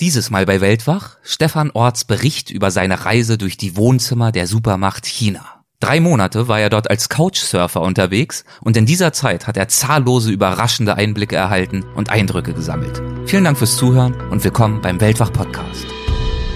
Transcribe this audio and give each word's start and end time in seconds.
Dieses 0.00 0.30
Mal 0.30 0.46
bei 0.46 0.62
Weltwach 0.62 1.18
Stefan 1.22 1.70
Orts 1.72 2.06
Bericht 2.06 2.50
über 2.50 2.70
seine 2.70 3.04
Reise 3.04 3.36
durch 3.36 3.58
die 3.58 3.76
Wohnzimmer 3.76 4.32
der 4.32 4.46
Supermacht 4.46 5.04
China. 5.04 5.44
Drei 5.78 6.00
Monate 6.00 6.48
war 6.48 6.58
er 6.58 6.70
dort 6.70 6.88
als 6.88 7.10
Couchsurfer 7.10 7.82
unterwegs 7.82 8.44
und 8.62 8.78
in 8.78 8.86
dieser 8.86 9.12
Zeit 9.12 9.46
hat 9.46 9.58
er 9.58 9.68
zahllose 9.68 10.30
überraschende 10.30 10.94
Einblicke 10.94 11.36
erhalten 11.36 11.84
und 11.96 12.08
Eindrücke 12.08 12.54
gesammelt. 12.54 13.02
Vielen 13.26 13.44
Dank 13.44 13.58
fürs 13.58 13.76
Zuhören 13.76 14.14
und 14.30 14.42
willkommen 14.42 14.80
beim 14.80 14.98
Weltwach 15.02 15.34
Podcast. 15.34 15.84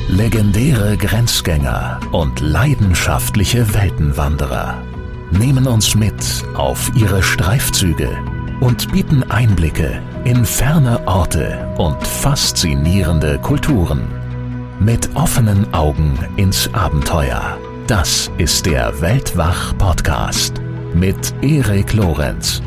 Legendäre 0.09 0.97
Grenzgänger 0.97 2.01
und 2.13 2.41
leidenschaftliche 2.41 3.75
Weltenwanderer 3.75 4.83
nehmen 5.33 5.67
uns 5.67 5.95
mit 5.95 6.45
auf 6.55 6.91
ihre 6.95 7.23
Streifzüge 7.23 8.09
und 8.61 8.91
bieten 8.93 9.23
Einblicke 9.31 10.01
in 10.25 10.45
ferne 10.45 11.07
Orte 11.07 11.75
und 11.79 12.07
faszinierende 12.07 13.39
Kulturen. 13.39 14.03
Mit 14.81 15.15
offenen 15.15 15.73
Augen 15.73 16.19
ins 16.37 16.73
Abenteuer. 16.73 17.59
Das 17.87 18.31
ist 18.39 18.67
der 18.67 19.01
Weltwach-Podcast 19.01 20.61
mit 20.95 21.35
Erik 21.43 21.93
Lorenz. 21.93 22.63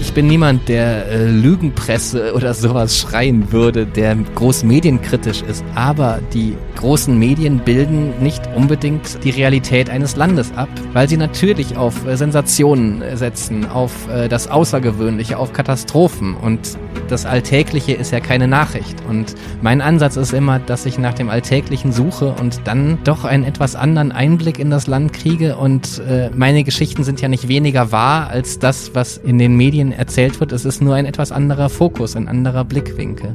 Ich 0.00 0.14
bin 0.14 0.26
niemand, 0.26 0.68
der 0.68 1.06
äh, 1.06 1.30
Lügenpresse 1.30 2.34
oder 2.34 2.52
sowas 2.54 2.98
schreien 2.98 3.52
würde, 3.52 3.86
der 3.86 4.16
groß 4.16 4.64
medienkritisch 4.64 5.42
ist. 5.42 5.64
Aber 5.74 6.20
die 6.32 6.56
großen 6.78 7.18
Medien 7.18 7.58
bilden 7.58 8.22
nicht 8.22 8.42
unbedingt 8.56 9.22
die 9.24 9.30
Realität 9.30 9.90
eines 9.90 10.16
Landes 10.16 10.52
ab, 10.56 10.68
weil 10.92 11.08
sie 11.08 11.16
natürlich 11.16 11.76
auf 11.76 12.06
äh, 12.06 12.16
Sensationen 12.16 13.02
setzen, 13.16 13.66
auf 13.66 14.08
äh, 14.08 14.28
das 14.28 14.48
Außergewöhnliche, 14.48 15.38
auf 15.38 15.52
Katastrophen. 15.52 16.34
Und 16.34 16.78
das 17.08 17.26
Alltägliche 17.26 17.92
ist 17.92 18.12
ja 18.12 18.20
keine 18.20 18.48
Nachricht. 18.48 18.96
Und 19.08 19.34
mein 19.60 19.80
Ansatz 19.80 20.16
ist 20.16 20.32
immer, 20.32 20.58
dass 20.58 20.86
ich 20.86 20.98
nach 20.98 21.14
dem 21.14 21.28
Alltäglichen 21.28 21.92
suche 21.92 22.34
und 22.40 22.60
dann 22.64 22.98
doch 23.04 23.24
einen 23.24 23.44
etwas 23.44 23.76
anderen 23.76 24.12
Einblick 24.12 24.58
in 24.58 24.70
das 24.70 24.86
Land 24.86 25.12
kriege. 25.12 25.56
Und 25.56 26.00
äh, 26.08 26.30
meine 26.34 26.64
Geschichten 26.64 27.04
sind 27.04 27.20
ja 27.20 27.28
nicht 27.28 27.48
weniger 27.48 27.92
wahr 27.92 28.28
als 28.30 28.58
das, 28.58 28.92
was 28.94 29.16
in 29.16 29.38
den 29.38 29.56
Medien 29.56 29.92
erzählt 29.92 30.40
wird. 30.40 30.52
Es 30.52 30.64
ist 30.64 30.80
nur 30.80 30.94
ein 30.94 31.06
etwas 31.06 31.32
anderer 31.32 31.68
Fokus, 31.68 32.16
ein 32.16 32.28
anderer 32.28 32.64
Blickwinkel. 32.64 33.34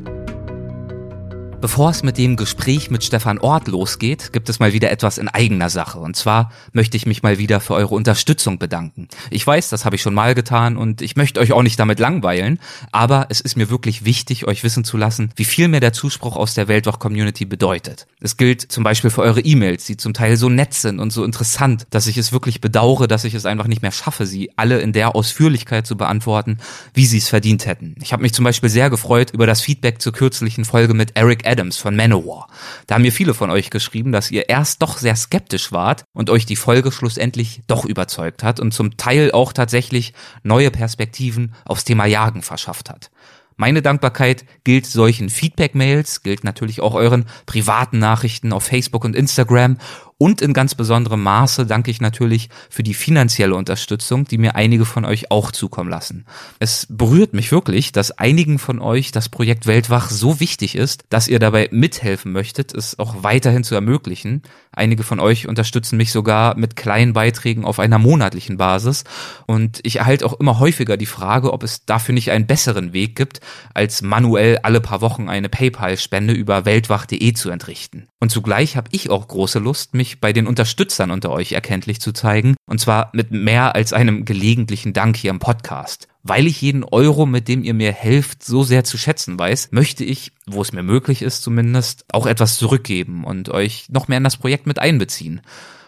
Bevor 1.64 1.92
es 1.92 2.04
mit 2.04 2.18
dem 2.18 2.36
Gespräch 2.36 2.92
mit 2.92 3.06
Stefan 3.06 3.38
Ort 3.38 3.70
losgeht, 3.70 4.34
gibt 4.34 4.50
es 4.50 4.60
mal 4.60 4.74
wieder 4.74 4.92
etwas 4.92 5.18
in 5.18 5.30
eigener 5.30 5.70
Sache. 5.70 5.98
Und 5.98 6.18
zwar 6.18 6.52
möchte 6.74 6.98
ich 6.98 7.06
mich 7.06 7.24
mal 7.24 7.38
wieder 7.38 7.62
für 7.62 7.74
eure 7.74 7.96
Unterstützung 7.96 8.60
bedanken. 8.60 9.08
Ich 9.30 9.48
weiß, 9.48 9.70
das 9.70 9.86
habe 9.86 9.96
ich 9.96 10.02
schon 10.02 10.14
mal 10.14 10.36
getan 10.36 10.76
und 10.76 11.02
ich 11.02 11.16
möchte 11.16 11.40
euch 11.40 11.54
auch 11.54 11.64
nicht 11.64 11.80
damit 11.80 12.02
langweilen, 12.02 12.60
aber 12.92 13.28
es 13.30 13.40
ist 13.40 13.56
mir 13.56 13.70
wirklich 13.70 14.04
wichtig, 14.04 14.46
euch 14.46 14.66
wissen 14.66 14.84
zu 14.84 14.98
lassen, 14.98 15.30
wie 15.38 15.46
viel 15.46 15.70
mir 15.70 15.80
der 15.80 15.94
Zuspruch 15.94 16.36
aus 16.36 16.54
der 16.54 16.68
Weltwach-Community 16.68 17.46
bedeutet. 17.46 18.08
Es 18.20 18.36
gilt 18.36 18.62
zum 18.62 18.84
Beispiel 18.84 19.10
für 19.10 19.22
eure 19.22 19.40
E-Mails, 19.40 19.86
die 19.86 19.96
zum 19.96 20.14
Teil 20.14 20.36
so 20.36 20.50
nett 20.50 20.74
sind 20.74 21.00
und 21.00 21.14
so 21.14 21.24
interessant, 21.24 21.88
dass 21.92 22.08
ich 22.08 22.18
es 22.18 22.34
wirklich 22.34 22.60
bedauere, 22.60 23.08
dass 23.08 23.24
ich 23.24 23.36
es 23.36 23.46
einfach 23.46 23.68
nicht 23.68 23.82
mehr 23.82 23.94
schaffe, 23.94 24.26
sie 24.26 24.52
alle 24.58 24.82
in 24.82 24.92
der 24.92 25.16
Ausführlichkeit 25.16 25.88
zu 25.88 25.96
beantworten, 25.96 26.58
wie 26.94 27.06
sie 27.06 27.20
es 27.20 27.30
verdient 27.30 27.66
hätten. 27.68 27.96
Ich 28.02 28.12
habe 28.12 28.22
mich 28.22 28.34
zum 28.34 28.44
Beispiel 28.44 28.70
sehr 28.70 28.90
gefreut 28.90 29.32
über 29.32 29.48
das 29.48 29.62
Feedback 29.62 30.02
zur 30.02 30.12
kürzlichen 30.12 30.66
Folge 30.66 30.94
mit 30.94 31.16
Eric 31.16 31.48
Adams 31.48 31.53
von 31.78 31.96
Manowar. 31.96 32.48
Da 32.88 32.96
haben 32.96 33.02
mir 33.02 33.12
viele 33.12 33.34
von 33.34 33.50
euch 33.50 33.70
geschrieben, 33.70 34.12
dass 34.12 34.32
ihr 34.32 34.50
erst 34.50 34.82
doch 34.82 34.98
sehr 34.98 35.16
skeptisch 35.16 35.72
wart 35.72 36.04
und 36.14 36.30
euch 36.30 36.46
die 36.46 36.56
Folge 36.56 36.92
schlussendlich 36.92 37.62
doch 37.68 37.86
überzeugt 37.86 38.44
hat 38.44 38.60
und 38.60 38.74
zum 38.74 38.98
Teil 38.98 39.32
auch 39.32 39.54
tatsächlich 39.54 40.14
neue 40.44 40.72
Perspektiven 40.72 41.54
aufs 41.66 41.84
Thema 41.84 42.06
Jagen 42.06 42.42
verschafft 42.42 42.90
hat. 42.90 43.12
Meine 43.56 43.82
Dankbarkeit 43.82 44.46
gilt 44.64 44.86
solchen 44.86 45.30
Feedback-Mails, 45.30 46.24
gilt 46.24 46.44
natürlich 46.44 46.82
auch 46.82 46.96
euren 46.96 47.26
privaten 47.46 48.00
Nachrichten 48.00 48.52
auf 48.52 48.64
Facebook 48.64 49.06
und 49.06 49.16
Instagram 49.16 49.78
und 50.18 50.42
in 50.42 50.54
ganz 50.54 50.76
besonderem 50.76 51.24
Maße 51.24 51.66
danke 51.66 51.92
ich 51.92 52.02
natürlich 52.02 52.50
für 52.70 52.84
die 52.84 52.94
finanzielle 52.94 53.56
Unterstützung, 53.56 54.26
die 54.26 54.38
mir 54.38 54.56
einige 54.56 54.86
von 54.86 55.06
euch 55.06 55.32
auch 55.32 55.52
zukommen 55.52 55.90
lassen. 55.90 56.26
Es 56.60 56.88
berührt 56.90 57.34
mich 57.34 57.52
wirklich, 57.52 57.92
dass 57.92 58.12
einigen 58.12 58.60
von 58.60 58.80
euch 58.80 59.12
das 59.12 59.30
Projekt 59.30 59.68
Weltwach 59.68 60.10
so 60.10 60.40
wichtig 60.40 60.76
ist, 60.76 61.04
dass 61.10 61.28
ihr 61.28 61.40
dabei 61.40 61.70
mithelfen 61.72 62.32
möchtet, 62.32 62.74
es 62.74 63.00
auch 63.00 63.24
weiterhin 63.24 63.64
zu 63.64 63.76
ermöglichen. 63.76 64.42
Einige 64.72 65.04
von 65.04 65.20
euch 65.20 65.48
unterstützen 65.48 65.98
mich 65.98 66.12
sogar 66.12 66.58
mit 66.58 66.76
kleinen 66.76 67.14
Beiträgen 67.14 67.66
auf 67.66 67.80
einer 67.80 68.00
monatlichen 68.00 68.58
Basis 68.58 69.04
und 69.46 69.80
ich 69.84 69.98
erhalte 69.98 70.26
auch 70.26 70.40
immer 70.40 70.60
häufiger 70.60 70.98
die 70.98 71.06
Frage, 71.06 71.54
ob 71.54 71.64
es 71.64 71.86
dafür 71.86 72.14
nicht 72.14 72.32
einen 72.32 72.48
besseren 72.48 72.94
Weg 72.94 73.16
gibt, 73.16 73.40
als 73.74 74.02
manuell 74.02 74.60
alle 74.64 74.82
paar 74.82 75.02
Wochen 75.02 75.30
eine 75.30 75.50
PayPal-Spende 75.50 76.34
über 76.34 76.66
weltwach.de 76.66 77.34
zu 77.34 77.50
entrichten. 77.50 78.08
Und 78.20 78.32
zugleich 78.32 78.78
habe 78.78 78.90
ich 78.92 79.10
auch 79.10 79.28
große 79.28 79.60
Lust, 79.60 79.94
mich 79.94 80.03
bei 80.20 80.34
den 80.34 80.48
Unterstützern 80.48 81.12
unter 81.12 81.32
euch 81.32 81.52
erkenntlich 81.52 82.00
zu 82.00 82.12
zeigen. 82.12 82.56
Und 82.66 82.80
zwar 82.80 83.10
mit 83.14 83.32
mehr 83.32 83.76
als 83.76 83.94
einem 83.94 84.26
gelegentlichen 84.26 84.94
Dank 84.94 85.18
hier 85.18 85.32
im 85.32 85.40
Podcast. 85.40 86.08
Weil 86.24 86.48
ich 86.48 86.62
jeden 86.62 86.84
Euro, 86.84 87.26
mit 87.26 87.48
dem 87.48 87.64
ihr 87.64 87.74
mir 87.74 87.92
helft, 87.92 88.44
so 88.44 88.64
sehr 88.64 88.84
zu 88.84 88.98
schätzen 88.98 89.38
weiß, 89.38 89.70
möchte 89.72 90.04
ich, 90.04 90.32
wo 90.46 90.62
es 90.62 90.72
mir 90.72 90.84
möglich 90.84 91.22
ist 91.22 91.44
zumindest, 91.44 92.06
auch 92.12 92.26
etwas 92.26 92.58
zurückgeben 92.58 93.24
und 93.24 93.50
euch 93.50 93.88
noch 93.90 94.08
mehr 94.08 94.20
in 94.20 94.24
das 94.24 94.38
Projekt 94.38 94.68
mit 94.68 94.80
einbeziehen. 94.80 95.42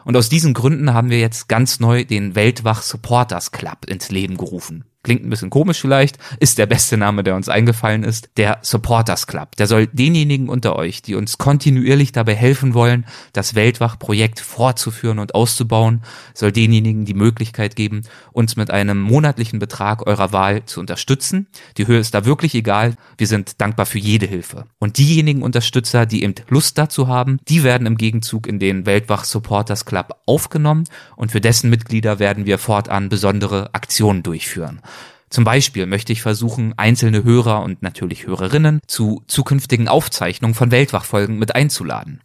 Und 0.04 0.18
aus 0.18 0.30
diesen 0.30 0.54
Gründen 0.54 0.94
haben 0.94 1.10
wir 1.10 1.20
jetzt 1.20 1.48
ganz 1.48 1.80
neu 1.80 2.06
den 2.06 2.36
Weltwach 2.36 2.82
Supporters 2.82 3.52
Club 3.52 3.86
ins 3.88 4.12
Leben 4.12 4.38
gerufen 4.38 4.86
klingt 5.06 5.24
ein 5.24 5.30
bisschen 5.30 5.52
komisch 5.52 5.80
vielleicht, 5.80 6.18
ist 6.40 6.58
der 6.58 6.66
beste 6.66 6.98
Name, 6.98 7.24
der 7.24 7.36
uns 7.36 7.48
eingefallen 7.48 8.04
ist, 8.04 8.30
der 8.38 8.58
Supporters 8.64 9.28
Club. 9.28 9.56
Der 9.56 9.68
soll 9.68 9.86
denjenigen 9.86 10.50
unter 10.50 10.76
euch, 10.76 11.04
die 11.04 11.14
uns 11.14 11.38
kontinuierlich 11.38 12.12
dabei 12.12 12.36
helfen 12.36 12.74
wollen, 12.74 13.06
das 13.32 13.54
Weltwach-Projekt 13.54 14.40
fortzuführen 14.40 15.20
und 15.20 15.36
auszubauen, 15.36 16.02
soll 16.34 16.52
denjenigen 16.52 17.06
die 17.06 17.14
Möglichkeit 17.14 17.76
geben, 17.76 18.02
uns 18.32 18.56
mit 18.56 18.72
einem 18.72 19.00
monatlichen 19.00 19.60
Betrag 19.60 20.08
eurer 20.08 20.32
Wahl 20.34 20.66
zu 20.66 20.80
unterstützen. 20.80 21.48
Die 21.78 21.86
Höhe 21.86 22.00
ist 22.00 22.16
da 22.16 22.26
wirklich 22.26 22.56
egal. 22.56 22.96
Wir 23.20 23.28
sind 23.28 23.62
dankbar 23.62 23.86
für 23.86 24.00
jede 24.00 24.26
Hilfe. 24.26 24.66
Und 24.80 24.98
diejenigen 24.98 25.44
Unterstützer, 25.44 26.08
die 26.08 26.24
eben 26.24 26.34
Lust 26.50 26.80
dazu 26.80 27.08
haben, 27.08 27.38
die 27.48 27.64
werden 27.64 27.86
im 27.86 27.98
Gegenzug 27.98 28.48
in 28.48 28.58
den 28.58 28.88
Weltwach 28.88 29.24
Supporters 29.24 29.86
Club 29.86 30.16
aufgenommen 30.26 30.86
und 31.16 31.32
für 31.32 31.42
dessen 31.42 31.70
Mitglieder 31.70 32.18
werden 32.18 32.48
wir 32.48 32.58
fortan 32.58 33.10
besondere 33.10 33.70
Aktionen 33.74 34.24
durchführen. 34.24 34.82
Zum 35.36 35.44
Beispiel 35.44 35.86
möchte 35.86 36.14
ich 36.14 36.22
versuchen, 36.22 36.74
einzelne 36.78 37.26
Hörer 37.26 37.62
und 37.62 37.84
natürlich 37.84 38.26
Hörerinnen 38.26 38.80
zu 38.88 39.22
zukünftigen 39.28 39.90
Aufzeichnungen 39.90 40.54
von 40.54 40.72
Weltwachfolgen 40.72 41.38
mit 41.38 41.56
einzuladen. 41.56 42.22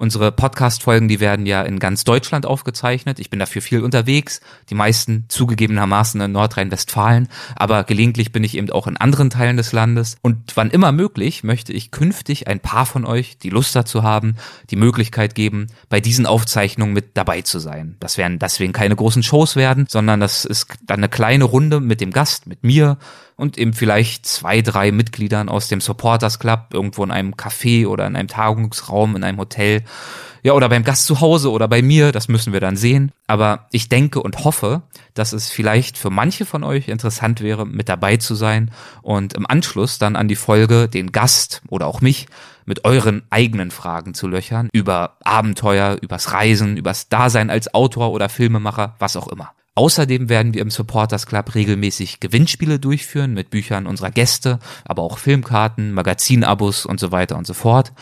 Unsere 0.00 0.32
Podcast-Folgen, 0.32 1.08
die 1.08 1.20
werden 1.20 1.44
ja 1.44 1.60
in 1.60 1.78
ganz 1.78 2.04
Deutschland 2.04 2.46
aufgezeichnet. 2.46 3.18
Ich 3.18 3.28
bin 3.28 3.38
dafür 3.38 3.60
viel 3.60 3.82
unterwegs. 3.82 4.40
Die 4.70 4.74
meisten 4.74 5.26
zugegebenermaßen 5.28 6.18
in 6.22 6.32
Nordrhein-Westfalen. 6.32 7.28
Aber 7.54 7.84
gelegentlich 7.84 8.32
bin 8.32 8.42
ich 8.42 8.56
eben 8.56 8.70
auch 8.70 8.86
in 8.86 8.96
anderen 8.96 9.28
Teilen 9.28 9.58
des 9.58 9.72
Landes. 9.72 10.16
Und 10.22 10.56
wann 10.56 10.70
immer 10.70 10.90
möglich 10.90 11.44
möchte 11.44 11.74
ich 11.74 11.90
künftig 11.90 12.48
ein 12.48 12.60
paar 12.60 12.86
von 12.86 13.04
euch, 13.04 13.36
die 13.36 13.50
Lust 13.50 13.76
dazu 13.76 14.02
haben, 14.02 14.36
die 14.70 14.76
Möglichkeit 14.76 15.34
geben, 15.34 15.66
bei 15.90 16.00
diesen 16.00 16.24
Aufzeichnungen 16.24 16.94
mit 16.94 17.18
dabei 17.18 17.42
zu 17.42 17.58
sein. 17.58 17.96
Das 18.00 18.16
werden 18.16 18.38
deswegen 18.38 18.72
keine 18.72 18.96
großen 18.96 19.22
Shows 19.22 19.54
werden, 19.54 19.84
sondern 19.86 20.18
das 20.18 20.46
ist 20.46 20.68
dann 20.86 21.00
eine 21.00 21.10
kleine 21.10 21.44
Runde 21.44 21.78
mit 21.78 22.00
dem 22.00 22.10
Gast, 22.10 22.46
mit 22.46 22.64
mir 22.64 22.96
und 23.40 23.58
eben 23.58 23.72
vielleicht 23.72 24.26
zwei, 24.26 24.60
drei 24.60 24.92
Mitgliedern 24.92 25.48
aus 25.48 25.68
dem 25.68 25.80
Supporters 25.80 26.38
Club 26.38 26.66
irgendwo 26.72 27.02
in 27.02 27.10
einem 27.10 27.34
Café 27.34 27.86
oder 27.86 28.06
in 28.06 28.14
einem 28.14 28.28
Tagungsraum, 28.28 29.16
in 29.16 29.24
einem 29.24 29.38
Hotel. 29.38 29.82
Ja, 30.42 30.52
oder 30.52 30.68
beim 30.68 30.84
Gast 30.84 31.06
zu 31.06 31.20
Hause 31.20 31.50
oder 31.50 31.68
bei 31.68 31.82
mir, 31.82 32.12
das 32.12 32.28
müssen 32.28 32.52
wir 32.52 32.60
dann 32.60 32.76
sehen. 32.76 33.12
Aber 33.26 33.66
ich 33.72 33.88
denke 33.88 34.22
und 34.22 34.44
hoffe, 34.44 34.82
dass 35.14 35.32
es 35.32 35.50
vielleicht 35.50 35.98
für 35.98 36.10
manche 36.10 36.46
von 36.46 36.64
euch 36.64 36.88
interessant 36.88 37.40
wäre, 37.40 37.66
mit 37.66 37.88
dabei 37.88 38.18
zu 38.18 38.34
sein 38.34 38.70
und 39.02 39.34
im 39.34 39.46
Anschluss 39.46 39.98
dann 39.98 40.16
an 40.16 40.28
die 40.28 40.36
Folge 40.36 40.88
den 40.88 41.12
Gast 41.12 41.62
oder 41.68 41.86
auch 41.86 42.00
mich 42.00 42.26
mit 42.64 42.84
euren 42.84 43.22
eigenen 43.30 43.70
Fragen 43.70 44.14
zu 44.14 44.28
löchern 44.28 44.68
über 44.72 45.16
Abenteuer, 45.24 45.98
übers 46.00 46.32
Reisen, 46.32 46.76
übers 46.76 47.08
Dasein 47.08 47.50
als 47.50 47.74
Autor 47.74 48.12
oder 48.12 48.28
Filmemacher, 48.28 48.94
was 48.98 49.16
auch 49.16 49.28
immer. 49.28 49.52
Außerdem 49.74 50.28
werden 50.28 50.52
wir 50.52 50.62
im 50.62 50.70
Supporters 50.70 51.26
Club 51.26 51.54
regelmäßig 51.54 52.20
Gewinnspiele 52.20 52.78
durchführen 52.78 53.34
mit 53.34 53.50
Büchern 53.50 53.86
unserer 53.86 54.10
Gäste, 54.10 54.58
aber 54.84 55.02
auch 55.02 55.18
Filmkarten, 55.18 55.92
Magazinabos 55.92 56.86
und 56.86 56.98
so 56.98 57.12
weiter 57.12 57.38
und 57.38 57.46
so 57.46 57.54
fort. 57.54 57.92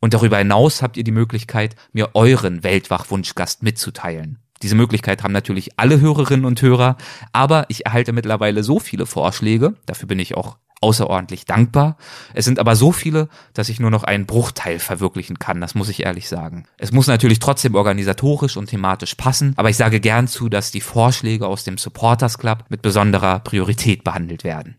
Und 0.00 0.14
darüber 0.14 0.38
hinaus 0.38 0.82
habt 0.82 0.96
ihr 0.96 1.04
die 1.04 1.10
Möglichkeit, 1.10 1.74
mir 1.92 2.10
euren 2.14 2.62
Weltwach-Wunschgast 2.62 3.62
mitzuteilen. 3.62 4.38
Diese 4.62 4.74
Möglichkeit 4.74 5.22
haben 5.22 5.32
natürlich 5.32 5.78
alle 5.78 6.00
Hörerinnen 6.00 6.46
und 6.46 6.62
Hörer, 6.62 6.96
aber 7.32 7.66
ich 7.68 7.84
erhalte 7.84 8.12
mittlerweile 8.12 8.62
so 8.62 8.78
viele 8.78 9.04
Vorschläge, 9.04 9.74
dafür 9.84 10.08
bin 10.08 10.18
ich 10.18 10.36
auch 10.36 10.56
außerordentlich 10.80 11.46
dankbar. 11.46 11.96
Es 12.34 12.44
sind 12.44 12.58
aber 12.58 12.76
so 12.76 12.92
viele, 12.92 13.28
dass 13.54 13.68
ich 13.68 13.80
nur 13.80 13.90
noch 13.90 14.04
einen 14.04 14.26
Bruchteil 14.26 14.78
verwirklichen 14.78 15.38
kann, 15.38 15.60
das 15.60 15.74
muss 15.74 15.88
ich 15.88 16.04
ehrlich 16.04 16.28
sagen. 16.28 16.64
Es 16.78 16.92
muss 16.92 17.06
natürlich 17.06 17.38
trotzdem 17.38 17.74
organisatorisch 17.74 18.56
und 18.56 18.66
thematisch 18.66 19.14
passen, 19.14 19.54
aber 19.56 19.70
ich 19.70 19.76
sage 19.76 20.00
gern 20.00 20.28
zu, 20.28 20.48
dass 20.48 20.70
die 20.70 20.80
Vorschläge 20.80 21.46
aus 21.46 21.64
dem 21.64 21.78
Supporters 21.78 22.38
Club 22.38 22.64
mit 22.68 22.82
besonderer 22.82 23.40
Priorität 23.40 24.04
behandelt 24.04 24.44
werden. 24.44 24.76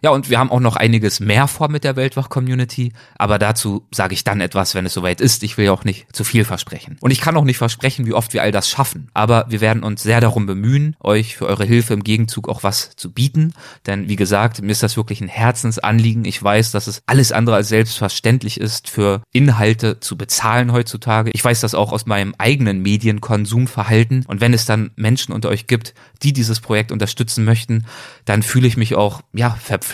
Ja, 0.00 0.10
und 0.10 0.30
wir 0.30 0.38
haben 0.38 0.52
auch 0.52 0.60
noch 0.60 0.76
einiges 0.76 1.18
mehr 1.18 1.48
vor 1.48 1.68
mit 1.68 1.82
der 1.82 1.96
Weltwach-Community, 1.96 2.92
aber 3.16 3.38
dazu 3.38 3.86
sage 3.90 4.14
ich 4.14 4.22
dann 4.22 4.40
etwas, 4.40 4.74
wenn 4.76 4.86
es 4.86 4.94
soweit 4.94 5.20
ist. 5.20 5.42
Ich 5.42 5.58
will 5.58 5.66
ja 5.66 5.72
auch 5.72 5.84
nicht 5.84 6.14
zu 6.14 6.22
viel 6.22 6.44
versprechen. 6.44 6.96
Und 7.00 7.10
ich 7.10 7.20
kann 7.20 7.36
auch 7.36 7.44
nicht 7.44 7.58
versprechen, 7.58 8.06
wie 8.06 8.12
oft 8.12 8.32
wir 8.32 8.42
all 8.42 8.52
das 8.52 8.68
schaffen, 8.68 9.10
aber 9.12 9.46
wir 9.48 9.60
werden 9.60 9.82
uns 9.82 10.02
sehr 10.02 10.20
darum 10.20 10.46
bemühen, 10.46 10.94
euch 11.00 11.36
für 11.36 11.46
eure 11.46 11.64
Hilfe 11.64 11.94
im 11.94 12.04
Gegenzug 12.04 12.48
auch 12.48 12.62
was 12.62 12.90
zu 12.94 13.12
bieten, 13.12 13.54
denn 13.86 14.08
wie 14.08 14.14
gesagt, 14.14 14.62
mir 14.62 14.70
ist 14.70 14.84
das 14.84 14.96
wirklich 14.96 15.20
ein 15.20 15.28
Herzensanliegen. 15.28 16.24
Ich 16.24 16.40
weiß, 16.40 16.70
dass 16.70 16.86
es 16.86 17.02
alles 17.06 17.32
andere 17.32 17.56
als 17.56 17.68
selbstverständlich 17.68 18.60
ist, 18.60 18.88
für 18.88 19.22
Inhalte 19.32 19.98
zu 19.98 20.16
bezahlen 20.16 20.72
heutzutage. 20.72 21.30
Ich 21.34 21.44
weiß 21.44 21.60
das 21.60 21.74
auch 21.74 21.92
aus 21.92 22.06
meinem 22.06 22.34
eigenen 22.38 22.82
Medienkonsumverhalten 22.82 24.24
und 24.26 24.40
wenn 24.40 24.54
es 24.54 24.64
dann 24.64 24.92
Menschen 24.94 25.32
unter 25.32 25.48
euch 25.48 25.66
gibt, 25.66 25.94
die 26.22 26.32
dieses 26.32 26.60
Projekt 26.60 26.92
unterstützen 26.92 27.44
möchten, 27.44 27.84
dann 28.24 28.44
fühle 28.44 28.68
ich 28.68 28.76
mich 28.76 28.94
auch, 28.94 29.22
ja, 29.32 29.50
verpflichtet 29.50 29.87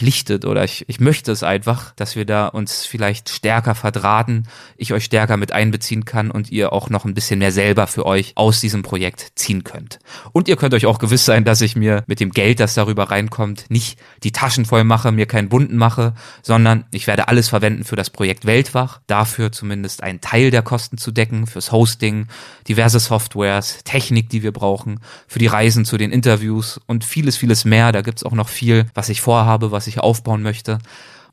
oder 0.45 0.65
ich, 0.65 0.85
ich 0.89 1.01
möchte 1.01 1.33
es 1.33 1.43
einfach, 1.43 1.93
dass 1.97 2.17
wir 2.17 2.25
da 2.25 2.47
uns 2.49 2.87
vielleicht 2.87 3.29
stärker 3.29 3.75
verdrahten, 3.75 4.49
ich 4.77 4.93
euch 4.93 5.05
stärker 5.05 5.37
mit 5.37 5.53
einbeziehen 5.53 6.05
kann 6.05 6.31
und 6.31 6.51
ihr 6.51 6.73
auch 6.73 6.91
noch 6.91 7.05
ein 7.05 7.15
bisschen 7.15 7.39
mehr 7.39 7.53
selber 7.53 7.87
für 7.87 8.07
euch 8.07 8.33
aus 8.37 8.61
diesem 8.61 8.83
Projekt 8.83 9.33
ziehen 9.35 9.65
könnt. 9.65 9.99
Und 10.33 10.49
ihr 10.49 10.57
könnt 10.57 10.75
euch 10.75 10.87
auch 10.87 10.99
gewiss 10.99 11.25
sein, 11.25 11.45
dass 11.45 11.61
ich 11.61 11.77
mir 11.77 12.05
mit 12.07 12.21
dem 12.21 12.31
Geld, 12.31 12.61
das 12.61 12.75
darüber 12.75 13.11
reinkommt, 13.11 13.67
nicht 13.69 13.99
die 14.23 14.33
Taschen 14.33 14.65
voll 14.65 14.85
mache, 14.85 15.13
mir 15.13 15.27
keinen 15.27 15.49
Bunden 15.49 15.77
mache, 15.77 16.15
sondern 16.43 16.85
ich 16.91 17.07
werde 17.07 17.29
alles 17.29 17.49
verwenden 17.49 17.85
für 17.85 17.97
das 17.97 18.11
Projekt 18.11 18.47
Weltwach, 18.47 19.01
dafür 19.07 19.53
zumindest 19.53 20.03
einen 20.03 20.21
Teil 20.21 20.51
der 20.51 20.63
Kosten 20.63 20.99
zu 20.99 21.11
decken, 21.11 21.47
fürs 21.47 21.73
Hosting, 21.73 22.27
diverse 22.69 22.99
Softwares, 22.99 23.79
Technik, 23.85 24.29
die 24.29 24.43
wir 24.43 24.53
brauchen, 24.53 25.01
für 25.27 25.39
die 25.39 25.47
Reisen 25.47 25.85
zu 25.85 25.97
den 25.97 26.11
Interviews 26.11 26.81
und 26.87 27.05
vieles, 27.05 27.37
vieles 27.37 27.65
mehr. 27.65 27.93
Da 27.93 28.03
gibt's 28.03 28.25
auch 28.25 28.33
noch 28.33 28.49
viel, 28.49 28.87
was 28.95 29.09
ich 29.09 29.21
vorhabe, 29.21 29.71
was 29.71 29.84
ich 29.87 30.01
aufbauen 30.01 30.43
möchte. 30.43 30.79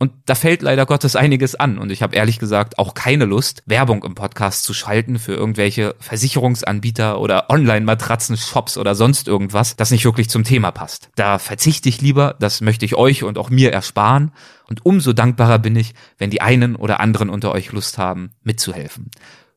Und 0.01 0.13
da 0.25 0.33
fällt 0.33 0.63
leider 0.63 0.87
Gottes 0.87 1.15
einiges 1.15 1.53
an. 1.53 1.77
Und 1.77 1.91
ich 1.91 2.01
habe 2.01 2.15
ehrlich 2.15 2.39
gesagt 2.39 2.79
auch 2.79 2.95
keine 2.95 3.25
Lust, 3.25 3.61
Werbung 3.67 4.03
im 4.03 4.15
Podcast 4.15 4.63
zu 4.63 4.73
schalten 4.73 5.19
für 5.19 5.33
irgendwelche 5.33 5.93
Versicherungsanbieter 5.99 7.19
oder 7.19 7.51
Online-Matratzen-Shops 7.51 8.79
oder 8.79 8.95
sonst 8.95 9.27
irgendwas, 9.27 9.75
das 9.75 9.91
nicht 9.91 10.03
wirklich 10.03 10.27
zum 10.27 10.43
Thema 10.43 10.71
passt. 10.71 11.11
Da 11.13 11.37
verzichte 11.37 11.87
ich 11.87 12.01
lieber, 12.01 12.35
das 12.39 12.61
möchte 12.61 12.83
ich 12.83 12.95
euch 12.95 13.23
und 13.23 13.37
auch 13.37 13.51
mir 13.51 13.71
ersparen. 13.73 14.31
Und 14.67 14.83
umso 14.87 15.13
dankbarer 15.13 15.59
bin 15.59 15.75
ich, 15.75 15.93
wenn 16.17 16.31
die 16.31 16.41
einen 16.41 16.75
oder 16.75 16.99
anderen 16.99 17.29
unter 17.29 17.51
euch 17.51 17.71
Lust 17.71 17.99
haben, 17.99 18.31
mitzuhelfen. 18.41 19.11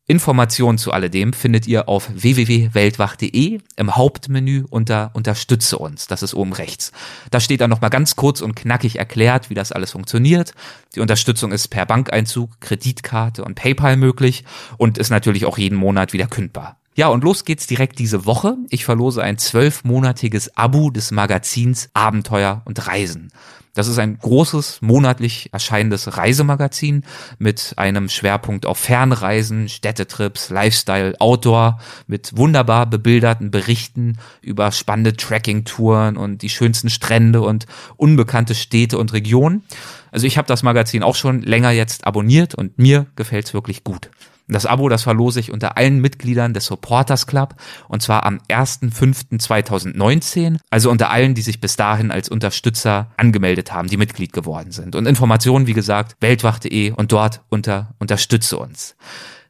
Informationen 0.06 0.76
zu 0.76 0.92
alledem 0.92 1.32
findet 1.32 1.66
ihr 1.66 1.88
auf 1.88 2.10
www.weltwach.de 2.12 3.60
im 3.76 3.96
Hauptmenü 3.96 4.64
unter 4.68 5.10
Unterstütze 5.14 5.78
uns. 5.78 6.06
Das 6.06 6.22
ist 6.22 6.34
oben 6.34 6.52
rechts. 6.52 6.92
Da 7.30 7.40
steht 7.40 7.62
dann 7.62 7.70
nochmal 7.70 7.88
ganz 7.88 8.14
kurz 8.14 8.42
und 8.42 8.54
knackig 8.54 8.98
erklärt, 8.98 9.48
wie 9.48 9.54
das 9.54 9.72
alles 9.72 9.92
funktioniert. 9.92 10.52
Die 10.94 11.00
Unterstützung 11.00 11.52
ist 11.52 11.68
per 11.68 11.86
Bankeinzug, 11.86 12.60
Kreditkarte 12.60 13.42
und 13.44 13.54
PayPal 13.54 13.96
möglich 13.96 14.44
und 14.76 14.98
ist 14.98 15.08
natürlich 15.08 15.46
auch 15.46 15.56
jeden 15.56 15.76
Monat 15.76 16.12
wieder 16.12 16.26
kündbar. 16.26 16.76
Ja, 16.96 17.08
und 17.08 17.24
los 17.24 17.46
geht's 17.46 17.66
direkt 17.66 17.98
diese 17.98 18.26
Woche. 18.26 18.56
Ich 18.68 18.84
verlose 18.84 19.22
ein 19.22 19.38
zwölfmonatiges 19.38 20.56
Abo 20.56 20.90
des 20.90 21.12
Magazins 21.12 21.88
Abenteuer 21.94 22.60
und 22.66 22.86
Reisen. 22.86 23.32
Das 23.74 23.88
ist 23.88 23.98
ein 23.98 24.18
großes, 24.18 24.82
monatlich 24.82 25.50
erscheinendes 25.52 26.16
Reisemagazin 26.16 27.04
mit 27.38 27.74
einem 27.76 28.08
Schwerpunkt 28.08 28.66
auf 28.66 28.78
Fernreisen, 28.78 29.68
Städtetrips, 29.68 30.50
Lifestyle, 30.50 31.14
Outdoor, 31.18 31.78
mit 32.06 32.36
wunderbar 32.36 32.86
bebilderten 32.86 33.50
Berichten 33.50 34.18
über 34.40 34.70
spannende 34.70 35.16
Trekking-Touren 35.16 36.16
und 36.16 36.42
die 36.42 36.50
schönsten 36.50 36.88
Strände 36.88 37.40
und 37.42 37.66
unbekannte 37.96 38.54
Städte 38.54 38.96
und 38.96 39.12
Regionen. 39.12 39.64
Also 40.12 40.28
ich 40.28 40.38
habe 40.38 40.46
das 40.46 40.62
Magazin 40.62 41.02
auch 41.02 41.16
schon 41.16 41.42
länger 41.42 41.72
jetzt 41.72 42.06
abonniert 42.06 42.54
und 42.54 42.78
mir 42.78 43.06
gefällt's 43.16 43.54
wirklich 43.54 43.82
gut. 43.82 44.10
Das 44.46 44.66
Abo, 44.66 44.90
das 44.90 45.04
verlose 45.04 45.40
ich 45.40 45.50
unter 45.50 45.78
allen 45.78 46.00
Mitgliedern 46.00 46.52
des 46.52 46.66
Supporters 46.66 47.26
Club 47.26 47.54
und 47.88 48.02
zwar 48.02 48.26
am 48.26 48.40
1.5.2019, 48.50 50.58
also 50.68 50.90
unter 50.90 51.10
allen, 51.10 51.34
die 51.34 51.40
sich 51.40 51.60
bis 51.60 51.76
dahin 51.76 52.10
als 52.10 52.28
Unterstützer 52.28 53.10
angemeldet 53.16 53.72
haben, 53.72 53.88
die 53.88 53.96
Mitglied 53.96 54.34
geworden 54.34 54.70
sind. 54.70 54.96
Und 54.96 55.06
Informationen, 55.06 55.66
wie 55.66 55.72
gesagt, 55.72 56.16
weltwach.de 56.20 56.90
und 56.90 57.12
dort 57.12 57.40
unter 57.48 57.94
Unterstütze 57.98 58.58
uns. 58.58 58.96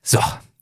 So, 0.03 0.21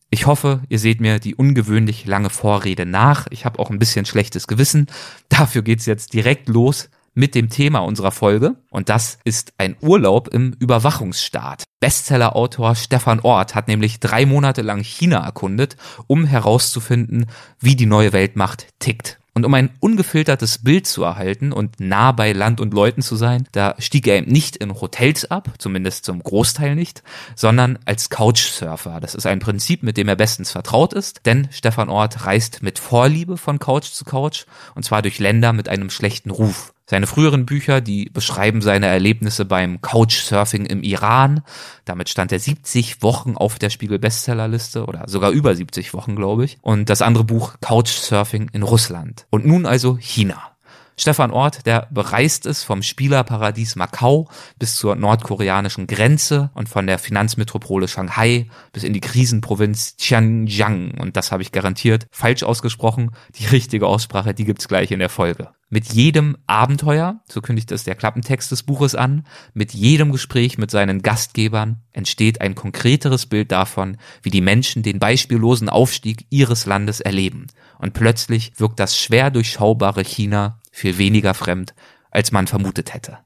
ich 0.08 0.26
hoffe, 0.26 0.62
ihr 0.70 0.79
seht 0.79 1.00
mir 1.00 1.19
die 1.19 1.34
ungewöhnlich 1.34 2.06
lange 2.06 2.31
Vorrede 2.31 2.87
nach. 2.87 3.26
Ich 3.31 3.44
habe 3.44 3.58
auch 3.58 3.69
ein 3.70 3.79
bisschen 3.79 4.06
schlechtes 4.06 4.46
Gewissen. 4.46 4.87
Dafür 5.29 5.61
geht's 5.62 5.84
jetzt 5.84 6.14
direkt 6.14 6.49
los 6.49 6.88
mit 7.14 7.35
dem 7.35 7.49
Thema 7.49 7.81
unserer 7.81 8.11
Folge 8.11 8.56
und 8.70 8.88
das 8.88 9.19
ist 9.25 9.53
ein 9.59 9.76
Urlaub 9.81 10.29
im 10.29 10.55
Überwachungsstaat. 10.59 11.64
Bestsellerautor 11.81 12.75
Stefan 12.75 13.20
Ort 13.20 13.55
hat 13.55 13.69
nämlich 13.69 14.00
drei 14.00 14.26
Monate 14.26 14.62
lang 14.62 14.82
China 14.82 15.25
erkundet, 15.25 15.76
um 16.06 16.25
herauszufinden, 16.25 17.26
wie 17.61 17.76
die 17.76 17.87
neue 17.87 18.12
Weltmacht 18.12 18.67
tickt. 18.79 19.19
Und 19.35 19.47
um 19.47 19.55
ein 19.55 19.70
ungefiltertes 19.81 20.59
Bild 20.59 20.87
zu 20.87 21.05
erhalten 21.05 21.53
und 21.53 21.81
nah 21.81 22.12
bei 22.12 22.32
Land 22.32 22.61
und 22.61 22.75
Leuten 22.75 23.00
zu 23.00 23.17
sein, 23.17 23.49
da 23.53 23.75
stieg 23.79 24.06
er 24.06 24.19
eben 24.19 24.31
nicht 24.31 24.56
in 24.56 24.79
Hotels 24.79 25.31
ab, 25.31 25.49
zumindest 25.56 26.05
zum 26.05 26.23
Großteil 26.23 26.75
nicht, 26.75 27.03
sondern 27.35 27.79
als 27.87 28.11
Couchsurfer. 28.11 29.00
Das 29.00 29.15
ist 29.15 29.25
ein 29.25 29.38
Prinzip, 29.38 29.82
mit 29.82 29.97
dem 29.97 30.08
er 30.08 30.17
bestens 30.17 30.50
vertraut 30.50 30.93
ist, 30.93 31.25
denn 31.25 31.49
Stefan 31.50 31.88
Ort 31.88 32.26
reist 32.26 32.62
mit 32.62 32.79
Vorliebe 32.79 33.38
von 33.38 33.58
Couch 33.58 33.87
zu 33.87 34.05
Couch 34.05 34.44
und 34.75 34.85
zwar 34.85 35.00
durch 35.00 35.19
Länder 35.19 35.55
mit 35.55 35.67
einem 35.67 35.88
schlechten 35.88 36.31
Ruf. 36.31 36.75
Seine 36.87 37.06
früheren 37.06 37.46
Bücher, 37.46 37.81
die 37.81 38.11
beschreiben 38.12 38.61
seine 38.61 38.87
Erlebnisse 38.87 39.44
beim 39.44 39.81
Couchsurfing 39.81 40.67
im 40.67 40.82
Iran. 40.82 41.43
Damit 41.84 42.08
stand 42.08 42.32
er 42.32 42.38
70 42.38 43.02
Wochen 43.02 43.37
auf 43.37 43.58
der 43.58 43.70
Spiegel 43.70 43.99
Bestsellerliste 43.99 44.87
oder 44.87 45.05
sogar 45.08 45.31
über 45.31 45.55
70 45.55 45.94
Wochen, 45.94 46.17
glaube 46.17 46.44
ich. 46.44 46.58
Und 46.61 46.90
das 46.90 47.02
andere 47.02 47.25
Buch 47.25 47.55
Couchsurfing 47.61 48.50
in 48.52 48.62
Russland. 48.62 49.26
Und 49.31 49.46
nun 49.46 49.64
also 49.64 49.96
China. 50.00 50.52
Stefan 50.97 51.31
Ort, 51.31 51.65
der 51.67 51.89
bereist 51.91 52.44
ist 52.47 52.65
vom 52.65 52.83
Spielerparadies 52.83 53.77
Macau 53.77 54.29
bis 54.59 54.77
zur 54.77 54.94
nordkoreanischen 54.94 55.87
Grenze 55.87 56.50
und 56.55 56.69
von 56.69 56.87
der 56.87 56.99
Finanzmetropole 56.99 57.89
Shanghai 57.89 58.49
bis 58.73 58.85
in 58.85 58.93
die 58.93 59.00
Krisenprovinz 59.00 59.97
Xinjiang. 59.97 60.99
Und 60.99 61.17
das 61.17 61.33
habe 61.33 61.43
ich 61.43 61.53
garantiert 61.53 62.06
falsch 62.11 62.43
ausgesprochen. 62.43 63.12
Die 63.37 63.47
richtige 63.47 63.87
Aussprache, 63.87 64.35
die 64.35 64.44
gibt's 64.44 64.69
gleich 64.69 64.91
in 64.91 64.99
der 64.99 65.09
Folge. 65.09 65.49
Mit 65.71 65.94
jedem 65.94 66.37
Abenteuer, 66.47 67.23
so 67.27 67.41
kündigt 67.41 67.73
es 67.73 67.85
der 67.85 67.94
Klappentext 67.94 68.53
des 68.53 68.63
Buches 68.63 68.94
an, 68.94 69.27
mit 69.55 69.72
jedem 69.72 70.13
Gespräch 70.13 70.58
mit 70.58 70.70
seinen 70.70 71.01
Gastgebern 71.01 71.81
entsteht 71.93 72.43
ein 72.43 72.55
konkreteres 72.55 73.25
Bild 73.25 73.51
davon, 73.51 73.96
wie 74.22 74.29
die 74.29 74.43
Menschen 74.43 74.82
den 74.82 74.99
beispiellosen 74.99 75.70
Aufstieg 75.70 76.27
ihres 76.29 76.67
Landes 76.67 77.01
erleben. 77.01 77.46
Und 77.79 77.94
plötzlich 77.94 78.53
wirkt 78.58 78.81
das 78.81 78.99
schwer 78.99 79.31
durchschaubare 79.31 80.05
China 80.05 80.61
viel 80.72 80.98
weniger 80.98 81.34
fremd, 81.34 81.74
als 82.10 82.32
man 82.32 82.48
vermutet 82.48 82.93
hätte. 82.93 83.19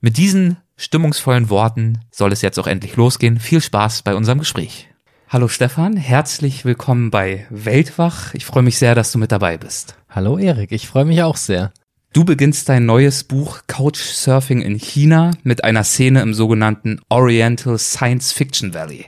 Mit 0.00 0.16
diesen 0.16 0.56
stimmungsvollen 0.76 1.48
Worten 1.48 2.00
soll 2.10 2.32
es 2.32 2.42
jetzt 2.42 2.58
auch 2.58 2.66
endlich 2.66 2.96
losgehen. 2.96 3.38
Viel 3.38 3.60
Spaß 3.60 4.02
bei 4.02 4.16
unserem 4.16 4.40
Gespräch. 4.40 4.88
Hallo 5.28 5.48
Stefan, 5.48 5.96
herzlich 5.96 6.64
willkommen 6.64 7.10
bei 7.10 7.46
Weltwach. 7.50 8.34
Ich 8.34 8.44
freue 8.44 8.64
mich 8.64 8.78
sehr, 8.78 8.94
dass 8.94 9.12
du 9.12 9.18
mit 9.18 9.32
dabei 9.32 9.56
bist. 9.58 9.96
Hallo 10.10 10.36
Erik, 10.36 10.72
ich 10.72 10.88
freue 10.88 11.04
mich 11.04 11.22
auch 11.22 11.36
sehr. 11.36 11.72
Du 12.12 12.24
beginnst 12.24 12.68
dein 12.68 12.84
neues 12.84 13.24
Buch 13.24 13.60
Couchsurfing 13.68 14.60
in 14.60 14.76
China 14.76 15.30
mit 15.44 15.64
einer 15.64 15.84
Szene 15.84 16.20
im 16.20 16.34
sogenannten 16.34 17.00
Oriental 17.08 17.78
Science 17.78 18.32
Fiction 18.32 18.74
Valley. 18.74 19.06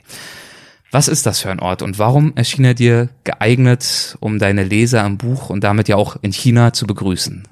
Was 0.95 1.09
ist 1.09 1.25
das 1.25 1.41
für 1.41 1.51
ein 1.51 1.59
Ort 1.59 1.81
und 1.81 1.99
warum 1.99 2.31
erschien 2.37 2.63
er 2.63 2.73
dir 2.73 3.09
geeignet, 3.25 4.15
um 4.21 4.39
deine 4.39 4.63
Leser 4.63 5.05
im 5.05 5.17
Buch 5.17 5.49
und 5.49 5.61
damit 5.65 5.89
ja 5.89 5.97
auch 5.97 6.15
in 6.21 6.31
China 6.31 6.71
zu 6.71 6.87
begrüßen? 6.87 7.45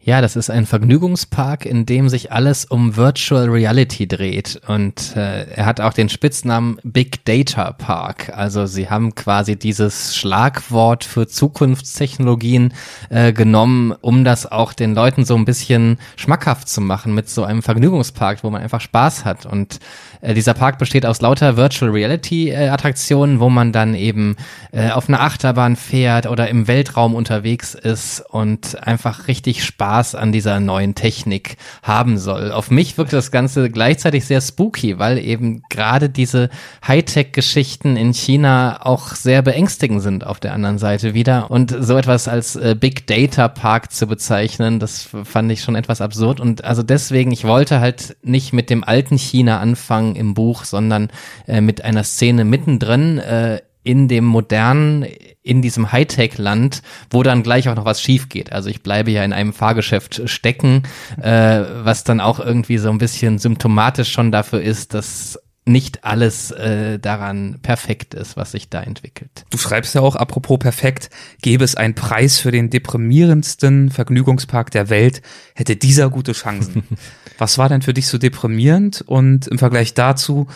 Ja, 0.00 0.22
das 0.22 0.36
ist 0.36 0.48
ein 0.48 0.64
Vergnügungspark, 0.64 1.66
in 1.66 1.84
dem 1.84 2.08
sich 2.08 2.32
alles 2.32 2.64
um 2.64 2.96
Virtual 2.96 3.46
Reality 3.50 4.08
dreht. 4.08 4.62
Und 4.66 5.14
äh, 5.16 5.50
er 5.50 5.66
hat 5.66 5.82
auch 5.82 5.92
den 5.92 6.08
Spitznamen 6.08 6.78
Big 6.82 7.26
Data 7.26 7.72
Park. 7.72 8.32
Also 8.34 8.64
sie 8.64 8.88
haben 8.88 9.14
quasi 9.14 9.58
dieses 9.58 10.16
Schlagwort 10.16 11.04
für 11.04 11.28
Zukunftstechnologien 11.28 12.72
äh, 13.10 13.34
genommen, 13.34 13.92
um 14.00 14.24
das 14.24 14.50
auch 14.50 14.72
den 14.72 14.94
Leuten 14.94 15.26
so 15.26 15.34
ein 15.34 15.44
bisschen 15.44 15.98
schmackhaft 16.16 16.70
zu 16.70 16.80
machen 16.80 17.14
mit 17.14 17.28
so 17.28 17.44
einem 17.44 17.60
Vergnügungspark, 17.60 18.42
wo 18.44 18.48
man 18.48 18.62
einfach 18.62 18.80
Spaß 18.80 19.26
hat. 19.26 19.44
Und 19.44 19.78
äh, 20.20 20.34
dieser 20.34 20.54
Park 20.54 20.78
besteht 20.78 21.06
aus 21.06 21.20
lauter 21.20 21.56
Virtual 21.56 21.90
Reality 21.90 22.50
äh, 22.50 22.68
Attraktionen, 22.68 23.40
wo 23.40 23.48
man 23.48 23.72
dann 23.72 23.94
eben 23.94 24.36
äh, 24.72 24.90
auf 24.90 25.08
einer 25.08 25.20
Achterbahn 25.20 25.76
fährt 25.76 26.26
oder 26.26 26.48
im 26.48 26.68
Weltraum 26.68 27.14
unterwegs 27.14 27.74
ist 27.74 28.20
und 28.28 28.86
einfach 28.86 29.28
richtig 29.28 29.64
Spaß 29.64 30.14
an 30.14 30.32
dieser 30.32 30.60
neuen 30.60 30.94
Technik 30.94 31.56
haben 31.82 32.18
soll. 32.18 32.52
Auf 32.52 32.70
mich 32.70 32.98
wirkt 32.98 33.12
das 33.12 33.30
Ganze 33.30 33.70
gleichzeitig 33.70 34.26
sehr 34.26 34.40
spooky, 34.40 34.98
weil 34.98 35.18
eben 35.18 35.62
gerade 35.68 36.08
diese 36.08 36.48
Hightech-Geschichten 36.86 37.96
in 37.96 38.12
China 38.12 38.80
auch 38.84 39.14
sehr 39.14 39.42
beängstigend 39.42 40.02
sind 40.02 40.26
auf 40.26 40.40
der 40.40 40.52
anderen 40.52 40.78
Seite 40.78 41.14
wieder. 41.14 41.50
Und 41.50 41.74
so 41.78 41.96
etwas 41.96 42.28
als 42.28 42.56
äh, 42.56 42.76
Big 42.78 43.06
Data 43.06 43.48
Park 43.48 43.92
zu 43.92 44.06
bezeichnen, 44.06 44.80
das 44.80 45.08
fand 45.24 45.50
ich 45.52 45.62
schon 45.62 45.74
etwas 45.74 46.00
absurd. 46.00 46.40
Und 46.40 46.64
also 46.64 46.82
deswegen, 46.82 47.32
ich 47.32 47.44
wollte 47.44 47.80
halt 47.80 48.16
nicht 48.22 48.52
mit 48.52 48.70
dem 48.70 48.84
alten 48.84 49.18
China 49.18 49.60
anfangen 49.60 50.07
im 50.16 50.34
Buch, 50.34 50.64
sondern 50.64 51.08
äh, 51.46 51.60
mit 51.60 51.84
einer 51.84 52.04
Szene 52.04 52.44
mittendrin 52.44 53.18
äh, 53.18 53.60
in 53.82 54.08
dem 54.08 54.24
modernen, 54.24 55.06
in 55.42 55.62
diesem 55.62 55.92
Hightech-Land, 55.92 56.82
wo 57.10 57.22
dann 57.22 57.42
gleich 57.42 57.68
auch 57.68 57.74
noch 57.74 57.86
was 57.86 58.02
schief 58.02 58.28
geht. 58.28 58.52
Also 58.52 58.68
ich 58.68 58.82
bleibe 58.82 59.10
ja 59.10 59.24
in 59.24 59.32
einem 59.32 59.54
Fahrgeschäft 59.54 60.28
stecken, 60.28 60.82
äh, 61.20 61.62
was 61.84 62.04
dann 62.04 62.20
auch 62.20 62.38
irgendwie 62.38 62.78
so 62.78 62.90
ein 62.90 62.98
bisschen 62.98 63.38
symptomatisch 63.38 64.12
schon 64.12 64.30
dafür 64.30 64.60
ist, 64.60 64.92
dass 64.92 65.38
nicht 65.68 66.04
alles 66.04 66.50
äh, 66.50 66.98
daran 66.98 67.58
perfekt 67.62 68.14
ist, 68.14 68.36
was 68.36 68.52
sich 68.52 68.68
da 68.68 68.82
entwickelt. 68.82 69.44
Du 69.50 69.58
schreibst 69.58 69.94
ja 69.94 70.00
auch, 70.00 70.16
apropos 70.16 70.58
perfekt, 70.58 71.10
gäbe 71.42 71.64
es 71.64 71.74
einen 71.74 71.94
Preis 71.94 72.38
für 72.38 72.50
den 72.50 72.70
deprimierendsten 72.70 73.90
Vergnügungspark 73.90 74.70
der 74.70 74.88
Welt, 74.88 75.22
hätte 75.54 75.76
dieser 75.76 76.10
gute 76.10 76.32
Chancen. 76.32 76.84
was 77.38 77.58
war 77.58 77.68
denn 77.68 77.82
für 77.82 77.94
dich 77.94 78.08
so 78.08 78.18
deprimierend 78.18 79.02
und 79.02 79.46
im 79.46 79.58
Vergleich 79.58 79.94
dazu, 79.94 80.48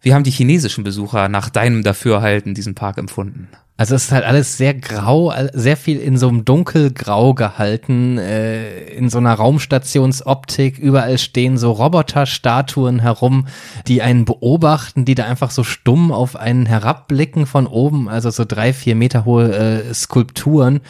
wie 0.00 0.14
haben 0.14 0.24
die 0.24 0.30
chinesischen 0.30 0.84
Besucher 0.84 1.28
nach 1.28 1.50
deinem 1.50 1.82
Dafürhalten 1.82 2.54
diesen 2.54 2.74
Park 2.74 2.98
empfunden? 2.98 3.48
Also 3.78 3.94
es 3.94 4.04
ist 4.06 4.12
halt 4.12 4.24
alles 4.24 4.56
sehr 4.56 4.74
grau, 4.74 5.32
sehr 5.52 5.76
viel 5.76 6.00
in 6.00 6.18
so 6.18 6.26
einem 6.26 6.44
dunkelgrau 6.44 7.32
gehalten, 7.32 8.18
äh, 8.18 8.88
in 8.88 9.08
so 9.08 9.18
einer 9.18 9.34
Raumstationsoptik. 9.34 10.80
Überall 10.80 11.16
stehen 11.16 11.56
so 11.56 11.70
Roboterstatuen 11.70 12.98
herum, 12.98 13.46
die 13.86 14.02
einen 14.02 14.24
beobachten, 14.24 15.04
die 15.04 15.14
da 15.14 15.26
einfach 15.26 15.52
so 15.52 15.62
stumm 15.62 16.10
auf 16.10 16.34
einen 16.34 16.66
herabblicken 16.66 17.46
von 17.46 17.68
oben, 17.68 18.08
also 18.08 18.30
so 18.30 18.44
drei, 18.44 18.72
vier 18.72 18.96
Meter 18.96 19.24
hohe 19.24 19.56
äh, 19.56 19.94
Skulpturen. 19.94 20.80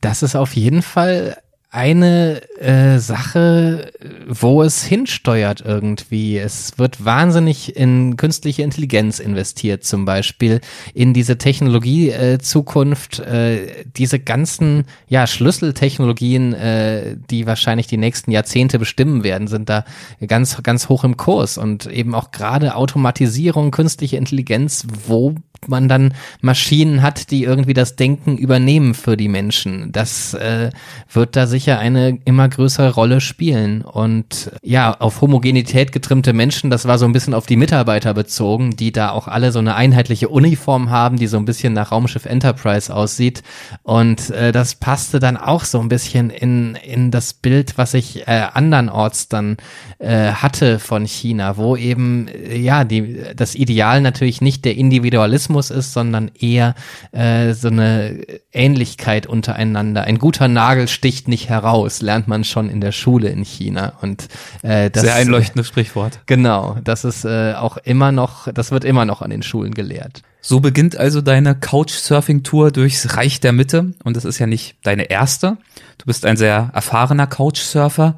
Das 0.00 0.22
ist 0.22 0.36
auf 0.36 0.54
jeden 0.54 0.82
Fall 0.82 1.36
eine 1.72 2.42
äh, 2.60 2.98
Sache, 2.98 3.90
wo 4.28 4.62
es 4.62 4.84
hinsteuert 4.84 5.62
irgendwie. 5.64 6.36
Es 6.36 6.78
wird 6.78 7.02
wahnsinnig 7.02 7.76
in 7.76 8.18
künstliche 8.18 8.62
Intelligenz 8.62 9.18
investiert, 9.18 9.82
zum 9.82 10.04
Beispiel 10.04 10.60
in 10.92 11.14
diese 11.14 11.38
Technologie-Zukunft, 11.38 13.20
äh, 13.20 13.56
äh, 13.56 13.84
diese 13.96 14.18
ganzen 14.18 14.84
ja 15.08 15.26
Schlüsseltechnologien, 15.26 16.52
äh, 16.52 17.16
die 17.30 17.46
wahrscheinlich 17.46 17.86
die 17.86 17.96
nächsten 17.96 18.32
Jahrzehnte 18.32 18.78
bestimmen 18.78 19.24
werden, 19.24 19.48
sind 19.48 19.70
da 19.70 19.86
ganz 20.26 20.62
ganz 20.62 20.90
hoch 20.90 21.04
im 21.04 21.16
Kurs 21.16 21.56
und 21.56 21.86
eben 21.86 22.14
auch 22.14 22.32
gerade 22.32 22.74
Automatisierung, 22.74 23.70
künstliche 23.70 24.18
Intelligenz, 24.18 24.86
wo 25.06 25.36
man 25.68 25.88
dann 25.88 26.14
Maschinen 26.40 27.02
hat, 27.02 27.30
die 27.30 27.44
irgendwie 27.44 27.74
das 27.74 27.96
Denken 27.96 28.36
übernehmen 28.36 28.94
für 28.94 29.16
die 29.16 29.28
Menschen. 29.28 29.92
Das 29.92 30.34
äh, 30.34 30.70
wird 31.12 31.36
da 31.36 31.46
sicher 31.46 31.78
eine 31.78 32.18
immer 32.24 32.48
größere 32.48 32.94
Rolle 32.94 33.20
spielen. 33.20 33.82
Und 33.82 34.50
ja, 34.62 34.92
auf 34.98 35.20
Homogenität 35.20 35.92
getrimmte 35.92 36.32
Menschen, 36.32 36.70
das 36.70 36.86
war 36.86 36.98
so 36.98 37.04
ein 37.04 37.12
bisschen 37.12 37.34
auf 37.34 37.46
die 37.46 37.56
Mitarbeiter 37.56 38.14
bezogen, 38.14 38.76
die 38.76 38.92
da 38.92 39.10
auch 39.10 39.28
alle 39.28 39.52
so 39.52 39.60
eine 39.60 39.74
einheitliche 39.74 40.28
Uniform 40.28 40.90
haben, 40.90 41.16
die 41.16 41.26
so 41.26 41.36
ein 41.36 41.44
bisschen 41.44 41.72
nach 41.72 41.92
Raumschiff 41.92 42.26
Enterprise 42.26 42.94
aussieht. 42.94 43.42
Und 43.82 44.30
äh, 44.30 44.52
das 44.52 44.74
passte 44.74 45.20
dann 45.20 45.36
auch 45.36 45.64
so 45.64 45.80
ein 45.80 45.88
bisschen 45.88 46.30
in, 46.30 46.74
in 46.74 47.10
das 47.10 47.34
Bild, 47.34 47.78
was 47.78 47.94
ich 47.94 48.26
äh, 48.26 48.46
andernorts 48.52 49.28
dann 49.28 49.58
äh, 49.98 50.32
hatte 50.32 50.78
von 50.78 51.06
China, 51.06 51.56
wo 51.56 51.76
eben, 51.76 52.26
äh, 52.28 52.56
ja, 52.58 52.84
die, 52.84 53.22
das 53.36 53.54
Ideal 53.54 54.00
natürlich 54.00 54.40
nicht 54.40 54.64
der 54.64 54.76
Individualismus 54.76 55.51
Rassismus 55.52 55.70
ist, 55.70 55.92
sondern 55.92 56.30
eher 56.38 56.74
äh, 57.12 57.52
so 57.52 57.68
eine 57.68 58.24
Ähnlichkeit 58.52 59.26
untereinander. 59.26 60.04
Ein 60.04 60.18
guter 60.18 60.48
Nagel 60.48 60.88
sticht 60.88 61.28
nicht 61.28 61.48
heraus, 61.48 62.00
lernt 62.00 62.28
man 62.28 62.44
schon 62.44 62.68
in 62.70 62.80
der 62.80 62.92
Schule 62.92 63.28
in 63.28 63.44
China. 63.44 63.94
Und 64.00 64.28
äh, 64.62 64.90
das 64.90 65.02
sehr 65.02 65.14
einleuchtendes 65.14 65.68
Sprichwort. 65.68 66.20
Genau, 66.26 66.76
das 66.82 67.04
ist 67.04 67.24
äh, 67.24 67.54
auch 67.54 67.76
immer 67.78 68.12
noch, 68.12 68.48
das 68.52 68.70
wird 68.70 68.84
immer 68.84 69.04
noch 69.04 69.22
an 69.22 69.30
den 69.30 69.42
Schulen 69.42 69.74
gelehrt. 69.74 70.22
So 70.40 70.60
beginnt 70.60 70.96
also 70.96 71.20
deine 71.20 71.54
Couchsurfing-Tour 71.54 72.72
durchs 72.72 73.16
Reich 73.16 73.38
der 73.40 73.52
Mitte 73.52 73.92
und 74.02 74.16
das 74.16 74.24
ist 74.24 74.38
ja 74.38 74.46
nicht 74.46 74.74
deine 74.82 75.04
erste. 75.04 75.56
Du 75.98 76.06
bist 76.06 76.24
ein 76.24 76.36
sehr 76.36 76.70
erfahrener 76.74 77.28
Couchsurfer. 77.28 78.16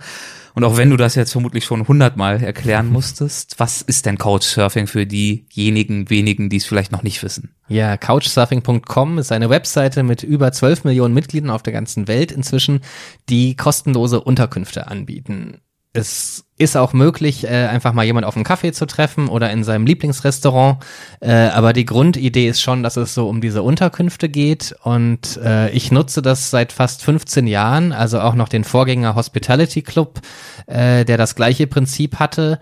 Und 0.54 0.62
auch 0.62 0.76
wenn 0.76 0.90
du 0.90 0.96
das 0.96 1.16
jetzt 1.16 1.32
vermutlich 1.32 1.64
schon 1.64 1.87
hundertmal 1.88 2.40
erklären 2.42 2.88
musstest, 2.88 3.58
was 3.58 3.82
ist 3.82 4.06
denn 4.06 4.18
Couchsurfing 4.18 4.87
für 4.87 5.04
diejenigen 5.04 6.11
wenigen, 6.11 6.49
die 6.49 6.58
es 6.58 6.64
vielleicht 6.64 6.92
noch 6.92 7.02
nicht 7.02 7.23
wissen? 7.25 7.56
Ja, 7.66 7.96
couchsurfing.com 7.96 9.18
ist 9.18 9.32
eine 9.32 9.50
Webseite 9.50 10.04
mit 10.04 10.23
über 10.23 10.52
12 10.52 10.84
Millionen 10.84 11.12
Mitgliedern 11.12 11.50
auf 11.50 11.64
der 11.64 11.73
ganzen 11.73 12.06
Welt 12.06 12.30
inzwischen, 12.30 12.82
die 13.28 13.56
kostenlose 13.56 14.20
Unterkünfte 14.20 14.87
anbieten. 14.87 15.61
Es 15.96 16.44
ist 16.58 16.76
auch 16.76 16.92
möglich, 16.92 17.44
äh, 17.44 17.66
einfach 17.66 17.92
mal 17.92 18.04
jemand 18.04 18.26
auf 18.26 18.34
einen 18.34 18.44
Kaffee 18.44 18.72
zu 18.72 18.84
treffen 18.84 19.28
oder 19.28 19.50
in 19.52 19.62
seinem 19.62 19.86
Lieblingsrestaurant. 19.86 20.84
Äh, 21.20 21.32
aber 21.32 21.72
die 21.72 21.84
Grundidee 21.84 22.48
ist 22.48 22.60
schon, 22.60 22.82
dass 22.82 22.96
es 22.96 23.14
so 23.14 23.28
um 23.28 23.40
diese 23.40 23.62
Unterkünfte 23.62 24.28
geht. 24.28 24.74
Und 24.82 25.36
äh, 25.36 25.70
ich 25.70 25.92
nutze 25.92 26.20
das 26.20 26.50
seit 26.50 26.72
fast 26.72 27.04
15 27.04 27.46
Jahren, 27.46 27.92
also 27.92 28.20
auch 28.20 28.34
noch 28.34 28.48
den 28.48 28.64
Vorgänger 28.64 29.14
Hospitality 29.14 29.82
Club, 29.82 30.20
äh, 30.66 31.04
der 31.04 31.16
das 31.16 31.36
gleiche 31.36 31.68
Prinzip 31.68 32.18
hatte. 32.18 32.58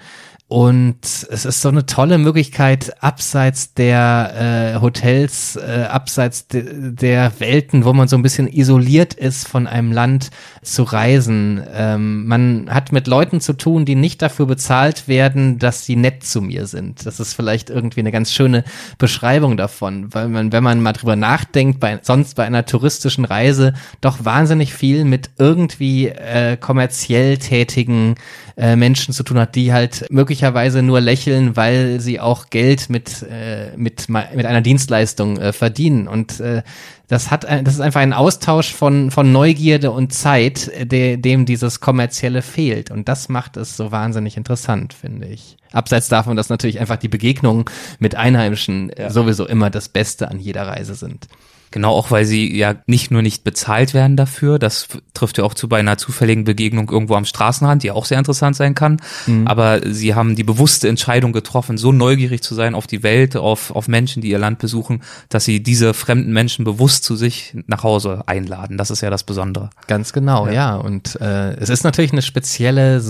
Und 0.53 0.99
es 1.31 1.47
ist 1.47 1.63
so 1.63 1.71
eine 1.71 1.87
tolle 1.87 2.19
Möglichkeit, 2.19 3.03
abseits 3.03 3.73
der 3.73 4.75
äh, 4.77 4.81
Hotels, 4.83 5.57
äh, 5.57 5.87
abseits 5.89 6.47
de 6.47 6.91
der 6.93 7.33
Welten, 7.39 7.87
wo 7.87 7.95
man 7.95 8.07
so 8.07 8.17
ein 8.17 8.23
bisschen 8.23 8.53
isoliert 8.53 9.15
ist 9.15 9.49
von 9.49 9.67
einem 9.67 9.93
Land, 9.93 10.29
zu 10.61 10.83
reisen. 10.83 11.63
Ähm, 11.73 12.27
man 12.27 12.69
hat 12.69 12.93
mit 12.93 13.07
Leuten 13.07 13.41
zu 13.41 13.55
tun, 13.55 13.87
die 13.87 13.95
nicht 13.95 14.21
dafür 14.21 14.45
bezahlt 14.45 15.09
werden, 15.09 15.59
dass 15.59 15.87
sie 15.87 15.97
nett 15.97 16.23
zu 16.23 16.43
mir 16.43 16.67
sind. 16.67 17.07
Das 17.07 17.19
ist 17.19 17.33
vielleicht 17.33 17.71
irgendwie 17.71 18.01
eine 18.01 18.13
ganz 18.13 18.31
schöne 18.31 18.63
Beschreibung 18.99 19.57
davon, 19.57 20.13
weil 20.13 20.29
man, 20.29 20.53
wenn 20.53 20.63
man 20.63 20.83
mal 20.83 20.93
drüber 20.93 21.17
nachdenkt, 21.17 21.81
bei, 21.81 21.99
sonst 22.03 22.37
bei 22.37 22.45
einer 22.45 22.67
touristischen 22.67 23.25
Reise 23.25 23.73
doch 24.03 24.27
wahnsinnig 24.27 24.75
viel 24.75 25.07
mit 25.07 25.31
irgendwie 25.39 26.09
äh, 26.09 26.59
kommerziell 26.59 27.39
tätigen 27.39 28.17
äh, 28.57 28.77
Menschen 28.77 29.15
zu 29.15 29.23
tun 29.23 29.39
hat, 29.39 29.55
die 29.55 29.73
halt 29.73 30.07
möglicherweise 30.11 30.83
nur 30.83 31.01
lächeln, 31.01 31.57
weil 31.57 32.01
sie 32.01 32.21
auch 32.21 32.51
Geld 32.51 32.91
mit, 32.91 33.23
äh, 33.23 33.77
mit, 33.77 34.09
mit 34.09 34.47
einer 34.47 34.61
Dienstleistung 34.61 35.39
äh, 35.39 35.53
verdienen. 35.53 36.09
Und 36.09 36.41
äh, 36.41 36.63
das 37.09 37.31
hat, 37.31 37.45
das 37.45 37.75
ist 37.75 37.81
einfach 37.81 38.01
ein 38.01 38.15
Austausch 38.15 38.73
von, 38.73 39.11
von 39.11 39.33
Neugierde 39.33 39.91
und 39.91 40.15
Zeit, 40.15 40.71
de, 40.91 41.19
dem 41.19 41.45
dieses 41.45 41.81
kommerzielle 41.81 42.41
fehlt. 42.41 42.91
Und 42.91 43.09
das 43.09 43.29
macht 43.29 43.57
es 43.59 43.77
so 43.77 43.93
wahnsinnig 43.93 44.37
interessant, 44.37 44.95
finde 44.95 45.27
ich. 45.27 45.57
Abseits 45.73 46.09
davon, 46.09 46.37
dass 46.37 46.49
natürlich 46.49 46.81
einfach 46.81 46.97
die 46.97 47.09
Begegnungen 47.09 47.67
mit 47.99 48.15
Einheimischen 48.15 48.91
ja. 48.97 49.11
sowieso 49.11 49.47
immer 49.47 49.69
das 49.69 49.89
Beste 49.89 50.31
an 50.31 50.39
jeder 50.39 50.67
Reise 50.67 50.95
sind. 50.95 51.27
Genau, 51.73 51.93
auch 51.93 52.11
weil 52.11 52.25
sie 52.25 52.57
ja 52.57 52.77
nicht 52.87 53.11
nur 53.11 53.23
nicht 53.23 53.45
bezahlt 53.45 53.95
werden 53.95 54.17
dafür, 54.17 54.59
das 54.59 54.89
trifft 55.15 55.39
ja 55.39 55.45
auch 55.45 55.55
zu 55.55 55.69
bei 55.69 55.79
einer 55.79 55.99
zufälligen 55.99 56.45
Begegnung 56.45 56.89
irgendwo 56.91 57.15
am 57.15 57.25
Straßenrand, 57.25 57.83
die 57.83 57.91
auch 57.91 58.05
sehr 58.05 58.19
interessant 58.19 58.55
sein 58.55 58.75
kann, 58.75 59.01
mhm. 59.27 59.47
aber 59.47 59.81
sie 59.91 60.15
haben 60.15 60.37
die 60.37 60.45
bewusste 60.45 60.89
Entscheidung 60.89 61.33
getroffen, 61.33 61.79
so 61.79 61.91
neugierig 61.91 62.43
zu 62.43 62.55
sein 62.55 62.75
auf 62.75 62.87
die 62.87 63.03
Welt, 63.03 63.37
auf, 63.37 63.75
auf 63.75 63.89
Menschen, 63.89 64.23
die 64.23 64.29
ihr 64.29 64.39
Land 64.39 64.59
besuchen, 64.59 65.03
dass 65.31 65.45
sie 65.45 65.63
diese 65.63 65.95
fremden 65.95 66.33
Menschen 66.33 66.65
bewusst 66.65 67.05
zu 67.05 67.17
sich 67.17 67.57
nach 67.67 67.83
Hause 67.83 68.23
einladen. 68.27 68.77
Das 68.77 68.91
ist 68.91 69.01
ja 69.01 69.11
das 69.11 69.25
Besondere. 69.25 69.71
Ganz 69.87 70.13
genau, 70.13 70.47
ja. 70.47 70.53
ja. 70.53 70.77
Und 70.77 71.21
äh, 71.21 71.55
es 71.55 71.71
ist 71.71 71.85
natürlich 71.85 72.13
eine 72.13 72.23
spezielle 72.23 73.03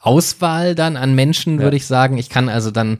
Auswahl 0.00 0.74
dann 0.74 0.96
an 0.96 1.14
Menschen, 1.14 1.60
würde 1.60 1.76
ich 1.76 1.86
sagen. 1.86 2.16
Ich 2.16 2.30
kann 2.30 2.48
also 2.48 2.70
dann 2.70 2.98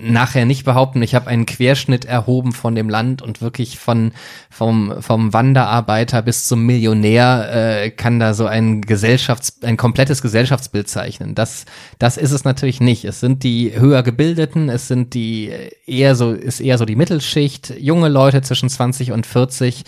nachher 0.00 0.44
nicht 0.44 0.64
behaupten, 0.64 1.02
ich 1.02 1.14
habe 1.14 1.28
einen 1.28 1.46
Querschnitt 1.46 2.04
erhoben 2.04 2.52
von 2.52 2.74
dem 2.74 2.88
Land 2.88 3.22
und 3.22 3.40
wirklich 3.40 3.78
von 3.78 4.12
vom 4.50 5.00
vom 5.00 5.32
Wanderarbeiter 5.32 6.22
bis 6.22 6.46
zum 6.46 6.64
Millionär 6.64 7.82
äh, 7.84 7.90
kann 7.90 8.18
da 8.18 8.34
so 8.34 8.46
ein 8.46 8.82
Gesellschafts 8.82 9.62
ein 9.62 9.76
komplettes 9.76 10.22
Gesellschaftsbild 10.22 10.88
zeichnen. 10.88 11.34
Das 11.34 11.64
das 11.98 12.16
ist 12.16 12.32
es 12.32 12.44
natürlich 12.44 12.80
nicht. 12.80 13.04
Es 13.04 13.20
sind 13.20 13.42
die 13.42 13.72
höher 13.78 14.02
gebildeten, 14.02 14.68
es 14.68 14.88
sind 14.88 15.14
die 15.14 15.52
eher 15.86 16.14
so 16.14 16.32
ist 16.32 16.60
eher 16.60 16.78
so 16.78 16.84
die 16.84 16.96
Mittelschicht, 16.96 17.74
junge 17.78 18.08
Leute 18.08 18.42
zwischen 18.42 18.68
20 18.68 19.12
und 19.12 19.26
40, 19.26 19.84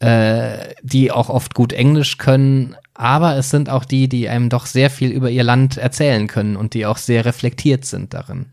äh, 0.00 0.58
die 0.82 1.10
auch 1.10 1.28
oft 1.28 1.54
gut 1.54 1.72
Englisch 1.72 2.18
können, 2.18 2.76
aber 2.94 3.36
es 3.36 3.50
sind 3.50 3.70
auch 3.70 3.84
die, 3.84 4.08
die 4.08 4.28
einem 4.28 4.48
doch 4.48 4.66
sehr 4.66 4.90
viel 4.90 5.10
über 5.10 5.30
ihr 5.30 5.44
Land 5.44 5.76
erzählen 5.76 6.26
können 6.28 6.56
und 6.56 6.74
die 6.74 6.86
auch 6.86 6.98
sehr 6.98 7.24
reflektiert 7.24 7.84
sind 7.84 8.14
darin 8.14 8.46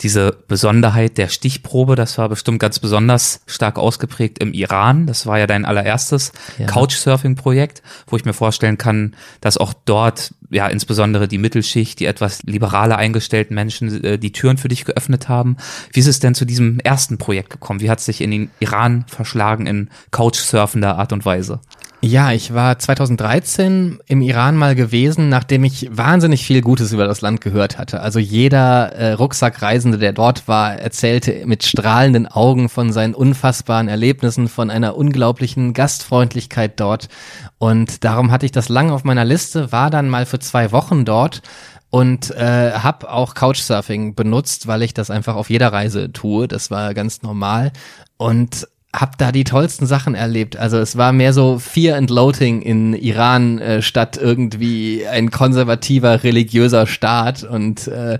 diese 0.00 0.36
Besonderheit 0.48 1.18
der 1.18 1.28
Stichprobe, 1.28 1.94
das 1.94 2.18
war 2.18 2.28
bestimmt 2.28 2.58
ganz 2.58 2.78
besonders 2.78 3.40
stark 3.46 3.78
ausgeprägt 3.78 4.38
im 4.40 4.52
Iran. 4.52 5.06
Das 5.06 5.26
war 5.26 5.38
ja 5.38 5.46
dein 5.46 5.64
allererstes 5.64 6.32
ja. 6.58 6.66
Couchsurfing-Projekt, 6.66 7.82
wo 8.06 8.16
ich 8.16 8.24
mir 8.24 8.32
vorstellen 8.32 8.76
kann, 8.76 9.14
dass 9.40 9.56
auch 9.56 9.72
dort 9.72 10.34
ja 10.50 10.66
insbesondere 10.66 11.28
die 11.28 11.38
Mittelschicht, 11.38 12.00
die 12.00 12.06
etwas 12.06 12.42
liberaler 12.42 12.96
eingestellten 12.96 13.54
Menschen 13.54 14.02
äh, 14.04 14.18
die 14.18 14.32
Türen 14.32 14.56
für 14.56 14.68
dich 14.68 14.84
geöffnet 14.84 15.28
haben. 15.28 15.56
Wie 15.92 16.00
ist 16.00 16.06
es 16.06 16.20
denn 16.20 16.34
zu 16.34 16.44
diesem 16.44 16.80
ersten 16.80 17.18
Projekt 17.18 17.50
gekommen? 17.50 17.80
Wie 17.80 17.90
hat 17.90 18.00
es 18.00 18.04
sich 18.04 18.20
in 18.20 18.30
den 18.30 18.50
Iran 18.60 19.04
verschlagen 19.08 19.66
in 19.66 19.90
Couchsurfender 20.10 20.98
Art 20.98 21.12
und 21.12 21.24
Weise? 21.24 21.60
Ja, 22.06 22.32
ich 22.32 22.52
war 22.52 22.78
2013 22.78 23.98
im 24.06 24.20
Iran 24.20 24.58
mal 24.58 24.74
gewesen, 24.74 25.30
nachdem 25.30 25.64
ich 25.64 25.88
wahnsinnig 25.90 26.44
viel 26.44 26.60
Gutes 26.60 26.92
über 26.92 27.06
das 27.06 27.22
Land 27.22 27.40
gehört 27.40 27.78
hatte. 27.78 28.02
Also 28.02 28.18
jeder 28.18 28.92
äh, 28.92 29.12
Rucksackreisende, 29.12 29.96
der 29.96 30.12
dort 30.12 30.46
war, 30.46 30.74
erzählte 30.74 31.46
mit 31.46 31.64
strahlenden 31.64 32.26
Augen 32.26 32.68
von 32.68 32.92
seinen 32.92 33.14
unfassbaren 33.14 33.88
Erlebnissen, 33.88 34.48
von 34.48 34.68
einer 34.68 34.98
unglaublichen 34.98 35.72
Gastfreundlichkeit 35.72 36.78
dort. 36.78 37.08
Und 37.56 38.04
darum 38.04 38.30
hatte 38.30 38.44
ich 38.44 38.52
das 38.52 38.68
lange 38.68 38.92
auf 38.92 39.04
meiner 39.04 39.24
Liste, 39.24 39.72
war 39.72 39.88
dann 39.88 40.10
mal 40.10 40.26
für 40.26 40.40
zwei 40.40 40.72
Wochen 40.72 41.06
dort 41.06 41.40
und 41.88 42.32
äh, 42.32 42.72
habe 42.72 43.10
auch 43.10 43.32
Couchsurfing 43.32 44.14
benutzt, 44.14 44.66
weil 44.66 44.82
ich 44.82 44.92
das 44.92 45.08
einfach 45.08 45.36
auf 45.36 45.48
jeder 45.48 45.72
Reise 45.72 46.12
tue. 46.12 46.48
Das 46.48 46.70
war 46.70 46.92
ganz 46.92 47.22
normal. 47.22 47.72
Und 48.18 48.68
hab 48.94 49.18
da 49.18 49.32
die 49.32 49.42
tollsten 49.42 49.86
Sachen 49.86 50.14
erlebt. 50.14 50.56
Also 50.56 50.78
es 50.78 50.96
war 50.96 51.12
mehr 51.12 51.32
so 51.32 51.58
Fear 51.58 51.96
and 51.96 52.10
Loathing 52.10 52.62
in 52.62 52.94
Iran 52.94 53.58
äh, 53.58 53.82
statt 53.82 54.16
irgendwie 54.16 55.04
ein 55.06 55.32
konservativer 55.32 56.22
religiöser 56.22 56.86
Staat 56.86 57.42
und 57.42 57.88
äh, 57.88 58.18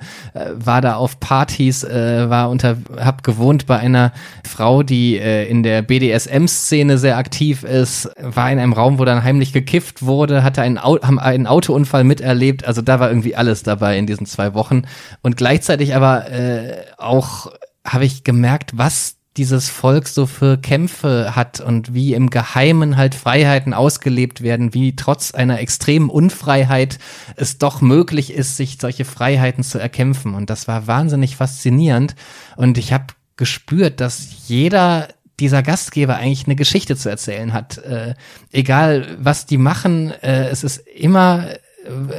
war 0.52 0.81
da 0.81 0.97
auf 0.97 1.21
Partys, 1.21 1.85
äh, 1.85 2.28
war 2.28 2.50
unter, 2.50 2.76
hab 2.99 3.23
gewohnt 3.23 3.66
bei 3.66 3.78
einer 3.78 4.12
Frau, 4.45 4.83
die 4.83 5.16
äh, 5.16 5.49
in 5.49 5.62
der 5.62 5.83
BDSM-Szene 5.83 6.99
sehr 6.99 7.19
aktiv 7.19 7.62
ist, 7.62 8.11
war 8.21 8.50
in 8.50 8.59
einem 8.59 8.73
Raum, 8.73 8.99
wo 8.99 9.04
dann 9.04 9.23
heimlich 9.23 9.52
gekifft 9.52 10.04
wurde, 10.04 10.43
hatte 10.43 10.62
einen, 10.62 10.78
Au 10.78 10.99
einen 11.00 11.47
Autounfall 11.47 12.02
miterlebt. 12.02 12.64
Also 12.66 12.83
da 12.83 12.99
war 12.99 13.11
irgendwie 13.11 13.37
alles 13.37 13.62
dabei 13.62 13.97
in 13.97 14.07
diesen 14.07 14.26
zwei 14.26 14.54
Wochen 14.54 14.83
und 15.23 15.37
gleichzeitig 15.37 15.95
aber 15.95 16.31
äh, 16.33 16.83
auch 16.99 17.52
habe 17.87 18.04
ich 18.07 18.25
gemerkt, 18.25 18.73
was 18.75 19.16
dieses 19.37 19.69
Volk 19.69 20.07
so 20.07 20.26
für 20.26 20.59
Kämpfe 20.59 21.35
hat 21.35 21.61
und 21.61 21.93
wie 21.93 22.14
im 22.14 22.31
Geheimen 22.31 22.97
halt 22.97 23.14
Freiheiten 23.14 23.75
ausgelebt 23.75 24.43
werden, 24.43 24.75
wie 24.75 24.95
trotz 24.95 25.33
einer 25.33 25.59
extremen 25.59 26.09
Unfreiheit 26.09 26.99
es 27.35 27.59
doch 27.59 27.81
möglich 27.81 28.33
ist, 28.33 28.57
sich 28.57 28.79
solche 28.81 29.05
Freiheiten 29.05 29.64
zu 29.64 29.79
erkämpfen. 29.79 30.35
Und 30.35 30.50
das 30.50 30.69
war 30.69 30.87
wahnsinnig 30.87 31.37
faszinierend. 31.37 32.14
Und 32.57 32.79
ich 32.79 32.93
habe 32.93 33.07
gespürt, 33.37 34.00
dass 34.00 34.47
jeder 34.47 35.09
dieser 35.41 35.64
Gastgeber 35.64 36.17
eigentlich 36.17 36.47
eine 36.47 36.55
Geschichte 36.55 36.97
zu 36.97 37.09
erzählen 37.09 37.53
hat. 37.53 37.79
Äh, 37.79 38.14
egal, 38.53 39.17
was 39.19 39.47
die 39.47 39.59
machen, 39.59 40.12
äh, 40.23 40.49
es 40.49 40.62
ist 40.62 40.79
immer 40.87 41.49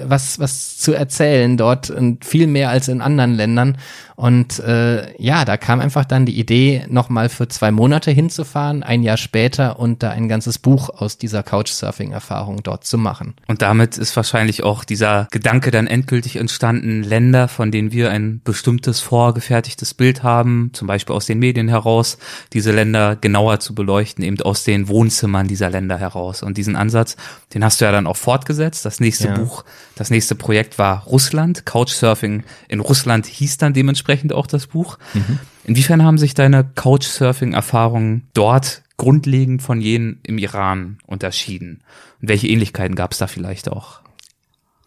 was, 0.06 0.39
was 0.39 0.78
zu 0.78 0.93
erzählen 0.93 1.58
dort 1.58 1.89
und 1.89 2.25
viel 2.25 2.47
mehr 2.47 2.69
als 2.69 2.88
in 2.88 3.01
anderen 3.01 3.34
Ländern. 3.34 3.78
Und 4.15 4.60
äh, 4.60 5.13
ja, 5.21 5.43
da 5.43 5.58
kam 5.58 5.82
einfach 5.82 6.06
dann 6.06 6.25
die 6.25 6.39
Idee, 6.39 6.86
nochmal 6.88 7.28
für 7.28 7.49
zwei 7.49 7.71
Monate 7.71 8.12
hinzufahren, 8.12 8.82
ein 8.82 9.04
Jahr 9.04 9.17
später 9.17 9.78
und 9.78 10.04
da 10.04 10.12
ein 10.12 10.30
ganzes 10.30 10.58
Buch 10.58 10.89
aus 10.89 11.17
dieser 11.17 11.43
Couchsurfing-Erfahrung 11.43 12.63
dort 12.63 12.86
zu 12.86 12.97
machen. 12.97 13.34
Und 13.47 13.62
damit 13.62 13.97
ist 13.97 14.15
wahrscheinlich 14.15 14.63
auch 14.63 14.86
dieser 14.86 15.28
Gedanke 15.32 15.69
dann 15.69 15.88
endgültig 15.88 16.38
entstanden, 16.38 17.04
Länder, 17.04 17.49
von 17.49 17.71
denen 17.71 17.91
wir 17.91 18.10
ein 18.10 18.39
bestimmtes 18.43 19.01
vorgefertigtes 19.01 19.93
Bild 19.93 20.23
haben, 20.23 20.69
zum 20.73 20.88
Beispiel 20.88 21.15
aus 21.15 21.25
den 21.25 21.39
Medien 21.39 21.67
heraus, 21.67 22.17
diese 22.54 22.71
Länder 22.71 23.17
genauer 23.17 23.60
zu 23.60 23.75
beleuchten, 23.75 24.23
eben 24.23 24.41
aus 24.41 24.63
den 24.63 24.88
Wohnzimmern 24.88 25.47
dieser 25.47 25.69
Länder 25.69 25.97
heraus. 25.97 26.41
Und 26.41 26.58
diesen 26.58 26.78
Ansatz, 26.78 27.17
den 27.54 27.65
hast 27.65 27.82
du 27.82 27.86
ja 27.86 27.91
dann 27.91 28.08
auch 28.08 28.17
fortgesetzt. 28.17 28.86
Das 28.86 28.99
nächste 28.99 29.28
ja. 29.28 29.38
Buch, 29.38 29.55
das 29.96 30.10
nächste 30.10 30.36
Projekt 30.36 30.78
war 30.78 31.04
Russland. 31.06 31.65
Couchsurfing 31.65 32.44
in 32.68 32.80
Russland 32.80 33.26
hieß 33.26 33.58
dann 33.58 33.74
dementsprechend 33.74 33.96
dementsprechend 33.96 34.34
auch 34.34 34.48
das 34.48 34.68
Buch. 34.68 34.98
Mhm. 35.13 35.39
Inwiefern 35.63 36.04
haben 36.04 36.18
sich 36.18 36.34
deine 36.34 36.63
Couchsurfing-Erfahrungen 36.63 38.28
dort 38.34 38.84
grundlegend 38.98 39.62
von 39.62 39.82
jenen 39.82 40.20
im 40.24 40.38
Iran 40.38 41.00
unterschieden? 41.06 41.82
Und 42.22 42.30
welche 42.30 42.48
Ähnlichkeiten 42.48 42.96
gab 42.96 43.12
es 43.12 43.18
da 43.18 43.28
vielleicht 43.28 43.70
auch? 43.70 44.02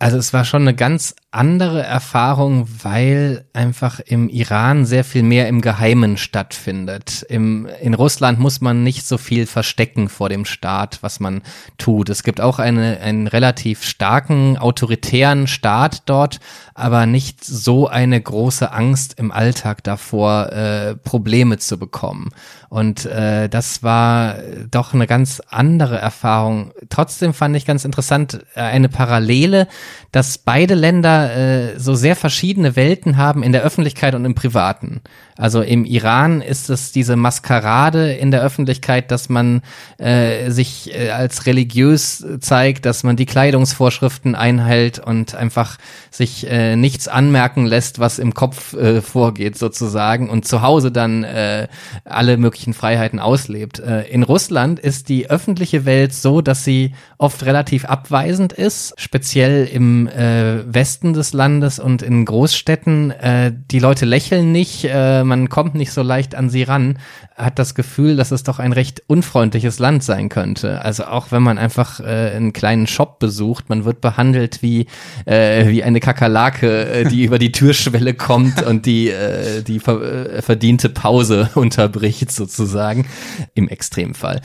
Also 0.01 0.17
es 0.17 0.33
war 0.33 0.45
schon 0.45 0.63
eine 0.63 0.75
ganz 0.75 1.17
andere 1.33 1.83
Erfahrung, 1.83 2.69
weil 2.83 3.45
einfach 3.53 3.99
im 3.99 4.29
Iran 4.29 4.87
sehr 4.87 5.03
viel 5.03 5.25
mehr 5.25 5.49
im 5.49 5.61
Geheimen 5.61 6.17
stattfindet. 6.17 7.27
Im, 7.29 7.69
in 7.83 7.95
Russland 7.95 8.39
muss 8.39 8.61
man 8.61 8.85
nicht 8.85 9.07
so 9.07 9.19
viel 9.19 9.47
verstecken 9.47 10.09
vor 10.09 10.29
dem 10.29 10.45
Staat, 10.45 10.99
was 11.03 11.19
man 11.19 11.43
tut. 11.77 12.11
Es 12.11 12.23
gibt 12.23 12.41
auch 12.41 12.61
eine, 12.61 13.01
einen 13.01 13.27
relativ 13.27 13.83
starken 13.83 14.57
autoritären 14.57 15.49
Staat 15.49 16.05
dort, 16.07 16.39
aber 16.75 17.07
nicht 17.07 17.45
so 17.45 17.89
eine 17.89 18.21
große 18.21 18.73
Angst 18.73 19.19
im 19.19 19.33
Alltag 19.33 19.83
davor, 19.83 20.53
äh, 20.53 20.95
Probleme 20.95 21.59
zu 21.59 21.77
bekommen. 21.77 22.31
Und 22.69 23.05
äh, 23.07 23.49
das 23.49 23.83
war 23.83 24.37
doch 24.71 24.95
eine 24.95 25.07
ganz 25.07 25.43
andere 25.49 25.99
Erfahrung. 25.99 26.73
Trotzdem 26.89 27.35
fand 27.35 27.57
ich 27.57 27.67
ganz 27.67 27.85
interessant 27.85 28.45
äh, 28.55 28.61
eine 28.61 28.89
Parallele, 28.89 29.69
dass 30.13 30.39
beide 30.39 30.75
Länder 30.75 31.37
äh, 31.37 31.79
so 31.79 31.95
sehr 31.95 32.17
verschiedene 32.17 32.77
Welten 32.77 33.17
haben 33.17 33.43
in 33.43 33.53
der 33.53 33.63
Öffentlichkeit 33.63 34.15
und 34.15 34.25
im 34.25 34.35
Privaten. 34.35 35.01
Also 35.39 35.63
im 35.63 35.85
Iran 35.85 36.41
ist 36.41 36.69
es 36.69 36.91
diese 36.91 37.15
Maskerade 37.15 38.13
in 38.13 38.33
der 38.33 38.43
Öffentlichkeit, 38.43 39.13
dass 39.13 39.29
man 39.29 39.63
äh, 39.99 40.51
sich 40.51 40.93
äh, 40.93 41.11
als 41.11 41.47
religiös 41.47 42.27
zeigt, 42.41 42.87
dass 42.87 43.05
man 43.05 43.15
die 43.15 43.27
Kleidungsvorschriften 43.27 44.35
einhält 44.35 44.99
und 44.99 45.37
einfach 45.37 45.79
sich 46.11 46.51
äh, 46.51 46.75
nichts 46.75 47.07
anmerken 47.07 47.67
lässt, 47.67 48.01
was 48.01 48.19
im 48.19 48.35
Kopf 48.35 48.73
äh, 48.73 49.01
vorgeht 49.01 49.57
sozusagen 49.57 50.29
und 50.29 50.45
zu 50.45 50.63
Hause 50.63 50.91
dann 50.91 51.23
äh, 51.23 51.69
alle 52.05 52.37
möglichen 52.37 52.75
Freiheiten 52.75 53.21
auslebt. 53.21 53.79
Äh, 53.79 54.09
in 54.09 54.25
Russland 54.25 54.81
ist 54.81 55.09
die 55.09 55.31
öffentliche 55.31 55.85
Welt 55.85 56.13
so, 56.13 56.41
dass 56.41 56.65
sie 56.65 56.95
oft 57.17 57.45
relativ 57.45 57.85
abweisend 57.85 58.53
ist, 58.53 58.95
speziell 58.97 59.67
im 59.79 60.09
äh, 60.09 60.75
Westen 60.75 61.13
des 61.13 61.33
Landes 61.33 61.79
und 61.79 62.03
in 62.03 62.25
Großstädten. 62.25 63.13
Äh, 63.13 63.53
die 63.71 63.79
Leute 63.79 64.07
lächeln 64.07 64.51
nicht. 64.51 64.85
Äh, 64.85 65.23
man 65.23 65.49
kommt 65.49 65.77
nicht 65.77 65.93
so 65.93 66.03
leicht 66.03 66.35
an 66.35 66.51
sie 66.51 66.65
ran, 66.65 66.99
hat 67.37 67.61
das 67.61 67.77
Gefühl, 67.77 68.17
dass 68.17 68.33
es 68.33 68.43
doch 68.43 68.59
ein 68.59 68.73
recht 68.73 69.05
unfreundliches 69.07 69.79
Land 69.79 70.03
sein 70.03 70.29
könnte. 70.31 70.83
Also 70.83 71.05
auch 71.05 71.31
wenn 71.31 71.45
man 71.45 71.59
einfach 71.59 72.01
äh, 72.01 72.33
einen 72.35 72.53
kleinen 72.53 72.89
Shop 72.89 73.21
besucht, 73.21 73.69
man 73.69 73.85
wird 73.85 74.01
behandelt 74.01 74.63
wie, 74.63 74.87
äh, 75.27 75.69
wie 75.69 75.85
eine 75.85 76.01
Kakerlake, 76.01 76.87
äh, 76.87 77.05
die 77.05 77.23
über 77.27 77.39
die 77.39 77.53
Türschwelle 77.53 78.15
kommt 78.15 78.61
und 78.63 78.85
die, 78.85 79.11
äh, 79.11 79.63
die 79.63 79.79
ver 79.79 80.03
äh, 80.03 80.43
verdiente 80.43 80.89
Pause 80.89 81.51
unterbricht 81.55 82.33
sozusagen, 82.33 83.07
im 83.55 83.69
Extremfall. 83.69 84.41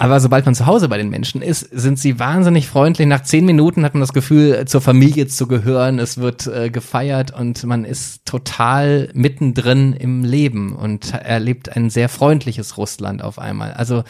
Aber 0.00 0.18
sobald 0.18 0.46
man 0.46 0.54
zu 0.54 0.64
Hause 0.64 0.88
bei 0.88 0.96
den 0.96 1.10
Menschen 1.10 1.42
ist, 1.42 1.60
sind 1.60 1.98
sie 1.98 2.18
wahnsinnig 2.18 2.66
freundlich. 2.66 3.06
Nach 3.06 3.22
zehn 3.22 3.44
Minuten 3.44 3.84
hat 3.84 3.92
man 3.92 4.00
das 4.00 4.14
Gefühl, 4.14 4.64
zur 4.64 4.80
Familie 4.80 5.26
zu 5.26 5.46
gehören. 5.46 5.98
Es 5.98 6.16
wird 6.16 6.46
äh, 6.46 6.70
gefeiert 6.70 7.38
und 7.38 7.62
man 7.64 7.84
ist 7.84 8.24
total 8.24 9.10
mittendrin 9.12 9.92
im 9.92 10.24
Leben 10.24 10.74
und 10.74 11.12
erlebt 11.12 11.76
ein 11.76 11.90
sehr 11.90 12.08
freundliches 12.08 12.78
Russland 12.78 13.22
auf 13.22 13.38
einmal. 13.38 13.74
Also 13.74 14.02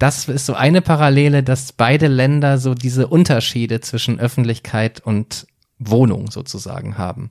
das 0.00 0.28
ist 0.28 0.44
so 0.44 0.54
eine 0.54 0.82
Parallele, 0.82 1.44
dass 1.44 1.72
beide 1.72 2.08
Länder 2.08 2.58
so 2.58 2.74
diese 2.74 3.06
Unterschiede 3.06 3.80
zwischen 3.80 4.18
Öffentlichkeit 4.18 4.98
und 4.98 5.46
Wohnung 5.78 6.32
sozusagen 6.32 6.98
haben. 6.98 7.30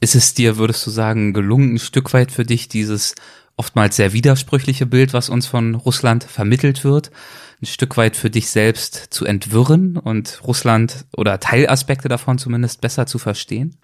Ist 0.00 0.16
es 0.16 0.34
dir, 0.34 0.56
würdest 0.56 0.84
du 0.88 0.90
sagen, 0.90 1.32
gelungen, 1.32 1.74
ein 1.74 1.78
Stück 1.78 2.14
weit 2.14 2.32
für 2.32 2.44
dich 2.44 2.66
dieses 2.66 3.14
oftmals 3.56 3.94
sehr 3.94 4.12
widersprüchliche 4.12 4.86
Bild, 4.86 5.12
was 5.12 5.28
uns 5.28 5.46
von 5.46 5.76
Russland 5.76 6.24
vermittelt 6.24 6.82
wird, 6.82 7.12
ein 7.64 7.66
Stück 7.66 7.96
weit 7.96 8.14
für 8.14 8.30
dich 8.30 8.50
selbst 8.50 9.06
zu 9.10 9.24
entwirren 9.24 9.96
und 9.96 10.40
Russland 10.46 11.06
oder 11.16 11.40
Teilaspekte 11.40 12.08
davon 12.08 12.38
zumindest 12.38 12.80
besser 12.80 13.06
zu 13.06 13.18
verstehen? 13.18 13.78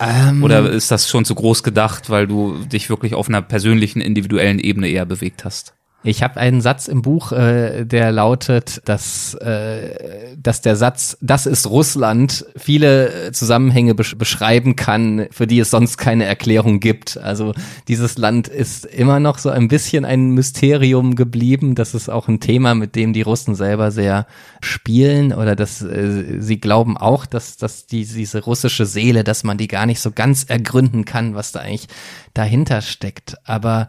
Ähm, 0.00 0.42
oder 0.42 0.68
ist 0.68 0.90
das 0.90 1.08
schon 1.08 1.24
zu 1.24 1.36
groß 1.36 1.62
gedacht, 1.62 2.10
weil 2.10 2.26
du 2.26 2.64
dich 2.64 2.90
wirklich 2.90 3.14
auf 3.14 3.28
einer 3.28 3.42
persönlichen, 3.42 4.00
individuellen 4.00 4.58
Ebene 4.58 4.88
eher 4.88 5.06
bewegt 5.06 5.44
hast? 5.44 5.74
Ich 6.06 6.22
habe 6.22 6.38
einen 6.38 6.60
Satz 6.60 6.86
im 6.86 7.00
Buch, 7.00 7.32
äh, 7.32 7.86
der 7.86 8.12
lautet, 8.12 8.82
dass, 8.84 9.32
äh, 9.36 10.36
dass 10.36 10.60
der 10.60 10.76
Satz, 10.76 11.16
das 11.22 11.46
ist 11.46 11.66
Russland, 11.66 12.44
viele 12.56 13.32
Zusammenhänge 13.32 13.94
besch 13.94 14.14
beschreiben 14.16 14.76
kann, 14.76 15.26
für 15.30 15.46
die 15.46 15.58
es 15.58 15.70
sonst 15.70 15.96
keine 15.96 16.26
Erklärung 16.26 16.78
gibt. 16.78 17.16
Also 17.16 17.54
dieses 17.88 18.18
Land 18.18 18.48
ist 18.48 18.84
immer 18.84 19.18
noch 19.18 19.38
so 19.38 19.48
ein 19.48 19.68
bisschen 19.68 20.04
ein 20.04 20.32
Mysterium 20.32 21.14
geblieben. 21.14 21.74
Das 21.74 21.94
ist 21.94 22.10
auch 22.10 22.28
ein 22.28 22.38
Thema, 22.38 22.74
mit 22.74 22.96
dem 22.96 23.14
die 23.14 23.22
Russen 23.22 23.54
selber 23.54 23.90
sehr 23.90 24.26
spielen 24.60 25.32
oder 25.32 25.56
dass 25.56 25.80
äh, 25.80 26.38
sie 26.38 26.60
glauben 26.60 26.98
auch, 26.98 27.24
dass, 27.24 27.56
dass 27.56 27.86
die, 27.86 28.04
diese 28.04 28.44
russische 28.44 28.84
Seele, 28.84 29.24
dass 29.24 29.42
man 29.42 29.56
die 29.56 29.68
gar 29.68 29.86
nicht 29.86 30.00
so 30.00 30.10
ganz 30.10 30.44
ergründen 30.44 31.06
kann, 31.06 31.34
was 31.34 31.52
da 31.52 31.60
eigentlich 31.60 31.88
dahinter 32.34 32.82
steckt. 32.82 33.36
Aber 33.44 33.88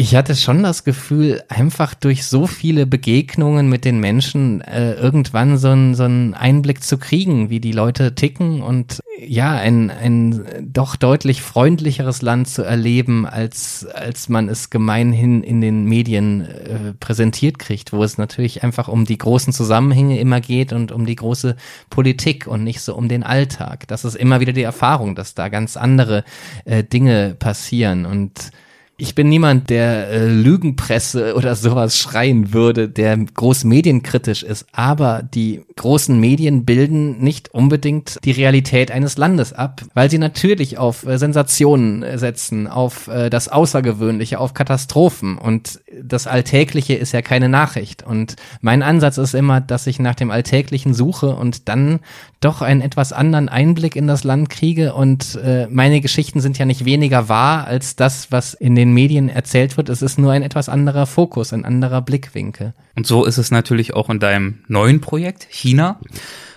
ich 0.00 0.14
hatte 0.14 0.36
schon 0.36 0.62
das 0.62 0.84
Gefühl, 0.84 1.42
einfach 1.48 1.92
durch 1.92 2.24
so 2.24 2.46
viele 2.46 2.86
Begegnungen 2.86 3.68
mit 3.68 3.84
den 3.84 3.98
Menschen 3.98 4.60
äh, 4.60 4.92
irgendwann 4.92 5.58
so, 5.58 5.70
ein, 5.70 5.96
so 5.96 6.04
einen 6.04 6.34
Einblick 6.34 6.84
zu 6.84 6.98
kriegen, 6.98 7.50
wie 7.50 7.58
die 7.58 7.72
Leute 7.72 8.14
ticken 8.14 8.62
und 8.62 9.00
ja, 9.18 9.50
ein, 9.54 9.90
ein 9.90 10.44
doch 10.62 10.94
deutlich 10.94 11.42
freundlicheres 11.42 12.22
Land 12.22 12.48
zu 12.48 12.62
erleben, 12.62 13.26
als, 13.26 13.86
als 13.92 14.28
man 14.28 14.48
es 14.48 14.70
gemeinhin 14.70 15.42
in 15.42 15.60
den 15.60 15.84
Medien 15.86 16.42
äh, 16.42 16.94
präsentiert 17.00 17.58
kriegt, 17.58 17.92
wo 17.92 18.04
es 18.04 18.18
natürlich 18.18 18.62
einfach 18.62 18.86
um 18.86 19.04
die 19.04 19.18
großen 19.18 19.52
Zusammenhänge 19.52 20.20
immer 20.20 20.40
geht 20.40 20.72
und 20.72 20.92
um 20.92 21.06
die 21.06 21.16
große 21.16 21.56
Politik 21.90 22.46
und 22.46 22.62
nicht 22.62 22.82
so 22.82 22.94
um 22.94 23.08
den 23.08 23.24
Alltag. 23.24 23.88
Das 23.88 24.04
ist 24.04 24.14
immer 24.14 24.38
wieder 24.38 24.52
die 24.52 24.62
Erfahrung, 24.62 25.16
dass 25.16 25.34
da 25.34 25.48
ganz 25.48 25.76
andere 25.76 26.22
äh, 26.66 26.84
Dinge 26.84 27.34
passieren 27.36 28.06
und 28.06 28.52
ich 29.00 29.14
bin 29.14 29.28
niemand, 29.28 29.70
der 29.70 30.08
äh, 30.08 30.26
Lügenpresse 30.26 31.36
oder 31.36 31.54
sowas 31.54 31.96
schreien 31.96 32.52
würde, 32.52 32.88
der 32.88 33.16
groß 33.16 33.62
medienkritisch 33.62 34.42
ist, 34.42 34.66
aber 34.72 35.22
die 35.22 35.62
großen 35.76 36.18
Medien 36.18 36.64
bilden 36.64 37.20
nicht 37.20 37.54
unbedingt 37.54 38.18
die 38.24 38.32
Realität 38.32 38.90
eines 38.90 39.16
Landes 39.16 39.52
ab, 39.52 39.82
weil 39.94 40.10
sie 40.10 40.18
natürlich 40.18 40.78
auf 40.78 41.06
äh, 41.06 41.16
Sensationen 41.16 42.18
setzen, 42.18 42.66
auf 42.66 43.06
äh, 43.06 43.30
das 43.30 43.48
Außergewöhnliche, 43.48 44.40
auf 44.40 44.52
Katastrophen. 44.52 45.38
Und 45.38 45.78
das 46.02 46.26
Alltägliche 46.26 46.94
ist 46.94 47.12
ja 47.12 47.22
keine 47.22 47.48
Nachricht. 47.48 48.02
Und 48.02 48.34
mein 48.60 48.82
Ansatz 48.82 49.16
ist 49.16 49.34
immer, 49.34 49.60
dass 49.60 49.86
ich 49.86 50.00
nach 50.00 50.16
dem 50.16 50.32
Alltäglichen 50.32 50.92
suche 50.92 51.36
und 51.36 51.68
dann 51.68 52.00
doch 52.40 52.62
einen 52.62 52.80
etwas 52.80 53.12
anderen 53.12 53.48
Einblick 53.48 53.96
in 53.96 54.06
das 54.06 54.24
Land 54.24 54.50
kriege. 54.50 54.94
Und 54.94 55.36
äh, 55.36 55.66
meine 55.70 56.00
Geschichten 56.00 56.40
sind 56.40 56.58
ja 56.58 56.64
nicht 56.64 56.84
weniger 56.84 57.28
wahr 57.28 57.66
als 57.66 57.96
das, 57.96 58.30
was 58.30 58.54
in 58.54 58.74
den 58.74 58.87
Medien 58.92 59.28
erzählt 59.28 59.76
wird. 59.76 59.88
Es 59.88 60.02
ist 60.02 60.18
nur 60.18 60.32
ein 60.32 60.42
etwas 60.42 60.68
anderer 60.68 61.06
Fokus, 61.06 61.52
ein 61.52 61.64
anderer 61.64 62.02
Blickwinkel. 62.02 62.74
Und 62.96 63.06
so 63.06 63.24
ist 63.24 63.38
es 63.38 63.50
natürlich 63.50 63.94
auch 63.94 64.10
in 64.10 64.20
deinem 64.20 64.60
neuen 64.68 65.00
Projekt, 65.00 65.46
China. 65.50 66.00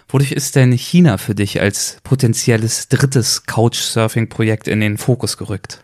Wodurch 0.07 0.33
ist 0.33 0.55
denn 0.55 0.73
China 0.73 1.17
für 1.17 1.35
dich 1.35 1.61
als 1.61 1.97
potenzielles 2.03 2.89
drittes 2.89 3.45
Couchsurfing-Projekt 3.45 4.67
in 4.67 4.81
den 4.81 4.97
Fokus 4.97 5.37
gerückt? 5.37 5.83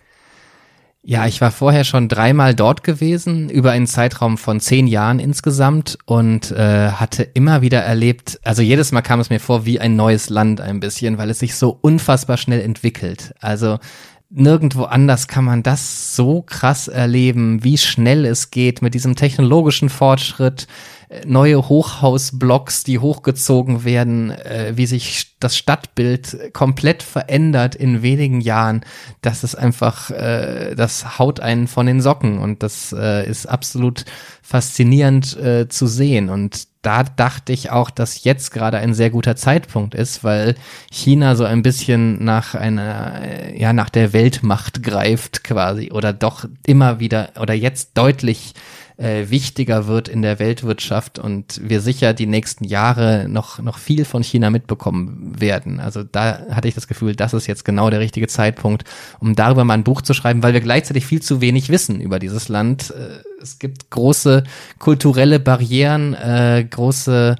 Ja, 1.10 1.26
ich 1.26 1.40
war 1.40 1.52
vorher 1.52 1.86
schon 1.86 2.10
dreimal 2.10 2.54
dort 2.54 2.84
gewesen, 2.84 3.50
über 3.50 3.72
einen 3.72 3.88
Zeitraum 3.88 4.38
von 4.38 4.60
zehn 4.60 4.88
Jahren 4.88 5.20
insgesamt 5.20 5.98
und 6.04 6.52
äh, 6.52 6.90
hatte 6.92 7.24
immer 7.24 7.62
wieder 7.62 7.80
erlebt, 7.80 8.42
also 8.44 8.62
jedes 8.62 8.92
Mal 8.92 9.04
kam 9.04 9.22
es 9.22 9.30
mir 9.30 9.40
vor 9.40 9.66
wie 9.66 9.80
ein 9.80 9.96
neues 9.96 10.30
Land 10.30 10.60
ein 10.60 10.82
bisschen, 10.82 11.18
weil 11.18 11.30
es 11.30 11.40
sich 11.40 11.56
so 11.56 11.78
unfassbar 11.80 12.36
schnell 12.36 12.60
entwickelt. 12.60 13.34
Also 13.40 13.80
nirgendwo 14.30 14.84
anders 14.84 15.28
kann 15.28 15.46
man 15.46 15.64
das 15.64 16.16
so 16.16 16.42
krass 16.42 16.88
erleben, 16.88 17.64
wie 17.64 17.78
schnell 17.78 18.26
es 18.26 18.52
geht 18.52 18.82
mit 18.82 18.94
diesem 18.94 19.16
technologischen 19.16 19.90
Fortschritt, 19.90 20.68
neue 21.26 21.70
Hochhausblocks, 21.70 22.84
die 22.84 23.00
hochgezogen 23.00 23.86
werden, 23.86 24.32
äh, 24.32 24.74
wie 24.76 24.86
sich 24.86 25.38
das 25.40 25.56
Stadtbild 25.56 26.52
komplett 26.54 27.02
verändert 27.02 27.76
in 27.76 28.02
wenigen 28.02 28.42
Jahren, 28.42 28.82
das 29.22 29.44
ist 29.44 29.56
einfach, 29.56 30.10
äh, 30.10 30.76
das 30.76 31.18
haut 31.18 31.40
einen 31.40 31.68
von 31.68 31.86
den 31.86 32.02
Socken 32.02 32.40
und 32.40 32.62
das 32.62 32.94
äh, 32.98 33.28
ist 33.30 33.46
absolut 33.46 34.04
faszinierend 34.42 35.38
äh, 35.38 35.70
zu 35.70 35.88
sehen. 35.88 36.30
Und 36.30 36.68
da 36.82 37.04
dachte 37.04 37.54
ich 37.54 37.70
auch, 37.70 37.90
dass 37.90 38.24
jetzt 38.24 38.52
gerade 38.52 38.78
ein 38.78 38.94
sehr 38.94 39.10
guter 39.10 39.36
Zeitpunkt 39.36 39.96
ist, 39.96 40.24
weil 40.24 40.56
China 40.92 41.36
so 41.36 41.46
ein 41.46 41.62
bisschen 41.62 42.24
nach 42.24 42.54
einer, 42.54 43.22
äh, 43.22 43.60
ja, 43.60 43.74
nach 43.74 43.90
der 43.90 44.12
Weltmacht 44.12 44.84
greift 44.84 45.44
quasi 45.44 45.92
oder 45.92 46.12
doch 46.12 46.46
immer 46.66 47.00
wieder 47.00 47.30
oder 47.40 47.54
jetzt 47.54 47.98
deutlich 47.98 48.54
äh, 48.98 49.30
wichtiger 49.30 49.88
wird 49.88 50.08
in 50.08 50.24
der 50.24 50.40
Weltwirtschaft 50.40 51.20
und 51.20 51.62
wir 51.64 51.82
sicher 51.82 52.14
die 52.14 52.26
nächsten 52.26 52.64
Jahre 52.64 53.28
noch, 53.30 53.60
noch 53.60 53.78
viel 53.78 54.06
von 54.06 54.24
China 54.24 54.50
mitbekommen 54.50 55.40
werden. 55.40 55.80
Also 55.80 56.04
da 56.04 56.48
hatte 56.50 56.68
ich 56.68 56.74
das 56.74 56.88
Gefühl, 56.88 57.16
das 57.16 57.34
ist 57.34 57.46
jetzt 57.48 57.64
genau 57.64 57.90
der 57.92 58.00
richtige 58.00 58.28
Zeitpunkt, 58.28 58.86
um 59.20 59.36
darüber 59.36 59.64
mal 59.64 59.76
ein 59.76 59.84
Buch 59.84 60.02
zu 60.02 60.14
schreiben, 60.14 60.42
weil 60.42 60.54
wir 60.54 60.62
gleichzeitig 60.62 61.06
viel 61.06 61.22
zu 61.22 61.42
wenig 61.42 61.70
wissen 61.70 62.02
über 62.02 62.18
dieses 62.18 62.50
Land. 62.50 62.92
Äh, 62.92 63.20
es 63.42 63.60
gibt 63.60 63.92
große 63.92 64.44
kulturelle 64.80 65.40
Barrieren, 65.40 66.16
äh, 66.16 66.66
große 66.68 67.36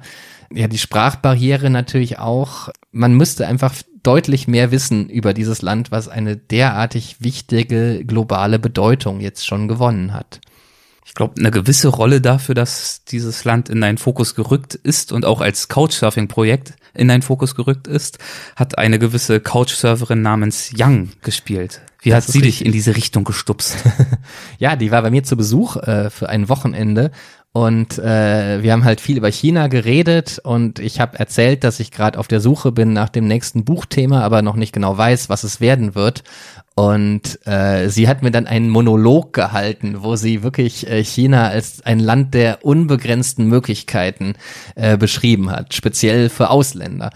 ja, 0.54 0.66
die 0.68 0.78
Sprachbarriere 0.78 1.70
natürlich 1.70 2.18
auch. 2.18 2.70
Man 2.90 3.14
müsste 3.14 3.46
einfach 3.46 3.74
deutlich 4.02 4.48
mehr 4.48 4.70
wissen 4.70 5.10
über 5.10 5.34
dieses 5.34 5.60
Land, 5.60 5.90
was 5.90 6.08
eine 6.08 6.36
derartig 6.36 7.16
wichtige 7.18 8.04
globale 8.04 8.58
Bedeutung 8.58 9.20
jetzt 9.20 9.46
schon 9.46 9.68
gewonnen 9.68 10.14
hat 10.14 10.40
ich 11.08 11.14
glaube, 11.14 11.34
eine 11.38 11.50
gewisse 11.50 11.88
Rolle 11.88 12.20
dafür, 12.20 12.54
dass 12.54 13.02
dieses 13.04 13.44
Land 13.44 13.70
in 13.70 13.80
deinen 13.80 13.96
Fokus 13.96 14.34
gerückt 14.34 14.74
ist 14.74 15.10
und 15.10 15.24
auch 15.24 15.40
als 15.40 15.68
Couchsurfing-Projekt 15.68 16.74
in 16.92 17.08
deinen 17.08 17.22
Fokus 17.22 17.54
gerückt 17.54 17.86
ist, 17.86 18.18
hat 18.56 18.76
eine 18.76 18.98
gewisse 18.98 19.40
Couchsurferin 19.40 20.20
namens 20.20 20.70
Young 20.76 21.08
gespielt. 21.22 21.80
Wie 22.02 22.10
das 22.10 22.26
hat 22.26 22.32
sie 22.32 22.40
richtig. 22.40 22.58
dich 22.58 22.66
in 22.66 22.72
diese 22.72 22.94
Richtung 22.94 23.24
gestupst? 23.24 23.76
ja, 24.58 24.76
die 24.76 24.90
war 24.90 25.00
bei 25.00 25.10
mir 25.10 25.24
zu 25.24 25.36
Besuch 25.36 25.76
äh, 25.76 26.10
für 26.10 26.28
ein 26.28 26.50
Wochenende 26.50 27.10
und 27.58 27.98
äh, 27.98 28.62
wir 28.62 28.70
haben 28.70 28.84
halt 28.84 29.00
viel 29.00 29.16
über 29.16 29.32
China 29.32 29.66
geredet 29.66 30.38
und 30.44 30.78
ich 30.78 31.00
habe 31.00 31.18
erzählt, 31.18 31.64
dass 31.64 31.80
ich 31.80 31.90
gerade 31.90 32.16
auf 32.16 32.28
der 32.28 32.38
Suche 32.38 32.70
bin 32.70 32.92
nach 32.92 33.08
dem 33.08 33.26
nächsten 33.26 33.64
Buchthema, 33.64 34.20
aber 34.20 34.42
noch 34.42 34.54
nicht 34.54 34.72
genau 34.72 34.96
weiß, 34.96 35.28
was 35.28 35.42
es 35.42 35.60
werden 35.60 35.96
wird. 35.96 36.22
Und 36.76 37.44
äh, 37.48 37.88
sie 37.88 38.06
hat 38.06 38.22
mir 38.22 38.30
dann 38.30 38.46
einen 38.46 38.70
Monolog 38.70 39.32
gehalten, 39.32 40.04
wo 40.04 40.14
sie 40.14 40.44
wirklich 40.44 40.88
äh, 40.88 41.02
China 41.02 41.48
als 41.48 41.84
ein 41.84 41.98
Land 41.98 42.32
der 42.34 42.64
unbegrenzten 42.64 43.48
Möglichkeiten 43.48 44.34
äh, 44.76 44.96
beschrieben 44.96 45.50
hat, 45.50 45.74
speziell 45.74 46.28
für 46.28 46.50
Ausländer. 46.50 47.10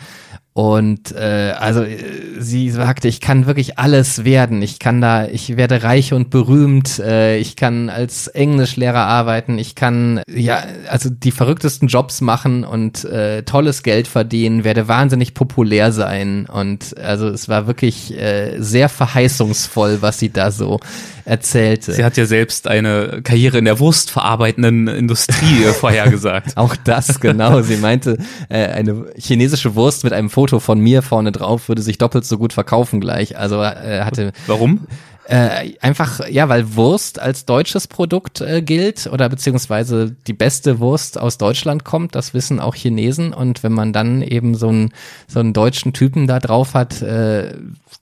Und 0.54 1.12
äh, 1.12 1.54
also 1.58 1.82
äh, 1.82 1.96
sie 2.38 2.70
sagte, 2.70 3.08
ich 3.08 3.22
kann 3.22 3.46
wirklich 3.46 3.78
alles 3.78 4.24
werden. 4.24 4.60
Ich 4.60 4.78
kann 4.78 5.00
da, 5.00 5.26
ich 5.26 5.56
werde 5.56 5.82
reich 5.82 6.12
und 6.12 6.28
berühmt. 6.28 6.98
Äh, 6.98 7.38
ich 7.38 7.56
kann 7.56 7.88
als 7.88 8.26
Englischlehrer 8.26 9.00
arbeiten. 9.00 9.56
Ich 9.56 9.74
kann 9.74 10.20
ja 10.28 10.62
also 10.88 11.08
die 11.08 11.30
verrücktesten 11.30 11.88
Jobs 11.88 12.20
machen 12.20 12.64
und 12.64 13.02
äh, 13.04 13.44
tolles 13.44 13.82
Geld 13.82 14.08
verdienen. 14.08 14.62
Werde 14.62 14.88
wahnsinnig 14.88 15.32
populär 15.32 15.90
sein. 15.90 16.44
Und 16.44 16.98
also 16.98 17.28
es 17.28 17.48
war 17.48 17.66
wirklich 17.66 18.14
äh, 18.18 18.58
sehr 18.58 18.90
verheißungsvoll, 18.90 20.02
was 20.02 20.18
sie 20.18 20.30
da 20.30 20.50
so 20.50 20.80
erzählte. 21.24 21.92
Sie 21.92 22.04
hat 22.04 22.16
ja 22.16 22.26
selbst 22.26 22.66
eine 22.66 23.20
Karriere 23.22 23.58
in 23.58 23.64
der 23.64 23.78
wurstverarbeitenden 23.78 24.88
Industrie 24.88 25.64
vorhergesagt. 25.80 26.56
Auch 26.56 26.76
das, 26.76 27.20
genau. 27.20 27.62
Sie 27.62 27.76
meinte, 27.76 28.18
äh, 28.48 28.66
eine 28.66 29.06
chinesische 29.16 29.74
Wurst 29.74 30.04
mit 30.04 30.12
einem 30.12 30.30
Foto 30.30 30.60
von 30.60 30.80
mir 30.80 31.02
vorne 31.02 31.32
drauf 31.32 31.68
würde 31.68 31.82
sich 31.82 31.98
doppelt 31.98 32.24
so 32.24 32.38
gut 32.38 32.52
verkaufen 32.52 33.00
gleich. 33.00 33.38
Also 33.38 33.62
äh, 33.62 34.02
hatte. 34.04 34.32
Warum? 34.46 34.86
Äh, 35.24 35.74
einfach, 35.80 36.28
ja, 36.28 36.48
weil 36.48 36.74
Wurst 36.74 37.20
als 37.20 37.44
deutsches 37.44 37.86
Produkt 37.86 38.40
äh, 38.40 38.60
gilt 38.60 39.06
oder 39.06 39.28
beziehungsweise 39.28 40.16
die 40.26 40.32
beste 40.32 40.80
Wurst 40.80 41.18
aus 41.18 41.38
Deutschland 41.38 41.84
kommt, 41.84 42.16
das 42.16 42.34
wissen 42.34 42.58
auch 42.58 42.74
Chinesen. 42.74 43.32
Und 43.32 43.62
wenn 43.62 43.72
man 43.72 43.92
dann 43.92 44.22
eben 44.22 44.56
so 44.56 44.68
einen, 44.68 44.92
so 45.28 45.38
einen 45.38 45.52
deutschen 45.52 45.92
Typen 45.92 46.26
da 46.26 46.40
drauf 46.40 46.74
hat, 46.74 47.02
äh, 47.02 47.54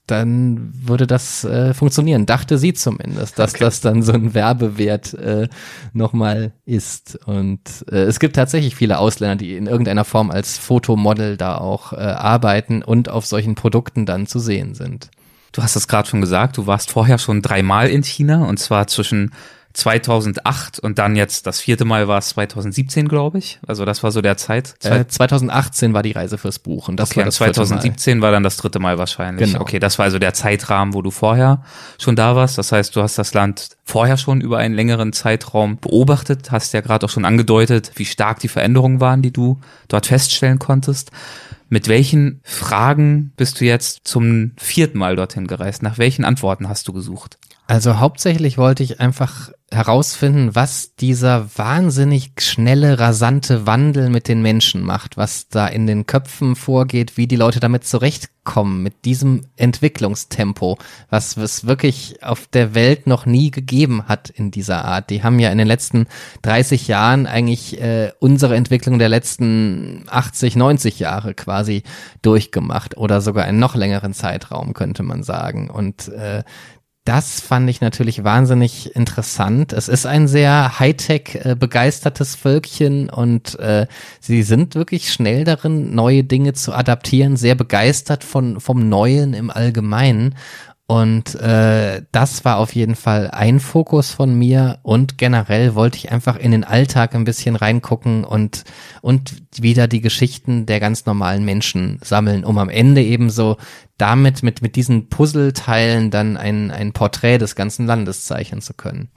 dann 0.07 0.71
würde 0.73 1.05
das 1.05 1.43
äh, 1.43 1.73
funktionieren. 1.73 2.25
Dachte 2.25 2.57
sie 2.57 2.73
zumindest, 2.73 3.37
dass 3.37 3.53
okay. 3.53 3.63
das 3.63 3.81
dann 3.81 4.01
so 4.01 4.13
ein 4.13 4.33
Werbewert 4.33 5.13
äh, 5.13 5.47
nochmal 5.93 6.53
ist. 6.65 7.19
Und 7.25 7.61
äh, 7.89 8.03
es 8.03 8.19
gibt 8.19 8.35
tatsächlich 8.35 8.75
viele 8.75 8.97
Ausländer, 8.97 9.35
die 9.35 9.55
in 9.55 9.67
irgendeiner 9.67 10.05
Form 10.05 10.31
als 10.31 10.57
Fotomodel 10.57 11.37
da 11.37 11.57
auch 11.57 11.93
äh, 11.93 11.97
arbeiten 11.97 12.81
und 12.83 13.09
auf 13.09 13.25
solchen 13.25 13.55
Produkten 13.55 14.05
dann 14.05 14.25
zu 14.25 14.39
sehen 14.39 14.73
sind. 14.73 15.11
Du 15.51 15.61
hast 15.61 15.75
es 15.75 15.87
gerade 15.87 16.07
schon 16.07 16.21
gesagt, 16.21 16.57
du 16.57 16.67
warst 16.67 16.91
vorher 16.91 17.17
schon 17.17 17.41
dreimal 17.41 17.89
in 17.89 18.03
China 18.03 18.45
und 18.45 18.57
zwar 18.57 18.87
zwischen 18.87 19.31
2008 19.73 20.79
und 20.79 20.99
dann 20.99 21.15
jetzt 21.15 21.47
das 21.47 21.59
vierte 21.59 21.85
Mal 21.85 22.07
war 22.07 22.17
es 22.17 22.29
2017, 22.29 23.07
glaube 23.07 23.37
ich. 23.37 23.59
Also 23.65 23.85
das 23.85 24.03
war 24.03 24.11
so 24.11 24.21
der 24.21 24.37
Zeit. 24.37 24.75
Äh, 24.83 25.05
2018 25.07 25.93
war 25.93 26.03
die 26.03 26.11
Reise 26.11 26.37
fürs 26.37 26.59
Buch 26.59 26.87
und 26.87 26.97
das 26.97 27.11
okay, 27.11 27.19
war 27.19 27.25
das 27.25 27.35
2017 27.35 28.21
war 28.21 28.31
dann 28.31 28.43
das 28.43 28.57
dritte 28.57 28.79
Mal 28.79 28.97
wahrscheinlich. 28.97 29.51
Genau. 29.51 29.61
Okay, 29.61 29.79
das 29.79 29.97
war 29.97 30.05
also 30.05 30.19
der 30.19 30.33
Zeitrahmen, 30.33 30.93
wo 30.93 31.01
du 31.01 31.11
vorher 31.11 31.63
schon 31.99 32.15
da 32.15 32.35
warst. 32.35 32.57
Das 32.57 32.71
heißt, 32.71 32.95
du 32.95 33.01
hast 33.01 33.17
das 33.17 33.33
Land 33.33 33.69
vorher 33.83 34.17
schon 34.17 34.41
über 34.41 34.57
einen 34.57 34.75
längeren 34.75 35.13
Zeitraum 35.13 35.77
beobachtet, 35.77 36.51
hast 36.51 36.73
ja 36.73 36.81
gerade 36.81 37.05
auch 37.05 37.09
schon 37.09 37.25
angedeutet, 37.25 37.91
wie 37.95 38.05
stark 38.05 38.39
die 38.39 38.47
Veränderungen 38.47 38.99
waren, 38.99 39.21
die 39.21 39.31
du 39.31 39.59
dort 39.87 40.07
feststellen 40.07 40.59
konntest. 40.59 41.11
Mit 41.73 41.87
welchen 41.87 42.41
Fragen 42.43 43.31
bist 43.37 43.61
du 43.61 43.65
jetzt 43.65 44.01
zum 44.03 44.51
vierten 44.57 44.97
Mal 44.97 45.15
dorthin 45.15 45.47
gereist? 45.47 45.83
Nach 45.83 45.97
welchen 45.97 46.25
Antworten 46.25 46.67
hast 46.67 46.85
du 46.89 46.91
gesucht? 46.91 47.37
Also 47.71 47.99
hauptsächlich 47.99 48.57
wollte 48.57 48.83
ich 48.83 48.99
einfach 48.99 49.49
herausfinden, 49.71 50.53
was 50.53 50.93
dieser 50.95 51.47
wahnsinnig 51.57 52.33
schnelle, 52.37 52.99
rasante 52.99 53.65
Wandel 53.65 54.09
mit 54.09 54.27
den 54.27 54.41
Menschen 54.41 54.83
macht, 54.83 55.15
was 55.15 55.47
da 55.47 55.67
in 55.67 55.87
den 55.87 56.05
Köpfen 56.05 56.57
vorgeht, 56.57 57.15
wie 57.15 57.27
die 57.27 57.37
Leute 57.37 57.61
damit 57.61 57.85
zurechtkommen, 57.85 58.83
mit 58.83 59.05
diesem 59.05 59.45
Entwicklungstempo, 59.55 60.79
was 61.09 61.37
es 61.37 61.65
wirklich 61.65 62.21
auf 62.21 62.45
der 62.47 62.75
Welt 62.75 63.07
noch 63.07 63.25
nie 63.25 63.51
gegeben 63.51 64.03
hat 64.05 64.29
in 64.29 64.51
dieser 64.51 64.83
Art. 64.83 65.09
Die 65.09 65.23
haben 65.23 65.39
ja 65.39 65.49
in 65.49 65.57
den 65.57 65.67
letzten 65.67 66.07
30 66.41 66.89
Jahren 66.89 67.25
eigentlich 67.25 67.79
äh, 67.79 68.11
unsere 68.19 68.57
Entwicklung 68.57 68.99
der 68.99 69.07
letzten 69.07 70.03
80, 70.09 70.57
90 70.57 70.99
Jahre 70.99 71.33
quasi 71.35 71.83
durchgemacht 72.21 72.97
oder 72.97 73.21
sogar 73.21 73.45
einen 73.45 73.59
noch 73.59 73.75
längeren 73.75 74.13
Zeitraum, 74.13 74.73
könnte 74.73 75.03
man 75.03 75.23
sagen. 75.23 75.69
Und 75.69 76.09
äh, 76.09 76.43
das 77.03 77.41
fand 77.41 77.67
ich 77.67 77.81
natürlich 77.81 78.23
wahnsinnig 78.23 78.95
interessant. 78.95 79.73
Es 79.73 79.87
ist 79.87 80.05
ein 80.05 80.27
sehr 80.27 80.79
Hightech 80.79 81.39
äh, 81.43 81.55
begeistertes 81.55 82.35
Völkchen 82.35 83.09
und 83.09 83.57
äh, 83.59 83.87
sie 84.19 84.43
sind 84.43 84.75
wirklich 84.75 85.11
schnell 85.11 85.43
darin, 85.43 85.95
neue 85.95 86.23
Dinge 86.23 86.53
zu 86.53 86.73
adaptieren, 86.73 87.37
sehr 87.37 87.55
begeistert 87.55 88.23
von 88.23 88.59
vom 88.59 88.87
Neuen 88.87 89.33
im 89.33 89.49
Allgemeinen. 89.49 90.35
Und 90.91 91.35
äh, 91.35 92.01
das 92.11 92.43
war 92.43 92.57
auf 92.57 92.75
jeden 92.75 92.95
Fall 92.95 93.31
ein 93.31 93.61
Fokus 93.61 94.11
von 94.11 94.37
mir 94.37 94.79
und 94.83 95.17
generell 95.17 95.73
wollte 95.73 95.97
ich 95.97 96.11
einfach 96.11 96.35
in 96.35 96.51
den 96.51 96.65
Alltag 96.65 97.15
ein 97.15 97.23
bisschen 97.23 97.55
reingucken 97.55 98.25
und, 98.25 98.65
und 99.01 99.41
wieder 99.55 99.87
die 99.87 100.01
Geschichten 100.01 100.65
der 100.65 100.81
ganz 100.81 101.05
normalen 101.05 101.45
Menschen 101.45 101.97
sammeln, 102.03 102.43
um 102.43 102.57
am 102.57 102.67
Ende 102.67 103.01
eben 103.01 103.29
so 103.29 103.55
damit 103.97 104.43
mit, 104.43 104.61
mit 104.61 104.75
diesen 104.75 105.07
Puzzleteilen 105.07 106.11
dann 106.11 106.35
ein, 106.35 106.71
ein 106.71 106.91
Porträt 106.91 107.37
des 107.37 107.55
ganzen 107.55 107.85
Landes 107.85 108.25
zeichnen 108.25 108.59
zu 108.61 108.73
können. 108.73 109.07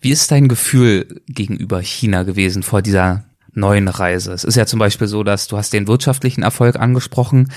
Wie 0.00 0.12
ist 0.12 0.30
dein 0.30 0.48
Gefühl 0.48 1.20
gegenüber 1.28 1.82
China 1.82 2.22
gewesen 2.22 2.62
vor 2.62 2.80
dieser 2.80 3.24
neuen 3.52 3.88
Reise? 3.88 4.32
Es 4.32 4.44
ist 4.44 4.56
ja 4.56 4.64
zum 4.64 4.78
Beispiel 4.78 5.08
so, 5.08 5.24
dass 5.24 5.46
du 5.46 5.58
hast 5.58 5.74
den 5.74 5.88
wirtschaftlichen 5.88 6.42
Erfolg 6.42 6.76
angesprochen 6.76 7.52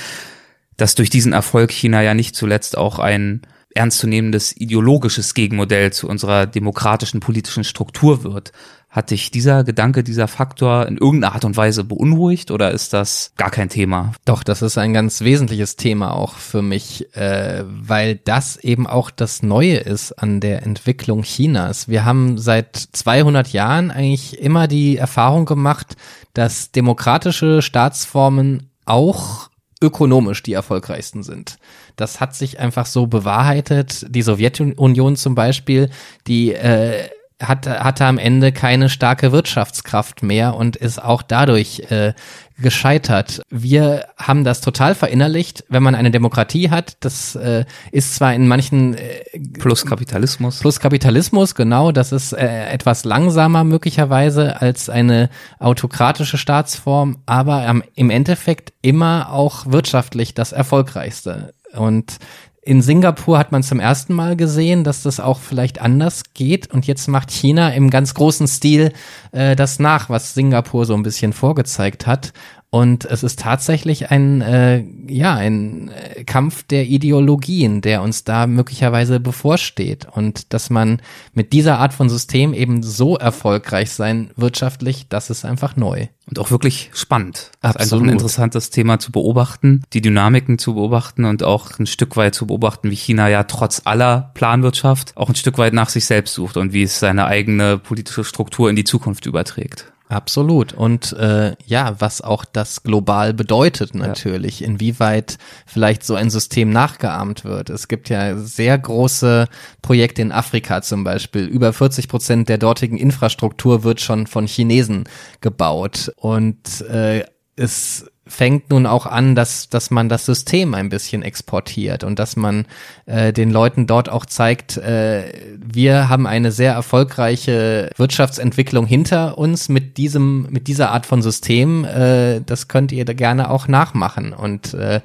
dass 0.77 0.95
durch 0.95 1.09
diesen 1.09 1.33
Erfolg 1.33 1.71
China 1.71 2.01
ja 2.01 2.13
nicht 2.13 2.35
zuletzt 2.35 2.77
auch 2.77 2.99
ein 2.99 3.41
ernstzunehmendes 3.75 4.55
ideologisches 4.57 5.33
Gegenmodell 5.33 5.91
zu 5.91 6.07
unserer 6.07 6.45
demokratischen 6.47 7.19
politischen 7.19 7.63
Struktur 7.63 8.23
wird. 8.23 8.51
Hat 8.89 9.11
dich 9.11 9.29
dieser 9.29 9.65
Gedanke, 9.65 10.05
dieser 10.05 10.29
Faktor 10.29 10.88
in 10.88 10.97
irgendeiner 10.97 11.35
Art 11.35 11.43
und 11.43 11.57
Weise 11.57 11.83
beunruhigt 11.83 12.49
oder 12.49 12.71
ist 12.71 12.93
das 12.93 13.33
gar 13.35 13.51
kein 13.51 13.67
Thema? 13.67 14.13
Doch, 14.23 14.41
das 14.41 14.61
ist 14.61 14.77
ein 14.77 14.93
ganz 14.93 15.19
wesentliches 15.19 15.75
Thema 15.75 16.13
auch 16.13 16.35
für 16.35 16.61
mich, 16.61 17.13
äh, 17.13 17.65
weil 17.67 18.15
das 18.15 18.55
eben 18.55 18.88
auch 18.88 19.11
das 19.11 19.43
Neue 19.43 19.75
ist 19.75 20.13
an 20.13 20.39
der 20.39 20.63
Entwicklung 20.63 21.23
Chinas. 21.23 21.89
Wir 21.89 22.05
haben 22.05 22.38
seit 22.38 22.77
200 22.77 23.49
Jahren 23.49 23.91
eigentlich 23.91 24.39
immer 24.39 24.69
die 24.69 24.95
Erfahrung 24.95 25.43
gemacht, 25.43 25.97
dass 26.33 26.71
demokratische 26.71 27.61
Staatsformen 27.61 28.69
auch 28.85 29.49
ökonomisch 29.81 30.43
die 30.43 30.53
erfolgreichsten 30.53 31.23
sind. 31.23 31.57
Das 31.95 32.19
hat 32.19 32.35
sich 32.35 32.59
einfach 32.59 32.85
so 32.85 33.07
bewahrheitet. 33.07 34.05
Die 34.09 34.21
Sowjetunion 34.21 35.15
zum 35.15 35.35
Beispiel, 35.35 35.89
die 36.27 36.53
äh, 36.53 37.09
hat, 37.41 37.67
hatte 37.67 38.06
am 38.06 38.17
Ende 38.17 38.52
keine 38.52 38.89
starke 38.89 39.32
Wirtschaftskraft 39.32 40.24
mehr 40.24 40.56
und 40.56 40.76
ist 40.76 41.04
auch 41.04 41.21
dadurch 41.21 41.80
äh, 41.91 42.13
gescheitert. 42.58 43.41
Wir 43.50 44.06
haben 44.17 44.45
das 44.45 44.62
total 44.62 44.95
verinnerlicht, 44.95 45.65
wenn 45.67 45.84
man 45.84 45.95
eine 45.95 46.12
Demokratie 46.12 46.69
hat. 46.69 46.95
Das 47.02 47.36
äh, 47.36 47.65
ist 47.91 48.15
zwar 48.15 48.34
in 48.34 48.48
manchen 48.48 48.93
äh, 48.93 49.24
plus 49.60 49.86
Kapitalismus. 49.86 50.60
Plus 50.60 50.80
Kapitalismus, 50.80 51.56
genau. 51.56 51.91
Das 51.91 52.13
ist 52.13 52.32
äh, 52.32 52.67
etwas 52.69 53.04
langsamer 53.04 53.65
möglicherweise 53.65 54.62
als 54.62 54.89
eine 54.89 55.30
autokratische 55.60 56.38
Staatsform, 56.38 57.17
aber 57.26 57.65
ähm, 57.65 57.84
im 57.95 58.10
Endeffekt 58.10 58.71
immer 58.82 59.34
auch 59.34 59.65
wirtschaftlich 59.65 60.34
das 60.34 60.54
erfolgreichste. 60.54 61.54
Und 61.74 62.19
in 62.65 62.82
Singapur 62.82 63.38
hat 63.38 63.51
man 63.51 63.62
zum 63.62 63.80
ersten 63.80 64.13
Mal 64.15 64.36
gesehen, 64.36 64.84
dass 64.84 65.04
das 65.04 65.19
auch 65.19 65.39
vielleicht 65.39 65.80
anders 65.80 66.23
geht. 66.34 66.73
Und 66.73 66.88
jetzt 66.88 67.08
macht 67.08 67.30
China 67.30 67.69
im 67.69 67.91
ganz 67.91 68.15
großen 68.15 68.47
Stil 68.47 68.91
äh, 69.32 69.56
das 69.56 69.78
nach, 69.78 70.10
was 70.10 70.34
Singapur 70.34 70.88
so 70.88 70.95
ein 70.95 71.04
bisschen 71.04 71.32
vorgezeigt 71.32 72.08
hat. 72.08 72.34
Und 72.75 73.05
es 73.05 73.23
ist 73.23 73.39
tatsächlich 73.39 74.11
ein, 74.11 74.41
äh, 74.41 74.83
ja, 75.07 75.33
ein 75.33 75.91
äh, 75.91 76.25
Kampf 76.25 76.63
der 76.63 76.88
Ideologien, 76.88 77.79
der 77.79 78.01
uns 78.01 78.25
da 78.25 78.47
möglicherweise 78.47 79.21
bevorsteht. 79.21 80.05
Und 80.11 80.51
dass 80.51 80.69
man 80.69 81.01
mit 81.33 81.53
dieser 81.53 81.79
Art 81.79 81.93
von 81.93 82.09
System 82.09 82.53
eben 82.53 82.83
so 82.83 83.15
erfolgreich 83.15 83.91
sein 83.91 84.31
wirtschaftlich, 84.35 85.07
das 85.07 85.29
ist 85.29 85.45
einfach 85.45 85.77
neu. 85.77 86.07
Und 86.27 86.38
auch 86.38 86.51
wirklich 86.51 86.91
spannend. 86.93 87.51
Das 87.61 87.77
Absolut. 87.77 87.85
ist 87.85 87.93
einfach 87.93 88.07
ein 88.07 88.09
interessantes 88.11 88.69
Thema 88.71 88.99
zu 88.99 89.13
beobachten, 89.13 89.83
die 89.93 90.01
Dynamiken 90.01 90.57
zu 90.57 90.73
beobachten 90.73 91.23
und 91.23 91.43
auch 91.43 91.79
ein 91.79 91.88
Stück 91.88 92.17
weit 92.17 92.35
zu 92.35 92.45
beobachten, 92.45 92.91
wie 92.91 92.95
China 92.95 93.29
ja 93.29 93.43
trotz 93.43 93.83
aller 93.85 94.31
Planwirtschaft 94.33 95.15
auch 95.15 95.29
ein 95.29 95.35
Stück 95.35 95.57
weit 95.57 95.71
nach 95.71 95.88
sich 95.88 96.03
selbst 96.03 96.33
sucht 96.33 96.57
und 96.57 96.73
wie 96.73 96.83
es 96.83 96.99
seine 96.99 97.27
eigene 97.27 97.77
politische 97.77 98.25
Struktur 98.25 98.69
in 98.69 98.75
die 98.75 98.83
Zukunft 98.83 99.27
überträgt. 99.27 99.93
Absolut. 100.07 100.73
Und 100.73 101.13
äh, 101.13 101.55
ja, 101.65 101.95
was 101.99 102.21
auch 102.21 102.45
das 102.45 102.83
global 102.83 103.33
bedeutet 103.33 103.95
natürlich, 103.95 104.59
ja. 104.59 104.67
inwieweit 104.67 105.39
vielleicht 105.65 106.03
so 106.03 106.13
ein 106.13 106.29
System 106.29 106.69
nachgeahmt 106.69 107.43
wird. 107.43 107.71
Es 107.71 107.87
gibt 107.87 108.09
ja 108.09 108.37
sehr 108.37 108.77
große 108.77 109.47
Projekte 109.81 110.21
in 110.21 110.31
Afrika 110.31 110.83
zum 110.83 111.03
Beispiel. 111.03 111.45
Über 111.45 111.73
40 111.73 112.07
Prozent 112.07 112.49
der 112.49 112.59
dortigen 112.59 112.97
Infrastruktur 112.97 113.83
wird 113.83 113.99
schon 113.99 114.27
von 114.27 114.45
Chinesen 114.45 115.05
gebaut. 115.41 116.11
Und 116.17 116.81
äh, 116.81 117.23
es 117.55 118.05
fängt 118.27 118.71
nun 118.71 118.87
auch 118.87 119.05
an, 119.05 119.35
dass, 119.35 119.69
dass 119.69 119.91
man 119.91 120.09
das 120.09 120.25
System 120.25 120.73
ein 120.73 120.89
bisschen 120.89 121.21
exportiert 121.21 122.03
und 122.03 122.17
dass 122.17 122.35
man 122.35 122.65
äh, 123.05 123.31
den 123.31 123.51
Leuten 123.51 123.85
dort 123.85 124.09
auch 124.09 124.25
zeigt, 124.25 124.77
äh, 124.77 125.31
wir 125.63 126.09
haben 126.09 126.25
eine 126.25 126.51
sehr 126.51 126.73
erfolgreiche 126.73 127.91
Wirtschaftsentwicklung 127.97 128.87
hinter 128.87 129.37
uns 129.37 129.69
mit 129.69 129.97
diesem, 129.97 130.47
mit 130.49 130.67
dieser 130.67 130.91
Art 130.91 131.05
von 131.05 131.21
System. 131.21 131.85
Äh, 131.85 132.41
das 132.41 132.67
könnt 132.67 132.91
ihr 132.91 133.05
da 133.05 133.13
gerne 133.13 133.51
auch 133.51 133.67
nachmachen. 133.67 134.33
Und 134.33 134.73
äh, 134.73 135.01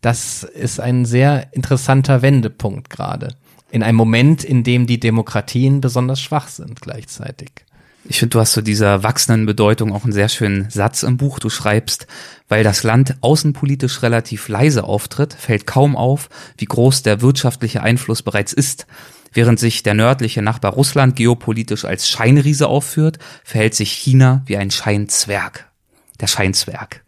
das 0.00 0.42
ist 0.42 0.80
ein 0.80 1.04
sehr 1.04 1.54
interessanter 1.54 2.22
Wendepunkt 2.22 2.90
gerade. 2.90 3.36
In 3.70 3.82
einem 3.82 3.96
Moment, 3.96 4.42
in 4.42 4.64
dem 4.64 4.86
die 4.86 5.00
Demokratien 5.00 5.80
besonders 5.80 6.20
schwach 6.20 6.48
sind 6.48 6.80
gleichzeitig. 6.80 7.63
Ich 8.06 8.18
finde, 8.18 8.34
du 8.34 8.40
hast 8.40 8.52
zu 8.52 8.60
so 8.60 8.64
dieser 8.64 9.02
wachsenden 9.02 9.46
Bedeutung 9.46 9.92
auch 9.92 10.04
einen 10.04 10.12
sehr 10.12 10.28
schönen 10.28 10.68
Satz 10.68 11.02
im 11.02 11.16
Buch. 11.16 11.38
Du 11.38 11.48
schreibst, 11.48 12.06
weil 12.48 12.62
das 12.62 12.82
Land 12.82 13.16
außenpolitisch 13.22 14.02
relativ 14.02 14.48
leise 14.48 14.84
auftritt, 14.84 15.32
fällt 15.32 15.66
kaum 15.66 15.96
auf, 15.96 16.28
wie 16.58 16.66
groß 16.66 17.02
der 17.02 17.22
wirtschaftliche 17.22 17.82
Einfluss 17.82 18.22
bereits 18.22 18.52
ist. 18.52 18.86
Während 19.32 19.58
sich 19.58 19.82
der 19.82 19.94
nördliche 19.94 20.42
Nachbar 20.42 20.74
Russland 20.74 21.16
geopolitisch 21.16 21.84
als 21.84 22.08
Scheinriese 22.08 22.68
aufführt, 22.68 23.18
verhält 23.42 23.74
sich 23.74 23.92
China 23.92 24.42
wie 24.46 24.58
ein 24.58 24.70
Scheinzwerg. 24.70 25.66
Der 26.20 26.26
Scheinzwerg. 26.26 27.02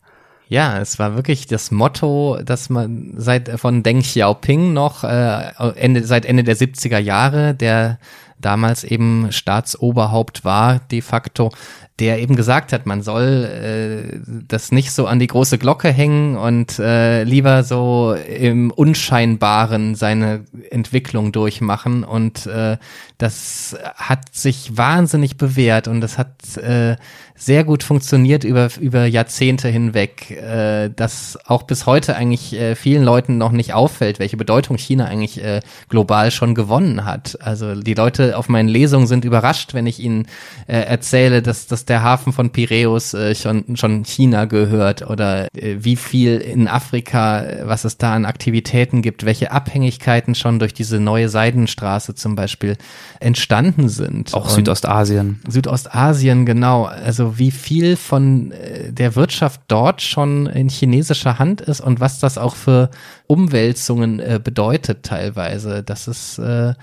Ja, 0.48 0.80
es 0.80 0.98
war 0.98 1.14
wirklich 1.14 1.46
das 1.46 1.70
Motto, 1.70 2.38
dass 2.44 2.70
man 2.70 3.14
seit 3.16 3.60
von 3.60 3.82
Deng 3.82 4.02
Xiaoping 4.02 4.72
noch 4.72 5.04
äh, 5.04 5.50
Ende, 5.74 6.04
seit 6.04 6.24
Ende 6.24 6.44
der 6.44 6.56
70er 6.56 6.98
Jahre, 6.98 7.54
der 7.54 7.98
damals 8.38 8.84
eben 8.84 9.32
Staatsoberhaupt 9.32 10.44
war, 10.44 10.80
de 10.90 11.00
facto, 11.00 11.50
der 11.98 12.18
eben 12.20 12.36
gesagt 12.36 12.72
hat, 12.72 12.84
man 12.84 13.02
soll 13.02 13.44
äh, 13.44 14.18
das 14.46 14.70
nicht 14.70 14.92
so 14.92 15.06
an 15.06 15.18
die 15.18 15.26
große 15.26 15.56
Glocke 15.56 15.90
hängen 15.90 16.36
und 16.36 16.78
äh, 16.78 17.22
lieber 17.24 17.62
so 17.62 18.14
im 18.14 18.70
Unscheinbaren 18.70 19.94
seine 19.94 20.44
Entwicklung 20.70 21.32
durchmachen. 21.32 22.04
Und 22.04 22.46
äh, 22.46 22.76
das 23.16 23.76
hat 23.94 24.34
sich 24.34 24.76
wahnsinnig 24.76 25.38
bewährt 25.38 25.88
und 25.88 26.02
das 26.02 26.18
hat 26.18 26.56
äh, 26.58 26.96
sehr 27.36 27.64
gut 27.64 27.82
funktioniert 27.82 28.44
über, 28.44 28.68
über 28.80 29.06
Jahrzehnte 29.06 29.68
hinweg, 29.68 30.30
äh, 30.30 30.88
dass 30.88 31.38
auch 31.46 31.64
bis 31.64 31.86
heute 31.86 32.16
eigentlich 32.16 32.54
äh, 32.54 32.74
vielen 32.74 33.04
Leuten 33.04 33.38
noch 33.38 33.52
nicht 33.52 33.74
auffällt, 33.74 34.18
welche 34.18 34.38
Bedeutung 34.38 34.78
China 34.78 35.04
eigentlich 35.04 35.42
äh, 35.42 35.60
global 35.88 36.30
schon 36.30 36.54
gewonnen 36.54 37.04
hat. 37.04 37.38
Also 37.40 37.74
die 37.74 37.94
Leute 37.94 38.36
auf 38.38 38.48
meinen 38.48 38.68
Lesungen 38.68 39.06
sind 39.06 39.24
überrascht, 39.24 39.74
wenn 39.74 39.86
ich 39.86 40.00
ihnen 40.00 40.26
äh, 40.66 40.78
erzähle, 40.78 41.42
dass, 41.42 41.66
der 41.88 42.02
Hafen 42.02 42.32
von 42.32 42.50
Piräus 42.50 43.14
äh, 43.14 43.34
schon, 43.34 43.76
schon 43.76 44.04
China 44.04 44.44
gehört 44.44 45.08
oder 45.08 45.48
äh, 45.54 45.76
wie 45.78 45.96
viel 45.96 46.38
in 46.38 46.68
Afrika, 46.68 47.44
was 47.64 47.84
es 47.84 47.98
da 47.98 48.14
an 48.14 48.24
Aktivitäten 48.24 49.02
gibt, 49.02 49.24
welche 49.24 49.52
Abhängigkeiten 49.52 50.34
schon 50.34 50.58
durch 50.58 50.74
diese 50.74 51.00
neue 51.00 51.28
Seidenstraße 51.28 52.14
zum 52.14 52.34
Beispiel 52.34 52.76
entstanden 53.20 53.88
sind. 53.88 54.34
Auch 54.34 54.44
Und 54.44 54.50
Südostasien. 54.50 55.40
Südostasien, 55.48 56.46
genau. 56.46 56.84
Also 56.84 57.38
wie 57.38 57.50
viel 57.50 57.96
von 57.96 58.52
äh, 58.52 58.92
der 58.92 59.16
Wirtschaft 59.16 59.62
dort 59.68 60.02
schon 60.02 60.46
in 60.46 60.68
chinesischer 60.68 61.38
Hand 61.38 61.60
ist 61.60 61.80
und 61.80 62.00
was 62.00 62.18
das 62.18 62.38
auch 62.38 62.56
für 62.56 62.90
Umwälzungen 63.26 64.20
äh, 64.20 64.40
bedeutet 64.42 65.02
teilweise. 65.02 65.82
Das 65.82 66.08
ist 66.08 66.38
äh, 66.38 66.74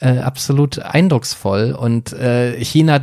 äh, 0.00 0.18
absolut 0.18 0.78
eindrucksvoll. 0.78 1.72
Und 1.72 2.12
äh, 2.12 2.62
China 2.64 3.00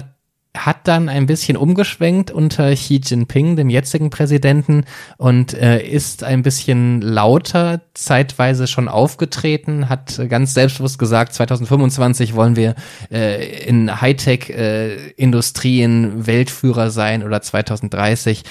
hat 0.55 0.87
dann 0.87 1.09
ein 1.09 1.25
bisschen 1.25 1.57
umgeschwenkt 1.57 2.29
unter 2.29 2.75
Xi 2.75 3.01
Jinping, 3.03 3.55
dem 3.55 3.69
jetzigen 3.69 4.11
Präsidenten, 4.11 4.85
und 5.17 5.55
äh, 5.55 5.83
ist 5.83 6.23
ein 6.23 6.43
bisschen 6.43 7.01
lauter, 7.01 7.81
zeitweise 7.95 8.67
schon 8.67 8.87
aufgetreten, 8.87 9.89
hat 9.89 10.21
ganz 10.29 10.53
selbstbewusst 10.53 10.99
gesagt, 10.99 11.33
2025 11.33 12.35
wollen 12.35 12.55
wir 12.55 12.75
äh, 13.11 13.65
in 13.65 13.99
Hightech-Industrien 13.99 16.21
äh, 16.21 16.27
Weltführer 16.27 16.91
sein 16.91 17.23
oder 17.23 17.41
2030 17.41 18.43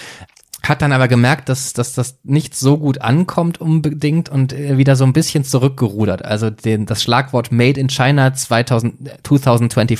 hat 0.62 0.80
dann 0.80 0.92
aber 0.92 1.08
gemerkt, 1.08 1.48
dass, 1.48 1.72
dass 1.72 1.92
das 1.92 2.20
nicht 2.22 2.54
so 2.54 2.78
gut 2.78 3.00
ankommt 3.00 3.60
unbedingt 3.60 4.28
und 4.28 4.52
äh, 4.52 4.78
wieder 4.78 4.94
so 4.94 5.04
ein 5.04 5.12
bisschen 5.12 5.42
zurückgerudert. 5.42 6.24
Also 6.24 6.50
den, 6.50 6.86
das 6.86 7.02
Schlagwort 7.02 7.50
Made 7.50 7.80
in 7.80 7.88
China 7.88 8.32
2000, 8.32 9.10
2025 9.24 9.98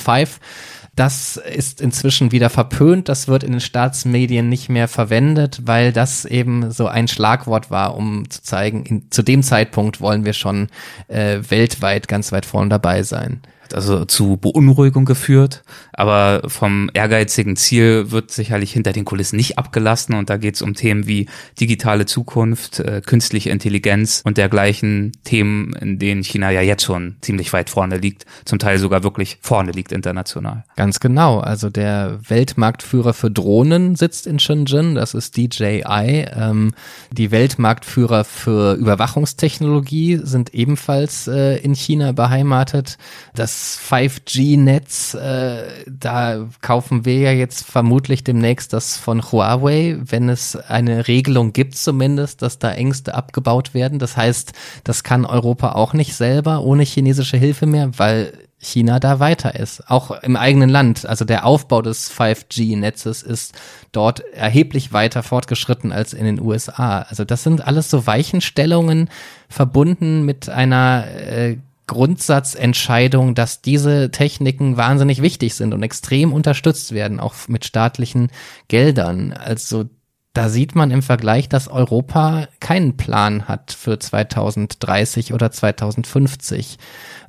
das 0.95 1.37
ist 1.37 1.81
inzwischen 1.81 2.31
wieder 2.31 2.49
verpönt, 2.49 3.09
das 3.09 3.27
wird 3.27 3.43
in 3.43 3.51
den 3.51 3.61
Staatsmedien 3.61 4.47
nicht 4.47 4.69
mehr 4.69 4.87
verwendet, 4.87 5.61
weil 5.65 5.91
das 5.91 6.25
eben 6.25 6.71
so 6.71 6.87
ein 6.87 7.07
Schlagwort 7.07 7.71
war, 7.71 7.95
um 7.95 8.29
zu 8.29 8.43
zeigen, 8.43 8.85
in, 8.85 9.11
zu 9.11 9.23
dem 9.23 9.41
Zeitpunkt 9.41 10.01
wollen 10.01 10.23
wir 10.23 10.33
schon 10.33 10.67
äh, 11.07 11.39
weltweit 11.49 12.07
ganz 12.07 12.31
weit 12.31 12.45
vorne 12.45 12.69
dabei 12.69 13.03
sein 13.03 13.41
also 13.73 14.05
zu 14.05 14.37
Beunruhigung 14.37 15.05
geführt, 15.05 15.63
aber 15.93 16.43
vom 16.47 16.89
ehrgeizigen 16.93 17.55
Ziel 17.55 18.11
wird 18.11 18.31
sicherlich 18.31 18.71
hinter 18.71 18.93
den 18.93 19.05
Kulissen 19.05 19.37
nicht 19.37 19.57
abgelassen 19.57 20.15
und 20.15 20.29
da 20.29 20.37
geht 20.37 20.55
es 20.55 20.61
um 20.61 20.73
Themen 20.73 21.07
wie 21.07 21.27
digitale 21.59 22.05
Zukunft, 22.05 22.79
äh, 22.79 23.01
künstliche 23.05 23.49
Intelligenz 23.49 24.21
und 24.25 24.37
dergleichen 24.37 25.11
Themen, 25.23 25.73
in 25.73 25.99
denen 25.99 26.23
China 26.23 26.51
ja 26.51 26.61
jetzt 26.61 26.83
schon 26.83 27.15
ziemlich 27.21 27.51
weit 27.53 27.69
vorne 27.69 27.97
liegt, 27.97 28.25
zum 28.45 28.59
Teil 28.59 28.77
sogar 28.77 29.03
wirklich 29.03 29.37
vorne 29.41 29.71
liegt 29.71 29.91
international. 29.91 30.63
Ganz 30.75 30.99
genau, 30.99 31.39
also 31.39 31.69
der 31.69 32.19
Weltmarktführer 32.27 33.13
für 33.13 33.31
Drohnen 33.31 33.95
sitzt 33.95 34.27
in 34.27 34.39
Shenzhen, 34.39 34.95
das 34.95 35.13
ist 35.13 35.37
DJI. 35.37 36.27
Ähm, 36.35 36.73
die 37.11 37.31
Weltmarktführer 37.31 38.23
für 38.23 38.73
Überwachungstechnologie 38.75 40.19
sind 40.23 40.53
ebenfalls 40.53 41.27
äh, 41.27 41.57
in 41.57 41.73
China 41.75 42.11
beheimatet. 42.11 42.97
Das 43.35 43.62
5G-Netz, 43.63 45.13
äh, 45.13 45.63
da 45.87 46.49
kaufen 46.61 47.05
wir 47.05 47.19
ja 47.19 47.31
jetzt 47.31 47.65
vermutlich 47.65 48.23
demnächst 48.23 48.73
das 48.73 48.97
von 48.97 49.21
Huawei, 49.31 49.97
wenn 49.99 50.29
es 50.29 50.55
eine 50.55 51.07
Regelung 51.07 51.53
gibt 51.53 51.75
zumindest, 51.75 52.41
dass 52.41 52.59
da 52.59 52.71
Ängste 52.71 53.15
abgebaut 53.15 53.73
werden. 53.73 53.99
Das 53.99 54.17
heißt, 54.17 54.53
das 54.83 55.03
kann 55.03 55.25
Europa 55.25 55.73
auch 55.73 55.93
nicht 55.93 56.15
selber 56.15 56.61
ohne 56.63 56.83
chinesische 56.83 57.37
Hilfe 57.37 57.65
mehr, 57.65 57.91
weil 57.97 58.33
China 58.63 58.99
da 58.99 59.19
weiter 59.19 59.55
ist, 59.55 59.89
auch 59.89 60.11
im 60.23 60.35
eigenen 60.35 60.69
Land. 60.69 61.05
Also 61.05 61.25
der 61.25 61.45
Aufbau 61.45 61.81
des 61.81 62.11
5G-Netzes 62.11 63.21
ist 63.21 63.53
dort 63.91 64.21
erheblich 64.33 64.93
weiter 64.93 65.23
fortgeschritten 65.23 65.91
als 65.91 66.13
in 66.13 66.25
den 66.25 66.39
USA. 66.39 67.01
Also 67.01 67.25
das 67.25 67.43
sind 67.43 67.65
alles 67.65 67.89
so 67.89 68.07
Weichenstellungen 68.07 69.09
verbunden 69.49 70.23
mit 70.25 70.49
einer 70.49 71.05
äh, 71.07 71.57
Grundsatzentscheidung, 71.87 73.35
dass 73.35 73.61
diese 73.61 74.11
Techniken 74.11 74.77
wahnsinnig 74.77 75.21
wichtig 75.21 75.55
sind 75.55 75.73
und 75.73 75.83
extrem 75.83 76.33
unterstützt 76.33 76.93
werden, 76.93 77.19
auch 77.19 77.35
mit 77.47 77.65
staatlichen 77.65 78.29
Geldern. 78.67 79.33
Also 79.33 79.85
da 80.33 80.49
sieht 80.49 80.73
man 80.73 80.89
im 80.89 81.03
Vergleich, 81.03 81.47
dass 81.47 81.67
Europa 81.67 82.47
keinen 82.59 82.97
Plan 82.97 83.47
hat 83.47 83.71
für 83.71 83.99
2030 83.99 85.33
oder 85.33 85.51
2050. 85.51 86.79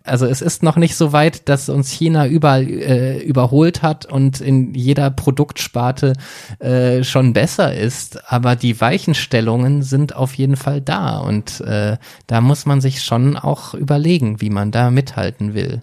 Also 0.07 0.27
es 0.27 0.43
ist 0.43 0.63
noch 0.63 0.77
nicht 0.77 0.97
so 0.97 1.15
weit, 1.15 1.49
dass 1.49 1.71
uns 1.71 1.91
China 1.91 2.27
überall 2.27 2.69
äh, 2.69 3.23
überholt 3.23 3.81
hat 3.81 4.05
und 4.05 4.39
in 4.39 4.75
jeder 4.75 5.11
Produktsparte 5.11 6.13
äh, 6.59 7.03
schon 7.03 7.33
besser 7.33 7.75
ist. 7.75 8.31
Aber 8.31 8.55
die 8.55 8.79
Weichenstellungen 8.83 9.83
sind 9.83 10.15
auf 10.15 10.35
jeden 10.35 10.57
Fall 10.57 10.83
da 10.83 11.19
und 11.21 11.63
äh, 11.63 11.97
da 12.27 12.41
muss 12.43 12.67
man 12.67 12.83
sich 12.83 13.03
schon 13.03 13.39
auch 13.39 13.73
überlegen, 13.73 14.43
wie 14.43 14.51
man 14.51 14.71
da 14.71 14.91
mithalten 14.91 15.55
will. 15.55 15.81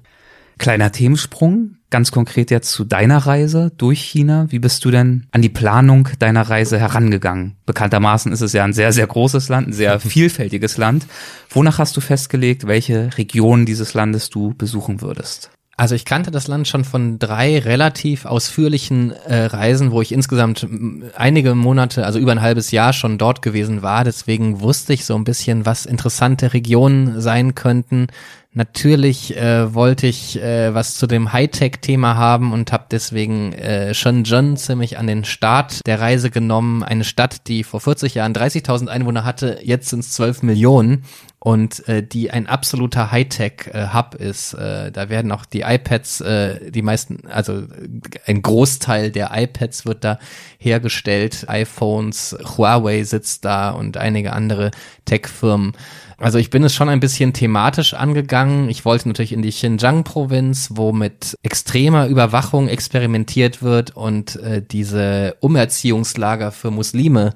Kleiner 0.62 0.91
Themensprung, 0.91 1.78
ganz 1.89 2.12
konkret 2.12 2.52
jetzt 2.52 2.71
zu 2.71 2.86
deiner 2.86 3.17
Reise 3.17 3.71
durch 3.78 4.00
China. 4.00 4.45
Wie 4.52 4.60
bist 4.60 4.86
du 4.86 4.91
denn 4.91 5.26
an 5.32 5.41
die 5.41 5.50
Planung 5.50 6.08
deiner 6.19 6.43
Reise 6.43 6.78
herangegangen? 6.78 7.56
Bekanntermaßen 7.65 8.32
ist 8.32 8.41
es 8.41 8.54
ja 8.54 8.63
ein 8.63 8.74
sehr, 8.74 8.93
sehr 8.93 9.08
großes 9.08 9.50
Land, 9.50 9.69
ein 9.69 9.74
sehr 9.74 10.00
vielfältiges 10.00 10.78
Land. 10.78 11.08
Wonach 11.50 11.80
hast 11.80 11.97
du 11.97 12.02
festgelegt, 12.02 12.67
welche 12.67 13.10
Region 13.17 13.65
dieses 13.65 13.95
Landes 13.95 14.30
du 14.30 14.54
besuchen 14.54 15.02
würdest? 15.02 15.50
Also 15.82 15.96
ich 15.96 16.06
kannte 16.06 16.30
das 16.30 16.48
Land 16.48 16.67
schon 16.67 16.84
von 16.84 17.17
drei 17.17 17.58
relativ 17.58 18.26
ausführlichen 18.26 19.13
äh, 19.26 19.46
Reisen, 19.46 19.91
wo 19.91 20.00
ich 20.00 20.12
insgesamt 20.12 20.67
einige 21.15 21.56
Monate, 21.56 22.06
also 22.06 22.20
über 22.20 22.32
ein 22.32 22.44
halbes 22.44 22.70
Jahr 22.70 22.94
schon 22.94 23.17
dort 23.17 23.41
gewesen 23.41 23.82
war. 23.82 24.04
Deswegen 24.04 24.62
wusste 24.62 24.94
ich 24.94 25.06
so 25.06 25.15
ein 25.15 25.24
bisschen, 25.24 25.65
was 25.65 25.88
interessante 25.88 26.54
Regionen 26.54 27.20
sein 27.20 27.56
könnten. 27.56 28.10
Natürlich 28.54 29.36
äh, 29.38 29.74
wollte 29.74 30.06
ich 30.06 30.39
äh, 30.39 30.72
was 30.76 30.98
zu 30.98 31.08
dem 31.08 31.34
Hightech-Thema 31.34 32.15
haben 32.15 32.54
und 32.54 32.72
habe 32.72 32.86
deswegen 32.91 33.54
äh, 33.54 33.96
Shenzhen 33.96 34.58
ziemlich 34.58 35.00
an 35.00 35.08
den 35.08 35.24
Start 35.24 35.80
der 35.88 36.00
Reise 36.00 36.30
genommen. 36.30 36.84
Eine 36.84 37.06
Stadt, 37.06 37.48
die 37.48 37.63
vor 37.63 37.80
40 37.80 38.13
Jahren 38.13 38.34
30.000 38.34 38.88
Einwohner 38.88 39.24
hatte, 39.24 39.58
jetzt 39.63 39.89
sind 39.89 40.02
es 40.02 40.12
12 40.12 40.44
Millionen 40.44 41.06
und 41.43 41.88
äh, 41.89 42.04
die 42.04 42.30
ein 42.30 42.45
absoluter 42.45 43.12
Hightech-Hub 43.12 44.15
äh, 44.19 44.30
ist. 44.30 44.54
Äh, 44.54 44.91
da 44.91 45.10
werden 45.10 45.32
auch 45.32 45.45
die 45.45 45.62
iPads, 45.62 46.21
äh, 46.21 46.69
die 46.69 46.84
meisten, 46.84 47.27
also 47.27 47.63
ein 48.27 48.43
Großteil 48.43 49.10
der 49.10 49.32
iPads 49.34 49.88
wird 49.88 50.04
da 50.04 50.19
hergestellt, 50.60 51.45
iPhones, 51.47 52.38
Huawei 52.58 53.04
sitzt 53.04 53.43
da 53.43 53.71
und 53.71 53.97
einige 53.97 54.34
andere 54.34 54.69
Tech-Firmen. 55.06 55.73
Also 56.19 56.38
ich 56.38 56.51
bin 56.51 56.63
es 56.63 56.75
schon 56.75 56.89
ein 56.89 56.99
bisschen 56.99 57.34
thematisch 57.34 57.95
angegangen. 57.95 58.69
Ich 58.69 58.86
wollte 58.86 59.08
natürlich 59.08 59.34
in 59.34 59.41
die 59.41 59.49
Xinjiang-Provinz, 59.49 60.69
wo 60.73 60.91
mit 60.91 61.36
extremer 61.41 62.06
Überwachung 62.06 62.67
experimentiert 62.67 63.63
wird 63.63 63.95
und 63.97 64.36
äh, 64.36 64.62
diese 64.62 65.38
Umerziehungslager 65.39 66.51
für 66.51 66.69
Muslime 66.69 67.34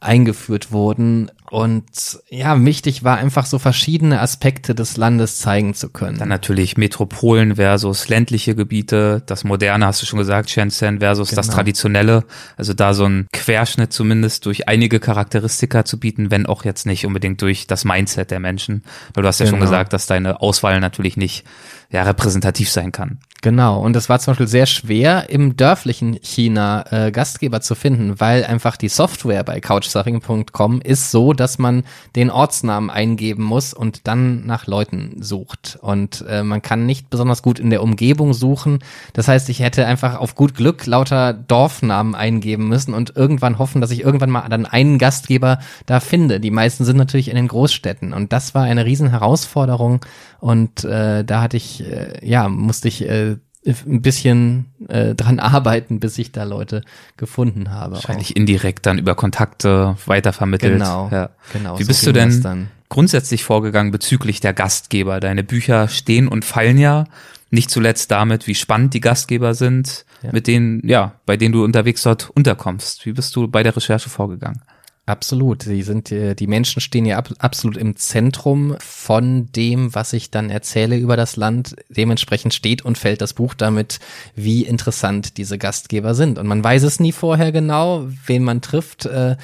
eingeführt 0.00 0.72
wurden. 0.72 1.30
Und 1.52 2.18
ja, 2.30 2.64
wichtig 2.64 3.04
war 3.04 3.18
einfach 3.18 3.44
so 3.44 3.58
verschiedene 3.58 4.22
Aspekte 4.22 4.74
des 4.74 4.96
Landes 4.96 5.36
zeigen 5.36 5.74
zu 5.74 5.90
können. 5.90 6.16
Dann 6.16 6.30
natürlich 6.30 6.78
Metropolen 6.78 7.56
versus 7.56 8.08
ländliche 8.08 8.54
Gebiete, 8.54 9.22
das 9.26 9.44
Moderne 9.44 9.84
hast 9.84 10.00
du 10.00 10.06
schon 10.06 10.18
gesagt, 10.18 10.48
Shenzhen 10.48 11.00
versus 11.00 11.28
genau. 11.28 11.42
das 11.42 11.50
Traditionelle. 11.50 12.24
Also 12.56 12.72
da 12.72 12.94
so 12.94 13.04
ein 13.04 13.26
Querschnitt 13.34 13.92
zumindest 13.92 14.46
durch 14.46 14.66
einige 14.66 14.98
Charakteristika 14.98 15.84
zu 15.84 16.00
bieten, 16.00 16.30
wenn 16.30 16.46
auch 16.46 16.64
jetzt 16.64 16.86
nicht 16.86 17.04
unbedingt 17.04 17.42
durch 17.42 17.66
das 17.66 17.84
Mindset 17.84 18.30
der 18.30 18.40
Menschen. 18.40 18.82
Weil 19.12 19.20
du 19.20 19.28
hast 19.28 19.38
ja 19.38 19.44
genau. 19.44 19.58
schon 19.58 19.60
gesagt, 19.60 19.92
dass 19.92 20.06
deine 20.06 20.40
Auswahl 20.40 20.80
natürlich 20.80 21.18
nicht 21.18 21.44
ja, 21.90 22.02
repräsentativ 22.04 22.70
sein 22.70 22.92
kann. 22.92 23.18
Genau, 23.42 23.80
und 23.80 23.96
es 23.96 24.08
war 24.08 24.20
zum 24.20 24.30
Beispiel 24.30 24.46
sehr 24.46 24.66
schwer, 24.66 25.28
im 25.28 25.56
dörflichen 25.56 26.16
China 26.22 26.84
äh, 26.90 27.10
Gastgeber 27.10 27.60
zu 27.60 27.74
finden, 27.74 28.20
weil 28.20 28.44
einfach 28.44 28.76
die 28.76 28.88
Software 28.88 29.42
bei 29.42 29.60
couchsurfing.com 29.60 30.80
ist 30.80 31.10
so, 31.10 31.32
dass 31.32 31.58
man 31.58 31.82
den 32.14 32.30
Ortsnamen 32.30 32.88
eingeben 32.88 33.42
muss 33.42 33.74
und 33.74 34.06
dann 34.06 34.46
nach 34.46 34.68
Leuten 34.68 35.16
sucht. 35.20 35.76
Und 35.82 36.24
äh, 36.28 36.44
man 36.44 36.62
kann 36.62 36.86
nicht 36.86 37.10
besonders 37.10 37.42
gut 37.42 37.58
in 37.58 37.70
der 37.70 37.82
Umgebung 37.82 38.32
suchen. 38.32 38.78
Das 39.12 39.26
heißt, 39.26 39.48
ich 39.48 39.58
hätte 39.58 39.86
einfach 39.86 40.20
auf 40.20 40.36
gut 40.36 40.54
Glück 40.54 40.86
lauter 40.86 41.32
Dorfnamen 41.32 42.14
eingeben 42.14 42.68
müssen 42.68 42.94
und 42.94 43.16
irgendwann 43.16 43.58
hoffen, 43.58 43.80
dass 43.80 43.90
ich 43.90 44.04
irgendwann 44.04 44.30
mal 44.30 44.48
dann 44.50 44.66
einen 44.66 44.98
Gastgeber 44.98 45.58
da 45.86 45.98
finde. 45.98 46.38
Die 46.38 46.52
meisten 46.52 46.84
sind 46.84 46.96
natürlich 46.96 47.26
in 47.26 47.34
den 47.34 47.48
Großstädten 47.48 48.12
und 48.12 48.32
das 48.32 48.54
war 48.54 48.62
eine 48.62 48.84
riesen 48.84 49.10
Herausforderung 49.10 49.98
und 50.42 50.82
äh, 50.82 51.24
da 51.24 51.40
hatte 51.40 51.56
ich, 51.56 51.84
äh, 51.84 52.18
ja, 52.20 52.48
musste 52.48 52.88
ich 52.88 53.08
äh, 53.08 53.31
ein 53.64 54.02
bisschen 54.02 54.66
äh, 54.88 55.14
dran 55.14 55.38
arbeiten, 55.38 56.00
bis 56.00 56.18
ich 56.18 56.32
da 56.32 56.42
Leute 56.44 56.82
gefunden 57.16 57.70
habe. 57.70 57.94
Wahrscheinlich 57.94 58.32
auch. 58.32 58.36
indirekt 58.36 58.86
dann 58.86 58.98
über 58.98 59.14
Kontakte 59.14 59.96
weitervermittelt. 60.06 60.74
Genau, 60.74 61.08
ja. 61.12 61.30
genau. 61.52 61.78
Wie 61.78 61.84
so 61.84 61.88
bist 61.88 62.06
du 62.06 62.12
denn 62.12 62.68
grundsätzlich 62.88 63.44
vorgegangen 63.44 63.92
bezüglich 63.92 64.40
der 64.40 64.52
Gastgeber? 64.52 65.20
Deine 65.20 65.44
Bücher 65.44 65.86
stehen 65.88 66.26
und 66.26 66.44
fallen 66.44 66.76
ja 66.76 67.04
nicht 67.50 67.70
zuletzt 67.70 68.10
damit, 68.10 68.46
wie 68.46 68.54
spannend 68.54 68.94
die 68.94 69.00
Gastgeber 69.00 69.54
sind, 69.54 70.06
ja. 70.22 70.32
mit 70.32 70.46
denen, 70.46 70.86
ja, 70.88 71.20
bei 71.26 71.36
denen 71.36 71.52
du 71.52 71.62
unterwegs 71.62 72.02
dort 72.02 72.30
unterkommst. 72.30 73.06
Wie 73.06 73.12
bist 73.12 73.36
du 73.36 73.46
bei 73.46 73.62
der 73.62 73.76
Recherche 73.76 74.08
vorgegangen? 74.08 74.62
Absolut. 75.04 75.66
Die 75.66 75.82
sind, 75.82 76.12
äh, 76.12 76.36
die 76.36 76.46
Menschen 76.46 76.80
stehen 76.80 77.06
ja 77.06 77.18
ab, 77.18 77.30
absolut 77.38 77.76
im 77.76 77.96
Zentrum 77.96 78.76
von 78.78 79.50
dem, 79.50 79.92
was 79.96 80.12
ich 80.12 80.30
dann 80.30 80.48
erzähle 80.48 80.96
über 80.96 81.16
das 81.16 81.34
Land. 81.34 81.74
Dementsprechend 81.88 82.54
steht 82.54 82.82
und 82.84 82.98
fällt 82.98 83.20
das 83.20 83.32
Buch 83.32 83.54
damit, 83.54 83.98
wie 84.36 84.62
interessant 84.62 85.38
diese 85.38 85.58
Gastgeber 85.58 86.14
sind. 86.14 86.38
Und 86.38 86.46
man 86.46 86.62
weiß 86.62 86.84
es 86.84 87.00
nie 87.00 87.12
vorher 87.12 87.50
genau, 87.50 88.06
wen 88.26 88.44
man 88.44 88.60
trifft. 88.60 89.06
Äh, 89.06 89.36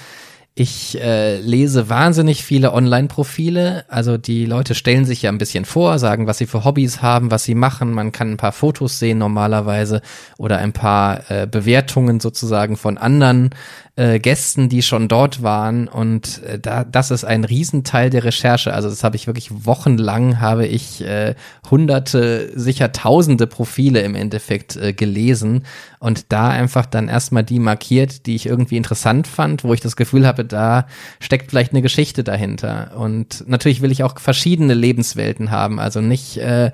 ich 0.61 1.01
äh, 1.01 1.39
lese 1.39 1.89
wahnsinnig 1.89 2.43
viele 2.43 2.73
Online-Profile. 2.73 3.85
Also 3.87 4.19
die 4.19 4.45
Leute 4.45 4.75
stellen 4.75 5.05
sich 5.05 5.23
ja 5.23 5.31
ein 5.31 5.39
bisschen 5.39 5.65
vor, 5.65 6.01
sagen, 6.01 6.27
was 6.27 6.39
sie 6.39 6.47
für 6.47 6.65
Hobbys 6.65 7.01
haben, 7.01 7.31
was 7.31 7.45
sie 7.45 7.55
machen. 7.55 7.93
Man 7.93 8.11
kann 8.11 8.33
ein 8.33 8.39
paar 8.39 8.51
Fotos 8.51 8.99
sehen 8.99 9.19
normalerweise 9.19 10.03
oder 10.37 10.59
ein 10.59 10.73
paar 10.73 11.31
äh, 11.31 11.47
Bewertungen 11.47 12.19
sozusagen 12.19 12.77
von 12.77 12.99
anderen 12.99 13.51
äh, 13.99 14.21
Gästen, 14.21 14.69
die 14.69 14.83
schon 14.83 15.09
dort 15.09 15.43
waren 15.43 15.89
und 15.89 16.41
äh, 16.45 16.61
da 16.61 16.85
das 16.85 17.11
ist 17.11 17.25
ein 17.25 17.43
Riesenteil 17.43 18.11
der 18.11 18.23
Recherche. 18.23 18.73
Also 18.73 18.89
das 18.89 19.03
habe 19.03 19.17
ich 19.17 19.27
wirklich 19.27 19.67
wochenlang 19.67 20.41
habe 20.41 20.67
ich 20.67 21.05
äh, 21.05 21.35
hunderte, 21.69 22.53
sicher 22.55 22.93
tausende 22.93 23.49
Profile 23.49 24.03
im 24.03 24.15
Endeffekt 24.15 24.77
äh, 24.77 24.93
gelesen 24.93 25.65
und 25.99 26.31
da 26.33 26.49
einfach 26.49 26.87
dann 26.87 27.09
erstmal 27.09 27.43
die 27.43 27.59
markiert, 27.59 28.27
die 28.27 28.37
ich 28.37 28.47
irgendwie 28.47 28.77
interessant 28.77 29.27
fand, 29.27 29.65
wo 29.65 29.75
ich 29.75 29.81
das 29.81 29.97
Gefühl 29.97 30.29
habe, 30.29 30.45
da 30.45 30.87
steckt 31.19 31.51
vielleicht 31.51 31.73
eine 31.73 31.83
Geschichte 31.83 32.23
dahinter. 32.23 32.93
Und 32.97 33.49
natürlich 33.49 33.83
will 33.83 33.91
ich 33.91 34.05
auch 34.05 34.17
verschiedene 34.21 34.75
Lebenswelten 34.75 35.51
haben, 35.51 35.81
also 35.81 36.01
nicht 36.01 36.37
äh, 36.37 36.71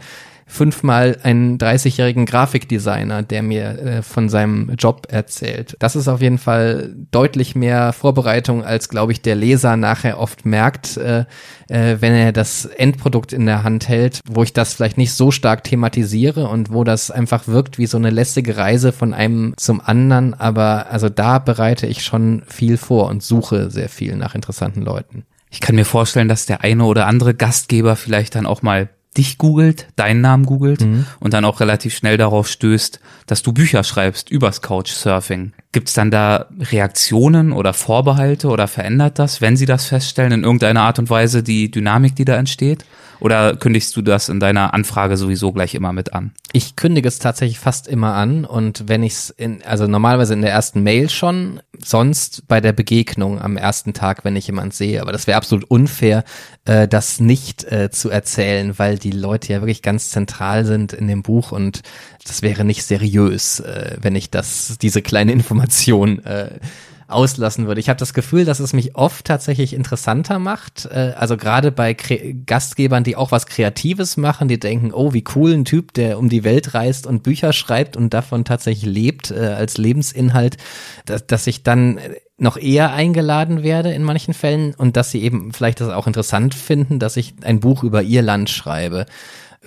fünfmal 0.47 1.18
einen 1.22 1.59
30-jährigen 1.59 2.26
Grafikdesigner, 2.26 3.22
der 3.22 3.42
mir 3.42 3.78
äh, 3.78 4.03
von 4.03 4.28
seinem 4.28 4.74
Job 4.78 5.07
erzählt. 5.11 5.76
Das 5.78 5.97
ist 5.97 6.09
auf 6.09 6.20
jeden 6.20 6.38
Fall 6.38 6.95
deutlich 7.11 7.55
mehr 7.55 7.92
Vorbereitung, 7.92 8.64
als, 8.64 8.88
glaube 8.88 9.12
ich, 9.12 9.22
der 9.22 9.36
Leser 9.36 9.76
nachher 9.76 10.18
oft 10.18 10.45
merkt, 10.45 10.97
äh, 10.97 11.24
äh, 11.68 11.97
wenn 12.01 12.12
er 12.12 12.32
das 12.32 12.66
Endprodukt 12.66 13.32
in 13.32 13.47
der 13.47 13.64
Hand 13.64 13.88
hält, 13.88 14.20
wo 14.28 14.42
ich 14.42 14.53
das 14.53 14.74
vielleicht 14.74 14.99
nicht 14.99 15.12
so 15.12 15.30
stark 15.30 15.64
thematisiere 15.64 16.49
und 16.49 16.72
wo 16.72 16.84
das 16.84 17.11
einfach 17.11 17.49
wirkt 17.49 17.78
wie 17.78 17.86
so 17.86 17.97
eine 17.97 18.11
lässige 18.11 18.57
Reise 18.57 18.92
von 18.92 19.14
einem 19.14 19.55
zum 19.57 19.80
anderen. 19.80 20.34
Aber 20.34 20.86
also 20.90 21.09
da 21.09 21.38
bereite 21.38 21.86
ich 21.86 22.05
schon 22.05 22.42
viel 22.47 22.76
vor 22.76 23.09
und 23.09 23.22
suche 23.22 23.70
sehr 23.70 23.88
viel 23.88 24.16
nach 24.16 24.34
interessanten 24.34 24.82
Leuten. 24.82 25.24
Ich 25.51 25.61
kann 25.61 25.76
mir 25.76 25.84
vorstellen, 25.84 26.28
dass 26.28 26.47
der 26.47 26.62
eine 26.62 26.84
oder 26.84 27.07
andere 27.07 27.32
Gastgeber 27.32 27.95
vielleicht 27.95 28.34
dann 28.34 28.45
auch 28.45 28.62
mal 28.62 28.88
dich 29.17 29.39
googelt, 29.39 29.89
deinen 29.97 30.21
Namen 30.21 30.47
googelt 30.47 30.81
mhm. 30.83 31.07
und 31.21 31.35
dann 31.35 31.45
auch 31.45 31.61
relativ 31.61 31.95
schnell 31.95 32.17
darauf 32.17 32.49
stößt, 32.49 33.01
dass 33.27 33.43
du 33.43 33.53
Bücher 33.53 33.85
schreibst 33.85 34.31
übers 34.31 34.62
Couchsurfing. 34.62 35.53
Gibt 35.75 35.89
es 35.89 35.95
dann 35.95 36.12
da 36.12 36.47
Reaktionen 36.70 37.51
oder 37.51 37.75
Vorbehalte 37.75 38.47
oder 38.47 38.68
verändert 38.68 39.18
das, 39.18 39.41
wenn 39.41 39.57
sie 39.57 39.66
das 39.66 39.87
feststellen, 39.87 40.31
in 40.31 40.45
irgendeiner 40.45 40.83
Art 40.83 41.01
und 41.01 41.11
Weise 41.11 41.43
die 41.43 41.68
Dynamik, 41.68 42.14
die 42.14 42.25
da 42.25 42.37
entsteht? 42.37 42.85
Oder 43.18 43.57
kündigst 43.57 43.97
du 43.97 44.03
das 44.03 44.29
in 44.29 44.39
deiner 44.39 44.75
Anfrage 44.75 45.16
sowieso 45.16 45.51
gleich 45.53 45.75
immer 45.75 45.93
mit 45.93 46.12
an? 46.12 46.33
Ich 46.53 46.77
kündige 46.77 47.09
es 47.09 47.18
tatsächlich 47.18 47.59
fast 47.59 47.89
immer 47.89 48.14
an 48.14 48.45
und 48.45 48.89
wenn 48.89 49.03
ich 49.03 49.14
es 49.14 49.35
also 49.64 49.87
normalerweise 49.87 50.35
in 50.35 50.43
der 50.43 50.53
ersten 50.53 50.83
Mail 50.83 51.11
schon, 51.11 51.61
sonst 51.79 52.47
bei 52.47 52.61
der 52.61 52.72
Begegnung 52.72 53.41
am 53.41 53.57
ersten 53.57 53.95
Tag, 53.95 54.25
wenn 54.25 54.37
ich 54.37 54.47
jemand 54.47 54.75
sehe. 54.75 55.01
Aber 55.01 55.11
das 55.11 55.27
wäre 55.27 55.39
absolut 55.39 55.64
unfair, 55.64 56.22
äh, 56.66 56.87
das 56.87 57.18
nicht 57.18 57.64
äh, 57.64 57.91
zu 57.91 58.11
erzählen, 58.11 58.79
weil 58.79 58.99
die 58.99 59.11
Leute 59.11 59.53
ja 59.53 59.61
wirklich 59.61 59.83
ganz 59.83 60.11
zentral 60.11 60.64
sind 60.64 60.93
in 60.93 61.09
dem 61.09 61.22
Buch 61.22 61.51
und 61.51 61.81
das 62.27 62.43
wäre 62.43 62.64
nicht 62.64 62.85
seriös, 62.85 63.61
äh, 63.61 63.97
wenn 64.01 64.16
ich 64.16 64.31
das, 64.31 64.79
diese 64.81 65.03
kleine 65.03 65.33
Information 65.33 66.25
äh, 66.25 66.59
auslassen 67.07 67.66
würde. 67.66 67.81
Ich 67.81 67.89
habe 67.89 67.99
das 67.99 68.14
Gefühl, 68.14 68.45
dass 68.45 68.61
es 68.61 68.72
mich 68.72 68.97
oft 68.97 69.27
tatsächlich 69.27 69.75
interessanter 69.75 70.39
macht. 70.39 70.87
Äh, 70.87 71.12
also 71.16 71.37
gerade 71.37 71.70
bei 71.70 71.95
Kre 71.95 72.35
Gastgebern, 72.47 73.05
die 73.05 73.16
auch 73.16 73.31
was 73.31 73.47
Kreatives 73.47 74.16
machen, 74.16 74.49
die 74.49 74.59
denken, 74.59 74.93
oh, 74.93 75.12
wie 75.12 75.25
cool 75.35 75.53
ein 75.53 75.64
Typ, 75.64 75.93
der 75.95 76.18
um 76.18 76.29
die 76.29 76.45
Welt 76.45 76.75
reist 76.75 77.07
und 77.07 77.22
Bücher 77.22 77.53
schreibt 77.53 77.97
und 77.97 78.14
davon 78.14 78.45
tatsächlich 78.45 78.91
lebt 78.91 79.31
äh, 79.31 79.35
als 79.35 79.77
Lebensinhalt, 79.79 80.57
dass, 81.05 81.27
dass 81.27 81.47
ich 81.47 81.62
dann 81.62 81.99
noch 82.37 82.57
eher 82.57 82.93
eingeladen 82.93 83.62
werde 83.62 83.93
in 83.93 84.03
manchen 84.03 84.35
Fällen 84.35 84.75
und 84.75 84.97
dass 84.97 85.11
sie 85.12 85.22
eben 85.22 85.53
vielleicht 85.53 85.81
das 85.81 85.91
auch 85.91 86.09
interessant 86.09 86.55
finden, 86.55 86.99
dass 86.99 87.16
ich 87.16 87.35
ein 87.43 87.61
Buch 87.61 87.85
über 87.85 88.03
ihr 88.03 88.22
Land 88.22 88.51
schreibe. 88.51 89.07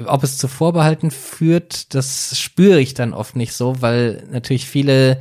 Ob 0.05 0.23
es 0.23 0.37
zu 0.37 0.47
Vorbehalten 0.47 1.11
führt, 1.11 1.93
das 1.93 2.37
spüre 2.37 2.79
ich 2.79 2.93
dann 2.93 3.13
oft 3.13 3.35
nicht 3.35 3.53
so, 3.53 3.81
weil 3.81 4.23
natürlich 4.31 4.67
viele 4.67 5.19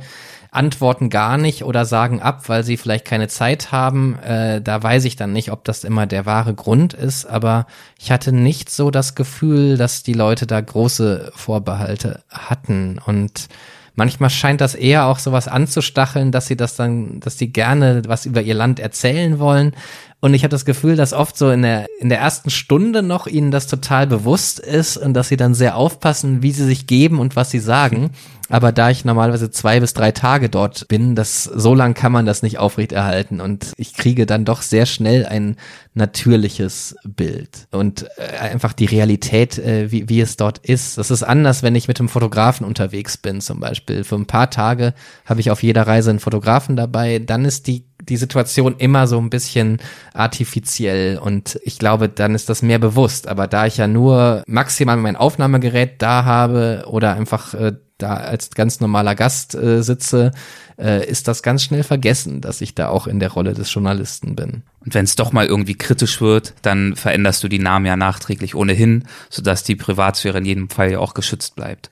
antworten 0.51 1.09
gar 1.09 1.37
nicht 1.37 1.63
oder 1.63 1.85
sagen 1.85 2.21
ab, 2.21 2.49
weil 2.49 2.63
sie 2.63 2.77
vielleicht 2.77 3.05
keine 3.05 3.27
Zeit 3.27 3.71
haben. 3.71 4.17
Äh, 4.19 4.61
da 4.61 4.81
weiß 4.81 5.05
ich 5.05 5.15
dann 5.15 5.33
nicht, 5.33 5.51
ob 5.51 5.63
das 5.63 5.83
immer 5.83 6.07
der 6.07 6.25
wahre 6.25 6.53
Grund 6.53 6.93
ist, 6.93 7.25
aber 7.25 7.67
ich 7.99 8.11
hatte 8.11 8.31
nicht 8.31 8.69
so 8.69 8.89
das 8.89 9.15
Gefühl, 9.15 9.77
dass 9.77 10.03
die 10.03 10.13
Leute 10.13 10.47
da 10.47 10.59
große 10.59 11.31
Vorbehalte 11.35 12.23
hatten 12.29 12.99
und 13.05 13.49
manchmal 13.97 14.29
scheint 14.29 14.61
das 14.61 14.75
eher 14.75 15.07
auch 15.07 15.19
sowas 15.19 15.47
anzustacheln, 15.47 16.31
dass 16.31 16.47
sie 16.47 16.55
das 16.55 16.75
dann, 16.75 17.19
dass 17.19 17.37
sie 17.37 17.51
gerne 17.51 18.03
was 18.07 18.25
über 18.25 18.41
ihr 18.41 18.53
Land 18.53 18.79
erzählen 18.79 19.39
wollen. 19.39 19.73
Und 20.19 20.33
ich 20.33 20.43
habe 20.43 20.49
das 20.49 20.65
Gefühl, 20.65 20.95
dass 20.95 21.13
oft 21.13 21.37
so 21.37 21.51
in 21.51 21.61
der, 21.61 21.85
in 21.99 22.09
der 22.09 22.19
ersten 22.19 22.49
Stunde 22.49 23.03
noch 23.03 23.27
ihnen 23.27 23.51
das 23.51 23.67
total 23.67 24.07
bewusst 24.07 24.59
ist 24.59 24.97
und 24.97 25.13
dass 25.13 25.29
sie 25.29 25.37
dann 25.37 25.53
sehr 25.53 25.75
aufpassen, 25.75 26.41
wie 26.41 26.51
sie 26.51 26.65
sich 26.65 26.87
geben 26.87 27.19
und 27.19 27.35
was 27.35 27.51
sie 27.51 27.59
sagen. 27.59 28.09
Aber 28.49 28.71
da 28.71 28.89
ich 28.89 29.05
normalerweise 29.05 29.51
zwei 29.51 29.79
bis 29.79 29.93
drei 29.93 30.11
Tage 30.11 30.49
dort 30.49 30.87
bin, 30.87 31.15
das, 31.15 31.43
so 31.43 31.75
lang 31.75 31.93
kann 31.93 32.11
man 32.11 32.25
das 32.25 32.41
nicht 32.41 32.57
aufrechterhalten 32.57 33.41
und 33.41 33.73
ich 33.77 33.93
kriege 33.93 34.25
dann 34.25 34.45
doch 34.45 34.61
sehr 34.61 34.85
schnell 34.85 35.25
ein 35.25 35.57
natürliches 35.93 36.95
Bild 37.03 37.67
und 37.71 38.07
äh, 38.17 38.37
einfach 38.39 38.73
die 38.73 38.85
Realität, 38.85 39.59
äh, 39.59 39.91
wie, 39.91 40.07
wie 40.09 40.21
es 40.21 40.37
dort 40.37 40.59
ist. 40.59 40.97
Das 40.97 41.11
ist 41.11 41.23
anders, 41.23 41.61
wenn 41.61 41.75
ich 41.75 41.87
mit 41.87 41.99
einem 41.99 42.09
Fotografen 42.09 42.65
unterwegs 42.65 43.17
bin 43.17 43.41
zum 43.41 43.59
Beispiel. 43.59 44.03
Für 44.03 44.15
ein 44.15 44.27
paar 44.27 44.49
Tage 44.49 44.93
habe 45.25 45.41
ich 45.41 45.51
auf 45.51 45.61
jeder 45.61 45.85
Reise 45.85 46.09
einen 46.09 46.19
Fotografen 46.19 46.75
dabei. 46.75 47.19
Dann 47.19 47.43
ist 47.43 47.67
die 47.67 47.83
die 48.09 48.17
Situation 48.17 48.75
immer 48.77 49.07
so 49.07 49.19
ein 49.19 49.29
bisschen 49.29 49.79
artifiziell 50.13 51.17
und 51.17 51.59
ich 51.63 51.79
glaube, 51.79 52.09
dann 52.09 52.35
ist 52.35 52.49
das 52.49 52.61
mehr 52.61 52.79
bewusst. 52.79 53.27
Aber 53.27 53.47
da 53.47 53.65
ich 53.65 53.77
ja 53.77 53.87
nur 53.87 54.43
maximal 54.47 54.97
mein 54.97 55.15
Aufnahmegerät 55.15 56.01
da 56.01 56.25
habe 56.25 56.85
oder 56.87 57.15
einfach 57.15 57.53
äh, 57.53 57.73
da 57.97 58.15
als 58.15 58.51
ganz 58.51 58.79
normaler 58.79 59.15
Gast 59.15 59.55
äh, 59.55 59.81
sitze, 59.81 60.31
äh, 60.77 61.05
ist 61.07 61.27
das 61.27 61.41
ganz 61.41 61.63
schnell 61.63 61.83
vergessen, 61.83 62.41
dass 62.41 62.61
ich 62.61 62.75
da 62.75 62.89
auch 62.89 63.07
in 63.07 63.19
der 63.19 63.31
Rolle 63.31 63.53
des 63.53 63.73
Journalisten 63.73 64.35
bin. 64.35 64.63
Und 64.85 64.93
wenn 64.93 65.05
es 65.05 65.15
doch 65.15 65.31
mal 65.31 65.45
irgendwie 65.45 65.75
kritisch 65.75 66.21
wird, 66.21 66.53
dann 66.61 66.95
veränderst 66.95 67.43
du 67.43 67.47
die 67.47 67.59
Namen 67.59 67.85
ja 67.85 67.95
nachträglich 67.95 68.55
ohnehin, 68.55 69.05
sodass 69.29 69.63
die 69.63 69.75
Privatsphäre 69.75 70.37
in 70.37 70.45
jedem 70.45 70.69
Fall 70.69 70.91
ja 70.91 70.99
auch 70.99 71.13
geschützt 71.13 71.55
bleibt. 71.55 71.89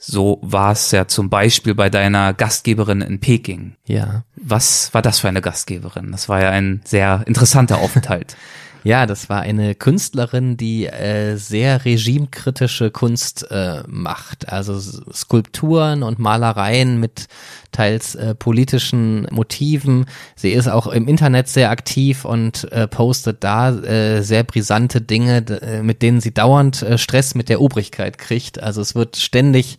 So 0.00 0.38
war 0.42 0.72
es 0.72 0.92
ja 0.92 1.08
zum 1.08 1.28
Beispiel 1.28 1.74
bei 1.74 1.90
deiner 1.90 2.32
Gastgeberin 2.32 3.00
in 3.00 3.18
Peking. 3.18 3.74
Ja. 3.84 4.22
Was 4.36 4.94
war 4.94 5.02
das 5.02 5.18
für 5.18 5.28
eine 5.28 5.42
Gastgeberin? 5.42 6.12
Das 6.12 6.28
war 6.28 6.40
ja 6.40 6.50
ein 6.50 6.80
sehr 6.84 7.24
interessanter 7.26 7.78
Aufenthalt. 7.78 8.36
Ja, 8.84 9.06
das 9.06 9.28
war 9.28 9.40
eine 9.40 9.74
Künstlerin, 9.74 10.56
die 10.56 10.86
äh, 10.86 11.36
sehr 11.36 11.84
regimekritische 11.84 12.90
Kunst 12.90 13.50
äh, 13.50 13.82
macht. 13.88 14.48
Also 14.48 14.78
Skulpturen 15.12 16.02
und 16.02 16.18
Malereien 16.18 17.00
mit 17.00 17.26
teils 17.72 18.14
äh, 18.14 18.34
politischen 18.34 19.26
Motiven. 19.30 20.06
Sie 20.36 20.50
ist 20.50 20.68
auch 20.68 20.86
im 20.86 21.08
Internet 21.08 21.48
sehr 21.48 21.70
aktiv 21.70 22.24
und 22.24 22.70
äh, 22.72 22.86
postet 22.86 23.42
da 23.44 23.70
äh, 23.70 24.22
sehr 24.22 24.44
brisante 24.44 25.00
Dinge, 25.00 25.44
äh, 25.60 25.82
mit 25.82 26.02
denen 26.02 26.20
sie 26.20 26.32
dauernd 26.32 26.82
äh, 26.82 26.98
Stress 26.98 27.34
mit 27.34 27.48
der 27.48 27.60
Obrigkeit 27.60 28.16
kriegt. 28.16 28.62
Also 28.62 28.80
es 28.80 28.94
wird 28.94 29.16
ständig 29.16 29.76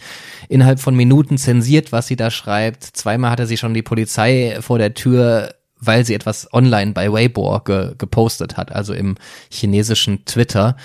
innerhalb 0.50 0.80
von 0.80 0.95
Minuten 0.95 1.38
zensiert, 1.38 1.91
was 1.91 2.08
sie 2.08 2.16
da 2.16 2.32
schreibt. 2.32 2.84
Zweimal 2.84 3.32
hatte 3.32 3.47
sie 3.47 3.58
schon 3.58 3.74
die 3.74 3.82
Polizei 3.82 4.58
vor 4.62 4.78
der 4.78 4.93
Tür 4.93 5.54
weil 5.80 6.05
sie 6.05 6.13
etwas 6.13 6.51
online 6.53 6.93
bei 6.93 7.11
Weibo 7.11 7.59
ge 7.59 7.95
gepostet 7.97 8.57
hat, 8.57 8.71
also 8.71 8.93
im 8.93 9.15
chinesischen 9.49 10.25
Twitter. 10.25 10.75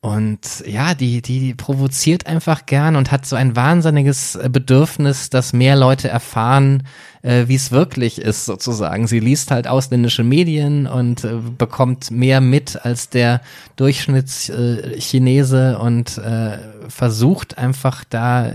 Und 0.00 0.62
ja, 0.64 0.94
die, 0.94 1.22
die 1.22 1.54
provoziert 1.54 2.28
einfach 2.28 2.66
gern 2.66 2.94
und 2.94 3.10
hat 3.10 3.26
so 3.26 3.34
ein 3.34 3.56
wahnsinniges 3.56 4.38
Bedürfnis, 4.48 5.28
dass 5.28 5.52
mehr 5.52 5.74
Leute 5.74 6.08
erfahren, 6.08 6.84
äh, 7.22 7.48
wie 7.48 7.56
es 7.56 7.72
wirklich 7.72 8.20
ist, 8.20 8.44
sozusagen. 8.44 9.08
Sie 9.08 9.18
liest 9.18 9.50
halt 9.50 9.66
ausländische 9.66 10.22
Medien 10.22 10.86
und 10.86 11.24
äh, 11.24 11.38
bekommt 11.58 12.12
mehr 12.12 12.40
mit 12.40 12.84
als 12.84 13.08
der 13.10 13.40
Durchschnittschinese 13.74 15.72
äh, 15.76 15.82
und 15.82 16.16
äh, 16.18 16.58
versucht 16.88 17.58
einfach 17.58 18.04
da 18.08 18.52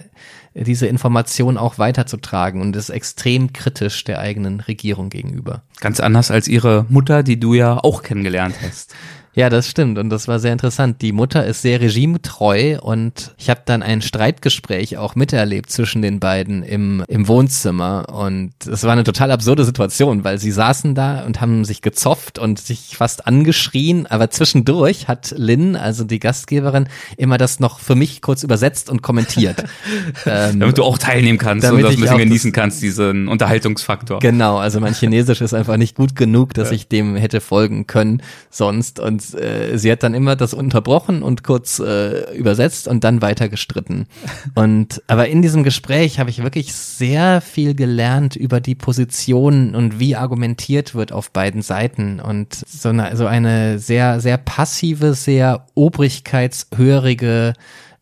diese 0.55 0.87
Information 0.87 1.57
auch 1.57 1.77
weiterzutragen 1.77 2.61
und 2.61 2.75
ist 2.75 2.89
extrem 2.89 3.53
kritisch 3.53 4.03
der 4.03 4.19
eigenen 4.19 4.59
Regierung 4.59 5.09
gegenüber. 5.09 5.63
Ganz 5.79 5.99
anders 5.99 6.31
als 6.31 6.47
ihre 6.47 6.85
Mutter, 6.89 7.23
die 7.23 7.39
du 7.39 7.53
ja 7.53 7.77
auch 7.77 8.03
kennengelernt 8.03 8.55
hast. 8.61 8.95
Ja, 9.36 9.49
das 9.49 9.67
stimmt 9.67 9.97
und 9.97 10.11
das 10.11 10.27
war 10.27 10.39
sehr 10.39 10.53
interessant. 10.53 11.01
Die 11.01 11.11
Mutter 11.11 11.43
ist 11.45 11.63
sehr 11.63 11.81
regimetreu 11.81 12.77
und 12.79 13.34
ich 13.38 13.49
habe 13.49 13.61
dann 13.65 13.81
ein 13.81 14.03
Streitgespräch 14.03 14.97
auch 14.97 15.15
miterlebt 15.15 15.71
zwischen 15.71 16.03
den 16.03 16.19
beiden 16.19 16.61
im, 16.61 17.03
im 17.07 17.27
Wohnzimmer 17.27 18.09
und 18.13 18.53
es 18.67 18.84
war 18.84 18.91
eine 18.91 19.03
total 19.03 19.31
absurde 19.31 19.65
Situation, 19.65 20.23
weil 20.23 20.38
sie 20.38 20.51
saßen 20.51 20.93
da 20.93 21.23
und 21.23 21.41
haben 21.41 21.65
sich 21.65 21.81
gezopft 21.81 22.38
und 22.38 22.59
sich 22.59 22.95
fast 22.95 23.25
angeschrien, 23.25 24.05
aber 24.05 24.29
zwischendurch 24.29 25.07
hat 25.07 25.34
Lynn, 25.36 25.75
also 25.75 26.03
die 26.03 26.19
Gastgeberin, 26.19 26.88
immer 27.17 27.39
das 27.39 27.59
noch 27.59 27.79
für 27.79 27.95
mich 27.95 28.21
kurz 28.21 28.43
übersetzt 28.43 28.88
und 28.88 29.01
kommentiert. 29.01 29.63
ähm, 30.27 30.59
damit 30.59 30.77
du 30.77 30.84
auch 30.84 30.99
teilnehmen 30.99 31.39
kannst 31.39 31.67
und 31.71 31.81
das 31.81 31.95
ein 31.95 32.01
bisschen 32.01 32.17
genießen 32.19 32.51
kannst, 32.51 32.84
diesen 32.84 33.27
Unterhaltungsfaktor. 33.27 34.19
Genau, 34.19 34.57
also 34.57 34.79
mein 34.79 34.93
Chinesisch 34.93 35.41
ist 35.41 35.55
einfach 35.55 35.77
nicht 35.77 35.95
gut 35.95 36.15
genug, 36.15 36.53
dass 36.53 36.69
ja. 36.69 36.75
ich 36.75 36.88
dem 36.88 37.15
hätte 37.15 37.41
folgen 37.41 37.88
können 37.88 38.21
sonst 38.51 38.99
und 38.99 39.22
äh, 39.34 39.78
sie 39.78 39.91
hat 39.91 40.03
dann 40.03 40.13
immer 40.13 40.36
das 40.36 40.53
unterbrochen 40.53 41.24
und 41.24 41.43
kurz 41.43 41.80
äh, 41.80 42.36
übersetzt 42.36 42.88
und 42.88 43.03
dann 43.03 43.21
weiter 43.21 43.49
gestritten. 43.49 44.07
Und 44.55 45.01
aber 45.07 45.28
in 45.28 45.41
diesem 45.41 45.63
Gespräch 45.63 46.19
habe 46.19 46.30
ich 46.30 46.43
wirklich 46.43 46.74
sehr 46.74 47.41
viel 47.41 47.76
gelernt 47.76 48.36
über 48.36 48.59
die 48.59 48.76
Position 48.76 49.76
und 49.76 49.99
wie 49.99 50.15
argumentiert 50.15 50.95
wird 50.95 51.11
auf 51.11 51.32
beiden 51.32 51.61
Seiten 51.61 52.19
und 52.19 52.53
so 52.53 52.89
eine, 52.89 53.15
so 53.15 53.26
eine 53.26 53.80
sehr 53.80 54.19
sehr 54.19 54.38
passive, 54.38 55.13
sehr 55.13 55.65
obrigkeitshörige 55.76 57.53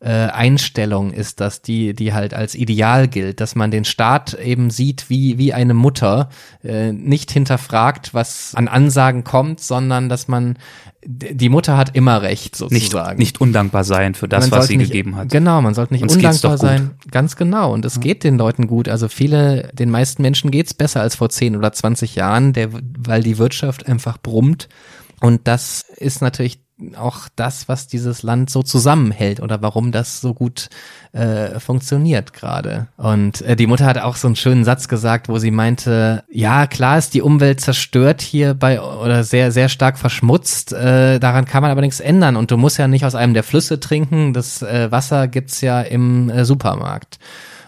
äh, 0.01 0.09
Einstellung 0.09 1.13
ist 1.13 1.39
das, 1.41 1.61
die, 1.61 1.93
die 1.93 2.11
halt 2.13 2.33
als 2.33 2.55
Ideal 2.55 3.07
gilt, 3.07 3.39
dass 3.39 3.55
man 3.55 3.69
den 3.69 3.85
Staat 3.85 4.33
eben 4.33 4.71
sieht 4.71 5.09
wie, 5.09 5.37
wie 5.37 5.53
eine 5.53 5.75
Mutter, 5.75 6.29
äh, 6.63 6.91
nicht 6.91 7.31
hinterfragt, 7.31 8.13
was 8.13 8.55
an 8.55 8.67
Ansagen 8.67 9.23
kommt, 9.23 9.59
sondern 9.59 10.09
dass 10.09 10.27
man 10.27 10.57
die 11.03 11.49
Mutter 11.49 11.77
hat 11.77 11.95
immer 11.95 12.21
recht, 12.21 12.55
sozusagen. 12.55 13.17
Nicht, 13.17 13.19
nicht 13.19 13.41
undankbar 13.41 13.83
sein 13.83 14.13
für 14.13 14.27
das, 14.27 14.51
was 14.51 14.67
sie 14.67 14.77
nicht, 14.77 14.91
gegeben 14.91 15.15
hat. 15.15 15.29
Genau, 15.29 15.61
man 15.61 15.73
sollte 15.73 15.93
nicht 15.93 16.03
Uns 16.03 16.15
undankbar 16.15 16.57
sein. 16.59 16.91
Ganz 17.09 17.35
genau. 17.35 17.73
Und 17.73 17.85
es 17.85 17.95
ja. 17.95 18.01
geht 18.01 18.23
den 18.23 18.37
Leuten 18.37 18.67
gut. 18.67 18.87
Also 18.87 19.07
viele, 19.07 19.71
den 19.73 19.89
meisten 19.89 20.21
Menschen 20.21 20.51
geht's 20.51 20.75
besser 20.75 21.01
als 21.01 21.15
vor 21.15 21.29
10 21.29 21.55
oder 21.55 21.73
20 21.73 22.15
Jahren, 22.15 22.53
der, 22.53 22.69
weil 22.71 23.23
die 23.23 23.39
Wirtschaft 23.39 23.87
einfach 23.87 24.19
brummt. 24.19 24.69
Und 25.21 25.41
das 25.47 25.85
ist 25.97 26.21
natürlich 26.21 26.60
auch 26.97 27.27
das, 27.35 27.67
was 27.67 27.87
dieses 27.87 28.23
Land 28.23 28.49
so 28.49 28.63
zusammenhält 28.63 29.39
oder 29.39 29.61
warum 29.61 29.91
das 29.91 30.21
so 30.21 30.33
gut 30.33 30.69
äh, 31.13 31.59
funktioniert 31.59 32.33
gerade. 32.33 32.87
Und 32.97 33.41
äh, 33.41 33.55
die 33.55 33.67
Mutter 33.67 33.85
hat 33.85 33.97
auch 33.97 34.15
so 34.15 34.27
einen 34.27 34.35
schönen 34.35 34.63
Satz 34.63 34.87
gesagt, 34.87 35.29
wo 35.29 35.37
sie 35.37 35.51
meinte, 35.51 36.23
ja, 36.29 36.67
klar 36.67 36.97
ist 36.97 37.13
die 37.13 37.21
Umwelt 37.21 37.61
zerstört 37.61 38.21
hier 38.21 38.53
bei 38.53 38.81
oder 38.81 39.23
sehr, 39.23 39.51
sehr 39.51 39.69
stark 39.69 39.97
verschmutzt. 39.97 40.73
Äh, 40.73 41.19
daran 41.19 41.45
kann 41.45 41.61
man 41.61 41.71
aber 41.71 41.81
nichts 41.81 41.99
ändern. 41.99 42.35
Und 42.35 42.51
du 42.51 42.57
musst 42.57 42.77
ja 42.77 42.87
nicht 42.87 43.05
aus 43.05 43.15
einem 43.15 43.33
der 43.33 43.43
Flüsse 43.43 43.79
trinken. 43.79 44.33
Das 44.33 44.61
äh, 44.61 44.91
Wasser 44.91 45.27
gibt's 45.27 45.61
ja 45.61 45.81
im 45.81 46.29
äh, 46.29 46.45
Supermarkt. 46.45 47.19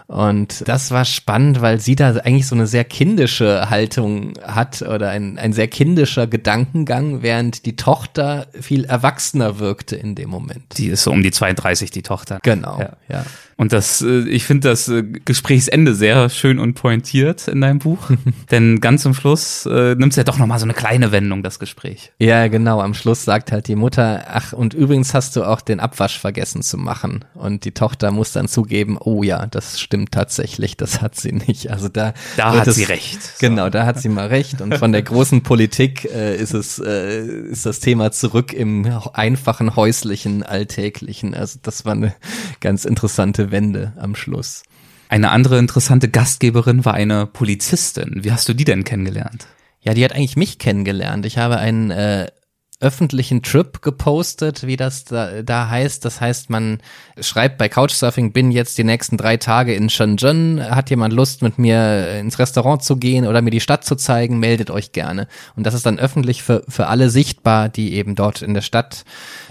Und 0.08 0.68
das 0.68 0.92
war 0.92 1.06
spannend, 1.06 1.62
weil 1.62 1.80
sie 1.80 1.96
da 1.96 2.12
eigentlich 2.18 2.48
so 2.48 2.56
eine 2.56 2.68
sehr 2.68 2.84
kindische 2.84 3.70
Haltung 3.70 4.34
hat 4.44 4.82
oder 4.82 5.10
ein, 5.10 5.38
ein 5.38 5.54
sehr 5.54 5.68
kindischer 5.68 6.28
Gedankengang, 6.28 7.22
während 7.22 7.66
die 7.66 7.76
Tochter 7.76 8.48
viel 8.60 8.86
erwachsener 8.86 9.60
wirkte 9.60 9.96
in 9.96 10.16
dem 10.16 10.30
Moment. 10.30 10.78
Die 10.78 10.88
ist 10.88 11.04
so 11.04 11.12
um 11.12 11.24
die 11.24 11.32
32, 11.32 11.92
die 11.92 12.04
Tochter. 12.04 12.40
Genau, 12.44 12.80
ja. 12.80 12.98
ja. 13.10 13.26
Und 13.58 13.74
das, 13.74 14.02
äh, 14.02 14.28
ich 14.30 14.46
finde 14.46 14.70
das 14.70 14.88
äh, 14.88 15.04
Gesprächsende 15.04 15.96
sehr 15.96 16.30
schön 16.30 16.60
und 16.60 16.74
pointiert 16.74 17.48
in 17.48 17.62
deinem 17.62 17.80
Buch. 17.80 18.10
Denn 18.52 18.80
ganz 18.82 19.04
zum 19.04 19.14
Schluss 19.14 19.66
äh, 19.66 19.96
nimmt 19.96 20.14
es 20.14 20.18
ja 20.18 20.24
doch 20.24 20.38
nochmal 20.38 20.60
so 20.60 20.66
eine 20.66 20.74
kleine 20.74 21.12
Wendung, 21.12 21.44
das 21.44 21.60
Gespräch. 21.60 22.12
Ja, 22.20 22.48
genau. 22.48 22.82
Am 22.82 22.94
Schluss 22.94 23.26
sagt 23.26 23.52
halt 23.52 23.68
die 23.68 23.76
Mutter, 23.76 24.26
ach, 24.28 24.54
und 24.54 24.74
übrigens 24.74 25.14
hast 25.14 25.36
du 25.36 25.44
auch 25.44 25.62
den 25.62 25.80
Abwasch 25.80 26.20
vergessen 26.20 26.62
zu 26.62 26.78
machen. 26.78 27.26
Und 27.34 27.66
die 27.66 27.72
Tochter 27.72 28.12
muss 28.12 28.32
dann 28.32 28.48
zugeben, 28.48 28.98
oh 29.00 29.24
ja, 29.24 29.46
das 29.46 29.80
stimmt 29.80 30.12
tatsächlich, 30.12 30.78
das 30.78 31.02
hat 31.02 31.16
sie 31.16 31.32
nicht. 31.32 31.70
Also 31.72 31.90
da, 31.90 32.14
da 32.38 32.54
hat 32.54 32.68
es, 32.68 32.76
sie 32.76 32.84
recht. 32.84 33.20
Genau, 33.40 33.70
da 33.70 33.86
hat 33.86 34.00
sie 34.00 34.10
mal 34.10 34.28
recht. 34.28 34.62
Und 34.62 34.76
von 34.78 34.92
der 34.92 35.02
großen 35.04 35.44
Politik 35.44 36.06
äh, 36.06 36.36
ist 36.36 36.54
es, 36.54 36.80
äh, 36.80 37.26
ist 37.26 37.66
das 37.66 37.80
Thema 37.80 38.12
zurück 38.12 38.54
im 38.54 38.88
einfachen, 39.14 39.76
häuslichen, 39.76 40.44
alltäglichen. 40.44 41.34
Also 41.34 41.60
das 41.62 41.86
war 41.86 41.94
eine 41.94 42.16
ganz 42.60 42.86
interessante 42.86 43.43
Wende 43.52 43.94
am 43.98 44.16
Schluss. 44.16 44.64
Eine 45.10 45.32
andere 45.32 45.60
interessante 45.60 46.10
Gastgeberin 46.10 46.86
war 46.86 46.94
eine 46.94 47.28
Polizistin. 47.28 48.24
Wie 48.24 48.32
hast 48.32 48.50
du 48.50 48.54
die 48.54 48.66
denn 48.66 48.84
kennengelernt? 48.84 49.48
Ja, 49.82 49.94
die 49.94 50.04
hat 50.04 50.14
eigentlich 50.14 50.38
mich 50.38 50.60
kennengelernt. 50.60 51.26
Ich 51.26 51.38
habe 51.38 51.58
einen 51.58 51.92
äh, 51.92 52.28
öffentlichen 52.84 53.42
Trip 53.42 53.82
gepostet, 53.82 54.68
wie 54.68 54.76
das 54.76 55.06
da, 55.06 55.42
da 55.42 55.70
heißt. 55.70 56.04
Das 56.04 56.20
heißt, 56.20 56.50
man 56.50 56.80
schreibt 57.20 57.58
bei 57.58 57.70
Couchsurfing, 57.70 58.34
bin 58.34 58.52
jetzt 58.52 58.78
die 58.78 58.84
nächsten 58.84 59.18
drei 59.18 59.38
Tage 59.38 59.74
in 59.74 59.90
Shenzhen, 59.90 60.62
hat 60.62 60.90
jemand 60.90 61.14
Lust 61.14 61.42
mit 61.42 61.58
mir 61.58 62.20
ins 62.20 62.40
Restaurant 62.40 62.84
zu 62.84 62.98
gehen 62.98 63.26
oder 63.26 63.42
mir 63.42 63.52
die 63.52 63.62
Stadt 63.62 63.86
zu 63.86 63.96
zeigen, 63.96 64.40
meldet 64.40 64.70
euch 64.70 64.92
gerne. 64.92 65.28
Und 65.56 65.66
das 65.66 65.74
ist 65.74 65.86
dann 65.86 65.98
öffentlich 65.98 66.44
für, 66.44 66.64
für 66.68 66.88
alle 66.88 67.10
sichtbar, 67.10 67.70
die 67.70 67.94
eben 67.94 68.16
dort 68.16 68.42
in 68.42 68.54
der 68.54 68.62
Stadt 68.62 69.06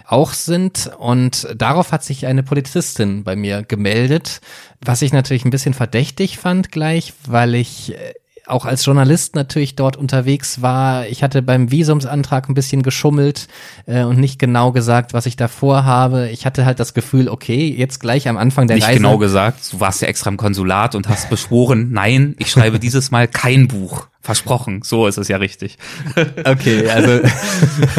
auch 0.06 0.32
sind. 0.32 0.90
Und 0.98 1.48
darauf 1.56 1.92
hat 1.92 2.04
sich 2.04 2.26
eine 2.26 2.42
Polizistin 2.42 3.24
bei 3.24 3.36
mir 3.36 3.62
gemeldet, 3.62 4.40
was 4.80 5.02
ich 5.02 5.12
natürlich 5.12 5.44
ein 5.44 5.50
bisschen 5.50 5.74
verdächtig 5.74 6.38
fand 6.38 6.72
gleich, 6.72 7.12
weil 7.26 7.54
ich 7.54 7.94
äh, 7.94 8.14
auch 8.46 8.64
als 8.64 8.84
Journalist 8.84 9.34
natürlich 9.34 9.76
dort 9.76 9.96
unterwegs 9.96 10.62
war. 10.62 11.06
Ich 11.06 11.22
hatte 11.22 11.42
beim 11.42 11.70
Visumsantrag 11.70 12.48
ein 12.48 12.54
bisschen 12.54 12.82
geschummelt 12.82 13.48
äh, 13.86 14.02
und 14.02 14.18
nicht 14.18 14.38
genau 14.38 14.72
gesagt, 14.72 15.12
was 15.14 15.26
ich 15.26 15.36
da 15.36 15.48
vorhabe. 15.48 16.28
Ich 16.30 16.44
hatte 16.44 16.64
halt 16.64 16.80
das 16.80 16.94
Gefühl, 16.94 17.28
okay, 17.28 17.72
jetzt 17.76 18.00
gleich 18.00 18.28
am 18.28 18.36
Anfang 18.36 18.66
der 18.66 18.76
nicht 18.76 18.84
Reise. 18.84 19.00
Nicht 19.00 19.02
genau 19.02 19.18
gesagt, 19.18 19.72
du 19.72 19.80
warst 19.80 20.02
ja 20.02 20.08
extra 20.08 20.30
im 20.30 20.36
Konsulat 20.36 20.94
und 20.94 21.08
hast 21.08 21.30
beschworen, 21.30 21.90
nein, 21.92 22.34
ich 22.38 22.50
schreibe 22.50 22.78
dieses 22.78 23.10
Mal 23.10 23.28
kein 23.28 23.68
Buch. 23.68 24.08
Versprochen, 24.24 24.82
so 24.84 25.08
ist 25.08 25.18
es 25.18 25.26
ja 25.28 25.36
richtig. 25.38 25.78
Okay, 26.44 26.88
also 26.88 27.20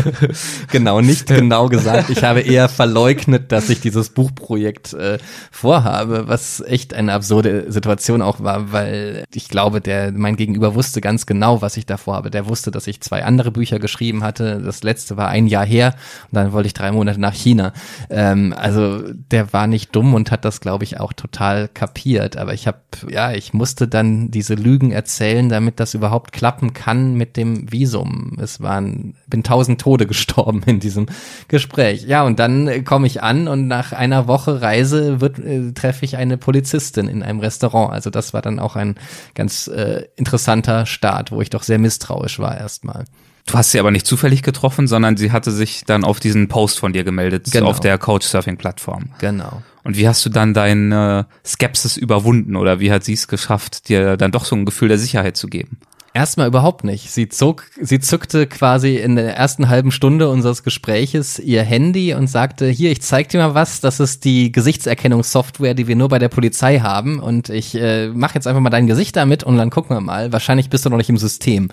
genau, 0.71 1.01
nicht 1.01 1.27
genau 1.27 1.67
gesagt. 1.67 2.09
Ich 2.09 2.23
habe 2.23 2.41
eher 2.41 2.69
verleugnet, 2.69 3.51
dass 3.51 3.69
ich 3.69 3.79
dieses 3.79 4.09
Buchprojekt 4.09 4.93
äh, 4.93 5.17
vorhabe, 5.51 6.27
was 6.27 6.61
echt 6.61 6.93
eine 6.93 7.13
absurde 7.13 7.71
Situation 7.71 8.21
auch 8.21 8.41
war, 8.41 8.71
weil 8.71 9.25
ich 9.33 9.49
glaube, 9.49 9.81
der 9.81 10.11
mein 10.11 10.35
Gegenüber 10.35 10.75
wusste 10.75 11.01
ganz 11.01 11.25
genau, 11.25 11.61
was 11.61 11.77
ich 11.77 11.85
da 11.85 11.97
vorhabe. 11.97 12.31
Der 12.31 12.47
wusste, 12.47 12.71
dass 12.71 12.87
ich 12.87 13.01
zwei 13.01 13.23
andere 13.23 13.51
Bücher 13.51 13.79
geschrieben 13.79 14.23
hatte. 14.23 14.61
Das 14.61 14.83
letzte 14.83 15.17
war 15.17 15.29
ein 15.29 15.47
Jahr 15.47 15.65
her 15.65 15.95
und 16.31 16.35
dann 16.35 16.51
wollte 16.53 16.67
ich 16.67 16.73
drei 16.73 16.91
Monate 16.91 17.19
nach 17.19 17.33
China. 17.33 17.73
Ähm, 18.09 18.53
also 18.57 19.01
der 19.13 19.51
war 19.53 19.67
nicht 19.67 19.95
dumm 19.95 20.13
und 20.13 20.31
hat 20.31 20.45
das, 20.45 20.61
glaube 20.61 20.83
ich, 20.83 20.99
auch 20.99 21.13
total 21.13 21.67
kapiert. 21.67 22.37
Aber 22.37 22.53
ich 22.53 22.67
habe, 22.67 22.79
ja, 23.09 23.31
ich 23.31 23.53
musste 23.53 23.87
dann 23.87 24.31
diese 24.31 24.55
Lügen 24.55 24.91
erzählen, 24.91 25.49
damit 25.49 25.79
das 25.79 25.93
überhaupt 25.93 26.12
überhaupt 26.13 26.31
klappen 26.31 26.73
kann 26.73 27.15
mit 27.15 27.37
dem 27.37 27.71
Visum. 27.71 28.37
Es 28.39 28.61
waren, 28.61 29.15
bin 29.25 29.41
tausend 29.41 29.81
Tode 29.81 30.05
gestorben 30.05 30.61
in 30.67 30.79
diesem 30.79 31.07
Gespräch. 31.47 32.03
Ja, 32.03 32.21
und 32.23 32.37
dann 32.37 32.67
äh, 32.67 32.83
komme 32.83 33.07
ich 33.07 33.23
an 33.23 33.47
und 33.47 33.67
nach 33.67 33.93
einer 33.93 34.27
Woche 34.27 34.61
Reise 34.61 35.21
wird, 35.21 35.39
äh, 35.39 35.71
treffe 35.71 36.05
ich 36.05 36.15
eine 36.17 36.37
Polizistin 36.37 37.07
in 37.07 37.23
einem 37.23 37.39
Restaurant. 37.39 37.91
Also 37.91 38.11
das 38.11 38.31
war 38.31 38.43
dann 38.43 38.59
auch 38.59 38.75
ein 38.75 38.95
ganz 39.33 39.67
äh, 39.67 40.03
interessanter 40.15 40.85
Start, 40.85 41.31
wo 41.31 41.41
ich 41.41 41.49
doch 41.49 41.63
sehr 41.63 41.79
misstrauisch 41.79 42.37
war 42.37 42.55
erstmal. 42.55 43.05
Du 43.45 43.55
hast 43.55 43.71
sie 43.71 43.79
aber 43.79 43.91
nicht 43.91 44.05
zufällig 44.05 44.43
getroffen, 44.43 44.87
sondern 44.87 45.17
sie 45.17 45.31
hatte 45.31 45.51
sich 45.51 45.83
dann 45.85 46.03
auf 46.03 46.19
diesen 46.19 46.47
Post 46.47 46.79
von 46.79 46.93
dir 46.93 47.03
gemeldet 47.03 47.51
Genau. 47.51 47.67
auf 47.67 47.79
der 47.79 47.97
Couchsurfing-Plattform. 47.97 49.09
Genau. 49.19 49.63
Und 49.83 49.97
wie 49.97 50.07
hast 50.07 50.25
du 50.25 50.29
dann 50.29 50.53
deine 50.53 51.25
Skepsis 51.45 51.97
überwunden 51.97 52.55
oder 52.55 52.79
wie 52.79 52.91
hat 52.91 53.03
sie 53.03 53.13
es 53.13 53.27
geschafft, 53.27 53.89
dir 53.89 54.15
dann 54.15 54.31
doch 54.31 54.45
so 54.45 54.55
ein 54.55 54.63
Gefühl 54.63 54.87
der 54.87 54.97
Sicherheit 54.97 55.35
zu 55.35 55.47
geben? 55.47 55.77
Erstmal 56.15 56.47
überhaupt 56.47 56.83
nicht. 56.83 57.09
Sie 57.09 57.27
zog, 57.27 57.65
sie 57.81 57.99
zückte 57.99 58.45
quasi 58.45 58.97
in 58.97 59.15
der 59.15 59.35
ersten 59.35 59.67
halben 59.67 59.91
Stunde 59.91 60.29
unseres 60.29 60.61
Gespräches 60.61 61.39
ihr 61.39 61.63
Handy 61.63 62.13
und 62.13 62.27
sagte, 62.27 62.67
hier, 62.67 62.91
ich 62.91 63.01
zeig 63.01 63.29
dir 63.29 63.39
mal 63.39 63.55
was, 63.55 63.81
das 63.81 63.99
ist 63.99 64.23
die 64.23 64.51
Gesichtserkennungssoftware, 64.51 65.73
die 65.73 65.87
wir 65.87 65.95
nur 65.95 66.09
bei 66.09 66.19
der 66.19 66.29
Polizei 66.29 66.79
haben 66.79 67.19
und 67.19 67.49
ich 67.49 67.73
äh, 67.73 68.09
mach 68.09 68.35
jetzt 68.35 68.45
einfach 68.45 68.61
mal 68.61 68.69
dein 68.69 68.85
Gesicht 68.85 69.15
damit 69.15 69.43
und 69.43 69.57
dann 69.57 69.71
gucken 69.71 69.95
wir 69.95 70.01
mal. 70.01 70.31
Wahrscheinlich 70.31 70.69
bist 70.69 70.85
du 70.85 70.91
noch 70.91 70.97
nicht 70.97 71.09
im 71.09 71.17
System. 71.17 71.69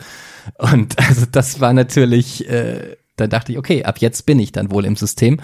Und 0.57 0.99
also 1.07 1.27
das 1.31 1.61
war 1.61 1.75
natürlich, 1.75 2.49
äh, 2.49 2.97
da 3.21 3.27
dachte 3.27 3.53
ich, 3.53 3.59
okay, 3.59 3.85
ab 3.85 3.99
jetzt 3.99 4.27
bin 4.27 4.39
ich 4.39 4.53
dann 4.53 4.71
wohl 4.71 4.85
im 4.85 4.97
System. 4.97 5.39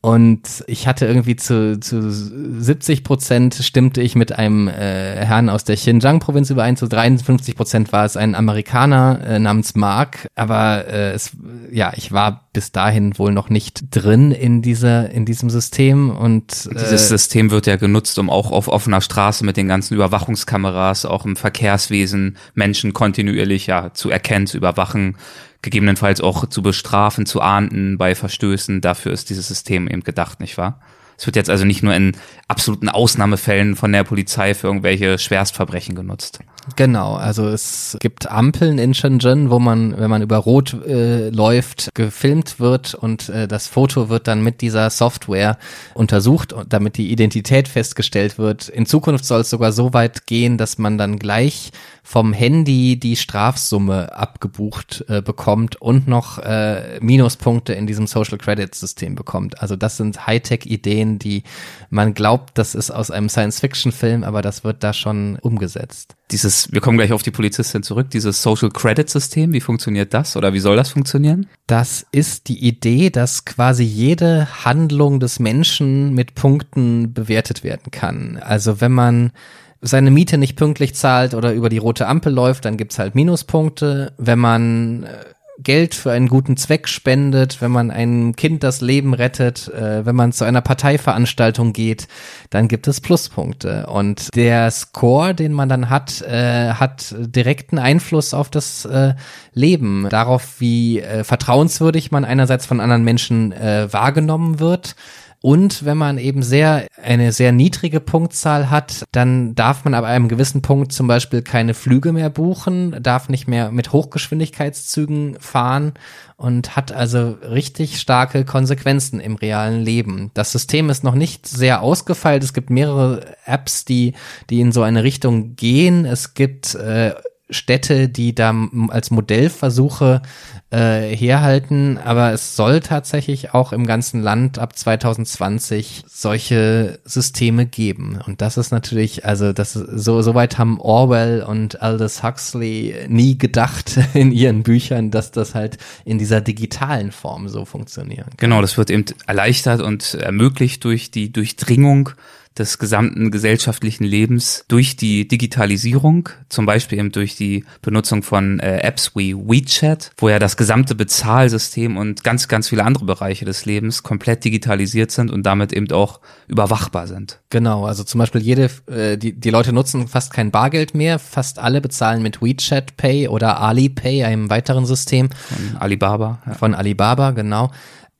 Und 0.00 0.64
ich 0.66 0.86
hatte 0.86 1.06
irgendwie 1.06 1.36
zu, 1.36 1.78
zu 1.78 2.10
70 2.10 3.04
Prozent 3.04 3.54
stimmte 3.54 4.00
ich 4.00 4.14
mit 4.14 4.32
einem 4.32 4.68
äh, 4.68 5.24
Herrn 5.24 5.48
aus 5.48 5.64
der 5.64 5.76
Xinjiang-Provinz 5.76 6.50
überein, 6.50 6.76
zu 6.76 6.88
53 6.88 7.54
Prozent 7.56 7.92
war 7.92 8.04
es 8.04 8.16
ein 8.16 8.34
Amerikaner 8.34 9.20
äh, 9.26 9.38
namens 9.38 9.74
Mark. 9.74 10.28
Aber 10.34 10.86
äh, 10.86 11.12
es, 11.12 11.32
ja, 11.70 11.92
ich 11.94 12.12
war 12.12 12.48
bis 12.52 12.72
dahin 12.72 13.18
wohl 13.18 13.32
noch 13.32 13.50
nicht 13.50 13.94
drin 13.94 14.32
in 14.32 14.62
dieser, 14.62 15.10
in 15.10 15.24
diesem 15.24 15.50
System 15.50 16.10
und 16.10 16.68
äh, 16.70 16.74
Dieses 16.74 17.08
System 17.08 17.50
wird 17.50 17.66
ja 17.66 17.76
genutzt, 17.76 18.18
um 18.18 18.30
auch 18.30 18.50
auf 18.50 18.68
offener 18.68 19.00
Straße 19.00 19.44
mit 19.44 19.56
den 19.56 19.68
ganzen 19.68 19.94
Überwachungskameras, 19.94 21.04
auch 21.04 21.24
im 21.24 21.36
Verkehrswesen, 21.36 22.36
Menschen 22.54 22.92
kontinuierlich 22.92 23.66
ja 23.66 23.92
zu 23.94 24.10
erkennen, 24.10 24.46
zu 24.46 24.56
überwachen, 24.56 25.16
gegebenenfalls 25.62 26.20
auch 26.20 26.46
zu 26.46 26.62
bestrafen, 26.62 27.26
zu 27.26 27.40
ahnden 27.40 27.98
bei 27.98 28.14
Verstößen. 28.14 28.80
Dafür 28.80 29.12
ist 29.12 29.30
dieses 29.30 29.48
System 29.48 29.88
eben 29.88 30.04
gedacht, 30.04 30.40
nicht 30.40 30.58
wahr? 30.58 30.80
Es 31.16 31.26
wird 31.26 31.36
jetzt 31.36 31.50
also 31.50 31.64
nicht 31.64 31.82
nur 31.82 31.94
in 31.94 32.16
absoluten 32.46 32.88
Ausnahmefällen 32.88 33.74
von 33.74 33.90
der 33.90 34.04
Polizei 34.04 34.54
für 34.54 34.68
irgendwelche 34.68 35.18
Schwerstverbrechen 35.18 35.96
genutzt. 35.96 36.38
Genau, 36.76 37.14
also 37.14 37.48
es 37.48 37.96
gibt 38.00 38.30
Ampeln 38.30 38.78
in 38.78 38.94
Shenzhen, 38.94 39.50
wo 39.50 39.58
man, 39.58 39.98
wenn 39.98 40.10
man 40.10 40.22
über 40.22 40.38
Rot 40.38 40.74
äh, 40.86 41.30
läuft, 41.30 41.90
gefilmt 41.94 42.60
wird 42.60 42.94
und 42.94 43.28
äh, 43.28 43.48
das 43.48 43.66
Foto 43.66 44.08
wird 44.08 44.28
dann 44.28 44.42
mit 44.42 44.60
dieser 44.60 44.90
Software 44.90 45.58
untersucht, 45.94 46.54
damit 46.68 46.96
die 46.96 47.10
Identität 47.12 47.68
festgestellt 47.68 48.38
wird. 48.38 48.68
In 48.68 48.86
Zukunft 48.86 49.24
soll 49.24 49.42
es 49.42 49.50
sogar 49.50 49.72
so 49.72 49.92
weit 49.92 50.26
gehen, 50.26 50.58
dass 50.58 50.78
man 50.78 50.98
dann 50.98 51.18
gleich 51.18 51.70
vom 52.08 52.32
Handy 52.32 52.98
die 52.98 53.16
Strafsumme 53.16 54.16
abgebucht 54.16 55.04
äh, 55.08 55.20
bekommt 55.20 55.76
und 55.76 56.08
noch 56.08 56.38
äh, 56.38 56.98
Minuspunkte 57.02 57.74
in 57.74 57.86
diesem 57.86 58.06
Social 58.06 58.38
Credit 58.38 58.74
System 58.74 59.14
bekommt. 59.14 59.60
Also 59.60 59.76
das 59.76 59.98
sind 59.98 60.26
Hightech-Ideen, 60.26 61.18
die 61.18 61.42
man 61.90 62.14
glaubt, 62.14 62.56
das 62.56 62.74
ist 62.74 62.90
aus 62.90 63.10
einem 63.10 63.28
Science-Fiction-Film, 63.28 64.24
aber 64.24 64.40
das 64.40 64.64
wird 64.64 64.82
da 64.82 64.94
schon 64.94 65.38
umgesetzt. 65.42 66.14
Dieses, 66.30 66.57
wir 66.70 66.80
kommen 66.80 66.98
gleich 66.98 67.12
auf 67.12 67.22
die 67.22 67.30
Polizistin 67.30 67.82
zurück, 67.82 68.10
dieses 68.10 68.42
Social 68.42 68.70
Credit 68.70 69.08
System, 69.08 69.52
wie 69.52 69.60
funktioniert 69.60 70.14
das 70.14 70.36
oder 70.36 70.52
wie 70.52 70.60
soll 70.60 70.76
das 70.76 70.90
funktionieren? 70.90 71.46
Das 71.66 72.06
ist 72.12 72.48
die 72.48 72.66
Idee, 72.66 73.10
dass 73.10 73.44
quasi 73.44 73.84
jede 73.84 74.64
Handlung 74.64 75.20
des 75.20 75.38
Menschen 75.38 76.14
mit 76.14 76.34
Punkten 76.34 77.12
bewertet 77.12 77.62
werden 77.64 77.90
kann. 77.90 78.38
Also 78.42 78.80
wenn 78.80 78.92
man 78.92 79.32
seine 79.80 80.10
Miete 80.10 80.38
nicht 80.38 80.56
pünktlich 80.56 80.94
zahlt 80.94 81.34
oder 81.34 81.52
über 81.52 81.68
die 81.68 81.78
rote 81.78 82.06
Ampel 82.06 82.32
läuft, 82.32 82.64
dann 82.64 82.76
gibt's 82.76 82.98
halt 82.98 83.14
Minuspunkte. 83.14 84.12
Wenn 84.18 84.38
man 84.38 85.04
äh, 85.04 85.24
Geld 85.60 85.94
für 85.94 86.12
einen 86.12 86.28
guten 86.28 86.56
Zweck 86.56 86.88
spendet, 86.88 87.60
wenn 87.60 87.72
man 87.72 87.90
einem 87.90 88.36
Kind 88.36 88.62
das 88.62 88.80
Leben 88.80 89.12
rettet, 89.12 89.68
äh, 89.68 90.06
wenn 90.06 90.14
man 90.14 90.32
zu 90.32 90.44
einer 90.44 90.60
Parteiveranstaltung 90.60 91.72
geht, 91.72 92.06
dann 92.50 92.68
gibt 92.68 92.86
es 92.86 93.00
Pluspunkte. 93.00 93.86
Und 93.86 94.34
der 94.36 94.70
Score, 94.70 95.34
den 95.34 95.52
man 95.52 95.68
dann 95.68 95.90
hat, 95.90 96.22
äh, 96.22 96.74
hat 96.74 97.14
direkten 97.18 97.78
Einfluss 97.78 98.34
auf 98.34 98.50
das 98.50 98.84
äh, 98.84 99.14
Leben, 99.52 100.08
darauf, 100.08 100.60
wie 100.60 101.00
äh, 101.00 101.24
vertrauenswürdig 101.24 102.12
man 102.12 102.24
einerseits 102.24 102.64
von 102.64 102.80
anderen 102.80 103.02
Menschen 103.02 103.52
äh, 103.52 103.92
wahrgenommen 103.92 104.60
wird. 104.60 104.94
Und 105.40 105.84
wenn 105.84 105.96
man 105.96 106.18
eben 106.18 106.42
sehr, 106.42 106.88
eine 107.00 107.30
sehr 107.30 107.52
niedrige 107.52 108.00
Punktzahl 108.00 108.70
hat, 108.70 109.04
dann 109.12 109.54
darf 109.54 109.84
man 109.84 109.94
ab 109.94 110.04
einem 110.04 110.28
gewissen 110.28 110.62
Punkt 110.62 110.92
zum 110.92 111.06
Beispiel 111.06 111.42
keine 111.42 111.74
Flüge 111.74 112.12
mehr 112.12 112.28
buchen, 112.28 112.96
darf 113.00 113.28
nicht 113.28 113.46
mehr 113.46 113.70
mit 113.70 113.92
Hochgeschwindigkeitszügen 113.92 115.36
fahren 115.38 115.94
und 116.36 116.74
hat 116.74 116.90
also 116.90 117.36
richtig 117.42 118.00
starke 118.00 118.44
Konsequenzen 118.44 119.20
im 119.20 119.36
realen 119.36 119.80
Leben. 119.80 120.32
Das 120.34 120.50
System 120.50 120.90
ist 120.90 121.04
noch 121.04 121.14
nicht 121.14 121.46
sehr 121.46 121.82
ausgefeilt. 121.82 122.42
Es 122.42 122.52
gibt 122.52 122.70
mehrere 122.70 123.36
Apps, 123.44 123.84
die, 123.84 124.14
die 124.50 124.60
in 124.60 124.72
so 124.72 124.82
eine 124.82 125.04
Richtung 125.04 125.54
gehen. 125.54 126.04
Es 126.04 126.34
gibt 126.34 126.74
äh, 126.74 127.14
Städte, 127.50 128.08
die 128.08 128.34
da 128.34 128.54
als 128.88 129.10
Modellversuche 129.10 130.22
äh, 130.70 131.16
herhalten, 131.16 131.96
aber 131.96 132.32
es 132.32 132.56
soll 132.56 132.80
tatsächlich 132.80 133.54
auch 133.54 133.72
im 133.72 133.86
ganzen 133.86 134.22
Land 134.22 134.58
ab 134.58 134.76
2020 134.76 136.04
solche 136.06 136.98
Systeme 137.04 137.64
geben. 137.64 138.18
Und 138.26 138.42
das 138.42 138.58
ist 138.58 138.70
natürlich, 138.70 139.24
also 139.24 139.54
das 139.54 139.72
so 139.72 140.20
soweit 140.20 140.58
haben 140.58 140.78
Orwell 140.78 141.42
und 141.42 141.80
Aldous 141.80 142.22
Huxley 142.22 143.06
nie 143.08 143.38
gedacht 143.38 143.98
in 144.14 144.30
ihren 144.30 144.62
Büchern, 144.62 145.10
dass 145.10 145.30
das 145.30 145.54
halt 145.54 145.78
in 146.04 146.18
dieser 146.18 146.42
digitalen 146.42 147.12
Form 147.12 147.48
so 147.48 147.64
funktionieren 147.64 148.26
kann. 148.26 148.36
Genau, 148.36 148.60
das 148.60 148.76
wird 148.76 148.90
eben 148.90 149.06
erleichtert 149.26 149.80
und 149.80 150.14
ermöglicht 150.14 150.84
durch 150.84 151.10
die 151.10 151.32
Durchdringung 151.32 152.10
des 152.58 152.78
gesamten 152.78 153.30
gesellschaftlichen 153.30 154.04
Lebens 154.04 154.64
durch 154.68 154.96
die 154.96 155.28
Digitalisierung, 155.28 156.28
zum 156.48 156.66
Beispiel 156.66 156.98
eben 156.98 157.12
durch 157.12 157.36
die 157.36 157.64
Benutzung 157.82 158.22
von 158.22 158.60
äh, 158.60 158.78
Apps 158.78 159.12
wie 159.14 159.34
WeChat, 159.34 160.10
wo 160.16 160.28
ja 160.28 160.38
das 160.38 160.56
gesamte 160.56 160.94
Bezahlsystem 160.94 161.96
und 161.96 162.24
ganz, 162.24 162.48
ganz 162.48 162.68
viele 162.68 162.84
andere 162.84 163.04
Bereiche 163.04 163.44
des 163.44 163.64
Lebens 163.64 164.02
komplett 164.02 164.44
digitalisiert 164.44 165.10
sind 165.10 165.30
und 165.30 165.44
damit 165.44 165.72
eben 165.72 165.90
auch 165.92 166.20
überwachbar 166.46 167.06
sind. 167.06 167.40
Genau, 167.50 167.86
also 167.86 168.04
zum 168.04 168.18
Beispiel 168.18 168.40
jede, 168.40 168.70
äh, 168.86 169.16
die, 169.16 169.32
die 169.32 169.50
Leute 169.50 169.72
nutzen 169.72 170.08
fast 170.08 170.32
kein 170.32 170.50
Bargeld 170.50 170.94
mehr, 170.94 171.18
fast 171.18 171.58
alle 171.58 171.80
bezahlen 171.80 172.22
mit 172.22 172.42
WeChat 172.42 172.96
Pay 172.96 173.28
oder 173.28 173.60
Alipay, 173.60 174.24
einem 174.24 174.50
weiteren 174.50 174.86
System 174.86 175.30
Von 175.30 175.76
Alibaba. 175.78 176.42
Ja. 176.46 176.54
von 176.54 176.74
Alibaba, 176.74 177.30
genau. 177.30 177.70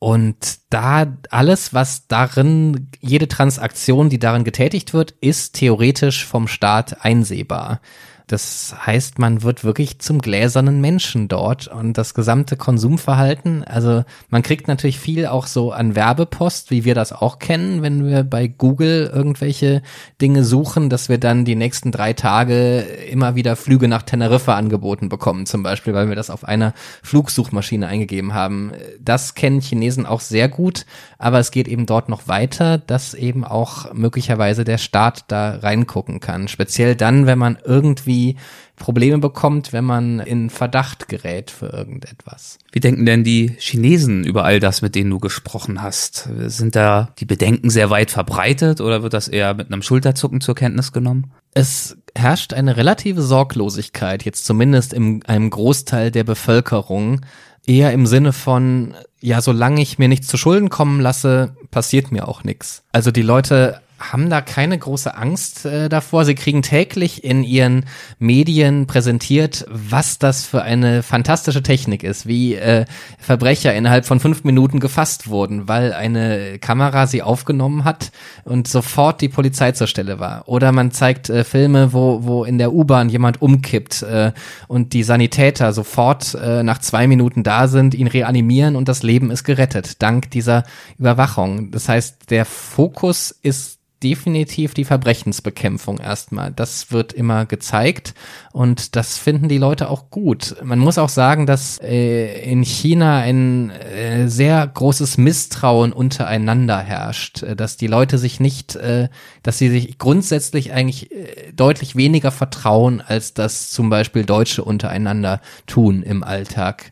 Und 0.00 0.58
da 0.70 1.16
alles, 1.30 1.74
was 1.74 2.06
darin, 2.06 2.88
jede 3.00 3.26
Transaktion, 3.26 4.08
die 4.08 4.20
darin 4.20 4.44
getätigt 4.44 4.94
wird, 4.94 5.10
ist 5.20 5.54
theoretisch 5.54 6.24
vom 6.24 6.46
Staat 6.46 7.04
einsehbar. 7.04 7.80
Das 8.28 8.74
heißt, 8.86 9.18
man 9.18 9.42
wird 9.42 9.64
wirklich 9.64 9.98
zum 10.00 10.20
gläsernen 10.20 10.80
Menschen 10.80 11.28
dort 11.28 11.66
und 11.66 11.94
das 11.94 12.12
gesamte 12.12 12.56
Konsumverhalten, 12.56 13.64
also 13.64 14.04
man 14.28 14.42
kriegt 14.42 14.68
natürlich 14.68 15.00
viel 15.00 15.26
auch 15.26 15.46
so 15.46 15.72
an 15.72 15.96
Werbepost, 15.96 16.70
wie 16.70 16.84
wir 16.84 16.94
das 16.94 17.12
auch 17.12 17.38
kennen, 17.38 17.82
wenn 17.82 18.06
wir 18.06 18.24
bei 18.24 18.46
Google 18.46 19.10
irgendwelche 19.12 19.82
Dinge 20.20 20.44
suchen, 20.44 20.90
dass 20.90 21.08
wir 21.08 21.18
dann 21.18 21.46
die 21.46 21.56
nächsten 21.56 21.90
drei 21.90 22.12
Tage 22.12 22.80
immer 22.80 23.34
wieder 23.34 23.56
Flüge 23.56 23.88
nach 23.88 24.02
Teneriffa 24.02 24.56
angeboten 24.56 25.08
bekommen, 25.08 25.46
zum 25.46 25.62
Beispiel, 25.62 25.94
weil 25.94 26.08
wir 26.10 26.16
das 26.16 26.28
auf 26.28 26.44
einer 26.44 26.74
Flugsuchmaschine 27.02 27.86
eingegeben 27.86 28.34
haben. 28.34 28.72
Das 29.00 29.34
kennen 29.34 29.60
Chinesen 29.62 30.04
auch 30.04 30.20
sehr 30.20 30.48
gut, 30.48 30.84
aber 31.18 31.40
es 31.40 31.50
geht 31.50 31.66
eben 31.66 31.84
dort 31.84 32.08
noch 32.08 32.28
weiter, 32.28 32.78
dass 32.78 33.12
eben 33.12 33.44
auch 33.44 33.92
möglicherweise 33.92 34.62
der 34.62 34.78
Staat 34.78 35.24
da 35.26 35.56
reingucken 35.56 36.20
kann. 36.20 36.46
Speziell 36.46 36.94
dann, 36.94 37.26
wenn 37.26 37.38
man 37.38 37.58
irgendwie 37.64 38.36
Probleme 38.76 39.18
bekommt, 39.18 39.72
wenn 39.72 39.84
man 39.84 40.20
in 40.20 40.48
Verdacht 40.48 41.08
gerät 41.08 41.50
für 41.50 41.66
irgendetwas. 41.66 42.58
Wie 42.70 42.78
denken 42.78 43.04
denn 43.04 43.24
die 43.24 43.56
Chinesen 43.58 44.22
über 44.22 44.44
all 44.44 44.60
das, 44.60 44.80
mit 44.80 44.94
denen 44.94 45.10
du 45.10 45.18
gesprochen 45.18 45.82
hast? 45.82 46.28
Sind 46.46 46.76
da 46.76 47.12
die 47.18 47.24
Bedenken 47.24 47.68
sehr 47.68 47.90
weit 47.90 48.12
verbreitet 48.12 48.80
oder 48.80 49.02
wird 49.02 49.12
das 49.12 49.26
eher 49.26 49.54
mit 49.54 49.72
einem 49.72 49.82
Schulterzucken 49.82 50.40
zur 50.40 50.54
Kenntnis 50.54 50.92
genommen? 50.92 51.32
Es 51.52 51.98
herrscht 52.14 52.52
eine 52.52 52.76
relative 52.76 53.22
Sorglosigkeit, 53.22 54.24
jetzt 54.24 54.46
zumindest 54.46 54.92
in 54.92 55.24
einem 55.24 55.50
Großteil 55.50 56.12
der 56.12 56.22
Bevölkerung, 56.22 57.22
eher 57.66 57.92
im 57.92 58.06
Sinne 58.06 58.32
von, 58.32 58.94
ja, 59.20 59.40
solange 59.40 59.80
ich 59.82 59.98
mir 59.98 60.08
nichts 60.08 60.28
zu 60.28 60.36
Schulden 60.36 60.68
kommen 60.68 61.00
lasse, 61.00 61.56
passiert 61.70 62.12
mir 62.12 62.28
auch 62.28 62.44
nichts. 62.44 62.84
Also 62.92 63.10
die 63.10 63.22
Leute 63.22 63.80
haben 63.98 64.30
da 64.30 64.40
keine 64.40 64.78
große 64.78 65.16
Angst 65.16 65.64
äh, 65.64 65.88
davor. 65.88 66.24
Sie 66.24 66.34
kriegen 66.34 66.62
täglich 66.62 67.24
in 67.24 67.42
ihren 67.42 67.86
Medien 68.18 68.86
präsentiert, 68.86 69.66
was 69.68 70.18
das 70.18 70.44
für 70.44 70.62
eine 70.62 71.02
fantastische 71.02 71.62
Technik 71.62 72.04
ist, 72.04 72.26
wie 72.26 72.54
äh, 72.54 72.84
Verbrecher 73.18 73.74
innerhalb 73.74 74.06
von 74.06 74.20
fünf 74.20 74.44
Minuten 74.44 74.80
gefasst 74.80 75.28
wurden, 75.28 75.68
weil 75.68 75.92
eine 75.92 76.58
Kamera 76.58 77.06
sie 77.06 77.22
aufgenommen 77.22 77.84
hat 77.84 78.12
und 78.44 78.68
sofort 78.68 79.20
die 79.20 79.28
Polizei 79.28 79.72
zur 79.72 79.86
Stelle 79.86 80.18
war. 80.18 80.46
Oder 80.46 80.72
man 80.72 80.90
zeigt 80.92 81.28
äh, 81.28 81.44
Filme, 81.44 81.92
wo, 81.92 82.24
wo 82.24 82.44
in 82.44 82.58
der 82.58 82.72
U-Bahn 82.72 83.08
jemand 83.08 83.42
umkippt 83.42 84.02
äh, 84.02 84.32
und 84.68 84.92
die 84.92 85.02
Sanitäter 85.02 85.72
sofort 85.72 86.34
äh, 86.34 86.62
nach 86.62 86.78
zwei 86.78 87.06
Minuten 87.06 87.42
da 87.42 87.68
sind, 87.68 87.94
ihn 87.94 88.06
reanimieren 88.06 88.76
und 88.76 88.88
das 88.88 89.02
Leben 89.02 89.30
ist 89.30 89.44
gerettet, 89.44 90.02
dank 90.02 90.30
dieser 90.30 90.64
Überwachung. 90.98 91.70
Das 91.70 91.88
heißt, 91.88 92.30
der 92.30 92.44
Fokus 92.44 93.30
ist 93.42 93.78
definitiv 94.02 94.74
die 94.74 94.84
Verbrechensbekämpfung 94.84 95.98
erstmal. 95.98 96.52
Das 96.52 96.92
wird 96.92 97.12
immer 97.12 97.46
gezeigt 97.46 98.14
und 98.52 98.96
das 98.96 99.18
finden 99.18 99.48
die 99.48 99.58
Leute 99.58 99.90
auch 99.90 100.10
gut. 100.10 100.56
Man 100.62 100.78
muss 100.78 100.98
auch 100.98 101.08
sagen, 101.08 101.46
dass 101.46 101.80
äh, 101.80 102.42
in 102.50 102.62
China 102.62 103.18
ein 103.18 103.70
äh, 103.70 104.28
sehr 104.28 104.66
großes 104.66 105.18
Misstrauen 105.18 105.92
untereinander 105.92 106.78
herrscht, 106.78 107.42
äh, 107.42 107.56
dass 107.56 107.76
die 107.76 107.86
Leute 107.86 108.18
sich 108.18 108.40
nicht, 108.40 108.76
äh, 108.76 109.08
dass 109.42 109.58
sie 109.58 109.68
sich 109.68 109.98
grundsätzlich 109.98 110.72
eigentlich 110.72 111.10
äh, 111.10 111.52
deutlich 111.52 111.96
weniger 111.96 112.30
vertrauen, 112.30 113.00
als 113.00 113.34
das 113.34 113.70
zum 113.70 113.90
Beispiel 113.90 114.24
Deutsche 114.24 114.62
untereinander 114.64 115.40
tun 115.66 116.02
im 116.02 116.22
Alltag. 116.22 116.90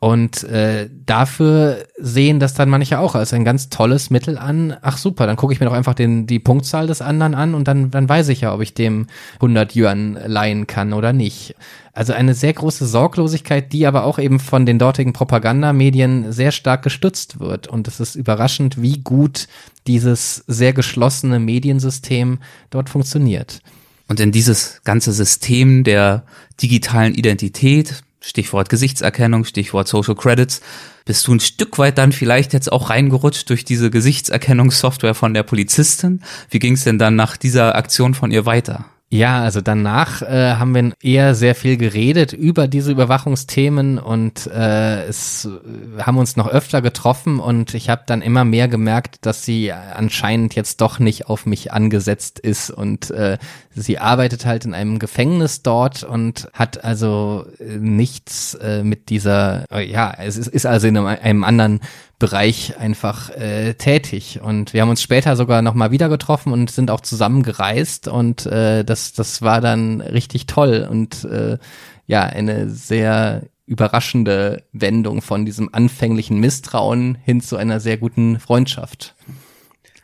Und 0.00 0.44
äh, 0.44 0.88
dafür 1.06 1.84
sehen 1.98 2.38
das 2.38 2.54
dann 2.54 2.68
manche 2.68 3.00
auch 3.00 3.16
als 3.16 3.32
ein 3.32 3.44
ganz 3.44 3.68
tolles 3.68 4.10
Mittel 4.10 4.38
an. 4.38 4.76
Ach 4.80 4.96
super, 4.96 5.26
dann 5.26 5.34
gucke 5.36 5.52
ich 5.52 5.58
mir 5.58 5.66
doch 5.66 5.72
einfach 5.72 5.94
den, 5.94 6.26
die 6.28 6.38
Punktzahl 6.38 6.86
des 6.86 7.02
anderen 7.02 7.34
an 7.34 7.54
und 7.54 7.66
dann, 7.66 7.90
dann 7.90 8.08
weiß 8.08 8.28
ich 8.28 8.42
ja, 8.42 8.54
ob 8.54 8.60
ich 8.60 8.74
dem 8.74 9.08
100 9.36 9.74
Yuan 9.74 10.16
leihen 10.24 10.68
kann 10.68 10.92
oder 10.92 11.12
nicht. 11.12 11.56
Also 11.92 12.12
eine 12.12 12.34
sehr 12.34 12.52
große 12.52 12.86
Sorglosigkeit, 12.86 13.72
die 13.72 13.88
aber 13.88 14.04
auch 14.04 14.20
eben 14.20 14.38
von 14.38 14.66
den 14.66 14.78
dortigen 14.78 15.12
Propagandamedien 15.12 16.32
sehr 16.32 16.52
stark 16.52 16.84
gestützt 16.84 17.40
wird. 17.40 17.66
Und 17.66 17.88
es 17.88 17.98
ist 17.98 18.14
überraschend, 18.14 18.80
wie 18.80 19.00
gut 19.00 19.48
dieses 19.88 20.44
sehr 20.46 20.72
geschlossene 20.72 21.40
Mediensystem 21.40 22.38
dort 22.70 22.88
funktioniert. 22.88 23.62
Und 24.06 24.20
in 24.20 24.30
dieses 24.30 24.80
ganze 24.84 25.12
System 25.12 25.82
der 25.82 26.22
digitalen 26.62 27.14
Identität, 27.14 28.04
Stichwort 28.20 28.68
Gesichtserkennung, 28.68 29.44
Stichwort 29.44 29.88
Social 29.88 30.14
Credits, 30.14 30.60
bist 31.04 31.26
du 31.26 31.34
ein 31.34 31.40
Stück 31.40 31.78
weit 31.78 31.98
dann 31.98 32.12
vielleicht 32.12 32.52
jetzt 32.52 32.70
auch 32.70 32.90
reingerutscht 32.90 33.48
durch 33.48 33.64
diese 33.64 33.90
Gesichtserkennungssoftware 33.90 35.14
von 35.14 35.34
der 35.34 35.44
Polizistin. 35.44 36.22
Wie 36.50 36.58
ging 36.58 36.74
es 36.74 36.84
denn 36.84 36.98
dann 36.98 37.16
nach 37.16 37.36
dieser 37.36 37.76
Aktion 37.76 38.14
von 38.14 38.30
ihr 38.30 38.44
weiter? 38.44 38.86
Ja, 39.10 39.40
also 39.40 39.62
danach 39.62 40.20
äh, 40.20 40.56
haben 40.56 40.74
wir 40.74 40.92
eher 41.00 41.34
sehr 41.34 41.54
viel 41.54 41.78
geredet 41.78 42.34
über 42.34 42.68
diese 42.68 42.92
Überwachungsthemen 42.92 43.98
und 43.98 44.46
äh, 44.48 45.04
es 45.06 45.46
äh, 45.46 46.02
haben 46.02 46.18
uns 46.18 46.36
noch 46.36 46.46
öfter 46.46 46.82
getroffen 46.82 47.40
und 47.40 47.72
ich 47.72 47.88
habe 47.88 48.02
dann 48.04 48.20
immer 48.20 48.44
mehr 48.44 48.68
gemerkt, 48.68 49.24
dass 49.24 49.46
sie 49.46 49.72
anscheinend 49.72 50.54
jetzt 50.54 50.82
doch 50.82 50.98
nicht 50.98 51.26
auf 51.26 51.46
mich 51.46 51.72
angesetzt 51.72 52.38
ist 52.38 52.70
und 52.70 53.10
äh, 53.10 53.38
sie 53.74 53.98
arbeitet 53.98 54.44
halt 54.44 54.66
in 54.66 54.74
einem 54.74 54.98
Gefängnis 54.98 55.62
dort 55.62 56.04
und 56.04 56.50
hat 56.52 56.84
also 56.84 57.46
äh, 57.60 57.78
nichts 57.78 58.56
äh, 58.56 58.82
mit 58.82 59.08
dieser, 59.08 59.64
äh, 59.72 59.90
ja, 59.90 60.12
es 60.18 60.36
ist, 60.36 60.48
ist 60.48 60.66
also 60.66 60.86
in 60.86 60.98
einem, 60.98 61.06
einem 61.06 61.44
anderen 61.44 61.80
Bereich 62.18 62.76
einfach 62.78 63.30
äh, 63.30 63.74
tätig. 63.74 64.40
Und 64.42 64.72
wir 64.72 64.82
haben 64.82 64.90
uns 64.90 65.02
später 65.02 65.36
sogar 65.36 65.62
nochmal 65.62 65.90
wieder 65.90 66.08
getroffen 66.08 66.52
und 66.52 66.70
sind 66.70 66.90
auch 66.90 67.00
zusammen 67.00 67.42
gereist 67.42 68.08
und 68.08 68.46
äh, 68.46 68.84
das, 68.84 69.12
das 69.12 69.42
war 69.42 69.60
dann 69.60 70.00
richtig 70.00 70.46
toll 70.46 70.86
und 70.90 71.24
äh, 71.24 71.58
ja, 72.06 72.22
eine 72.24 72.70
sehr 72.70 73.42
überraschende 73.66 74.64
Wendung 74.72 75.20
von 75.20 75.44
diesem 75.44 75.72
anfänglichen 75.72 76.40
Misstrauen 76.40 77.16
hin 77.22 77.40
zu 77.40 77.56
einer 77.56 77.80
sehr 77.80 77.98
guten 77.98 78.40
Freundschaft 78.40 79.14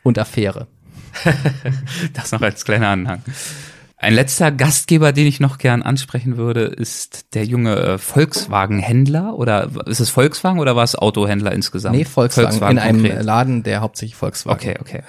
und 0.03 0.19
Affäre. 0.19 0.67
das 2.13 2.31
noch 2.31 2.41
als 2.41 2.63
kleiner 2.63 2.89
Anhang. 2.89 3.23
Ein 4.05 4.13
letzter 4.13 4.51
Gastgeber, 4.51 5.13
den 5.13 5.25
ich 5.25 5.39
noch 5.39 5.57
gern 5.57 5.81
ansprechen 5.81 6.37
würde, 6.37 6.65
ist 6.65 7.33
der 7.33 7.43
junge 7.43 7.75
äh, 7.75 7.97
Volkswagen-Händler 7.97 9.33
oder 9.35 9.71
ist 9.87 9.99
es 9.99 10.11
Volkswagen 10.11 10.59
oder 10.59 10.75
war 10.75 10.83
es 10.83 10.93
Autohändler 10.93 11.51
insgesamt? 11.53 11.95
Nee, 11.95 12.05
Volkswagen, 12.05 12.49
Volkswagen 12.49 12.77
in 12.77 12.83
einem 12.83 13.01
konkret. 13.01 13.23
Laden, 13.23 13.63
der 13.63 13.81
hauptsächlich 13.81 14.15
Volkswagen. 14.15 14.59
Okay, 14.59 14.77
okay. 14.79 15.01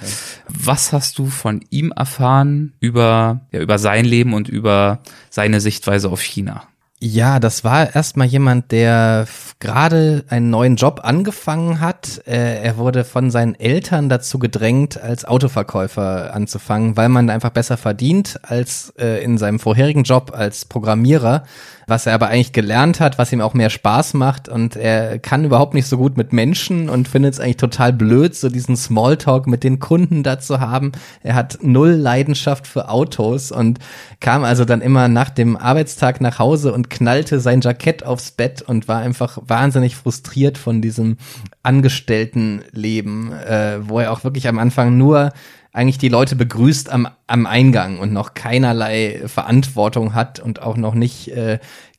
Was 0.49 0.95
hast 0.95 1.19
du 1.19 1.27
von 1.27 1.63
ihm 1.69 1.93
erfahren 1.95 2.73
über, 2.81 3.43
ja, 3.53 3.61
über 3.61 3.79
sein 3.79 4.07
Leben 4.07 4.33
und 4.33 4.49
über 4.49 5.01
seine 5.29 5.61
Sichtweise 5.61 6.09
auf 6.09 6.23
China? 6.23 6.63
Ja, 6.99 7.41
das 7.41 7.63
war 7.63 7.95
erstmal 7.95 8.27
jemand, 8.27 8.73
der 8.73 9.27
gerade 9.61 10.25
einen 10.31 10.49
neuen 10.49 10.77
Job 10.77 11.01
angefangen 11.03 11.81
hat. 11.81 12.23
Äh, 12.27 12.63
er 12.63 12.79
wurde 12.79 13.05
von 13.05 13.31
seinen 13.31 13.55
Eltern 13.55 14.09
dazu 14.09 14.39
gedrängt, 14.39 14.99
als 14.99 15.27
Autoverkäufer 15.27 16.33
anzufangen, 16.33 16.97
weil 16.97 17.11
man 17.11 17.29
einfach 17.29 17.51
besser 17.51 17.77
verdient 17.77 18.41
als 18.45 18.95
äh, 18.99 19.23
in 19.23 19.37
seinem 19.37 19.59
vorherigen 19.59 20.05
Job 20.05 20.33
als 20.35 20.65
Programmierer 20.65 21.45
was 21.89 22.07
er 22.07 22.14
aber 22.14 22.28
eigentlich 22.28 22.53
gelernt 22.53 22.99
hat, 22.99 23.16
was 23.16 23.32
ihm 23.32 23.41
auch 23.41 23.55
mehr 23.55 23.70
Spaß 23.70 24.14
macht 24.14 24.49
und 24.49 24.74
er 24.74 25.20
kann 25.20 25.45
überhaupt 25.45 25.72
nicht 25.72 25.87
so 25.87 25.97
gut 25.97 26.16
mit 26.16 26.32
Menschen 26.32 26.89
und 26.89 27.07
findet 27.07 27.34
es 27.34 27.41
eigentlich 27.41 27.59
total 27.59 27.93
blöd, 27.93 28.34
so 28.34 28.49
diesen 28.49 28.76
Smalltalk 28.76 29.47
mit 29.47 29.62
den 29.62 29.78
Kunden 29.78 30.24
da 30.24 30.41
zu 30.41 30.59
haben. 30.59 30.91
Er 31.22 31.34
hat 31.34 31.59
null 31.62 31.91
Leidenschaft 31.91 32.66
für 32.66 32.89
Autos 32.89 33.53
und 33.53 33.78
kam 34.18 34.43
also 34.43 34.64
dann 34.64 34.80
immer 34.80 35.07
nach 35.07 35.30
dem 35.30 35.57
Arbeitstag 35.57 36.20
nach 36.20 36.41
Hause 36.41 36.72
und 36.72 36.91
knallte 36.91 37.39
sein 37.39 37.61
Jackett 37.61 38.05
aufs 38.05 38.32
Bett 38.32 38.62
und 38.62 38.89
war 38.89 38.99
einfach 38.99 39.39
wahnsinnig 39.47 39.95
frustriert 39.95 40.59
von 40.59 40.82
diesem 40.82 41.18
Angestelltenleben, 41.67 43.33
äh, 43.33 43.79
wo 43.81 43.99
er 43.99 44.12
auch 44.12 44.25
wirklich 44.25 44.49
am 44.49 44.59
Anfang 44.59 44.97
nur 44.97 45.33
eigentlich 45.73 45.99
die 45.99 46.09
Leute 46.09 46.37
begrüßt 46.37 46.91
am, 46.91 47.09
am 47.27 47.45
Eingang 47.45 47.99
und 47.99 48.12
noch 48.12 48.33
keinerlei 48.33 49.23
Verantwortung 49.27 50.14
hat 50.14 50.41
und 50.41 50.62
auch 50.62 50.77
noch 50.77 50.95
nicht 50.95 51.29
äh, 51.29 51.59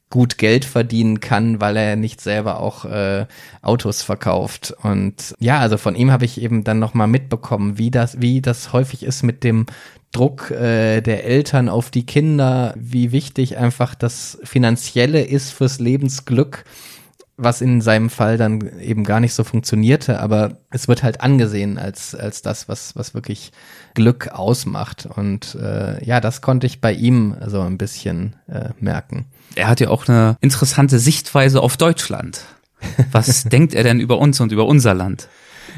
gut 0.10 0.38
Geld 0.38 0.66
verdienen 0.66 1.20
kann, 1.20 1.60
weil 1.60 1.76
er 1.76 1.96
nicht 1.96 2.22
selber 2.22 2.60
auch 2.60 2.86
äh, 2.86 3.26
Autos 3.62 4.02
verkauft. 4.02 4.74
Und 4.82 5.36
ja, 5.40 5.60
also 5.60 5.78
von 5.78 5.96
ihm 5.96 6.12
habe 6.12 6.26
ich 6.26 6.42
eben 6.42 6.64
dann 6.64 6.80
noch 6.80 6.94
mal 6.94 7.08
mitbekommen, 7.08 7.78
wie 7.78 7.92
das, 7.92 8.22
wie 8.22 8.42
das 8.42 8.74
häufig 8.74 9.04
ist 9.04 9.24
mit 9.24 9.44
dem 9.44 9.66
Druck 10.12 10.50
äh, 10.50 11.02
der 11.02 11.26
Eltern 11.26 11.68
auf 11.68 11.92
die 11.92 12.06
Kinder, 12.06 12.74
wie 12.78 13.12
wichtig 13.12 13.58
einfach 13.58 13.96
das 13.96 14.40
Finanzielle 14.44 15.22
ist 15.22 15.52
fürs 15.52 15.80
Lebensglück 15.80 16.64
was 17.38 17.62
in 17.62 17.82
seinem 17.82 18.10
Fall 18.10 18.38
dann 18.38 18.80
eben 18.80 19.04
gar 19.04 19.20
nicht 19.20 19.34
so 19.34 19.44
funktionierte, 19.44 20.20
aber 20.20 20.58
es 20.72 20.88
wird 20.88 21.04
halt 21.04 21.22
angesehen 21.22 21.78
als, 21.78 22.16
als 22.16 22.42
das, 22.42 22.68
was, 22.68 22.96
was 22.96 23.14
wirklich 23.14 23.52
Glück 23.94 24.30
ausmacht. 24.30 25.06
Und 25.06 25.56
äh, 25.56 26.04
ja, 26.04 26.20
das 26.20 26.42
konnte 26.42 26.66
ich 26.66 26.82
bei 26.82 26.92
ihm 26.92 27.36
so 27.46 27.62
ein 27.62 27.78
bisschen 27.78 28.36
äh, 28.48 28.70
merken. 28.80 29.26
Er 29.56 29.68
hat 29.68 29.80
ja 29.80 29.90
auch 29.90 30.08
eine 30.08 30.36
interessante 30.42 30.98
Sichtweise 30.98 31.62
auf 31.62 31.78
Deutschland. 31.78 32.42
Was 33.12 33.44
denkt 33.44 33.74
er 33.74 33.84
denn 33.84 34.00
über 34.00 34.20
uns 34.20 34.40
und 34.40 34.52
über 34.52 34.66
unser 34.66 34.94
Land? 34.94 35.30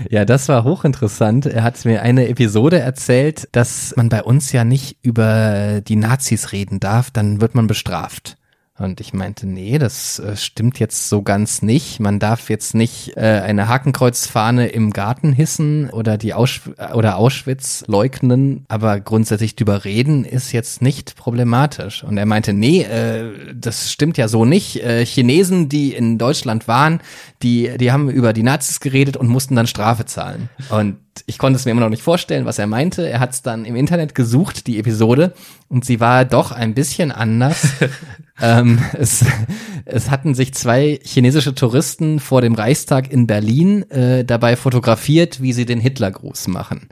Ja, 0.09 0.25
das 0.25 0.47
war 0.47 0.63
hochinteressant. 0.63 1.45
Er 1.45 1.63
hat 1.63 1.83
mir 1.85 2.01
eine 2.01 2.27
Episode 2.27 2.79
erzählt, 2.79 3.49
dass 3.51 3.93
man 3.97 4.09
bei 4.09 4.23
uns 4.23 4.51
ja 4.51 4.63
nicht 4.63 4.97
über 5.01 5.81
die 5.81 5.95
Nazis 5.97 6.51
reden 6.51 6.79
darf, 6.79 7.11
dann 7.11 7.41
wird 7.41 7.55
man 7.55 7.67
bestraft. 7.67 8.37
Und 8.79 9.01
ich 9.01 9.13
meinte, 9.13 9.45
nee, 9.45 9.77
das 9.77 10.19
äh, 10.19 10.37
stimmt 10.37 10.79
jetzt 10.79 11.09
so 11.09 11.21
ganz 11.21 11.61
nicht. 11.61 11.99
Man 11.99 12.17
darf 12.19 12.49
jetzt 12.49 12.73
nicht 12.73 13.17
äh, 13.17 13.41
eine 13.43 13.67
Hakenkreuzfahne 13.67 14.69
im 14.69 14.91
Garten 14.91 15.33
hissen 15.33 15.89
oder 15.89 16.17
die 16.17 16.33
Ausch 16.33 16.61
oder 16.93 17.17
Auschwitz 17.17 17.83
leugnen, 17.87 18.63
aber 18.69 19.01
grundsätzlich 19.01 19.57
drüber 19.57 19.83
reden 19.83 20.23
ist 20.23 20.53
jetzt 20.53 20.81
nicht 20.81 21.17
problematisch. 21.17 22.05
Und 22.05 22.17
er 22.17 22.25
meinte, 22.25 22.53
nee, 22.53 22.83
äh, 22.83 23.53
das 23.53 23.91
stimmt 23.91 24.17
ja 24.17 24.29
so 24.29 24.45
nicht. 24.45 24.81
Äh, 24.81 25.05
Chinesen, 25.05 25.67
die 25.67 25.93
in 25.93 26.17
Deutschland 26.17 26.69
waren, 26.69 27.01
die, 27.43 27.77
die 27.77 27.91
haben 27.91 28.09
über 28.09 28.31
die 28.31 28.43
Nazis 28.43 28.79
geredet 28.79 29.17
und 29.17 29.27
mussten 29.27 29.55
dann 29.55 29.67
Strafe 29.67 30.05
zahlen. 30.05 30.49
Und 30.69 30.97
ich 31.25 31.37
konnte 31.37 31.57
es 31.57 31.65
mir 31.65 31.71
immer 31.71 31.81
noch 31.81 31.89
nicht 31.89 32.03
vorstellen, 32.03 32.45
was 32.45 32.59
er 32.59 32.67
meinte. 32.67 33.07
Er 33.07 33.19
hat 33.19 33.33
es 33.33 33.41
dann 33.41 33.65
im 33.65 33.75
Internet 33.75 34.15
gesucht, 34.15 34.67
die 34.67 34.79
Episode, 34.79 35.33
und 35.67 35.85
sie 35.85 35.99
war 35.99 36.25
doch 36.25 36.51
ein 36.51 36.73
bisschen 36.73 37.11
anders. 37.11 37.67
ähm, 38.41 38.79
es, 38.93 39.25
es 39.85 40.09
hatten 40.09 40.35
sich 40.35 40.53
zwei 40.53 40.99
chinesische 41.03 41.55
Touristen 41.55 42.19
vor 42.19 42.41
dem 42.41 42.55
Reichstag 42.55 43.11
in 43.11 43.27
Berlin 43.27 43.89
äh, 43.91 44.25
dabei 44.25 44.55
fotografiert, 44.55 45.41
wie 45.41 45.53
sie 45.53 45.65
den 45.65 45.79
Hitlergruß 45.79 46.47
machen 46.47 46.89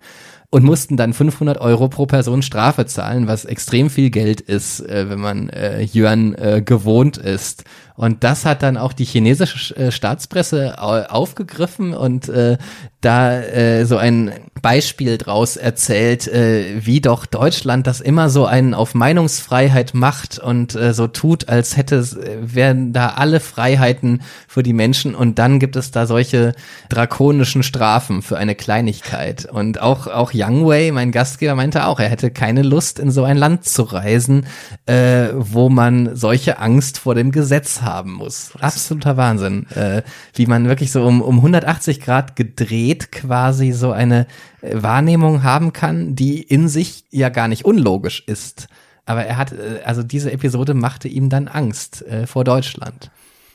und 0.50 0.64
mussten 0.64 0.96
dann 0.96 1.14
500 1.14 1.60
Euro 1.60 1.90
pro 1.90 2.06
Person 2.06 2.42
Strafe 2.42 2.86
zahlen, 2.86 3.28
was 3.28 3.46
extrem 3.46 3.90
viel 3.90 4.10
Geld 4.10 4.42
ist, 4.42 4.80
äh, 4.80 5.10
wenn 5.10 5.20
man 5.20 5.50
äh, 5.50 5.86
Yuan 5.94 6.36
äh, 6.36 6.62
gewohnt 6.64 7.18
ist. 7.18 7.66
Und 7.98 8.24
das 8.24 8.46
hat 8.46 8.64
dann 8.64 8.78
auch 8.78 8.94
die 8.94 9.06
chinesische 9.06 9.76
äh, 9.76 9.92
Staatspresse 9.92 10.80
aufgegriffen 10.80 11.94
und 11.94 12.30
äh, 12.30 12.58
da 13.02 13.40
äh, 13.40 13.86
so 13.86 13.98
ein 13.98 14.32
Beispiel 14.62 15.18
draus 15.18 15.56
erzählt, 15.56 16.28
äh, 16.28 16.86
wie 16.86 17.00
doch 17.00 17.26
Deutschland 17.26 17.88
das 17.88 18.02
immer 18.02 18.30
so 18.30 18.46
einen 18.46 18.74
auf 18.74 18.96
Meinungsfreiheit 18.96 19.94
macht 19.94 20.40
und 20.40 20.76
äh, 20.76 20.94
so 20.94 21.08
tut, 21.08 21.48
als 21.48 21.78
hätte 21.78 21.98
äh, 21.98 22.38
wären 22.42 22.94
da 22.94 23.10
alle 23.10 23.40
Freiheiten 23.40 24.22
für 24.48 24.64
die 24.64 24.74
Menschen 24.74 25.16
und 25.16 25.40
dann 25.40 25.60
gibt 25.60 25.76
es 25.76 25.92
da 25.92 26.06
solche 26.06 26.54
drakonischen 26.90 27.64
Strafen 27.64 28.22
für 28.22 28.38
eine 28.38 28.56
Kleinigkeit. 28.56 29.46
Und 29.46 29.80
auch, 29.82 30.08
auch 30.08 30.32
Young 30.34 30.66
Wei, 30.66 30.92
mein 30.92 31.12
Gastgeber, 31.12 31.56
meinte 31.56 31.86
auch, 31.86 32.00
er 32.00 32.10
hätte 32.10 32.32
keine 32.32 32.64
Lust, 32.64 33.00
in 33.00 33.12
so 33.12 33.24
ein 33.24 33.38
Land 33.38 33.66
zu 33.66 33.84
reisen, 33.84 34.48
äh, 34.86 35.30
wo 35.34 35.70
man 35.70 36.16
solche 36.16 36.60
Angst 36.60 36.98
vor 37.00 37.16
dem 37.16 37.32
Gesetz 37.32 37.82
haben 37.88 38.14
muss. 38.14 38.52
Absoluter 38.60 39.18
Wahnsinn. 39.18 39.66
Äh, 39.72 40.04
wie 40.36 40.46
man 40.46 40.68
wirklich 40.68 40.92
so 40.92 41.06
um, 41.06 41.22
um 41.22 41.38
180 41.38 42.02
Grad 42.02 42.36
gedreht 42.36 43.12
quasi 43.12 43.72
so 43.72 43.92
eine 43.92 44.28
äh, 44.62 44.82
Wahrnehmung 44.82 45.44
haben 45.44 45.74
kann, 45.74 46.16
die 46.16 46.42
in 46.42 46.68
sich 46.68 47.06
ja 47.10 47.30
gar 47.30 47.48
nicht 47.48 47.66
unlogisch 47.66 48.24
ist. 48.28 48.68
Aber 49.06 49.24
er 49.24 49.38
hat, 49.38 49.54
äh, 49.54 49.82
also 49.86 50.04
diese 50.04 50.32
Episode 50.32 50.74
machte 50.74 51.08
ihm 51.08 51.30
dann 51.30 51.48
Angst 51.48 52.06
äh, 52.06 52.28
vor 52.28 52.44
Deutschland. 52.44 53.10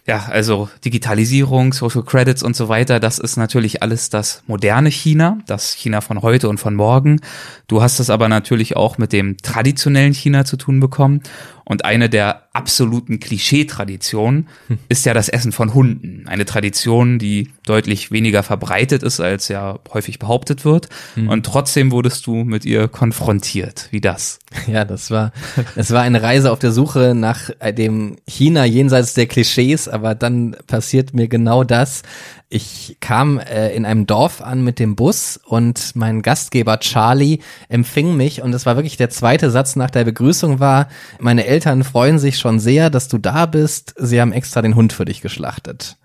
Ja, 0.05 0.27
also 0.29 0.69
Digitalisierung, 0.85 1.73
Social 1.73 2.03
Credits 2.03 2.43
und 2.43 2.57
so 2.57 2.69
weiter, 2.69 2.99
das 2.99 3.21
ist 3.21 3.37
natürlich 3.37 3.83
alles 3.83 4.11
das 4.11 4.43
moderne 4.49 4.89
China, 4.89 5.39
das 5.47 5.75
China 5.75 6.01
von 6.01 6.23
heute 6.23 6.49
und 6.49 6.59
von 6.59 6.75
morgen. 6.75 7.21
Du 7.69 7.83
hast 7.83 8.01
es 8.01 8.11
aber 8.11 8.29
natürlich 8.29 8.77
auch 8.77 8.99
mit 8.99 9.13
dem 9.13 9.37
traditionellen 9.39 10.13
China 10.13 10.45
zu 10.45 10.57
tun 10.57 10.81
bekommen. 10.81 11.23
Und 11.65 11.85
eine 11.85 12.11
der 12.11 12.49
absoluten 12.53 13.21
Klischee-Traditionen 13.21 14.49
hm. 14.67 14.79
ist 14.89 15.07
ja 15.07 15.15
das 15.15 15.29
Essen 15.29 15.53
von 15.53 15.75
Hunden. 15.75 16.25
Eine 16.27 16.45
Tradition, 16.45 17.19
die 17.19 17.51
deutlich 17.65 18.11
weniger 18.11 18.43
verbreitet 18.43 19.03
ist, 19.03 19.21
als 19.21 19.49
ja 19.49 19.79
häufig 19.93 20.19
behauptet 20.19 20.65
wird. 20.65 20.89
Hm. 21.15 21.29
Und 21.29 21.47
trotzdem 21.47 21.93
wurdest 21.93 22.27
du 22.27 22.45
mit 22.45 22.65
ihr 22.65 22.89
konfrontiert. 22.89 23.89
Wie 23.91 24.01
das? 24.01 24.39
Ja, 24.67 24.85
das 24.85 25.11
war, 25.11 25.33
es 25.77 25.91
war 25.93 26.03
eine 26.03 26.23
Reise 26.23 26.53
auf 26.53 26.59
der 26.59 26.73
Suche 26.73 27.15
nach 27.17 27.51
dem 27.77 28.17
China 28.29 28.65
jenseits 28.65 29.15
der 29.15 29.27
Klischees, 29.27 29.89
aber 29.93 30.15
dann 30.15 30.57
passiert 30.67 31.15
mir 31.15 31.29
genau 31.29 31.65
das. 31.65 32.03
Ich 32.49 32.97
kam 33.01 33.39
äh, 33.39 33.75
in 33.75 33.85
einem 33.85 34.07
Dorf 34.07 34.43
an 34.43 34.63
mit 34.63 34.79
dem 34.79 34.97
Bus 34.97 35.41
und 35.45 35.95
mein 35.95 36.23
Gastgeber 36.23 36.81
Charlie 36.81 37.39
empfing 37.69 38.17
mich 38.17 38.43
und 38.43 38.53
es 38.55 38.67
war 38.67 38.77
wirklich 38.77 38.97
der 38.97 39.11
zweite 39.11 39.51
Satz 39.51 39.77
nach 39.77 39.91
der 39.91 40.05
Begrüßung 40.05 40.61
war, 40.61 40.89
meine 41.19 41.47
Eltern 41.47 41.85
freuen 41.85 42.19
sich 42.19 42.39
schon 42.39 42.61
sehr, 42.61 42.91
dass 42.91 43.09
du 43.09 43.19
da 43.19 43.47
bist. 43.47 43.95
Sie 43.99 44.21
haben 44.21 44.33
extra 44.33 44.63
den 44.63 44.75
Hund 44.75 44.93
für 44.93 45.05
dich 45.05 45.21
geschlachtet. 45.21 45.97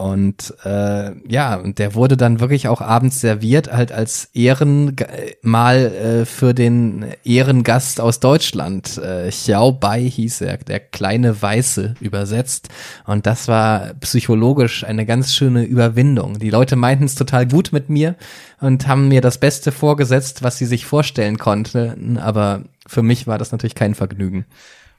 Und 0.00 0.54
äh, 0.64 1.10
ja, 1.30 1.58
der 1.58 1.94
wurde 1.94 2.16
dann 2.16 2.40
wirklich 2.40 2.68
auch 2.68 2.80
abends 2.80 3.20
serviert, 3.20 3.70
halt 3.70 3.92
als 3.92 4.30
Ehrenmal 4.32 5.76
äh, 5.76 6.24
für 6.24 6.54
den 6.54 7.04
Ehrengast 7.22 8.00
aus 8.00 8.18
Deutschland. 8.18 8.96
Äh, 8.96 9.28
Xiao 9.28 9.72
Bai 9.72 10.08
hieß 10.08 10.40
er, 10.40 10.56
der 10.56 10.80
kleine 10.80 11.42
Weiße 11.42 11.96
übersetzt. 12.00 12.70
Und 13.04 13.26
das 13.26 13.46
war 13.46 13.92
psychologisch 14.00 14.84
eine 14.84 15.04
ganz 15.04 15.34
schöne 15.34 15.64
Überwindung. 15.64 16.38
Die 16.38 16.48
Leute 16.48 16.76
meinten 16.76 17.04
es 17.04 17.14
total 17.14 17.46
gut 17.46 17.70
mit 17.70 17.90
mir 17.90 18.14
und 18.58 18.88
haben 18.88 19.08
mir 19.08 19.20
das 19.20 19.36
Beste 19.36 19.70
vorgesetzt, 19.70 20.42
was 20.42 20.56
sie 20.56 20.64
sich 20.64 20.86
vorstellen 20.86 21.36
konnten. 21.36 22.16
Aber 22.16 22.62
für 22.86 23.02
mich 23.02 23.26
war 23.26 23.36
das 23.36 23.52
natürlich 23.52 23.74
kein 23.74 23.94
Vergnügen. 23.94 24.46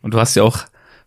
Und 0.04 0.14
du 0.14 0.20
hast 0.20 0.36
ja 0.36 0.44
auch 0.44 0.60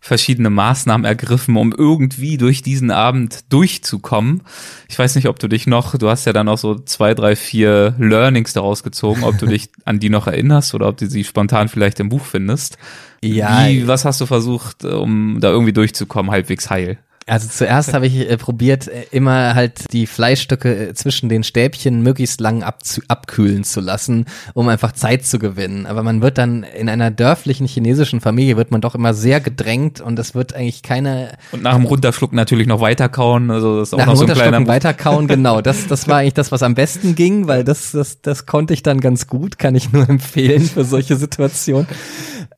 verschiedene 0.05 0.51
Maßnahmen 0.51 1.03
ergriffen, 1.03 1.57
um 1.57 1.73
irgendwie 1.75 2.37
durch 2.37 2.61
diesen 2.61 2.91
Abend 2.91 3.51
durchzukommen. 3.51 4.43
Ich 4.87 4.99
weiß 4.99 5.15
nicht, 5.15 5.27
ob 5.27 5.39
du 5.39 5.47
dich 5.47 5.65
noch, 5.65 5.97
du 5.97 6.07
hast 6.07 6.25
ja 6.25 6.33
dann 6.33 6.47
auch 6.47 6.59
so 6.59 6.75
zwei, 6.75 7.15
drei, 7.15 7.35
vier 7.35 7.95
Learnings 7.97 8.53
daraus 8.53 8.83
gezogen, 8.83 9.23
ob 9.23 9.39
du 9.39 9.45
dich 9.47 9.71
an 9.83 9.99
die 9.99 10.09
noch 10.09 10.27
erinnerst 10.27 10.75
oder 10.75 10.89
ob 10.89 10.97
du 10.97 11.07
sie 11.07 11.23
spontan 11.23 11.69
vielleicht 11.69 11.99
im 11.99 12.09
Buch 12.09 12.23
findest. 12.23 12.77
Ja. 13.23 13.65
Wie, 13.65 13.87
was 13.87 14.05
hast 14.05 14.21
du 14.21 14.27
versucht, 14.27 14.85
um 14.85 15.39
da 15.41 15.49
irgendwie 15.49 15.73
durchzukommen, 15.73 16.31
halbwegs 16.31 16.69
heil? 16.69 16.99
Also 17.27 17.47
zuerst 17.49 17.95
habe 17.95 18.05
ich 18.05 18.29
äh, 18.29 18.37
probiert, 18.37 18.87
äh, 18.87 19.05
immer 19.09 19.55
halt 19.55 19.91
die 19.91 20.05
Fleischstücke 20.05 20.89
äh, 20.89 20.93
zwischen 20.93 21.27
den 21.27 21.43
Stäbchen 21.43 22.03
möglichst 22.03 22.39
lang 22.39 22.61
abkühlen 22.61 23.63
zu 23.63 23.81
lassen, 23.81 24.25
um 24.53 24.69
einfach 24.69 24.91
Zeit 24.91 25.25
zu 25.25 25.39
gewinnen. 25.39 25.87
Aber 25.87 26.03
man 26.03 26.21
wird 26.21 26.37
dann 26.37 26.61
in 26.61 26.87
einer 26.87 27.09
dörflichen 27.09 27.65
chinesischen 27.65 28.21
Familie 28.21 28.57
wird 28.57 28.69
man 28.69 28.79
doch 28.79 28.93
immer 28.93 29.15
sehr 29.15 29.41
gedrängt 29.41 30.01
und 30.01 30.19
es 30.19 30.35
wird 30.35 30.53
eigentlich 30.53 30.83
keine. 30.83 31.31
Und 31.51 31.63
nach 31.63 31.73
dem 31.73 31.85
Runterschlucken 31.85 32.35
natürlich 32.35 32.67
noch 32.67 32.79
weiterkauen. 32.79 33.49
Also 33.49 33.79
das 33.79 33.89
ist 33.89 33.93
auch 33.95 33.97
nach 33.97 34.05
noch 34.05 34.17
so 34.17 34.25
ein 34.27 34.33
kleiner. 34.33 34.67
weiterkauen, 34.67 35.27
genau. 35.27 35.61
Das, 35.61 35.87
das 35.87 36.07
war 36.07 36.17
eigentlich 36.17 36.35
das, 36.35 36.51
was 36.51 36.61
am 36.61 36.75
besten 36.75 37.15
ging, 37.15 37.47
weil 37.47 37.63
das, 37.63 37.91
das, 37.91 38.21
das 38.21 38.45
konnte 38.45 38.75
ich 38.75 38.83
dann 38.83 38.99
ganz 39.01 39.25
gut, 39.25 39.57
kann 39.57 39.73
ich 39.73 39.91
nur 39.91 40.07
empfehlen 40.09 40.61
für 40.61 40.85
solche 40.85 41.15
Situationen. 41.15 41.87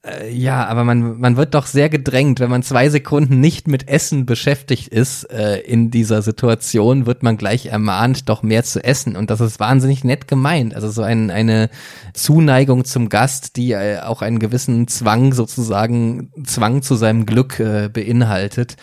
Äh, 0.03 0.31
ja, 0.31 0.65
aber 0.65 0.83
man, 0.83 1.19
man 1.19 1.37
wird 1.37 1.53
doch 1.53 1.65
sehr 1.65 1.89
gedrängt, 1.89 2.39
wenn 2.39 2.49
man 2.49 2.63
zwei 2.63 2.89
Sekunden 2.89 3.39
nicht 3.39 3.67
mit 3.67 3.87
Essen 3.87 4.25
beschäftigt 4.25 4.87
ist 4.89 5.23
äh, 5.31 5.59
in 5.59 5.91
dieser 5.91 6.21
Situation, 6.21 7.05
wird 7.05 7.23
man 7.23 7.37
gleich 7.37 7.67
ermahnt, 7.67 8.29
doch 8.29 8.43
mehr 8.43 8.63
zu 8.63 8.83
essen. 8.83 9.15
Und 9.15 9.29
das 9.29 9.41
ist 9.41 9.59
wahnsinnig 9.59 10.03
nett 10.03 10.27
gemeint. 10.27 10.75
Also 10.75 10.89
so 10.89 11.01
ein, 11.01 11.31
eine 11.31 11.69
Zuneigung 12.13 12.85
zum 12.85 13.09
Gast, 13.09 13.55
die 13.55 13.71
äh, 13.71 13.99
auch 13.99 14.21
einen 14.21 14.39
gewissen 14.39 14.87
Zwang 14.87 15.33
sozusagen, 15.33 16.31
Zwang 16.45 16.81
zu 16.81 16.95
seinem 16.95 17.25
Glück 17.25 17.59
äh, 17.59 17.89
beinhaltet. 17.91 18.75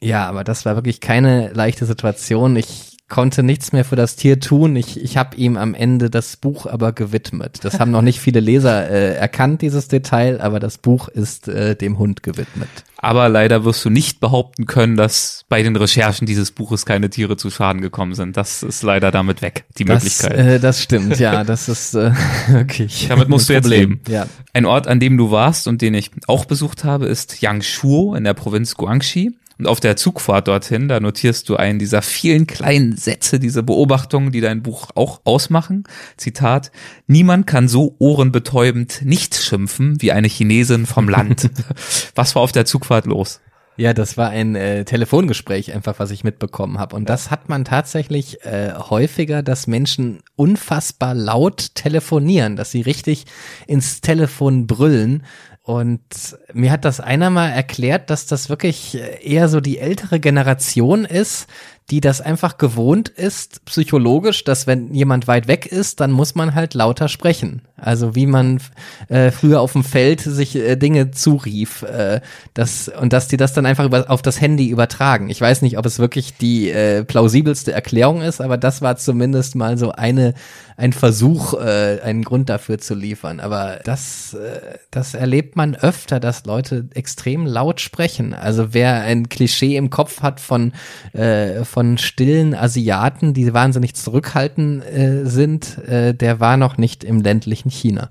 Ja, 0.00 0.28
aber 0.28 0.44
das 0.44 0.64
war 0.64 0.76
wirklich 0.76 1.00
keine 1.00 1.52
leichte 1.52 1.86
Situation. 1.86 2.56
Ich 2.56 2.97
konnte 3.08 3.42
nichts 3.42 3.72
mehr 3.72 3.84
für 3.84 3.96
das 3.96 4.16
Tier 4.16 4.38
tun. 4.38 4.76
Ich, 4.76 5.02
ich 5.02 5.16
habe 5.16 5.36
ihm 5.36 5.56
am 5.56 5.74
Ende 5.74 6.10
das 6.10 6.36
Buch 6.36 6.66
aber 6.66 6.92
gewidmet. 6.92 7.60
Das 7.62 7.80
haben 7.80 7.90
noch 7.90 8.02
nicht 8.02 8.20
viele 8.20 8.40
Leser 8.40 8.88
äh, 8.90 9.14
erkannt, 9.14 9.62
dieses 9.62 9.88
Detail, 9.88 10.40
aber 10.40 10.60
das 10.60 10.78
Buch 10.78 11.08
ist 11.08 11.48
äh, 11.48 11.74
dem 11.74 11.98
Hund 11.98 12.22
gewidmet. 12.22 12.68
Aber 12.98 13.28
leider 13.28 13.64
wirst 13.64 13.84
du 13.84 13.90
nicht 13.90 14.20
behaupten 14.20 14.66
können, 14.66 14.96
dass 14.96 15.44
bei 15.48 15.62
den 15.62 15.76
Recherchen 15.76 16.26
dieses 16.26 16.50
Buches 16.50 16.84
keine 16.84 17.08
Tiere 17.08 17.36
zu 17.36 17.48
Schaden 17.48 17.80
gekommen 17.80 18.14
sind. 18.14 18.36
Das 18.36 18.62
ist 18.62 18.82
leider 18.82 19.10
damit 19.10 19.40
weg, 19.40 19.64
die 19.78 19.84
das, 19.84 20.02
Möglichkeit. 20.02 20.36
Äh, 20.36 20.60
das 20.60 20.82
stimmt, 20.82 21.18
ja, 21.18 21.44
das 21.44 21.68
ist 21.68 21.94
äh, 21.94 22.12
wirklich. 22.48 23.06
Damit 23.08 23.28
musst 23.28 23.48
du 23.48 23.54
jetzt 23.54 23.68
leben. 23.68 24.00
Ja. 24.08 24.26
Ein 24.52 24.66
Ort, 24.66 24.86
an 24.86 25.00
dem 25.00 25.16
du 25.16 25.30
warst 25.30 25.68
und 25.68 25.80
den 25.80 25.94
ich 25.94 26.10
auch 26.26 26.44
besucht 26.44 26.84
habe, 26.84 27.06
ist 27.06 27.40
Yangshuo 27.40 28.14
in 28.14 28.24
der 28.24 28.34
Provinz 28.34 28.74
Guangxi. 28.74 29.32
Und 29.58 29.66
auf 29.66 29.80
der 29.80 29.96
Zugfahrt 29.96 30.46
dorthin, 30.46 30.86
da 30.88 31.00
notierst 31.00 31.48
du 31.48 31.56
einen 31.56 31.80
dieser 31.80 32.00
vielen 32.00 32.46
kleinen 32.46 32.96
Sätze, 32.96 33.40
diese 33.40 33.64
Beobachtungen, 33.64 34.30
die 34.30 34.40
dein 34.40 34.62
Buch 34.62 34.90
auch 34.94 35.20
ausmachen. 35.24 35.84
Zitat, 36.16 36.70
niemand 37.08 37.46
kann 37.48 37.66
so 37.66 37.96
ohrenbetäubend 37.98 39.02
nicht 39.02 39.34
schimpfen 39.34 40.00
wie 40.00 40.12
eine 40.12 40.28
Chinesin 40.28 40.86
vom 40.86 41.08
Land. 41.08 41.50
Was 42.14 42.36
war 42.36 42.42
auf 42.42 42.52
der 42.52 42.66
Zugfahrt 42.66 43.06
los? 43.06 43.40
Ja, 43.78 43.94
das 43.94 44.16
war 44.16 44.30
ein 44.30 44.56
äh, 44.56 44.84
Telefongespräch 44.84 45.72
einfach, 45.72 46.00
was 46.00 46.10
ich 46.10 46.24
mitbekommen 46.24 46.80
habe. 46.80 46.96
Und 46.96 47.08
das 47.08 47.30
hat 47.30 47.48
man 47.48 47.64
tatsächlich 47.64 48.44
äh, 48.44 48.72
häufiger, 48.74 49.44
dass 49.44 49.68
Menschen 49.68 50.18
unfassbar 50.34 51.14
laut 51.14 51.76
telefonieren, 51.76 52.56
dass 52.56 52.72
sie 52.72 52.80
richtig 52.80 53.26
ins 53.68 54.00
Telefon 54.00 54.66
brüllen. 54.66 55.22
Und 55.68 56.38
mir 56.54 56.72
hat 56.72 56.86
das 56.86 56.98
einer 56.98 57.28
mal 57.28 57.50
erklärt, 57.50 58.08
dass 58.08 58.24
das 58.24 58.48
wirklich 58.48 58.96
eher 59.20 59.50
so 59.50 59.60
die 59.60 59.76
ältere 59.76 60.18
Generation 60.18 61.04
ist, 61.04 61.46
die 61.90 62.00
das 62.00 62.22
einfach 62.22 62.56
gewohnt 62.56 63.10
ist, 63.10 63.66
psychologisch, 63.66 64.44
dass 64.44 64.66
wenn 64.66 64.94
jemand 64.94 65.28
weit 65.28 65.46
weg 65.46 65.66
ist, 65.66 66.00
dann 66.00 66.10
muss 66.10 66.34
man 66.34 66.54
halt 66.54 66.72
lauter 66.72 67.08
sprechen. 67.08 67.67
Also 67.80 68.14
wie 68.14 68.26
man 68.26 68.60
äh, 69.08 69.30
früher 69.30 69.60
auf 69.60 69.72
dem 69.72 69.84
Feld 69.84 70.20
sich 70.20 70.56
äh, 70.56 70.76
Dinge 70.76 71.10
zurief, 71.10 71.82
äh, 71.82 72.20
das, 72.54 72.88
und 72.88 73.12
dass 73.12 73.28
die 73.28 73.36
das 73.36 73.52
dann 73.52 73.66
einfach 73.66 73.84
über, 73.84 74.10
auf 74.10 74.22
das 74.22 74.40
Handy 74.40 74.68
übertragen. 74.68 75.30
Ich 75.30 75.40
weiß 75.40 75.62
nicht, 75.62 75.78
ob 75.78 75.86
es 75.86 75.98
wirklich 75.98 76.36
die 76.36 76.70
äh, 76.70 77.04
plausibelste 77.04 77.72
Erklärung 77.72 78.22
ist, 78.22 78.40
aber 78.40 78.56
das 78.56 78.82
war 78.82 78.96
zumindest 78.96 79.54
mal 79.54 79.78
so 79.78 79.92
eine 79.92 80.34
ein 80.78 80.92
Versuch, 80.92 81.54
äh, 81.54 82.00
einen 82.04 82.22
Grund 82.22 82.48
dafür 82.48 82.78
zu 82.78 82.94
liefern. 82.94 83.40
Aber 83.40 83.80
das, 83.82 84.34
äh, 84.34 84.78
das 84.92 85.14
erlebt 85.14 85.56
man 85.56 85.74
öfter, 85.74 86.20
dass 86.20 86.46
Leute 86.46 86.86
extrem 86.94 87.46
laut 87.46 87.80
sprechen. 87.80 88.32
Also 88.32 88.74
wer 88.74 89.00
ein 89.00 89.28
Klischee 89.28 89.76
im 89.76 89.90
Kopf 89.90 90.22
hat 90.22 90.38
von, 90.38 90.72
äh, 91.14 91.64
von 91.64 91.98
stillen 91.98 92.54
Asiaten, 92.54 93.34
die 93.34 93.52
wahnsinnig 93.52 93.94
zurückhaltend 93.96 94.84
äh, 94.84 95.24
sind, 95.24 95.78
äh, 95.78 96.14
der 96.14 96.38
war 96.38 96.56
noch 96.56 96.78
nicht 96.78 97.02
im 97.02 97.22
ländlichen 97.22 97.67
China. 97.70 98.10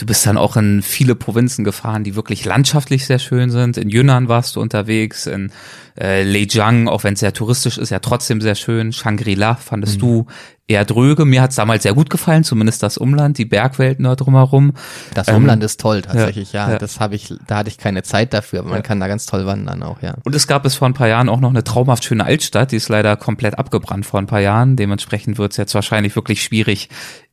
Du 0.00 0.06
bist 0.06 0.24
dann 0.24 0.38
auch 0.38 0.56
in 0.56 0.80
viele 0.80 1.14
Provinzen 1.14 1.62
gefahren, 1.62 2.04
die 2.04 2.16
wirklich 2.16 2.46
landschaftlich 2.46 3.04
sehr 3.04 3.18
schön 3.18 3.50
sind. 3.50 3.76
In 3.76 3.90
Yunnan 3.90 4.28
warst 4.28 4.56
du 4.56 4.60
unterwegs, 4.60 5.26
in 5.26 5.52
äh, 6.00 6.22
Leijiang, 6.22 6.88
auch 6.88 7.04
wenn 7.04 7.14
es 7.14 7.20
sehr 7.20 7.34
touristisch 7.34 7.76
ist, 7.76 7.90
ja 7.90 7.98
trotzdem 7.98 8.40
sehr 8.40 8.54
schön. 8.54 8.94
Shangri-La 8.94 9.56
fandest 9.56 9.96
mhm. 9.96 10.00
du 10.00 10.26
eher 10.70 10.84
dröge. 10.84 11.24
Mir 11.24 11.42
hat's 11.42 11.56
damals 11.56 11.82
sehr 11.82 11.92
gut 11.92 12.08
gefallen, 12.08 12.44
zumindest 12.44 12.82
das 12.82 12.96
Umland, 12.96 13.36
die 13.36 13.44
Bergwelten 13.44 14.04
da 14.04 14.14
drumherum. 14.14 14.72
Das 15.14 15.28
ähm, 15.28 15.36
Umland 15.36 15.62
ist 15.64 15.80
toll 15.80 16.00
tatsächlich, 16.00 16.52
ja. 16.52 16.70
ja. 16.70 16.78
Das 16.78 17.00
habe 17.00 17.16
ich, 17.16 17.34
da 17.46 17.58
hatte 17.58 17.68
ich 17.68 17.76
keine 17.76 18.02
Zeit 18.02 18.32
dafür, 18.32 18.60
aber 18.60 18.68
man 18.68 18.78
ja. 18.78 18.82
kann 18.82 19.00
da 19.00 19.08
ganz 19.08 19.26
toll 19.26 19.44
wandern 19.46 19.82
auch, 19.82 20.00
ja. 20.00 20.14
Und 20.24 20.34
es 20.34 20.46
gab 20.46 20.64
es 20.64 20.76
vor 20.76 20.88
ein 20.88 20.94
paar 20.94 21.08
Jahren 21.08 21.28
auch 21.28 21.40
noch 21.40 21.50
eine 21.50 21.64
traumhaft 21.64 22.04
schöne 22.04 22.24
Altstadt, 22.24 22.72
die 22.72 22.76
ist 22.76 22.88
leider 22.88 23.16
komplett 23.16 23.58
abgebrannt 23.58 24.06
vor 24.06 24.20
ein 24.20 24.26
paar 24.26 24.40
Jahren. 24.40 24.76
Dementsprechend 24.76 25.38
wird 25.38 25.52
es 25.52 25.56
jetzt 25.58 25.74
wahrscheinlich 25.74 26.14
wirklich 26.14 26.42
schwierig, 26.42 26.88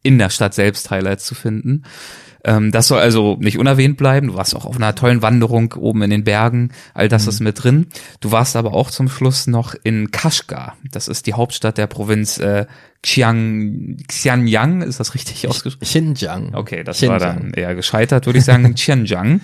in 0.08 0.18
der 0.18 0.30
Stadt 0.30 0.54
selbst 0.54 0.90
Highlights 0.90 1.26
zu 1.26 1.36
finden. 1.36 1.84
Ähm, 2.46 2.72
das 2.72 2.88
soll 2.88 3.00
also 3.00 3.38
nicht 3.42 3.58
unerwähnt 3.58 3.98
bleiben. 3.98 4.28
Du 4.28 4.36
warst 4.36 4.56
auch 4.56 4.66
auf 4.66 4.78
einer 4.78 4.96
tollen 4.96 5.22
Wanderung 5.22 5.74
oben 5.74 6.02
in 6.04 6.10
den 6.10 6.24
Bergen. 6.24 6.70
All 6.94 7.10
das 7.10 7.24
mhm. 7.24 7.30
ist 7.30 7.40
mit 7.42 7.64
drin. 7.64 7.88
Du 8.22 8.32
warst 8.32 8.56
aber 8.56 8.74
auch 8.74 8.90
zum 8.90 9.10
Schluss 9.10 9.48
noch 9.48 9.76
in 9.84 10.12
Kashgar. 10.12 10.78
Das 10.92 11.10
ist 11.10 11.28
die 11.28 11.34
Hauptstadt 11.34 11.78
der 11.78 11.88
Provinz 11.88 12.38
äh, 12.38 12.66
Xiang, 13.04 13.98
Xianyang. 14.08 14.82
Ist 14.82 15.02
das 15.02 15.14
richtig 15.14 15.46
ausgesprochen? 15.48 15.86
Xinjiang. 15.86 16.56
Okay, 16.56 16.84
das 16.86 16.98
Xinjiang. 16.98 17.22
war 17.22 17.28
dann 17.28 17.52
eher 17.54 17.76
gescheitert, 17.76 18.26
würde 18.26 18.40
ich 18.40 18.46
sagen. 18.46 18.74
Xinjiang, 18.76 19.42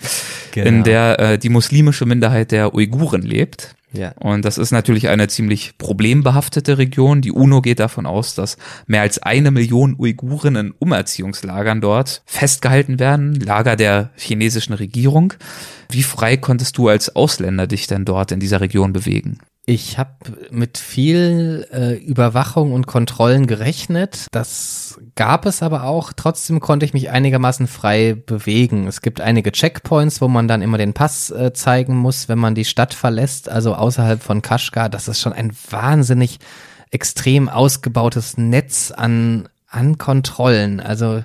genau. 0.54 0.68
in 0.68 0.84
der 0.84 1.20
äh, 1.20 1.38
die 1.38 1.50
muslimische 1.50 2.06
Minderheit 2.06 2.52
der 2.52 2.74
Uiguren 2.74 3.22
lebt. 3.22 3.76
Ja. 3.94 4.14
Und 4.20 4.44
das 4.44 4.58
ist 4.58 4.72
natürlich 4.72 5.08
eine 5.08 5.28
ziemlich 5.28 5.78
problembehaftete 5.78 6.78
Region. 6.78 7.22
Die 7.22 7.32
UNO 7.32 7.62
geht 7.62 7.80
davon 7.80 8.06
aus, 8.06 8.34
dass 8.34 8.58
mehr 8.88 9.02
als 9.02 9.20
eine 9.20 9.52
Million 9.52 9.96
Uiguren 9.98 10.56
in 10.56 10.74
Umerziehungslagern 10.80 11.80
dort 11.80 12.24
festgehalten 12.26 13.00
werden, 13.00 13.36
Lager 13.36 13.76
der 13.76 14.10
chinesischen 14.18 14.74
Regierung. 14.74 15.34
Wie 15.90 16.04
frei 16.04 16.38
konntest 16.38 16.78
du 16.78 16.88
als 16.88 17.16
Ausländer 17.16 17.68
dich 17.68 17.86
denn 17.86 18.04
dort 18.04 18.32
in 18.32 18.40
dieser 18.40 18.62
Region 18.62 18.94
bewegen? 18.94 19.38
Ich 19.66 19.98
habe 19.98 20.12
mit 20.52 20.78
viel 20.78 21.66
äh, 21.72 21.94
Überwachung 21.94 22.74
und 22.74 22.86
Kontrollen 22.86 23.48
gerechnet. 23.48 24.28
Das 24.32 25.00
gab 25.16 25.46
es 25.46 25.64
aber 25.64 25.86
auch. 25.86 26.12
Trotzdem 26.12 26.60
konnte 26.60 26.86
ich 26.86 26.94
mich 26.94 27.12
einigermaßen 27.12 27.68
frei 27.68 28.14
bewegen. 28.14 28.88
Es 28.88 29.02
gibt 29.02 29.22
einige 29.22 29.54
Checkpoints, 29.54 30.20
wo 30.20 30.28
man 30.28 30.50
dann 30.50 30.62
immer 30.62 30.78
den 30.78 30.94
Pass 30.94 31.30
äh, 31.30 31.54
zeigen 31.54 31.96
muss, 31.96 32.28
wenn 32.28 32.40
man 32.40 32.56
die 32.56 32.66
Stadt 32.66 32.94
verlässt, 32.94 33.48
also 33.48 33.74
außerhalb 33.76 34.22
von 34.22 34.42
Kaschgar. 34.42 34.90
Das 34.90 35.08
ist 35.08 35.22
schon 35.22 35.32
ein 35.32 35.56
wahnsinnig 35.70 36.40
extrem 36.92 37.48
ausgebautes 37.48 38.38
Netz 38.38 38.92
an, 38.92 39.48
an 39.70 39.98
Kontrollen. 39.98 40.82
Also 40.82 41.24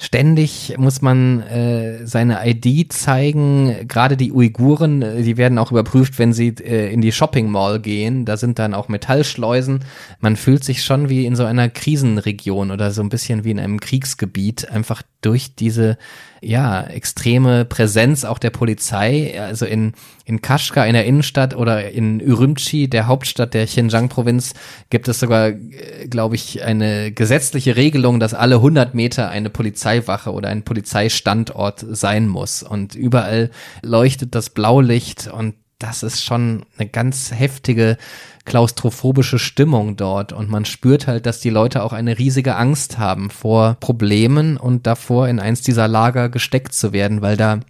Ständig 0.00 0.76
muss 0.78 1.02
man 1.02 1.42
äh, 1.42 2.06
seine 2.06 2.48
ID 2.48 2.92
zeigen. 2.92 3.88
Gerade 3.88 4.16
die 4.16 4.32
Uiguren, 4.32 5.02
äh, 5.02 5.22
die 5.22 5.36
werden 5.36 5.58
auch 5.58 5.72
überprüft, 5.72 6.20
wenn 6.20 6.32
sie 6.32 6.54
äh, 6.60 6.92
in 6.92 7.00
die 7.00 7.10
Shopping 7.10 7.50
Mall 7.50 7.80
gehen. 7.80 8.24
Da 8.24 8.36
sind 8.36 8.60
dann 8.60 8.74
auch 8.74 8.86
Metallschleusen. 8.86 9.80
Man 10.20 10.36
fühlt 10.36 10.62
sich 10.62 10.84
schon 10.84 11.08
wie 11.08 11.26
in 11.26 11.34
so 11.34 11.44
einer 11.44 11.68
Krisenregion 11.68 12.70
oder 12.70 12.92
so 12.92 13.02
ein 13.02 13.08
bisschen 13.08 13.42
wie 13.42 13.50
in 13.50 13.58
einem 13.58 13.80
Kriegsgebiet, 13.80 14.70
einfach 14.70 15.02
durch 15.20 15.56
diese 15.56 15.98
ja, 16.40 16.82
extreme 16.82 17.64
Präsenz 17.64 18.24
auch 18.24 18.38
der 18.38 18.50
Polizei, 18.50 19.40
also 19.40 19.66
in, 19.66 19.94
in 20.24 20.40
Kashgar 20.40 20.86
in 20.86 20.92
der 20.92 21.04
Innenstadt 21.04 21.56
oder 21.56 21.90
in 21.90 22.20
Ürümqi, 22.20 22.88
der 22.88 23.08
Hauptstadt 23.08 23.54
der 23.54 23.66
Xinjiang-Provinz, 23.66 24.54
gibt 24.90 25.08
es 25.08 25.18
sogar, 25.18 25.48
äh, 25.48 26.06
glaube 26.08 26.36
ich, 26.36 26.62
eine 26.62 27.10
gesetzliche 27.10 27.76
Regelung, 27.76 28.20
dass 28.20 28.34
alle 28.34 28.56
100 28.56 28.94
Meter 28.94 29.30
eine 29.30 29.50
Polizeiwache 29.88 30.32
oder 30.32 30.48
ein 30.48 30.62
Polizeistandort 30.62 31.84
sein 31.88 32.28
muss. 32.28 32.62
Und 32.62 32.94
überall 32.94 33.50
leuchtet 33.82 34.34
das 34.34 34.50
Blaulicht 34.50 35.28
und 35.28 35.54
das 35.78 36.02
ist 36.02 36.24
schon 36.24 36.66
eine 36.76 36.88
ganz 36.88 37.30
heftige 37.32 37.96
klaustrophobische 38.44 39.38
Stimmung 39.38 39.96
dort 39.96 40.32
und 40.32 40.50
man 40.50 40.64
spürt 40.64 41.06
halt, 41.06 41.24
dass 41.26 41.38
die 41.40 41.50
Leute 41.50 41.84
auch 41.84 41.92
eine 41.92 42.18
riesige 42.18 42.56
Angst 42.56 42.98
haben 42.98 43.30
vor 43.30 43.76
Problemen 43.78 44.56
und 44.56 44.86
davor 44.86 45.28
in 45.28 45.38
eins 45.38 45.62
dieser 45.62 45.86
Lager 45.86 46.30
gesteckt 46.30 46.74
zu 46.74 46.92
werden, 46.92 47.22
weil 47.22 47.36
da 47.36 47.60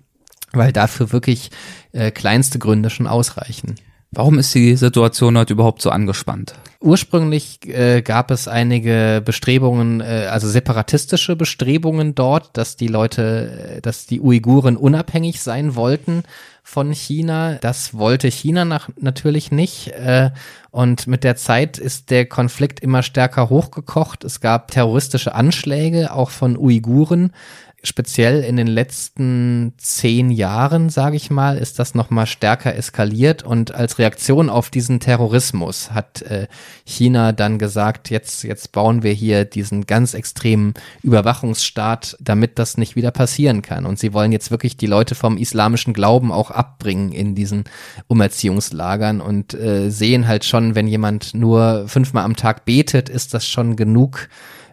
weil 0.52 0.72
dafür 0.72 1.12
wirklich 1.12 1.50
äh, 1.92 2.10
kleinste 2.10 2.58
Gründe 2.58 2.88
schon 2.88 3.06
ausreichen. 3.06 3.74
Warum 4.10 4.38
ist 4.38 4.54
die 4.54 4.74
Situation 4.74 5.36
heute 5.36 5.52
überhaupt 5.52 5.82
so 5.82 5.90
angespannt? 5.90 6.54
Ursprünglich 6.80 7.58
äh, 7.66 8.00
gab 8.00 8.30
es 8.30 8.48
einige 8.48 9.20
Bestrebungen, 9.22 10.00
äh, 10.00 10.28
also 10.30 10.48
separatistische 10.48 11.36
Bestrebungen 11.36 12.14
dort, 12.14 12.56
dass 12.56 12.76
die 12.76 12.86
Leute, 12.86 13.76
äh, 13.76 13.80
dass 13.82 14.06
die 14.06 14.20
Uiguren 14.20 14.76
unabhängig 14.76 15.42
sein 15.42 15.74
wollten 15.74 16.22
von 16.62 16.92
China. 16.92 17.58
Das 17.60 17.94
wollte 17.94 18.28
China 18.28 18.64
nach, 18.64 18.88
natürlich 18.98 19.50
nicht. 19.50 19.88
Äh, 19.88 20.30
und 20.70 21.06
mit 21.06 21.24
der 21.24 21.36
Zeit 21.36 21.78
ist 21.78 22.10
der 22.10 22.26
Konflikt 22.26 22.80
immer 22.80 23.02
stärker 23.02 23.50
hochgekocht. 23.50 24.24
Es 24.24 24.40
gab 24.40 24.70
terroristische 24.70 25.34
Anschläge, 25.34 26.12
auch 26.12 26.30
von 26.30 26.56
Uiguren 26.56 27.32
speziell 27.84 28.42
in 28.42 28.56
den 28.56 28.66
letzten 28.66 29.72
zehn 29.78 30.30
Jahren, 30.30 30.90
sage 30.90 31.16
ich 31.16 31.30
mal, 31.30 31.56
ist 31.56 31.78
das 31.78 31.94
noch 31.94 32.10
mal 32.10 32.26
stärker 32.26 32.74
eskaliert. 32.74 33.44
Und 33.44 33.72
als 33.72 33.98
Reaktion 33.98 34.50
auf 34.50 34.70
diesen 34.70 34.98
Terrorismus 34.98 35.92
hat 35.92 36.22
äh, 36.22 36.48
China 36.84 37.32
dann 37.32 37.58
gesagt, 37.58 38.10
jetzt 38.10 38.42
jetzt 38.42 38.72
bauen 38.72 39.04
wir 39.04 39.12
hier 39.12 39.44
diesen 39.44 39.86
ganz 39.86 40.14
extremen 40.14 40.74
Überwachungsstaat, 41.02 42.16
damit 42.20 42.58
das 42.58 42.78
nicht 42.78 42.96
wieder 42.96 43.12
passieren 43.12 43.62
kann. 43.62 43.86
Und 43.86 43.98
sie 43.98 44.12
wollen 44.12 44.32
jetzt 44.32 44.50
wirklich 44.50 44.76
die 44.76 44.86
Leute 44.86 45.14
vom 45.14 45.36
islamischen 45.36 45.92
Glauben 45.92 46.32
auch 46.32 46.50
abbringen 46.50 47.12
in 47.12 47.36
diesen 47.36 47.64
Umerziehungslagern 48.08 49.20
und 49.20 49.54
äh, 49.54 49.90
sehen 49.90 50.26
halt 50.26 50.44
schon, 50.44 50.74
wenn 50.74 50.88
jemand 50.88 51.34
nur 51.34 51.86
fünfmal 51.86 52.24
am 52.24 52.34
Tag 52.34 52.64
betet, 52.64 53.08
ist 53.08 53.34
das 53.34 53.46
schon 53.46 53.76
genug 53.76 54.28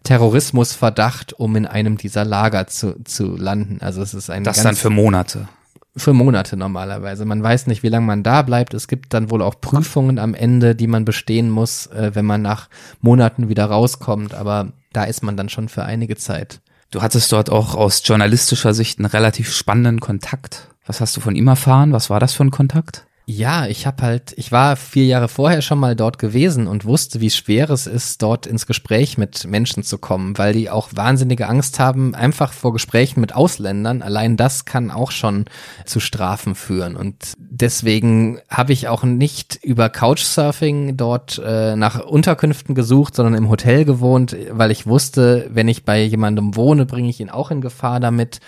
Terrorismusverdacht, 0.06 1.34
um 1.34 1.56
in 1.56 1.66
einem 1.66 1.98
dieser 1.98 2.24
Lager 2.24 2.68
zu, 2.68 2.96
zu 3.04 3.36
landen. 3.36 3.80
Also 3.82 4.02
es 4.02 4.14
ist 4.14 4.30
ein 4.30 4.44
Das 4.44 4.64
dann 4.64 4.76
für 4.76 4.90
Monate. 4.90 5.50
Für 5.98 6.14
Monate 6.14 6.58
normalerweise. 6.58 7.26
Man 7.26 7.42
weiß 7.42 7.68
nicht, 7.68 7.84
wie 7.84 7.90
lange 7.90 8.06
man 8.06 8.24
da 8.24 8.42
bleibt. 8.42 8.74
Es 8.74 8.88
gibt 8.88 9.14
dann 9.14 9.30
wohl 9.30 9.42
auch 9.42 9.60
Prüfungen 9.62 10.20
am 10.20 10.34
Ende, 10.34 10.76
die 10.76 10.88
man 10.88 11.06
bestehen 11.06 11.50
muss, 11.50 11.88
äh, 11.88 12.12
wenn 12.14 12.26
man 12.26 12.42
nach 12.42 12.70
Monaten 13.02 13.50
wieder 13.50 13.66
rauskommt. 13.66 14.34
Aber 14.34 14.74
da 14.94 15.06
ist 15.06 15.24
man 15.24 15.38
dann 15.38 15.50
schon 15.50 15.70
für 15.70 15.84
einige 15.84 16.16
Zeit. 16.16 16.62
Du 16.92 17.02
hattest 17.02 17.32
dort 17.32 17.50
auch 17.50 17.76
aus 17.76 18.02
journalistischer 18.06 18.74
Sicht 18.74 19.00
einen 19.00 19.08
relativ 19.08 19.54
spannenden 19.54 20.00
Kontakt. 20.00 20.70
Was 20.86 21.02
hast 21.02 21.18
du 21.18 21.22
von 21.22 21.36
ihm 21.36 21.48
erfahren? 21.48 21.92
Was 21.92 22.10
war 22.10 22.20
das 22.20 22.34
für 22.34 22.44
ein 22.44 22.52
Kontakt? 22.52 23.06
Ja, 23.28 23.66
ich 23.66 23.88
habe 23.88 24.04
halt, 24.04 24.34
ich 24.38 24.52
war 24.52 24.76
vier 24.76 25.06
Jahre 25.06 25.28
vorher 25.28 25.64
schon 25.64 25.80
mal 25.80 25.96
dort 25.96 26.20
gewesen 26.20 26.68
und 26.68 26.86
wusste, 26.86 27.22
wie 27.22 27.32
schwer 27.32 27.72
es 27.72 27.88
ist, 27.88 28.22
dort 28.22 28.46
ins 28.46 28.68
Gespräch 28.68 29.18
mit 29.18 29.48
Menschen 29.48 29.82
zu 29.82 29.98
kommen, 29.98 30.38
weil 30.38 30.54
die 30.54 30.70
auch 30.70 30.90
wahnsinnige 30.94 31.48
Angst 31.48 31.80
haben, 31.80 32.14
einfach 32.14 32.54
vor 32.54 32.72
Gesprächen 32.72 33.22
mit 33.22 33.34
Ausländern. 33.34 34.04
Allein 34.04 34.38
das 34.38 34.66
kann 34.66 34.92
auch 34.92 35.10
schon 35.10 35.46
zu 35.86 36.00
Strafen 36.00 36.54
führen. 36.54 36.96
Und 36.96 37.34
deswegen 37.40 38.42
habe 38.48 38.74
ich 38.74 38.90
auch 38.90 39.02
nicht 39.02 39.58
über 39.64 39.90
Couchsurfing 39.90 40.96
dort 40.96 41.42
äh, 41.44 41.76
nach 41.76 42.06
Unterkünften 42.06 42.76
gesucht, 42.76 43.16
sondern 43.16 43.34
im 43.34 43.50
Hotel 43.50 43.86
gewohnt, 43.86 44.38
weil 44.52 44.70
ich 44.70 44.86
wusste, 44.86 45.50
wenn 45.52 45.68
ich 45.68 45.84
bei 45.84 46.04
jemandem 46.04 46.56
wohne, 46.56 46.86
bringe 46.86 47.10
ich 47.10 47.20
ihn 47.20 47.32
auch 47.32 47.50
in 47.50 47.62
Gefahr 47.62 48.00
damit 48.00 48.40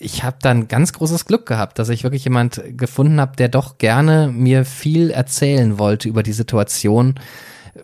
ich 0.00 0.24
habe 0.24 0.38
dann 0.40 0.66
ganz 0.66 0.94
großes 0.94 1.26
Glück 1.26 1.44
gehabt, 1.44 1.78
dass 1.78 1.90
ich 1.90 2.04
wirklich 2.04 2.24
jemand 2.24 2.62
gefunden 2.76 3.20
habe, 3.20 3.36
der 3.36 3.48
doch 3.48 3.76
gerne 3.76 4.32
mir 4.32 4.64
viel 4.64 5.10
erzählen 5.10 5.78
wollte 5.78 6.08
über 6.08 6.22
die 6.22 6.32
Situation. 6.32 7.20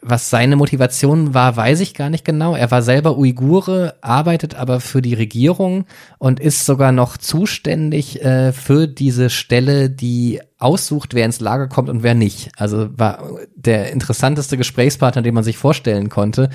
Was 0.00 0.30
seine 0.30 0.56
Motivation 0.56 1.34
war, 1.34 1.56
weiß 1.56 1.80
ich 1.80 1.94
gar 1.94 2.08
nicht 2.08 2.24
genau. 2.24 2.56
Er 2.56 2.70
war 2.70 2.82
selber 2.82 3.18
Uigure, 3.18 3.96
arbeitet 4.00 4.54
aber 4.54 4.80
für 4.80 5.02
die 5.02 5.14
Regierung 5.14 5.84
und 6.18 6.40
ist 6.40 6.64
sogar 6.64 6.90
noch 6.90 7.18
zuständig 7.18 8.22
äh, 8.24 8.52
für 8.52 8.88
diese 8.88 9.28
Stelle, 9.28 9.90
die 9.90 10.40
aussucht, 10.58 11.14
wer 11.14 11.26
ins 11.26 11.40
Lager 11.40 11.68
kommt 11.68 11.90
und 11.90 12.02
wer 12.02 12.14
nicht. 12.14 12.50
Also 12.56 12.88
war 12.98 13.30
der 13.54 13.92
interessanteste 13.92 14.56
Gesprächspartner, 14.56 15.22
den 15.22 15.34
man 15.34 15.44
sich 15.44 15.58
vorstellen 15.58 16.08
konnte. 16.08 16.48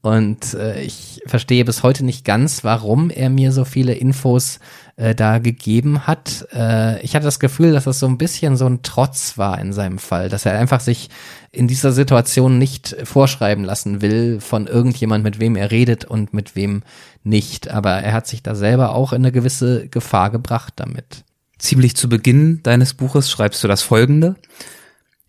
Und 0.00 0.54
äh, 0.54 0.80
ich 0.80 1.20
verstehe 1.26 1.64
bis 1.64 1.82
heute 1.82 2.04
nicht 2.04 2.24
ganz, 2.24 2.64
warum 2.64 3.10
er 3.10 3.28
mir 3.28 3.52
so 3.52 3.64
viele 3.64 3.92
Infos 3.92 4.58
äh, 4.96 5.14
da 5.14 5.38
gegeben 5.38 6.06
hat. 6.06 6.46
Äh, 6.52 7.00
ich 7.02 7.14
hatte 7.14 7.24
das 7.24 7.40
Gefühl, 7.40 7.72
dass 7.72 7.84
das 7.84 7.98
so 7.98 8.06
ein 8.06 8.18
bisschen 8.18 8.56
so 8.56 8.66
ein 8.66 8.82
Trotz 8.82 9.38
war 9.38 9.58
in 9.58 9.72
seinem 9.72 9.98
Fall, 9.98 10.28
dass 10.28 10.46
er 10.46 10.58
einfach 10.58 10.80
sich 10.80 11.10
in 11.50 11.68
dieser 11.68 11.92
Situation 11.92 12.58
nicht 12.58 12.96
vorschreiben 13.04 13.64
lassen 13.64 14.02
will 14.02 14.40
von 14.40 14.66
irgendjemand, 14.66 15.24
mit 15.24 15.38
wem 15.38 15.56
er 15.56 15.70
redet 15.70 16.04
und 16.04 16.34
mit 16.34 16.56
wem 16.56 16.82
nicht. 17.24 17.70
Aber 17.70 17.90
er 17.92 18.12
hat 18.12 18.26
sich 18.26 18.42
da 18.42 18.54
selber 18.54 18.94
auch 18.94 19.12
in 19.12 19.22
eine 19.22 19.32
gewisse 19.32 19.88
Gefahr 19.88 20.30
gebracht 20.30 20.74
damit. 20.76 21.24
Ziemlich 21.58 21.96
zu 21.96 22.08
Beginn 22.08 22.62
deines 22.62 22.94
Buches 22.94 23.30
schreibst 23.30 23.62
du 23.62 23.68
das 23.68 23.82
folgende. 23.82 24.36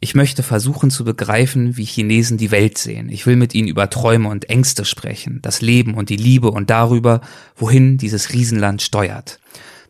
Ich 0.03 0.15
möchte 0.15 0.43
versuchen 0.43 0.89
zu 0.91 1.05
begreifen, 1.05 1.77
wie 1.77 1.85
Chinesen 1.85 2.37
die 2.37 2.51
Welt 2.51 2.77
sehen. 2.77 3.07
Ich 3.07 3.25
will 3.25 3.37
mit 3.37 3.55
ihnen 3.55 3.69
über 3.69 3.89
Träume 3.89 4.27
und 4.27 4.49
Ängste 4.49 4.83
sprechen, 4.83 5.39
das 5.41 5.61
Leben 5.61 5.93
und 5.93 6.09
die 6.09 6.17
Liebe 6.17 6.51
und 6.51 6.69
darüber, 6.69 7.21
wohin 7.55 7.97
dieses 7.97 8.33
Riesenland 8.33 8.81
steuert. 8.81 9.39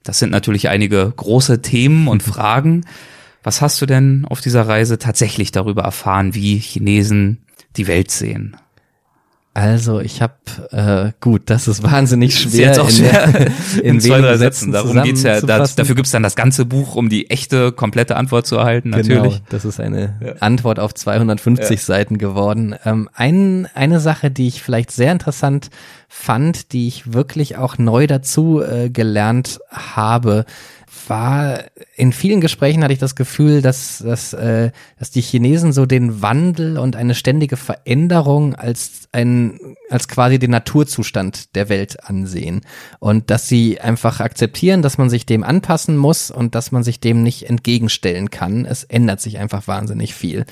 Das 0.03 0.19
sind 0.19 0.29
natürlich 0.29 0.69
einige 0.69 1.11
große 1.17 1.63
Themen 1.63 2.07
und 2.07 2.21
Fragen. 2.31 2.85
Was 3.41 3.59
hast 3.61 3.81
du 3.81 3.87
denn 3.87 4.25
auf 4.29 4.39
dieser 4.39 4.67
Reise 4.67 4.99
tatsächlich 4.99 5.51
darüber 5.51 5.81
erfahren, 5.81 6.35
wie 6.35 6.59
Chinesen 6.59 7.39
die 7.75 7.87
Welt 7.87 8.11
sehen? 8.11 8.55
Also 9.55 9.99
ich 9.99 10.19
habe 10.23 10.33
äh, 10.71 11.11
gut, 11.21 11.43
das 11.45 11.67
ist 11.67 11.83
wahnsinnig 11.83 12.39
schwer, 12.39 12.71
ist 12.71 12.79
auch 12.79 12.89
in, 12.89 12.95
schwer 12.95 13.51
in, 13.77 13.83
in 13.83 14.01
zwei, 14.01 14.19
drei 14.19 14.37
Sätzen. 14.37 14.71
Darum 14.71 15.03
geht's 15.03 15.21
ja. 15.21 15.41
Da, 15.41 15.59
dafür 15.59 15.93
gibt's 15.93 16.09
dann 16.09 16.23
das 16.23 16.35
ganze 16.35 16.65
Buch, 16.65 16.95
um 16.95 17.07
die 17.07 17.29
echte, 17.29 17.71
komplette 17.71 18.15
Antwort 18.15 18.47
zu 18.47 18.57
erhalten. 18.57 18.89
Natürlich. 18.89 19.35
Genau, 19.35 19.45
das 19.49 19.63
ist 19.63 19.79
eine 19.79 20.15
ja. 20.25 20.33
Antwort 20.39 20.79
auf 20.79 20.95
250 20.95 21.69
ja. 21.69 21.77
Seiten 21.77 22.17
geworden. 22.17 22.75
Ähm, 22.83 23.09
ein, 23.13 23.67
eine 23.75 23.99
Sache, 23.99 24.31
die 24.31 24.47
ich 24.47 24.63
vielleicht 24.63 24.89
sehr 24.89 25.11
interessant 25.11 25.69
fand, 26.09 26.73
die 26.73 26.87
ich 26.87 27.13
wirklich 27.13 27.57
auch 27.57 27.77
neu 27.77 28.07
dazu 28.07 28.59
äh, 28.59 28.89
gelernt 28.89 29.59
habe, 29.69 30.45
war 31.09 31.63
in 31.95 32.11
vielen 32.11 32.41
Gesprächen 32.41 32.83
hatte 32.83 32.93
ich 32.93 32.99
das 32.99 33.15
Gefühl, 33.15 33.61
dass, 33.61 33.99
dass, 33.99 34.33
äh, 34.33 34.71
dass 34.99 35.11
die 35.11 35.21
Chinesen 35.21 35.73
so 35.73 35.85
den 35.85 36.21
Wandel 36.21 36.77
und 36.77 36.95
eine 36.95 37.15
ständige 37.15 37.57
Veränderung 37.57 38.55
als 38.55 39.07
ein 39.11 39.59
als 39.89 40.07
quasi 40.07 40.39
den 40.39 40.51
Naturzustand 40.51 41.55
der 41.55 41.69
Welt 41.69 42.07
ansehen 42.07 42.61
und 42.99 43.29
dass 43.29 43.47
sie 43.47 43.79
einfach 43.79 44.19
akzeptieren, 44.19 44.81
dass 44.81 44.97
man 44.97 45.09
sich 45.09 45.25
dem 45.25 45.43
anpassen 45.43 45.97
muss 45.97 46.31
und 46.31 46.55
dass 46.55 46.71
man 46.71 46.83
sich 46.83 46.99
dem 46.99 47.21
nicht 47.23 47.49
entgegenstellen 47.49 48.29
kann. 48.29 48.65
Es 48.65 48.83
ändert 48.83 49.21
sich 49.21 49.37
einfach 49.37 49.67
wahnsinnig 49.67 50.15
viel. 50.15 50.45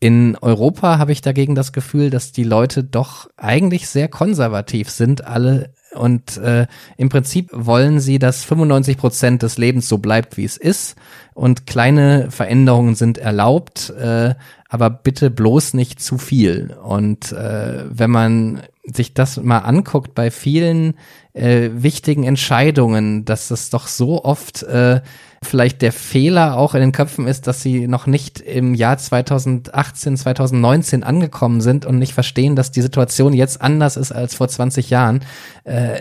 In 0.00 0.36
Europa 0.36 0.98
habe 0.98 1.12
ich 1.12 1.22
dagegen 1.22 1.56
das 1.56 1.72
Gefühl, 1.72 2.10
dass 2.10 2.30
die 2.30 2.44
Leute 2.44 2.84
doch 2.84 3.28
eigentlich 3.36 3.88
sehr 3.88 4.08
konservativ 4.08 4.90
sind, 4.90 5.24
alle 5.24 5.72
und 5.94 6.36
äh, 6.38 6.66
im 6.96 7.08
Prinzip 7.08 7.50
wollen 7.52 8.00
sie, 8.00 8.18
dass 8.18 8.44
95 8.44 8.98
Prozent 8.98 9.42
des 9.42 9.58
Lebens 9.58 9.88
so 9.88 9.98
bleibt, 9.98 10.36
wie 10.36 10.44
es 10.44 10.56
ist. 10.56 10.96
Und 11.34 11.66
kleine 11.66 12.30
Veränderungen 12.30 12.94
sind 12.94 13.18
erlaubt, 13.18 13.90
äh, 13.90 14.34
aber 14.68 14.90
bitte 14.90 15.30
bloß 15.30 15.74
nicht 15.74 16.02
zu 16.02 16.18
viel. 16.18 16.76
Und 16.82 17.32
äh, 17.32 17.84
wenn 17.88 18.10
man 18.10 18.62
sich 18.84 19.14
das 19.14 19.36
mal 19.36 19.58
anguckt 19.58 20.14
bei 20.14 20.30
vielen 20.30 20.94
äh, 21.34 21.70
wichtigen 21.72 22.24
Entscheidungen, 22.24 23.24
dass 23.24 23.50
es 23.50 23.70
doch 23.70 23.86
so 23.86 24.24
oft 24.24 24.62
äh, 24.62 25.00
vielleicht 25.42 25.82
der 25.82 25.92
Fehler 25.92 26.56
auch 26.56 26.74
in 26.74 26.80
den 26.80 26.92
Köpfen 26.92 27.26
ist, 27.26 27.46
dass 27.46 27.62
sie 27.62 27.86
noch 27.86 28.06
nicht 28.06 28.40
im 28.40 28.74
Jahr 28.74 28.98
2018, 28.98 30.16
2019 30.16 31.04
angekommen 31.04 31.60
sind 31.60 31.86
und 31.86 31.98
nicht 31.98 32.12
verstehen, 32.12 32.56
dass 32.56 32.72
die 32.72 32.82
Situation 32.82 33.32
jetzt 33.32 33.62
anders 33.62 33.96
ist 33.96 34.10
als 34.10 34.34
vor 34.34 34.48
20 34.48 34.90
Jahren. 34.90 35.20
Äh, 35.64 36.00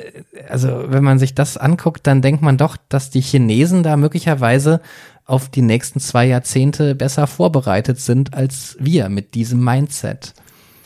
also 0.50 0.86
wenn 0.88 1.04
man 1.04 1.20
sich 1.20 1.36
das 1.36 1.58
anguckt, 1.58 2.08
dann 2.08 2.22
denkt 2.22 2.42
man 2.42 2.58
doch, 2.58 2.78
dass 2.90 3.10
die 3.10 3.22
Chinesen 3.22 3.84
da 3.84 3.98
möglicherweise 3.98 4.82
auf 5.26 5.50
die 5.50 5.62
nächsten 5.62 6.00
zwei 6.00 6.26
Jahrzehnte 6.26 6.96
besser 6.96 7.28
vorbereitet 7.28 8.00
sind 8.00 8.34
als 8.34 8.78
wir 8.80 9.10
mit 9.10 9.36
diesem 9.36 9.64
Mindset. 9.64 10.34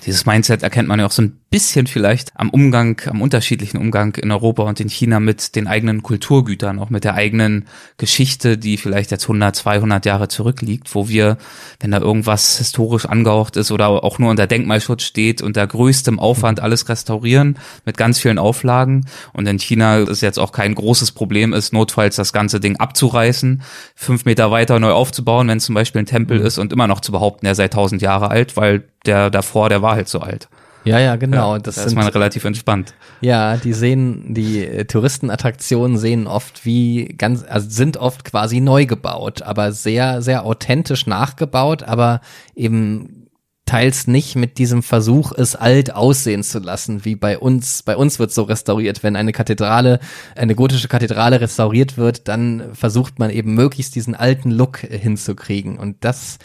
Dieses 0.05 0.25
Mindset 0.25 0.63
erkennt 0.63 0.87
man 0.87 0.99
ja 0.99 1.05
auch 1.05 1.11
so 1.11 1.21
ein 1.21 1.40
bisschen 1.51 1.85
vielleicht 1.85 2.31
am 2.35 2.49
Umgang, 2.49 3.01
am 3.07 3.21
unterschiedlichen 3.21 3.77
Umgang 3.77 4.15
in 4.15 4.31
Europa 4.31 4.63
und 4.63 4.79
in 4.79 4.87
China 4.87 5.19
mit 5.19 5.57
den 5.57 5.67
eigenen 5.67 6.01
Kulturgütern, 6.01 6.79
auch 6.79 6.89
mit 6.89 7.03
der 7.03 7.15
eigenen 7.15 7.67
Geschichte, 7.97 8.57
die 8.57 8.77
vielleicht 8.77 9.11
jetzt 9.11 9.25
100, 9.25 9.53
200 9.53 10.05
Jahre 10.05 10.29
zurückliegt, 10.29 10.95
wo 10.95 11.09
wir, 11.09 11.37
wenn 11.81 11.91
da 11.91 11.99
irgendwas 11.99 12.57
historisch 12.57 13.05
angehaucht 13.05 13.57
ist 13.57 13.69
oder 13.69 13.89
auch 13.89 14.17
nur 14.17 14.31
unter 14.31 14.47
Denkmalschutz 14.47 15.03
steht, 15.03 15.41
unter 15.41 15.67
größtem 15.67 16.19
Aufwand 16.19 16.61
alles 16.61 16.87
restaurieren 16.87 17.59
mit 17.85 17.97
ganz 17.97 18.17
vielen 18.19 18.39
Auflagen. 18.39 19.05
Und 19.33 19.45
in 19.45 19.59
China 19.59 19.97
ist 19.97 20.21
jetzt 20.21 20.39
auch 20.39 20.53
kein 20.53 20.73
großes 20.73 21.11
Problem 21.11 21.51
ist, 21.51 21.73
notfalls 21.73 22.15
das 22.15 22.31
ganze 22.31 22.61
Ding 22.61 22.77
abzureißen, 22.77 23.61
fünf 23.93 24.23
Meter 24.23 24.51
weiter 24.51 24.79
neu 24.79 24.93
aufzubauen, 24.93 25.49
wenn 25.49 25.59
zum 25.59 25.75
Beispiel 25.75 26.03
ein 26.03 26.05
Tempel 26.05 26.39
mhm. 26.39 26.45
ist 26.45 26.59
und 26.59 26.71
immer 26.71 26.87
noch 26.87 27.01
zu 27.01 27.11
behaupten, 27.11 27.45
er 27.45 27.55
sei 27.55 27.67
tausend 27.67 28.01
Jahre 28.01 28.29
alt, 28.29 28.55
weil 28.55 28.85
der 29.05 29.29
davor, 29.29 29.67
der 29.67 29.81
war 29.81 29.95
halt 29.95 30.07
so 30.07 30.21
alt. 30.21 30.47
Ja, 30.83 30.99
ja, 30.99 31.15
genau. 31.15 31.53
Ja, 31.53 31.59
das 31.59 31.75
da 31.75 31.83
ist 31.83 31.95
man 31.95 32.07
relativ 32.07 32.43
entspannt. 32.45 32.93
Ja, 33.21 33.57
die 33.57 33.73
sehen, 33.73 34.33
die 34.33 34.65
äh, 34.65 34.85
Touristenattraktionen 34.85 35.97
sehen 35.97 36.27
oft 36.27 36.65
wie 36.65 37.13
ganz, 37.17 37.43
also 37.47 37.69
sind 37.69 37.97
oft 37.97 38.23
quasi 38.23 38.61
neu 38.61 38.85
gebaut, 38.85 39.43
aber 39.43 39.71
sehr, 39.71 40.21
sehr 40.21 40.45
authentisch 40.45 41.05
nachgebaut, 41.05 41.83
aber 41.83 42.21
eben 42.55 43.21
teils 43.71 44.05
nicht 44.05 44.35
mit 44.35 44.57
diesem 44.57 44.83
Versuch, 44.83 45.31
es 45.31 45.55
alt 45.55 45.93
aussehen 45.93 46.43
zu 46.43 46.59
lassen, 46.59 47.05
wie 47.05 47.15
bei 47.15 47.39
uns. 47.39 47.83
Bei 47.83 47.95
uns 47.95 48.19
wird 48.19 48.33
so 48.33 48.43
restauriert. 48.43 49.01
Wenn 49.01 49.15
eine 49.15 49.31
Kathedrale, 49.31 49.99
eine 50.35 50.55
gotische 50.55 50.89
Kathedrale 50.89 51.39
restauriert 51.39 51.97
wird, 51.97 52.27
dann 52.27 52.73
versucht 52.73 53.17
man 53.17 53.29
eben 53.29 53.53
möglichst 53.53 53.95
diesen 53.95 54.13
alten 54.13 54.51
Look 54.51 54.79
hinzukriegen. 54.79 55.77
Und 55.77 56.03
das 56.03 56.37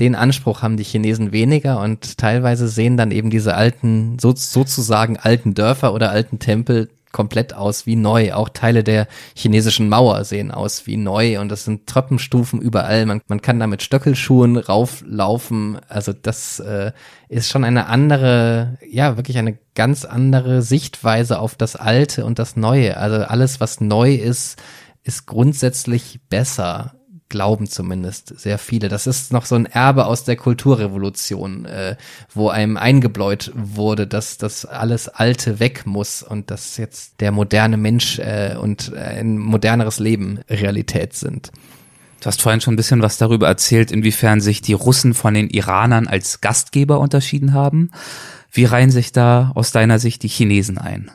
den 0.00 0.14
Anspruch 0.14 0.62
haben 0.62 0.76
die 0.76 0.84
Chinesen 0.84 1.32
weniger 1.32 1.80
und 1.80 2.18
teilweise 2.18 2.68
sehen 2.68 2.96
dann 2.96 3.10
eben 3.10 3.30
diese 3.30 3.54
alten, 3.54 4.18
so, 4.18 4.34
sozusagen 4.34 5.18
alten 5.18 5.54
Dörfer 5.54 5.92
oder 5.92 6.10
alten 6.10 6.38
Tempel 6.38 6.88
komplett 7.12 7.54
aus 7.54 7.86
wie 7.86 7.96
neu. 7.96 8.32
Auch 8.32 8.48
Teile 8.48 8.84
der 8.84 9.08
chinesischen 9.34 9.88
Mauer 9.88 10.24
sehen 10.24 10.50
aus 10.50 10.86
wie 10.86 10.96
neu 10.96 11.40
und 11.40 11.48
das 11.50 11.64
sind 11.64 11.86
Treppenstufen 11.86 12.60
überall. 12.60 13.04
Man, 13.04 13.20
man 13.28 13.42
kann 13.42 13.58
da 13.58 13.66
mit 13.66 13.82
Stöckelschuhen 13.82 14.56
rauflaufen. 14.56 15.80
Also 15.88 16.12
das 16.12 16.60
äh, 16.60 16.92
ist 17.28 17.50
schon 17.50 17.64
eine 17.64 17.86
andere, 17.86 18.78
ja, 18.88 19.16
wirklich 19.16 19.38
eine 19.38 19.58
ganz 19.74 20.04
andere 20.04 20.62
Sichtweise 20.62 21.40
auf 21.40 21.56
das 21.56 21.76
Alte 21.76 22.24
und 22.24 22.38
das 22.38 22.56
Neue. 22.56 22.96
Also 22.96 23.16
alles, 23.24 23.60
was 23.60 23.80
neu 23.80 24.14
ist, 24.14 24.60
ist 25.02 25.26
grundsätzlich 25.26 26.20
besser 26.28 26.94
glauben 27.30 27.66
zumindest 27.66 28.38
sehr 28.38 28.58
viele. 28.58 28.88
Das 28.88 29.06
ist 29.06 29.32
noch 29.32 29.46
so 29.46 29.54
ein 29.54 29.64
Erbe 29.64 30.04
aus 30.04 30.24
der 30.24 30.36
Kulturrevolution, 30.36 31.64
äh, 31.64 31.96
wo 32.34 32.50
einem 32.50 32.76
eingebläut 32.76 33.50
wurde, 33.54 34.06
dass 34.06 34.36
das 34.36 34.66
alles 34.66 35.08
Alte 35.08 35.58
weg 35.58 35.86
muss 35.86 36.22
und 36.22 36.50
dass 36.50 36.76
jetzt 36.76 37.20
der 37.20 37.32
moderne 37.32 37.78
Mensch 37.78 38.18
äh, 38.18 38.56
und 38.60 38.92
ein 38.94 39.38
moderneres 39.38 39.98
Leben 39.98 40.40
Realität 40.50 41.14
sind. 41.14 41.50
Du 42.20 42.26
hast 42.26 42.42
vorhin 42.42 42.60
schon 42.60 42.74
ein 42.74 42.76
bisschen 42.76 43.00
was 43.00 43.16
darüber 43.16 43.48
erzählt, 43.48 43.90
inwiefern 43.90 44.42
sich 44.42 44.60
die 44.60 44.74
Russen 44.74 45.14
von 45.14 45.32
den 45.32 45.48
Iranern 45.48 46.06
als 46.06 46.42
Gastgeber 46.42 47.00
unterschieden 47.00 47.54
haben. 47.54 47.90
Wie 48.52 48.66
reihen 48.66 48.90
sich 48.90 49.12
da 49.12 49.52
aus 49.54 49.72
deiner 49.72 49.98
Sicht 49.98 50.22
die 50.22 50.28
Chinesen 50.28 50.76
ein? 50.76 51.10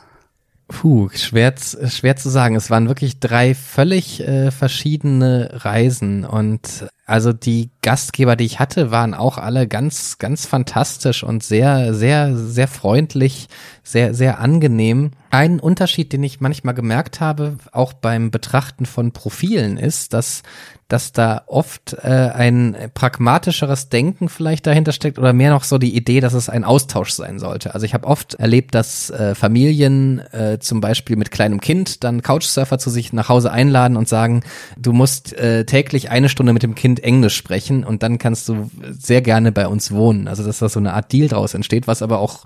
Puh, 0.68 1.10
schwer, 1.14 1.54
schwer 1.56 2.16
zu 2.16 2.28
sagen. 2.28 2.56
Es 2.56 2.70
waren 2.70 2.88
wirklich 2.88 3.20
drei 3.20 3.54
völlig 3.54 4.20
äh, 4.20 4.50
verschiedene 4.50 5.50
Reisen 5.52 6.24
und 6.24 6.86
also 7.06 7.32
die 7.32 7.70
Gastgeber, 7.82 8.34
die 8.34 8.46
ich 8.46 8.58
hatte, 8.58 8.90
waren 8.90 9.14
auch 9.14 9.38
alle 9.38 9.68
ganz, 9.68 10.18
ganz 10.18 10.44
fantastisch 10.44 11.22
und 11.22 11.44
sehr, 11.44 11.94
sehr, 11.94 12.36
sehr 12.36 12.66
freundlich, 12.66 13.46
sehr, 13.86 14.14
sehr 14.14 14.40
angenehm. 14.40 15.12
Ein 15.30 15.60
Unterschied, 15.60 16.12
den 16.12 16.24
ich 16.24 16.40
manchmal 16.40 16.74
gemerkt 16.74 17.20
habe, 17.20 17.58
auch 17.70 17.92
beim 17.92 18.32
Betrachten 18.32 18.84
von 18.84 19.12
Profilen, 19.12 19.76
ist, 19.78 20.12
dass 20.12 20.42
dass 20.88 21.10
da 21.10 21.42
oft 21.48 21.96
äh, 22.04 22.06
ein 22.06 22.76
pragmatischeres 22.94 23.88
Denken 23.88 24.28
vielleicht 24.28 24.68
dahinter 24.68 24.92
steckt 24.92 25.18
oder 25.18 25.32
mehr 25.32 25.50
noch 25.50 25.64
so 25.64 25.78
die 25.78 25.96
Idee, 25.96 26.20
dass 26.20 26.32
es 26.32 26.48
ein 26.48 26.62
Austausch 26.62 27.10
sein 27.10 27.40
sollte. 27.40 27.74
Also 27.74 27.86
ich 27.86 27.92
habe 27.92 28.06
oft 28.06 28.34
erlebt, 28.34 28.72
dass 28.74 29.10
äh, 29.10 29.34
Familien 29.34 30.20
äh, 30.32 30.58
zum 30.60 30.80
Beispiel 30.80 31.16
mit 31.16 31.32
kleinem 31.32 31.60
Kind 31.60 32.04
dann 32.04 32.22
Couchsurfer 32.22 32.78
zu 32.78 32.90
sich 32.90 33.12
nach 33.12 33.28
Hause 33.28 33.50
einladen 33.50 33.96
und 33.96 34.08
sagen, 34.08 34.44
du 34.78 34.92
musst 34.92 35.32
äh, 35.32 35.64
täglich 35.64 36.10
eine 36.10 36.28
Stunde 36.28 36.52
mit 36.52 36.62
dem 36.62 36.76
Kind 36.76 37.02
Englisch 37.02 37.34
sprechen 37.34 37.82
und 37.82 38.04
dann 38.04 38.18
kannst 38.18 38.48
du 38.48 38.70
sehr 38.96 39.22
gerne 39.22 39.50
bei 39.50 39.66
uns 39.66 39.90
wohnen. 39.90 40.28
Also 40.28 40.44
dass 40.44 40.60
da 40.60 40.68
so 40.68 40.78
eine 40.78 40.94
Art 40.94 41.12
Deal 41.12 41.26
draus 41.26 41.54
entsteht, 41.54 41.88
was 41.88 42.00
aber 42.00 42.20
auch 42.20 42.44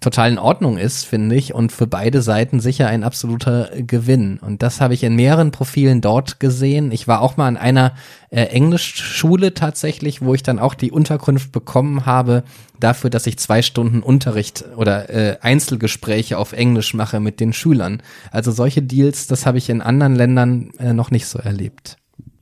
total 0.00 0.32
in 0.32 0.38
Ordnung 0.38 0.78
ist, 0.78 1.04
finde 1.04 1.34
ich, 1.34 1.54
und 1.54 1.72
für 1.72 1.86
beide 1.86 2.22
Seiten 2.22 2.60
sicher 2.60 2.86
ein 2.88 3.04
absoluter 3.04 3.70
Gewinn. 3.76 4.38
Und 4.38 4.62
das 4.62 4.80
habe 4.80 4.94
ich 4.94 5.02
in 5.02 5.16
mehreren 5.16 5.50
Profilen 5.50 6.00
dort 6.00 6.40
gesehen. 6.40 6.92
Ich 6.92 7.08
war 7.08 7.20
auch 7.20 7.36
mal 7.36 7.48
an 7.48 7.56
einer 7.56 7.94
äh, 8.30 8.42
Englischschule 8.44 9.54
tatsächlich, 9.54 10.22
wo 10.22 10.34
ich 10.34 10.42
dann 10.42 10.58
auch 10.58 10.74
die 10.74 10.92
Unterkunft 10.92 11.52
bekommen 11.52 12.06
habe 12.06 12.44
dafür, 12.78 13.10
dass 13.10 13.26
ich 13.26 13.38
zwei 13.38 13.62
Stunden 13.62 14.02
Unterricht 14.02 14.64
oder 14.76 15.10
äh, 15.10 15.38
Einzelgespräche 15.40 16.38
auf 16.38 16.52
Englisch 16.52 16.94
mache 16.94 17.18
mit 17.18 17.40
den 17.40 17.52
Schülern. 17.52 18.02
Also 18.30 18.52
solche 18.52 18.82
Deals, 18.82 19.26
das 19.26 19.46
habe 19.46 19.58
ich 19.58 19.68
in 19.68 19.82
anderen 19.82 20.14
Ländern 20.14 20.70
äh, 20.78 20.92
noch 20.92 21.10
nicht 21.10 21.26
so 21.26 21.38
erlebt. 21.38 21.96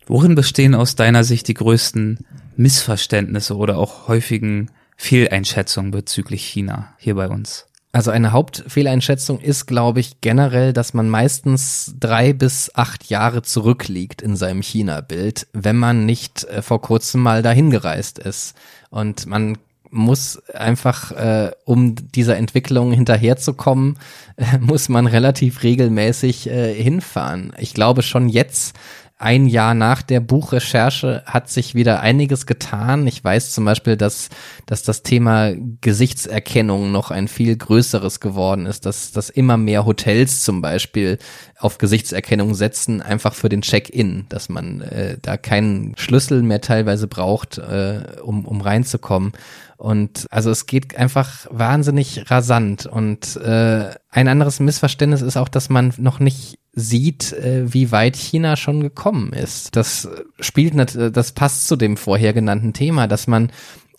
Worin 0.06 0.34
bestehen 0.34 0.74
aus 0.74 0.94
deiner 0.94 1.24
Sicht 1.24 1.48
die 1.48 1.54
größten 1.54 2.18
Missverständnisse 2.56 3.56
oder 3.56 3.78
auch 3.78 4.08
häufigen 4.08 4.70
Fehleinschätzung 4.96 5.90
bezüglich 5.90 6.44
China 6.44 6.94
hier 6.98 7.14
bei 7.14 7.28
uns? 7.28 7.66
Also 7.92 8.10
eine 8.10 8.32
Hauptfehleinschätzung 8.32 9.40
ist, 9.40 9.64
glaube 9.64 10.00
ich, 10.00 10.20
generell, 10.20 10.74
dass 10.74 10.92
man 10.92 11.08
meistens 11.08 11.94
drei 11.98 12.34
bis 12.34 12.70
acht 12.74 13.08
Jahre 13.08 13.40
zurückliegt 13.40 14.20
in 14.20 14.36
seinem 14.36 14.60
China-Bild, 14.60 15.46
wenn 15.54 15.76
man 15.76 16.04
nicht 16.04 16.44
äh, 16.44 16.60
vor 16.60 16.82
kurzem 16.82 17.22
mal 17.22 17.42
dahin 17.42 17.70
gereist 17.70 18.18
ist. 18.18 18.54
Und 18.90 19.26
man 19.26 19.56
muss 19.90 20.38
einfach, 20.50 21.12
äh, 21.12 21.52
um 21.64 21.94
dieser 22.12 22.36
Entwicklung 22.36 22.92
hinterherzukommen, 22.92 23.98
äh, 24.36 24.58
muss 24.60 24.90
man 24.90 25.06
relativ 25.06 25.62
regelmäßig 25.62 26.50
äh, 26.50 26.74
hinfahren. 26.74 27.52
Ich 27.58 27.72
glaube 27.72 28.02
schon 28.02 28.28
jetzt 28.28 28.76
ein 29.18 29.46
Jahr 29.46 29.72
nach 29.72 30.02
der 30.02 30.20
Buchrecherche 30.20 31.22
hat 31.24 31.48
sich 31.48 31.74
wieder 31.74 32.00
einiges 32.00 32.44
getan. 32.44 33.06
Ich 33.06 33.24
weiß 33.24 33.52
zum 33.52 33.64
Beispiel, 33.64 33.96
dass, 33.96 34.28
dass 34.66 34.82
das 34.82 35.02
Thema 35.02 35.54
Gesichtserkennung 35.80 36.92
noch 36.92 37.10
ein 37.10 37.26
viel 37.26 37.56
größeres 37.56 38.20
geworden 38.20 38.66
ist, 38.66 38.84
dass, 38.84 39.12
dass 39.12 39.30
immer 39.30 39.56
mehr 39.56 39.86
Hotels 39.86 40.44
zum 40.44 40.60
Beispiel 40.60 41.18
auf 41.58 41.78
Gesichtserkennung 41.78 42.54
setzen, 42.54 43.00
einfach 43.00 43.32
für 43.32 43.48
den 43.48 43.62
Check-in, 43.62 44.26
dass 44.28 44.50
man 44.50 44.82
äh, 44.82 45.16
da 45.22 45.38
keinen 45.38 45.96
Schlüssel 45.96 46.42
mehr 46.42 46.60
teilweise 46.60 47.08
braucht, 47.08 47.56
äh, 47.56 48.02
um, 48.22 48.44
um 48.44 48.60
reinzukommen. 48.60 49.32
Und 49.78 50.26
also 50.30 50.50
es 50.50 50.66
geht 50.66 50.96
einfach 50.96 51.46
wahnsinnig 51.50 52.30
rasant. 52.30 52.84
Und 52.84 53.36
äh, 53.36 53.94
ein 54.10 54.28
anderes 54.28 54.60
Missverständnis 54.60 55.22
ist 55.22 55.38
auch, 55.38 55.48
dass 55.48 55.70
man 55.70 55.94
noch 55.96 56.18
nicht 56.18 56.58
sieht, 56.76 57.32
äh, 57.32 57.72
wie 57.72 57.90
weit 57.90 58.16
China 58.16 58.56
schon 58.56 58.80
gekommen 58.80 59.32
ist. 59.32 59.74
Das 59.74 60.08
spielt, 60.38 60.76
das 60.94 61.32
passt 61.32 61.66
zu 61.66 61.76
dem 61.76 61.96
vorher 61.96 62.32
genannten 62.32 62.74
Thema, 62.74 63.08
dass 63.08 63.26
man 63.26 63.50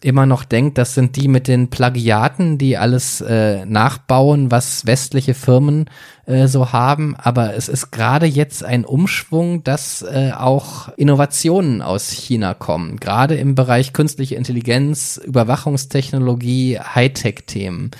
immer 0.01 0.27
noch 0.27 0.43
denkt, 0.43 0.77
das 0.77 0.93
sind 0.93 1.15
die 1.15 1.27
mit 1.27 1.47
den 1.47 1.69
Plagiaten, 1.69 2.59
die 2.59 2.77
alles 2.77 3.19
äh, 3.21 3.65
nachbauen, 3.65 4.51
was 4.51 4.85
westliche 4.85 5.33
Firmen 5.33 5.89
äh, 6.27 6.47
so 6.47 6.71
haben. 6.71 7.15
Aber 7.17 7.55
es 7.55 7.69
ist 7.69 7.91
gerade 7.91 8.25
jetzt 8.25 8.63
ein 8.63 8.85
Umschwung, 8.85 9.63
dass 9.63 10.01
äh, 10.01 10.31
auch 10.37 10.89
Innovationen 10.97 11.81
aus 11.81 12.11
China 12.11 12.53
kommen, 12.53 12.99
gerade 12.99 13.35
im 13.35 13.55
Bereich 13.55 13.93
künstliche 13.93 14.35
Intelligenz, 14.35 15.19
Überwachungstechnologie, 15.23 16.79
Hightech-Themen. 16.79 17.91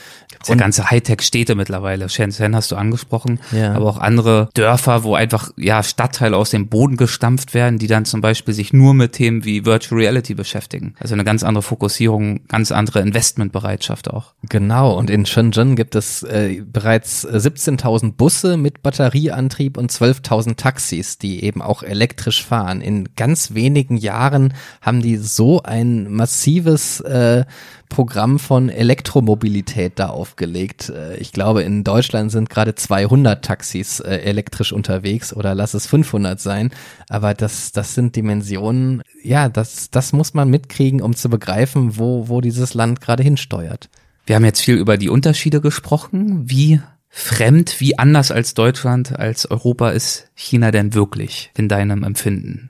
Ja 0.48 0.56
ganze 0.56 0.90
Hightech-Städte 0.90 1.56
mittlerweile. 1.56 2.10
Shenzhen 2.10 2.56
hast 2.56 2.72
du 2.72 2.76
angesprochen, 2.76 3.40
ja. 3.52 3.74
aber 3.74 3.88
auch 3.88 3.98
andere 3.98 4.50
Dörfer, 4.54 5.04
wo 5.04 5.16
einfach 5.16 5.52
ja 5.58 5.84
Stadtteile 5.84 6.38
aus 6.38 6.50
dem 6.50 6.68
Boden 6.68 6.98
gestampft 6.98 7.54
werden, 7.54 7.80
die 7.80 7.88
dann 7.88 8.06
zum 8.06 8.22
Beispiel 8.22 8.54
sich 8.54 8.74
nur 8.74 8.94
mit 8.94 9.14
Themen 9.14 9.46
wie 9.46 9.66
Virtual 9.66 10.00
Reality 10.00 10.36
beschäftigen. 10.36 10.96
Also 11.00 11.14
eine 11.14 11.24
ganz 11.24 11.44
andere 11.44 11.64
Fokussierung, 11.64 12.48
ganz 12.48 12.72
andere 12.72 13.00
Investmentbereitschaft 13.00 14.10
auch. 14.10 14.34
Genau. 14.50 14.98
Und 14.98 15.10
in 15.10 15.26
Shenzhen 15.26 15.76
gibt 15.76 15.96
es 15.96 16.24
äh, 16.24 16.62
bereits 16.66 17.28
17.000 17.28 18.17
Busse 18.18 18.58
mit 18.58 18.82
Batterieantrieb 18.82 19.78
und 19.78 19.92
12.000 19.92 20.58
Taxis, 20.58 21.18
die 21.18 21.44
eben 21.44 21.62
auch 21.62 21.84
elektrisch 21.84 22.44
fahren. 22.44 22.82
In 22.82 23.10
ganz 23.16 23.54
wenigen 23.54 23.98
Jahren 23.98 24.54
haben 24.82 25.02
die 25.02 25.18
so 25.18 25.62
ein 25.64 26.12
massives 26.12 27.00
äh, 27.02 27.46
Programm 27.90 28.40
von 28.40 28.70
Elektromobilität 28.70 29.94
da 29.96 30.08
aufgelegt. 30.08 30.90
Äh, 30.90 31.18
ich 31.18 31.32
glaube, 31.32 31.64
in 31.64 31.84
Deutschland 31.84 32.32
sind 32.32 32.50
gerade 32.50 32.76
200 32.76 33.44
Taxis 33.44 34.00
äh, 34.00 34.18
elektrisch 34.18 34.74
unterwegs 34.74 35.34
oder 35.34 35.56
lass 35.56 35.74
es 35.74 35.88
500 35.88 36.40
sein. 36.40 36.72
Aber 37.10 37.34
das, 37.34 37.72
das 37.72 37.96
sind 37.96 38.16
Dimensionen, 38.16 39.04
ja, 39.24 39.48
das, 39.48 39.90
das 39.90 40.12
muss 40.12 40.34
man 40.34 40.50
mitkriegen, 40.50 41.02
um 41.02 41.16
zu 41.16 41.30
begreifen, 41.30 41.98
wo, 41.98 42.28
wo 42.28 42.42
dieses 42.42 42.74
Land 42.74 43.00
gerade 43.00 43.24
hinsteuert. 43.24 43.90
Wir 44.26 44.36
haben 44.36 44.46
jetzt 44.46 44.62
viel 44.62 44.76
über 44.76 44.98
die 44.98 45.10
Unterschiede 45.10 45.62
gesprochen. 45.62 46.50
Wie 46.50 46.82
fremd, 47.18 47.80
wie 47.80 47.98
anders 47.98 48.32
als 48.32 48.54
Deutschland, 48.54 49.18
als 49.18 49.50
Europa 49.50 49.90
ist 49.90 50.30
China 50.36 50.70
denn 50.70 50.94
wirklich 50.94 51.52
in 51.58 51.68
deinem 51.68 52.04
Empfinden? 52.04 52.70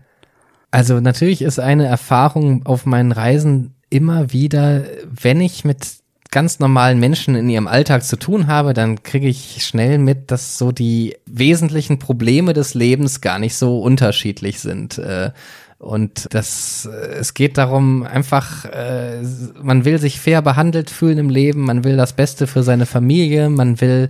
Also 0.72 1.02
natürlich 1.02 1.41
ist 1.41 1.60
eine 1.60 1.86
Erfahrung 1.86 2.65
auf 2.65 2.86
meinen 2.86 3.11
Reisen 3.11 3.76
immer 3.90 4.32
wieder, 4.32 4.84
wenn 5.10 5.41
ich 5.41 5.65
mit 5.65 5.86
ganz 6.32 6.60
normalen 6.60 6.99
Menschen 6.99 7.36
in 7.36 7.49
ihrem 7.49 7.68
Alltag 7.68 8.03
zu 8.03 8.18
tun 8.18 8.48
habe, 8.48 8.74
dann 8.74 9.03
kriege 9.03 9.28
ich 9.28 9.65
schnell 9.65 9.98
mit, 9.98 10.32
dass 10.32 10.57
so 10.57 10.72
die 10.72 11.18
wesentlichen 11.26 11.99
Probleme 11.99 12.53
des 12.53 12.74
Lebens 12.74 13.22
gar 13.22 13.40
nicht 13.40 13.56
so 13.56 13.82
unterschiedlich 13.82 14.60
sind. 14.60 14.98
Äh, 14.98 15.32
und 15.79 16.33
das, 16.33 16.89
äh, 16.91 17.15
es 17.19 17.33
geht 17.33 17.57
darum, 17.57 18.03
einfach, 18.03 18.65
äh, 18.65 19.21
man 19.61 19.85
will 19.85 19.99
sich 19.99 20.19
fair 20.19 20.41
behandelt 20.41 20.89
fühlen 20.89 21.17
im 21.17 21.29
Leben, 21.29 21.61
man 21.61 21.83
will 21.83 21.97
das 21.97 22.13
Beste 22.13 22.47
für 22.47 22.63
seine 22.63 22.85
Familie, 22.85 23.49
man 23.49 23.79
will 23.79 24.09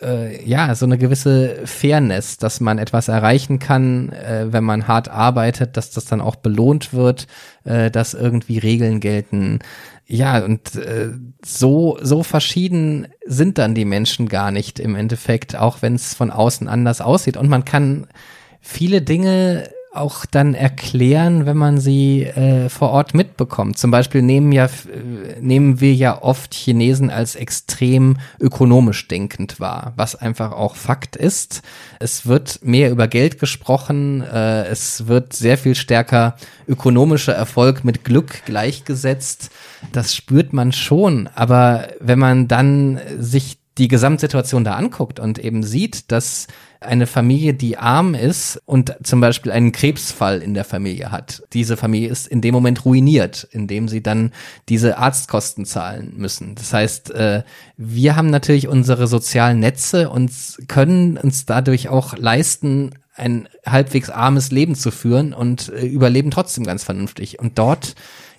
äh, 0.00 0.44
ja, 0.44 0.74
so 0.74 0.86
eine 0.86 0.98
gewisse 0.98 1.66
Fairness, 1.66 2.36
dass 2.36 2.60
man 2.60 2.78
etwas 2.78 3.08
erreichen 3.08 3.58
kann, 3.58 4.10
äh, 4.10 4.46
wenn 4.50 4.64
man 4.64 4.86
hart 4.86 5.08
arbeitet, 5.08 5.76
dass 5.76 5.90
das 5.90 6.04
dann 6.04 6.20
auch 6.20 6.36
belohnt 6.36 6.92
wird, 6.92 7.26
äh, 7.64 7.90
dass 7.90 8.14
irgendwie 8.14 8.58
Regeln 8.58 9.00
gelten. 9.00 9.58
Ja, 10.06 10.44
und 10.44 10.76
äh, 10.76 11.10
so, 11.44 11.98
so 12.00 12.22
verschieden 12.22 13.08
sind 13.26 13.58
dann 13.58 13.74
die 13.74 13.84
Menschen 13.84 14.28
gar 14.28 14.50
nicht 14.52 14.78
im 14.78 14.94
Endeffekt, 14.94 15.56
auch 15.56 15.82
wenn 15.82 15.96
es 15.96 16.14
von 16.14 16.30
außen 16.30 16.68
anders 16.68 17.00
aussieht. 17.00 17.36
Und 17.36 17.48
man 17.48 17.64
kann 17.64 18.06
viele 18.60 19.02
Dinge 19.02 19.68
auch 19.92 20.26
dann 20.26 20.54
erklären, 20.54 21.46
wenn 21.46 21.56
man 21.56 21.78
sie 21.78 22.24
äh, 22.24 22.68
vor 22.68 22.90
Ort 22.90 23.14
mitbekommt. 23.14 23.78
Zum 23.78 23.90
Beispiel 23.90 24.22
nehmen 24.22 24.52
ja 24.52 24.66
äh, 24.66 25.40
nehmen 25.40 25.80
wir 25.80 25.94
ja 25.94 26.22
oft 26.22 26.54
Chinesen 26.54 27.10
als 27.10 27.34
extrem 27.34 28.18
ökonomisch 28.38 29.08
denkend 29.08 29.60
wahr, 29.60 29.94
was 29.96 30.14
einfach 30.14 30.52
auch 30.52 30.76
Fakt 30.76 31.16
ist. 31.16 31.62
Es 32.00 32.26
wird 32.26 32.60
mehr 32.62 32.90
über 32.90 33.08
Geld 33.08 33.38
gesprochen, 33.38 34.22
äh, 34.22 34.66
es 34.66 35.06
wird 35.06 35.32
sehr 35.32 35.56
viel 35.56 35.74
stärker 35.74 36.36
ökonomischer 36.66 37.34
Erfolg 37.34 37.84
mit 37.84 38.04
Glück 38.04 38.44
gleichgesetzt. 38.44 39.50
Das 39.92 40.14
spürt 40.14 40.52
man 40.52 40.72
schon, 40.72 41.28
aber 41.34 41.88
wenn 42.00 42.18
man 42.18 42.46
dann 42.46 43.00
sich 43.18 43.58
die 43.78 43.88
Gesamtsituation 43.88 44.64
da 44.64 44.74
anguckt 44.74 45.20
und 45.20 45.38
eben 45.38 45.62
sieht, 45.62 46.10
dass 46.10 46.48
eine 46.80 47.06
Familie, 47.06 47.54
die 47.54 47.76
arm 47.76 48.14
ist 48.14 48.60
und 48.64 48.94
zum 49.02 49.20
Beispiel 49.20 49.50
einen 49.50 49.72
Krebsfall 49.72 50.40
in 50.40 50.54
der 50.54 50.64
Familie 50.64 51.10
hat. 51.10 51.42
Diese 51.52 51.76
Familie 51.76 52.08
ist 52.08 52.28
in 52.28 52.40
dem 52.40 52.54
Moment 52.54 52.84
ruiniert, 52.84 53.48
indem 53.50 53.88
sie 53.88 54.02
dann 54.02 54.32
diese 54.68 54.98
Arztkosten 54.98 55.64
zahlen 55.64 56.14
müssen. 56.16 56.54
Das 56.54 56.72
heißt, 56.72 57.10
äh, 57.10 57.42
wir 57.76 58.16
haben 58.16 58.30
natürlich 58.30 58.68
unsere 58.68 59.06
sozialen 59.06 59.58
Netze 59.58 60.08
und 60.10 60.30
können 60.68 61.16
uns 61.16 61.46
dadurch 61.46 61.88
auch 61.88 62.16
leisten, 62.16 62.90
ein 63.18 63.48
halbwegs 63.66 64.10
armes 64.10 64.52
Leben 64.52 64.76
zu 64.76 64.90
führen 64.90 65.34
und 65.34 65.70
äh, 65.70 65.84
überleben 65.84 66.30
trotzdem 66.30 66.64
ganz 66.64 66.84
vernünftig. 66.84 67.40
Und 67.40 67.58
dort 67.58 67.96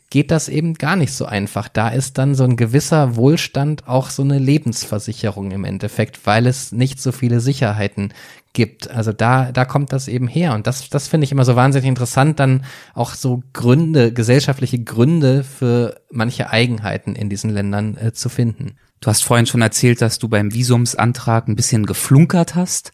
geht 0.10 0.32
das 0.32 0.50
eben 0.50 0.74
gar 0.74 0.96
nicht 0.96 1.14
so 1.14 1.26
einfach. 1.26 1.68
Da 1.68 1.90
ist 1.90 2.18
dann 2.18 2.34
so 2.34 2.44
ein 2.44 2.56
gewisser 2.56 3.16
Wohlstand 3.16 3.88
auch 3.88 4.10
so 4.10 4.24
eine 4.24 4.40
Lebensversicherung 4.40 5.52
im 5.52 5.66
Endeffekt, 5.66 6.26
weil 6.26 6.48
es 6.48 6.72
nicht 6.72 7.00
so 7.00 7.12
viele 7.12 7.40
Sicherheiten 7.40 8.14
gibt. 8.54 8.90
Also 8.90 9.14
da, 9.14 9.52
da 9.52 9.66
kommt 9.66 9.94
das 9.94 10.08
eben 10.08 10.28
her. 10.28 10.54
Und 10.54 10.66
das, 10.66 10.90
das 10.90 11.08
finde 11.08 11.26
ich 11.26 11.32
immer 11.32 11.46
so 11.46 11.56
wahnsinnig 11.56 11.88
interessant, 11.88 12.40
dann 12.40 12.66
auch 12.96 13.14
so 13.14 13.44
Gründe, 13.54 14.12
gesellschaftliche 14.12 14.80
Gründe 14.80 15.44
für 15.44 16.02
manche 16.10 16.50
Eigenheiten 16.50 17.16
in 17.16 17.30
diesen 17.30 17.52
Ländern 17.52 17.96
äh, 17.98 18.12
zu 18.12 18.30
finden. 18.30 18.78
Du 19.02 19.08
hast 19.08 19.24
vorhin 19.24 19.46
schon 19.46 19.62
erzählt, 19.62 20.02
dass 20.02 20.20
du 20.20 20.28
beim 20.28 20.54
Visumsantrag 20.54 21.48
ein 21.48 21.56
bisschen 21.56 21.86
geflunkert 21.86 22.56
hast. 22.56 22.92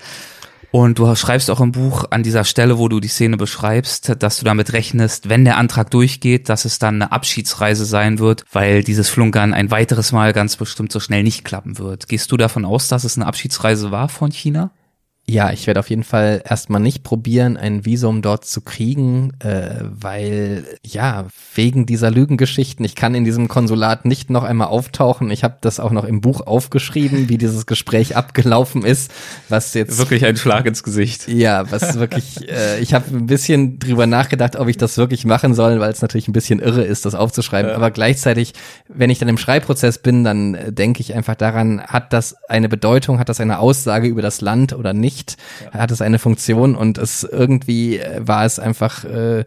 Und 0.71 0.99
du 0.99 1.15
schreibst 1.15 1.49
auch 1.49 1.61
im 1.61 1.71
Buch 1.71 2.05
an 2.09 2.23
dieser 2.23 2.43
Stelle, 2.43 2.77
wo 2.77 2.87
du 2.87 2.99
die 2.99 3.07
Szene 3.07 3.37
beschreibst, 3.37 4.15
dass 4.19 4.39
du 4.39 4.45
damit 4.45 4.73
rechnest, 4.73 5.29
wenn 5.29 5.45
der 5.45 5.57
Antrag 5.57 5.89
durchgeht, 5.91 6.49
dass 6.49 6.65
es 6.65 6.79
dann 6.79 6.95
eine 6.95 7.11
Abschiedsreise 7.11 7.85
sein 7.85 8.19
wird, 8.19 8.43
weil 8.51 8.83
dieses 8.83 9.09
Flunkern 9.09 9.53
ein 9.53 9.71
weiteres 9.71 10.11
Mal 10.11 10.33
ganz 10.33 10.57
bestimmt 10.57 10.91
so 10.91 10.99
schnell 10.99 11.23
nicht 11.23 11.45
klappen 11.45 11.77
wird. 11.77 12.07
Gehst 12.07 12.31
du 12.31 12.37
davon 12.37 12.65
aus, 12.65 12.87
dass 12.87 13.03
es 13.03 13.17
eine 13.17 13.25
Abschiedsreise 13.25 13.91
war 13.91 14.09
von 14.09 14.31
China? 14.31 14.71
Ja, 15.27 15.52
ich 15.52 15.65
werde 15.65 15.80
auf 15.80 15.89
jeden 15.89 16.03
Fall 16.03 16.43
erstmal 16.47 16.80
nicht 16.80 17.02
probieren, 17.02 17.57
ein 17.57 17.84
Visum 17.84 18.22
dort 18.22 18.45
zu 18.45 18.61
kriegen, 18.61 19.34
äh, 19.39 19.81
weil 19.81 20.65
ja, 20.85 21.26
wegen 21.56 21.88
dieser 21.88 22.11
Lügengeschichten, 22.11 22.85
ich 22.85 22.93
kann 22.93 23.15
in 23.15 23.26
diesem 23.26 23.47
Konsulat 23.47 24.06
nicht 24.06 24.30
noch 24.30 24.43
einmal 24.43 24.68
auftauchen. 24.68 25.31
Ich 25.31 25.43
habe 25.43 25.57
das 25.61 25.80
auch 25.80 25.89
noch 25.89 26.06
im 26.06 26.22
Buch 26.22 26.41
aufgeschrieben, 26.41 27.27
wie 27.27 27.39
dieses 27.39 27.65
Gespräch 27.65 28.15
abgelaufen 28.15 28.85
ist, 28.85 29.11
was 29.49 29.73
jetzt 29.73 29.97
wirklich 29.97 30.26
ein 30.26 30.38
Schlag 30.38 30.68
ins 30.68 30.84
Gesicht. 30.84 31.27
Ja, 31.27 31.72
was 31.72 31.97
wirklich 31.97 32.47
äh, 32.47 32.80
ich 32.80 32.93
habe 32.93 33.06
ein 33.10 33.26
bisschen 33.26 33.80
drüber 33.80 34.06
nachgedacht, 34.06 34.56
ob 34.57 34.68
ich 34.68 34.77
das 34.77 34.95
wirklich 34.97 35.26
machen 35.26 35.56
soll, 35.56 35.80
weil 35.80 35.91
es 35.91 36.03
natürlich 36.03 36.27
ein 36.27 36.34
bisschen 36.34 36.60
irre 36.60 36.84
ist, 36.84 37.03
das 37.03 37.15
aufzuschreiben, 37.15 37.72
ja. 37.72 37.76
aber 37.76 37.89
gleichzeitig, 37.89 38.53
wenn 38.88 39.10
ich 39.10 39.18
dann 39.18 39.30
im 39.30 39.39
Schreibprozess 39.39 39.97
bin, 39.97 40.23
dann 40.23 40.53
äh, 40.53 40.72
denke 40.72 41.02
ich 41.02 41.15
einfach 41.15 41.35
daran, 41.35 41.81
hat 41.81 42.14
das 42.14 42.35
eine 42.47 42.69
Bedeutung, 42.69 43.18
hat 43.18 43.30
das 43.30 43.39
eine 43.39 43.57
Aussage 43.57 44.07
über 44.07 44.22
das 44.22 44.41
Land 44.41 44.73
oder 44.73 44.93
nicht? 44.93 45.14
Nicht, 45.15 45.37
ja. 45.63 45.79
hat 45.79 45.91
es 45.91 46.01
eine 46.01 46.19
Funktion 46.19 46.75
und 46.75 46.97
es 46.97 47.23
irgendwie 47.23 47.99
äh, 47.99 48.27
war 48.27 48.45
es 48.45 48.59
einfach 48.59 49.05
äh, 49.05 49.45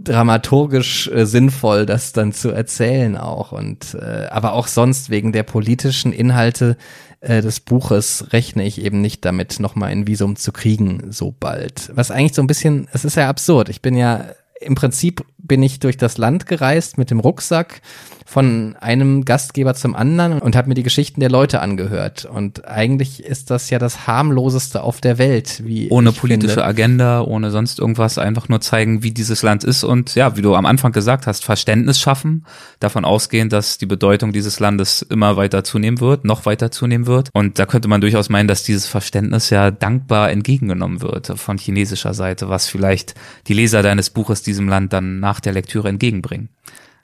dramaturgisch 0.00 1.08
äh, 1.08 1.26
sinnvoll, 1.26 1.84
das 1.84 2.12
dann 2.12 2.32
zu 2.32 2.50
erzählen 2.50 3.16
auch 3.16 3.50
und 3.52 3.94
äh, 3.94 4.26
aber 4.30 4.52
auch 4.52 4.68
sonst 4.68 5.10
wegen 5.10 5.32
der 5.32 5.42
politischen 5.42 6.12
Inhalte 6.12 6.76
äh, 7.20 7.42
des 7.42 7.60
Buches 7.60 8.26
rechne 8.32 8.64
ich 8.64 8.80
eben 8.80 9.00
nicht 9.00 9.24
damit, 9.24 9.58
nochmal 9.58 9.90
ein 9.90 10.06
Visum 10.06 10.36
zu 10.36 10.52
kriegen 10.52 11.10
so 11.10 11.34
bald. 11.38 11.90
Was 11.94 12.12
eigentlich 12.12 12.34
so 12.34 12.42
ein 12.42 12.46
bisschen, 12.46 12.86
es 12.92 13.04
ist 13.04 13.16
ja 13.16 13.28
absurd. 13.28 13.68
Ich 13.68 13.82
bin 13.82 13.96
ja 13.96 14.26
im 14.60 14.76
Prinzip 14.76 15.24
bin 15.48 15.62
ich 15.62 15.80
durch 15.80 15.96
das 15.96 16.18
Land 16.18 16.46
gereist 16.46 16.98
mit 16.98 17.10
dem 17.10 17.20
Rucksack 17.20 17.80
von 18.28 18.76
einem 18.78 19.24
Gastgeber 19.24 19.72
zum 19.72 19.96
anderen 19.96 20.38
und 20.40 20.54
habe 20.54 20.68
mir 20.68 20.74
die 20.74 20.82
Geschichten 20.82 21.18
der 21.18 21.30
Leute 21.30 21.62
angehört. 21.62 22.26
Und 22.26 22.68
eigentlich 22.68 23.24
ist 23.24 23.50
das 23.50 23.70
ja 23.70 23.78
das 23.78 24.06
harmloseste 24.06 24.82
auf 24.82 25.00
der 25.00 25.16
Welt, 25.16 25.62
wie 25.64 25.88
ohne 25.88 26.12
politische 26.12 26.56
finde. 26.56 26.66
Agenda, 26.66 27.22
ohne 27.22 27.50
sonst 27.50 27.78
irgendwas, 27.78 28.18
einfach 28.18 28.50
nur 28.50 28.60
zeigen, 28.60 29.02
wie 29.02 29.12
dieses 29.12 29.40
Land 29.42 29.64
ist 29.64 29.82
und 29.82 30.14
ja, 30.14 30.36
wie 30.36 30.42
du 30.42 30.54
am 30.54 30.66
Anfang 30.66 30.92
gesagt 30.92 31.26
hast, 31.26 31.42
Verständnis 31.42 31.98
schaffen, 31.98 32.44
davon 32.80 33.06
ausgehen, 33.06 33.48
dass 33.48 33.78
die 33.78 33.86
Bedeutung 33.86 34.34
dieses 34.34 34.60
Landes 34.60 35.00
immer 35.00 35.38
weiter 35.38 35.64
zunehmen 35.64 35.98
wird, 36.00 36.26
noch 36.26 36.44
weiter 36.44 36.70
zunehmen 36.70 37.06
wird. 37.06 37.30
Und 37.32 37.58
da 37.58 37.64
könnte 37.64 37.88
man 37.88 38.02
durchaus 38.02 38.28
meinen, 38.28 38.46
dass 38.46 38.62
dieses 38.62 38.84
Verständnis 38.84 39.48
ja 39.48 39.70
dankbar 39.70 40.30
entgegengenommen 40.30 41.00
wird 41.00 41.32
von 41.36 41.56
chinesischer 41.56 42.12
Seite, 42.12 42.50
was 42.50 42.66
vielleicht 42.66 43.14
die 43.46 43.54
Leser 43.54 43.82
deines 43.82 44.10
Buches 44.10 44.42
diesem 44.42 44.68
Land 44.68 44.92
dann 44.92 45.18
nach 45.18 45.37
der 45.40 45.52
Lektüre 45.52 45.88
entgegenbringen. 45.88 46.48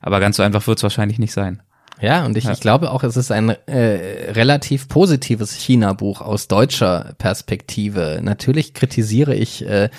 Aber 0.00 0.20
ganz 0.20 0.36
so 0.36 0.42
einfach 0.42 0.66
wird 0.66 0.78
es 0.78 0.82
wahrscheinlich 0.82 1.18
nicht 1.18 1.32
sein. 1.32 1.62
Ja, 2.00 2.26
und 2.26 2.36
ich, 2.36 2.44
ja. 2.44 2.52
ich 2.52 2.60
glaube 2.60 2.90
auch, 2.90 3.04
es 3.04 3.16
ist 3.16 3.30
ein 3.30 3.50
äh, 3.66 4.32
relativ 4.32 4.88
positives 4.88 5.52
China-Buch 5.52 6.20
aus 6.20 6.48
deutscher 6.48 7.14
Perspektive. 7.18 8.18
Natürlich 8.20 8.74
kritisiere 8.74 9.34
ich 9.34 9.64
äh, 9.66 9.90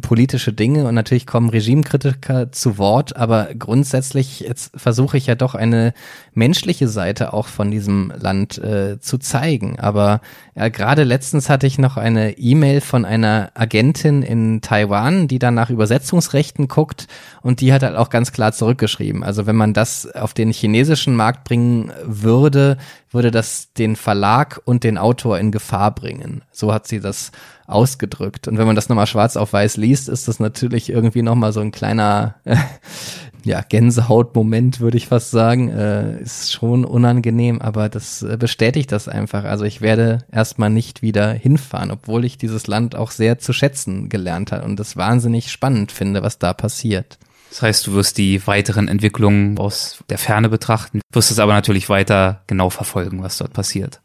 politische 0.00 0.52
Dinge 0.52 0.86
und 0.86 0.94
natürlich 0.94 1.26
kommen 1.26 1.50
Regimekritiker 1.50 2.52
zu 2.52 2.78
Wort, 2.78 3.16
aber 3.16 3.48
grundsätzlich 3.58 4.40
jetzt 4.40 4.72
versuche 4.76 5.16
ich 5.16 5.26
ja 5.26 5.34
doch 5.34 5.56
eine 5.56 5.92
menschliche 6.34 6.86
Seite 6.86 7.32
auch 7.32 7.48
von 7.48 7.72
diesem 7.72 8.12
Land 8.16 8.58
äh, 8.58 9.00
zu 9.00 9.18
zeigen. 9.18 9.80
Aber 9.80 10.20
ja, 10.54 10.68
gerade 10.68 11.02
letztens 11.02 11.50
hatte 11.50 11.66
ich 11.66 11.78
noch 11.78 11.96
eine 11.96 12.38
E-Mail 12.38 12.80
von 12.80 13.04
einer 13.04 13.50
Agentin 13.54 14.22
in 14.22 14.60
Taiwan, 14.60 15.26
die 15.26 15.40
dann 15.40 15.54
nach 15.54 15.70
Übersetzungsrechten 15.70 16.68
guckt 16.68 17.08
und 17.42 17.60
die 17.60 17.72
hat 17.72 17.82
halt 17.82 17.96
auch 17.96 18.08
ganz 18.08 18.30
klar 18.30 18.52
zurückgeschrieben. 18.52 19.24
Also 19.24 19.46
wenn 19.46 19.56
man 19.56 19.74
das 19.74 20.06
auf 20.14 20.32
den 20.32 20.52
chinesischen 20.52 21.16
Markt 21.16 21.23
bringen 21.32 21.92
würde, 22.04 22.76
würde 23.10 23.30
das 23.30 23.72
den 23.72 23.96
Verlag 23.96 24.60
und 24.64 24.84
den 24.84 24.98
Autor 24.98 25.38
in 25.38 25.50
Gefahr 25.50 25.94
bringen. 25.94 26.42
So 26.52 26.74
hat 26.74 26.86
sie 26.86 27.00
das 27.00 27.32
ausgedrückt. 27.66 28.48
Und 28.48 28.58
wenn 28.58 28.66
man 28.66 28.76
das 28.76 28.88
nochmal 28.88 29.06
schwarz 29.06 29.36
auf 29.36 29.52
weiß 29.52 29.76
liest, 29.76 30.08
ist 30.08 30.28
das 30.28 30.40
natürlich 30.40 30.90
irgendwie 30.90 31.22
nochmal 31.22 31.52
so 31.52 31.60
ein 31.60 31.72
kleiner, 31.72 32.34
ja, 33.44 33.62
Gänsehautmoment, 33.62 34.80
würde 34.80 34.96
ich 34.96 35.08
fast 35.08 35.30
sagen. 35.30 35.70
Äh, 35.70 36.20
ist 36.20 36.52
schon 36.52 36.84
unangenehm, 36.84 37.60
aber 37.62 37.88
das 37.88 38.24
bestätigt 38.38 38.92
das 38.92 39.08
einfach. 39.08 39.44
Also 39.44 39.64
ich 39.64 39.80
werde 39.80 40.24
erstmal 40.30 40.70
nicht 40.70 41.02
wieder 41.02 41.32
hinfahren, 41.32 41.90
obwohl 41.90 42.24
ich 42.24 42.38
dieses 42.38 42.66
Land 42.66 42.94
auch 42.94 43.10
sehr 43.10 43.38
zu 43.38 43.52
schätzen 43.52 44.08
gelernt 44.08 44.52
habe 44.52 44.64
und 44.64 44.78
es 44.80 44.96
wahnsinnig 44.96 45.50
spannend 45.50 45.92
finde, 45.92 46.22
was 46.22 46.38
da 46.38 46.52
passiert. 46.52 47.18
Das 47.54 47.62
heißt, 47.62 47.86
du 47.86 47.92
wirst 47.92 48.18
die 48.18 48.44
weiteren 48.48 48.88
Entwicklungen 48.88 49.56
aus 49.58 50.02
der 50.08 50.18
Ferne 50.18 50.48
betrachten, 50.48 51.00
wirst 51.12 51.30
es 51.30 51.38
aber 51.38 51.52
natürlich 51.52 51.88
weiter 51.88 52.40
genau 52.48 52.68
verfolgen, 52.68 53.22
was 53.22 53.38
dort 53.38 53.52
passiert. 53.52 54.00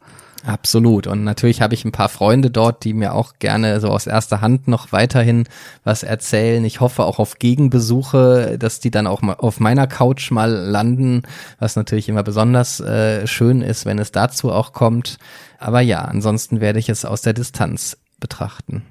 Absolut. 0.46 1.08
Und 1.08 1.24
natürlich 1.24 1.60
habe 1.60 1.74
ich 1.74 1.84
ein 1.84 1.90
paar 1.90 2.10
Freunde 2.10 2.52
dort, 2.52 2.84
die 2.84 2.94
mir 2.94 3.12
auch 3.12 3.40
gerne 3.40 3.80
so 3.80 3.88
aus 3.88 4.06
erster 4.06 4.40
Hand 4.40 4.68
noch 4.68 4.92
weiterhin 4.92 5.48
was 5.82 6.04
erzählen. 6.04 6.64
Ich 6.64 6.78
hoffe 6.78 7.02
auch 7.02 7.18
auf 7.18 7.40
Gegenbesuche, 7.40 8.56
dass 8.56 8.78
die 8.78 8.92
dann 8.92 9.08
auch 9.08 9.20
mal 9.20 9.34
auf 9.34 9.58
meiner 9.58 9.88
Couch 9.88 10.30
mal 10.30 10.52
landen, 10.52 11.24
was 11.58 11.74
natürlich 11.74 12.08
immer 12.08 12.22
besonders 12.22 12.78
äh, 12.78 13.26
schön 13.26 13.62
ist, 13.62 13.84
wenn 13.84 13.98
es 13.98 14.12
dazu 14.12 14.52
auch 14.52 14.72
kommt. 14.72 15.18
Aber 15.58 15.80
ja, 15.80 16.02
ansonsten 16.02 16.60
werde 16.60 16.78
ich 16.78 16.88
es 16.88 17.04
aus 17.04 17.22
der 17.22 17.32
Distanz 17.32 17.96
betrachten 18.20 18.84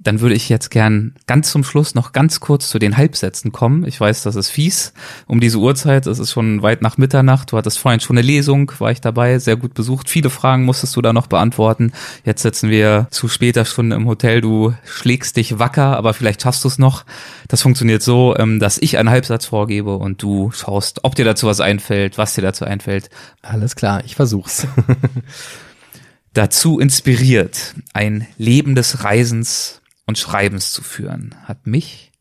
dann 0.00 0.20
würde 0.20 0.34
ich 0.34 0.48
jetzt 0.48 0.70
gern 0.70 1.14
ganz 1.26 1.50
zum 1.50 1.62
Schluss 1.62 1.94
noch 1.94 2.12
ganz 2.12 2.40
kurz 2.40 2.68
zu 2.68 2.78
den 2.78 2.96
Halbsätzen 2.96 3.52
kommen. 3.52 3.86
Ich 3.86 4.00
weiß, 4.00 4.22
das 4.22 4.34
ist 4.34 4.50
fies 4.50 4.92
um 5.26 5.40
diese 5.40 5.58
Uhrzeit. 5.58 6.06
Es 6.06 6.18
ist 6.18 6.32
schon 6.32 6.62
weit 6.62 6.82
nach 6.82 6.98
Mitternacht. 6.98 7.52
Du 7.52 7.56
hattest 7.56 7.78
vorhin 7.78 8.00
schon 8.00 8.18
eine 8.18 8.26
Lesung, 8.26 8.72
war 8.78 8.90
ich 8.90 9.00
dabei, 9.00 9.38
sehr 9.38 9.56
gut 9.56 9.74
besucht. 9.74 10.10
Viele 10.10 10.30
Fragen 10.30 10.64
musstest 10.64 10.96
du 10.96 11.02
da 11.02 11.12
noch 11.12 11.28
beantworten. 11.28 11.92
Jetzt 12.24 12.42
sitzen 12.42 12.70
wir 12.70 13.06
zu 13.10 13.28
später 13.28 13.64
Stunde 13.64 13.96
im 13.96 14.06
Hotel. 14.06 14.40
Du 14.40 14.74
schlägst 14.84 15.36
dich 15.36 15.58
wacker, 15.58 15.96
aber 15.96 16.12
vielleicht 16.12 16.42
schaffst 16.42 16.64
du 16.64 16.68
es 16.68 16.78
noch. 16.78 17.04
Das 17.48 17.62
funktioniert 17.62 18.02
so, 18.02 18.36
ähm, 18.36 18.58
dass 18.58 18.78
ich 18.78 18.98
einen 18.98 19.10
Halbsatz 19.10 19.46
vorgebe 19.46 19.96
und 19.96 20.22
du 20.22 20.50
schaust, 20.50 21.04
ob 21.04 21.14
dir 21.14 21.24
dazu 21.24 21.46
was 21.46 21.60
einfällt, 21.60 22.18
was 22.18 22.34
dir 22.34 22.42
dazu 22.42 22.64
einfällt. 22.64 23.10
Alles 23.42 23.76
klar, 23.76 24.02
ich 24.04 24.16
versuch's. 24.16 24.66
dazu 26.34 26.80
inspiriert, 26.80 27.74
ein 27.94 28.26
Leben 28.36 28.74
des 28.74 29.04
Reisens 29.04 29.80
und 30.06 30.18
Schreibens 30.18 30.72
zu 30.72 30.82
führen, 30.82 31.34
hat 31.44 31.66
mich 31.66 32.12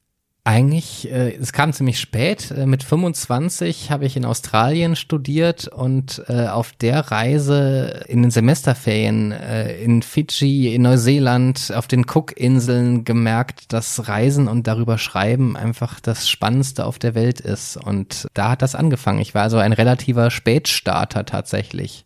eigentlich, 0.46 1.10
äh, 1.10 1.36
es 1.36 1.54
kam 1.54 1.72
ziemlich 1.72 2.00
spät. 2.00 2.52
Äh, 2.52 2.66
mit 2.66 2.84
25 2.84 3.92
habe 3.92 4.06
ich 4.06 4.18
in 4.18 4.26
Australien 4.26 4.98
studiert 4.98 5.70
und 5.70 6.22
äh, 6.28 6.48
auf 6.48 6.74
der 6.74 7.00
Reise 7.12 8.04
in 8.08 8.24
den 8.24 8.32
Semesterferien 8.32 9.32
äh, 9.32 9.78
in 9.78 10.02
Fidschi, 10.02 10.76
in 10.76 10.82
Neuseeland, 10.82 11.72
auf 11.74 11.88
den 11.88 12.04
Cook-Inseln 12.04 13.06
gemerkt, 13.06 13.72
dass 13.72 14.10
Reisen 14.10 14.50
und 14.50 14.68
darüber 14.68 14.98
Schreiben 14.98 15.56
einfach 15.56 16.02
das 16.02 16.30
Spannendste 16.30 16.86
auf 16.86 17.00
der 17.00 17.16
Welt 17.16 17.40
ist. 17.40 17.78
Und 17.78 18.28
da 18.34 18.52
hat 18.52 18.62
das 18.62 18.76
angefangen. 18.76 19.20
Ich 19.20 19.34
war 19.34 19.44
also 19.44 19.60
ein 19.60 19.74
relativer 19.74 20.30
Spätstarter 20.30 21.26
tatsächlich. 21.26 22.04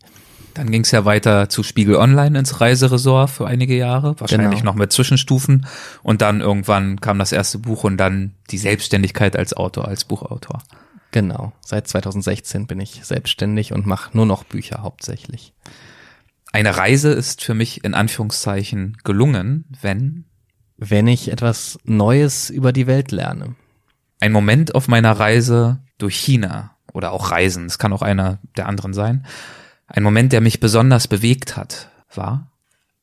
Dann 0.57 0.71
ging 0.71 0.81
es 0.81 0.91
ja 0.91 1.05
weiter 1.05 1.49
zu 1.49 1.61
Spiegel 1.61 1.95
Online 1.95 2.39
ins 2.39 2.59
Reiseresort 2.59 3.29
für 3.29 3.45
einige 3.45 3.77
Jahre, 3.77 4.19
wahrscheinlich 4.19 4.61
genau. 4.61 4.71
noch 4.71 4.75
mit 4.75 4.91
Zwischenstufen. 4.91 5.67
Und 6.01 6.23
dann 6.23 6.41
irgendwann 6.41 6.99
kam 6.99 7.19
das 7.19 7.31
erste 7.31 7.59
Buch 7.59 7.84
und 7.84 7.97
dann 7.97 8.34
die 8.49 8.57
Selbstständigkeit 8.57 9.35
als 9.35 9.53
Autor, 9.53 9.88
als 9.88 10.03
Buchautor. 10.03 10.63
Genau, 11.11 11.53
seit 11.61 11.88
2016 11.88 12.65
bin 12.65 12.79
ich 12.79 13.05
selbstständig 13.05 13.71
und 13.71 13.85
mache 13.85 14.17
nur 14.17 14.25
noch 14.25 14.43
Bücher 14.45 14.81
hauptsächlich. 14.81 15.53
Eine 16.51 16.75
Reise 16.75 17.11
ist 17.11 17.43
für 17.43 17.53
mich 17.53 17.84
in 17.84 17.93
Anführungszeichen 17.93 18.97
gelungen, 19.03 19.65
wenn 19.81 20.25
wenn 20.77 21.07
ich 21.07 21.31
etwas 21.31 21.79
Neues 21.84 22.49
über 22.49 22.71
die 22.71 22.88
Welt 22.88 23.11
lerne. 23.11 23.55
Ein 24.19 24.31
Moment 24.31 24.75
auf 24.75 24.88
meiner 24.88 25.11
Reise 25.11 25.79
durch 25.97 26.15
China 26.15 26.75
oder 26.93 27.11
auch 27.11 27.31
Reisen, 27.31 27.65
es 27.65 27.79
kann 27.79 27.93
auch 27.93 28.01
einer 28.01 28.39
der 28.55 28.67
anderen 28.67 28.93
sein, 28.93 29.25
ein 29.88 30.03
Moment, 30.03 30.34
der 30.34 30.41
mich 30.41 30.59
besonders 30.59 31.07
bewegt 31.07 31.57
hat, 31.57 31.89
war 32.14 32.47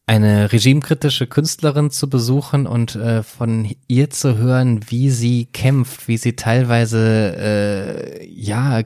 eine 0.07 0.53
regimekritische 0.53 1.27
Künstlerin 1.27 1.91
zu 1.91 2.11
besuchen 2.11 2.67
und 2.67 2.95
äh, 2.95 3.23
von 3.23 3.75
ihr 3.89 4.11
zu 4.11 4.37
hören, 4.37 4.81
wie 4.89 5.11
sie 5.11 5.47
kämpft, 5.47 6.09
wie 6.09 6.19
sie 6.19 6.37
teilweise 6.37 7.35
äh, 7.39 8.27
ja 8.29 8.83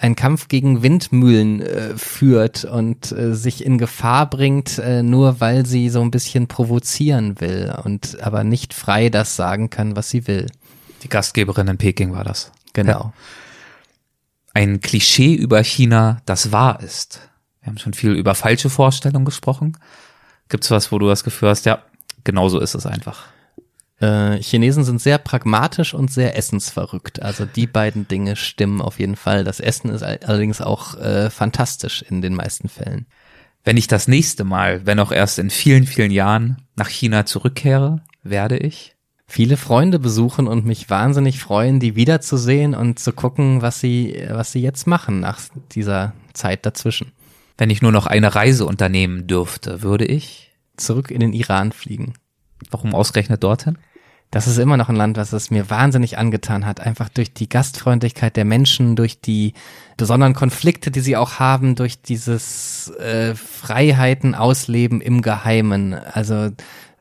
einen 0.00 0.14
Kampf 0.14 0.46
gegen 0.46 0.82
Windmühlen 0.82 1.60
äh, 1.60 1.96
führt 1.96 2.64
und 2.64 3.10
äh, 3.10 3.34
sich 3.34 3.64
in 3.64 3.78
Gefahr 3.78 4.30
bringt, 4.30 4.78
äh, 4.78 5.02
nur 5.02 5.40
weil 5.40 5.66
sie 5.66 5.88
so 5.88 6.02
ein 6.02 6.12
bisschen 6.12 6.46
provozieren 6.46 7.40
will 7.40 7.74
und 7.82 8.22
aber 8.22 8.44
nicht 8.44 8.72
frei 8.72 9.08
das 9.10 9.34
sagen 9.34 9.70
kann, 9.70 9.96
was 9.96 10.08
sie 10.08 10.28
will. 10.28 10.46
Die 11.02 11.08
Gastgeberin 11.08 11.66
in 11.66 11.78
Peking 11.78 12.12
war 12.12 12.22
das. 12.22 12.52
Genau. 12.74 12.90
Ja. 12.90 13.12
Ein 14.54 14.80
Klischee 14.80 15.34
über 15.34 15.64
China, 15.64 16.22
das 16.26 16.52
wahr 16.52 16.80
ist. 16.80 17.29
Wir 17.60 17.68
haben 17.68 17.78
schon 17.78 17.94
viel 17.94 18.12
über 18.12 18.34
falsche 18.34 18.70
Vorstellungen 18.70 19.24
gesprochen. 19.24 19.76
Gibt 20.48 20.64
es 20.64 20.70
was, 20.70 20.92
wo 20.92 20.98
du 20.98 21.08
das 21.08 21.24
Gefühl 21.24 21.50
hast, 21.50 21.66
ja, 21.66 21.82
genau 22.24 22.48
so 22.48 22.58
ist 22.58 22.74
es 22.74 22.86
einfach? 22.86 23.26
Äh, 24.00 24.38
Chinesen 24.42 24.84
sind 24.84 25.00
sehr 25.00 25.18
pragmatisch 25.18 25.92
und 25.92 26.10
sehr 26.10 26.36
essensverrückt. 26.36 27.20
Also 27.20 27.44
die 27.44 27.66
beiden 27.66 28.08
Dinge 28.08 28.36
stimmen 28.36 28.80
auf 28.80 28.98
jeden 28.98 29.16
Fall. 29.16 29.44
Das 29.44 29.60
Essen 29.60 29.90
ist 29.90 30.02
allerdings 30.02 30.60
auch 30.60 30.96
äh, 30.96 31.28
fantastisch 31.30 32.02
in 32.02 32.22
den 32.22 32.34
meisten 32.34 32.68
Fällen. 32.68 33.06
Wenn 33.62 33.76
ich 33.76 33.88
das 33.88 34.08
nächste 34.08 34.44
Mal, 34.44 34.86
wenn 34.86 34.98
auch 35.00 35.12
erst 35.12 35.38
in 35.38 35.50
vielen, 35.50 35.86
vielen 35.86 36.10
Jahren 36.10 36.62
nach 36.76 36.88
China 36.88 37.26
zurückkehre, 37.26 38.00
werde 38.22 38.56
ich 38.56 38.96
viele 39.26 39.58
Freunde 39.58 39.98
besuchen 39.98 40.48
und 40.48 40.64
mich 40.64 40.88
wahnsinnig 40.88 41.38
freuen, 41.38 41.78
die 41.78 41.94
wiederzusehen 41.94 42.74
und 42.74 42.98
zu 42.98 43.12
gucken, 43.12 43.60
was 43.60 43.80
sie, 43.80 44.26
was 44.30 44.50
sie 44.50 44.60
jetzt 44.60 44.86
machen 44.86 45.20
nach 45.20 45.40
dieser 45.72 46.14
Zeit 46.32 46.64
dazwischen. 46.64 47.12
Wenn 47.60 47.68
ich 47.68 47.82
nur 47.82 47.92
noch 47.92 48.06
eine 48.06 48.34
Reise 48.34 48.64
unternehmen 48.64 49.26
dürfte, 49.26 49.82
würde 49.82 50.06
ich 50.06 50.50
zurück 50.78 51.10
in 51.10 51.20
den 51.20 51.34
Iran 51.34 51.72
fliegen. 51.72 52.14
Warum 52.70 52.94
ausgerechnet 52.94 53.44
dorthin? 53.44 53.76
Das 54.30 54.46
ist 54.46 54.56
immer 54.56 54.78
noch 54.78 54.88
ein 54.88 54.96
Land, 54.96 55.18
was 55.18 55.34
es 55.34 55.50
mir 55.50 55.68
wahnsinnig 55.68 56.16
angetan 56.16 56.64
hat. 56.64 56.80
Einfach 56.80 57.10
durch 57.10 57.34
die 57.34 57.50
Gastfreundlichkeit 57.50 58.38
der 58.38 58.46
Menschen, 58.46 58.96
durch 58.96 59.20
die 59.20 59.52
besonderen 59.98 60.32
Konflikte, 60.32 60.90
die 60.90 61.00
sie 61.00 61.18
auch 61.18 61.38
haben, 61.38 61.74
durch 61.74 62.00
dieses 62.00 62.92
äh, 62.92 63.34
Freiheiten 63.34 64.34
ausleben 64.34 65.02
im 65.02 65.20
Geheimen. 65.20 65.92
Also 65.92 66.52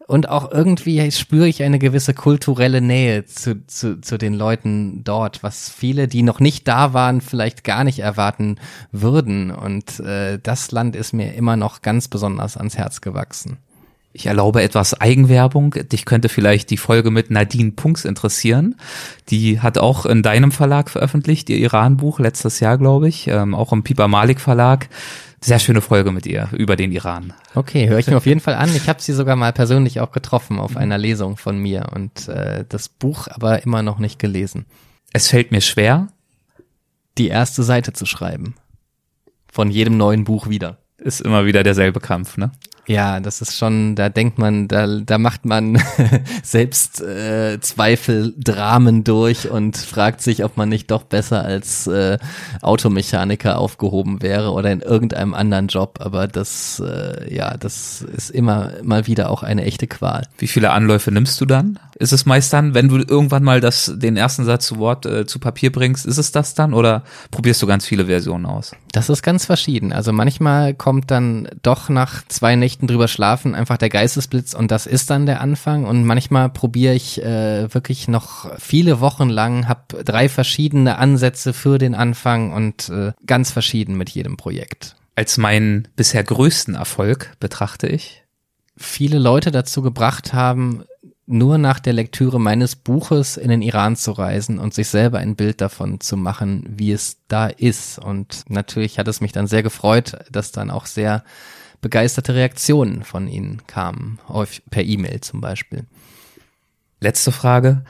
und 0.09 0.27
auch 0.27 0.51
irgendwie 0.51 1.11
spüre 1.11 1.47
ich 1.47 1.61
eine 1.61 1.77
gewisse 1.77 2.15
kulturelle 2.15 2.81
Nähe 2.81 3.25
zu, 3.25 3.63
zu, 3.67 4.01
zu 4.01 4.17
den 4.17 4.33
Leuten 4.33 5.03
dort, 5.03 5.43
was 5.43 5.69
viele, 5.69 6.07
die 6.07 6.23
noch 6.23 6.39
nicht 6.39 6.67
da 6.67 6.93
waren, 6.93 7.21
vielleicht 7.21 7.63
gar 7.63 7.83
nicht 7.83 7.99
erwarten 7.99 8.55
würden. 8.91 9.51
Und 9.51 9.99
äh, 9.99 10.39
das 10.41 10.71
Land 10.71 10.95
ist 10.95 11.13
mir 11.13 11.35
immer 11.35 11.57
noch 11.57 11.83
ganz 11.83 12.07
besonders 12.07 12.57
ans 12.57 12.75
Herz 12.75 13.01
gewachsen. 13.01 13.57
Ich 14.11 14.25
erlaube 14.25 14.63
etwas 14.63 14.99
Eigenwerbung. 14.99 15.75
Dich 15.91 16.05
könnte 16.05 16.27
vielleicht 16.27 16.71
die 16.71 16.77
Folge 16.77 17.11
mit 17.11 17.29
Nadine 17.29 17.73
Punks 17.73 18.03
interessieren. 18.03 18.77
Die 19.29 19.59
hat 19.59 19.77
auch 19.77 20.07
in 20.07 20.23
deinem 20.23 20.51
Verlag 20.51 20.89
veröffentlicht, 20.89 21.51
ihr 21.51 21.57
Iran-Buch, 21.57 22.19
letztes 22.19 22.59
Jahr, 22.59 22.79
glaube 22.79 23.07
ich, 23.07 23.27
ähm, 23.27 23.53
auch 23.53 23.71
im 23.71 23.83
Piper 23.83 24.07
Malik 24.07 24.41
Verlag. 24.41 24.89
Sehr 25.41 25.59
schöne 25.59 25.81
Folge 25.81 26.11
mit 26.11 26.25
ihr 26.25 26.49
über 26.51 26.75
den 26.75 26.91
Iran. 26.91 27.33
Okay, 27.55 27.87
höre 27.87 27.99
ich 27.99 28.07
mir 28.07 28.17
auf 28.17 28.25
jeden 28.25 28.41
Fall 28.41 28.55
an. 28.55 28.75
Ich 28.75 28.89
habe 28.89 29.01
sie 29.01 29.13
sogar 29.13 29.35
mal 29.35 29.53
persönlich 29.53 30.01
auch 30.01 30.11
getroffen 30.11 30.59
auf 30.59 30.75
einer 30.75 30.97
Lesung 30.97 31.37
von 31.37 31.57
mir 31.57 31.89
und 31.95 32.27
äh, 32.27 32.65
das 32.67 32.89
Buch 32.89 33.27
aber 33.29 33.63
immer 33.63 33.81
noch 33.81 33.99
nicht 33.99 34.19
gelesen. 34.19 34.65
Es 35.13 35.29
fällt 35.29 35.51
mir 35.51 35.61
schwer, 35.61 36.07
die 37.17 37.29
erste 37.29 37.63
Seite 37.63 37.93
zu 37.93 38.05
schreiben. 38.05 38.55
Von 39.51 39.71
jedem 39.71 39.97
neuen 39.97 40.25
Buch 40.25 40.49
wieder. 40.49 40.77
Ist 40.97 41.21
immer 41.21 41.45
wieder 41.45 41.63
derselbe 41.63 42.01
Kampf, 42.01 42.37
ne? 42.37 42.51
Ja, 42.89 43.19
das 43.19 43.39
ist 43.39 43.55
schon, 43.55 43.93
da 43.93 44.09
denkt 44.09 44.39
man, 44.39 44.67
da, 44.67 44.87
da 44.87 45.19
macht 45.19 45.45
man 45.45 45.79
selbst 46.43 46.99
äh, 46.99 47.59
Zweifel, 47.61 48.33
Dramen 48.35 49.03
durch 49.03 49.47
und 49.47 49.77
fragt 49.77 50.21
sich, 50.21 50.43
ob 50.43 50.57
man 50.57 50.69
nicht 50.69 50.89
doch 50.89 51.03
besser 51.03 51.43
als 51.43 51.85
äh, 51.85 52.17
Automechaniker 52.63 53.59
aufgehoben 53.59 54.23
wäre 54.23 54.53
oder 54.53 54.71
in 54.71 54.81
irgendeinem 54.81 55.35
anderen 55.35 55.67
Job. 55.67 55.99
Aber 56.01 56.27
das, 56.27 56.81
äh, 56.83 57.31
ja, 57.31 57.57
das 57.57 58.01
ist 58.01 58.31
immer 58.31 58.71
mal 58.81 59.05
wieder 59.05 59.29
auch 59.29 59.43
eine 59.43 59.65
echte 59.65 59.85
Qual. 59.85 60.25
Wie 60.39 60.47
viele 60.47 60.71
Anläufe 60.71 61.11
nimmst 61.11 61.39
du 61.39 61.45
dann? 61.45 61.77
Ist 61.99 62.13
es 62.13 62.25
meist 62.25 62.53
dann, 62.53 62.73
wenn 62.73 62.87
du 62.87 62.97
irgendwann 62.97 63.43
mal 63.43 63.59
das, 63.59 63.93
den 63.93 64.15
ersten 64.15 64.45
Satz 64.45 64.65
zu 64.65 64.77
Wort, 64.77 65.05
äh, 65.05 65.25
zu 65.25 65.37
Papier 65.37 65.69
bringst, 65.69 66.05
ist 66.05 66.17
es 66.17 66.31
das 66.31 66.53
dann 66.53 66.73
oder 66.73 67.03
probierst 67.29 67.61
du 67.61 67.67
ganz 67.67 67.85
viele 67.85 68.05
Versionen 68.05 68.45
aus? 68.45 68.71
Das 68.93 69.09
ist 69.09 69.21
ganz 69.21 69.45
verschieden. 69.45 69.91
Also 69.91 70.13
manchmal 70.13 70.73
kommt 70.73 71.11
dann 71.11 71.49
doch 71.61 71.89
nach 71.89 72.25
zwei 72.29 72.55
Nächten 72.55 72.87
drüber 72.87 73.09
schlafen 73.09 73.53
einfach 73.53 73.77
der 73.77 73.89
Geistesblitz 73.89 74.53
und 74.53 74.71
das 74.71 74.85
ist 74.85 75.09
dann 75.09 75.25
der 75.25 75.41
Anfang. 75.41 75.83
Und 75.83 76.05
manchmal 76.05 76.49
probiere 76.49 76.95
ich 76.95 77.21
äh, 77.21 77.73
wirklich 77.73 78.07
noch 78.07 78.49
viele 78.57 79.01
Wochen 79.01 79.27
lang, 79.27 79.67
habe 79.67 80.01
drei 80.05 80.29
verschiedene 80.29 80.99
Ansätze 80.99 81.51
für 81.51 81.79
den 81.79 81.95
Anfang 81.95 82.53
und 82.53 82.87
äh, 82.87 83.11
ganz 83.27 83.51
verschieden 83.51 83.97
mit 83.97 84.09
jedem 84.09 84.37
Projekt. 84.37 84.95
Als 85.15 85.37
meinen 85.37 85.89
bisher 85.97 86.23
größten 86.23 86.75
Erfolg 86.75 87.33
betrachte 87.41 87.87
ich. 87.87 88.23
Viele 88.77 89.19
Leute 89.19 89.51
dazu 89.51 89.81
gebracht 89.81 90.31
haben, 90.31 90.85
nur 91.31 91.59
nach 91.59 91.79
der 91.79 91.93
Lektüre 91.93 92.39
meines 92.39 92.75
Buches 92.75 93.37
in 93.37 93.49
den 93.49 93.61
Iran 93.61 93.95
zu 93.95 94.11
reisen 94.13 94.57
und 94.57 94.73
sich 94.73 94.87
selber 94.87 95.19
ein 95.19 95.35
Bild 95.35 95.61
davon 95.61 95.99
zu 95.99 96.17
machen, 96.17 96.65
wie 96.67 96.91
es 96.91 97.17
da 97.27 97.47
ist. 97.47 97.99
Und 97.99 98.45
natürlich 98.49 98.97
hat 98.97 99.07
es 99.07 99.21
mich 99.21 99.31
dann 99.31 99.45
sehr 99.45 99.61
gefreut, 99.61 100.17
dass 100.31 100.51
dann 100.51 100.71
auch 100.71 100.87
sehr 100.87 101.23
begeisterte 101.81 102.33
Reaktionen 102.33 103.03
von 103.03 103.27
Ihnen 103.27 103.61
kamen, 103.67 104.17
per 104.71 104.83
E-Mail 104.83 105.21
zum 105.21 105.39
Beispiel. 105.39 105.85
Letzte 106.99 107.31
Frage. 107.31 107.85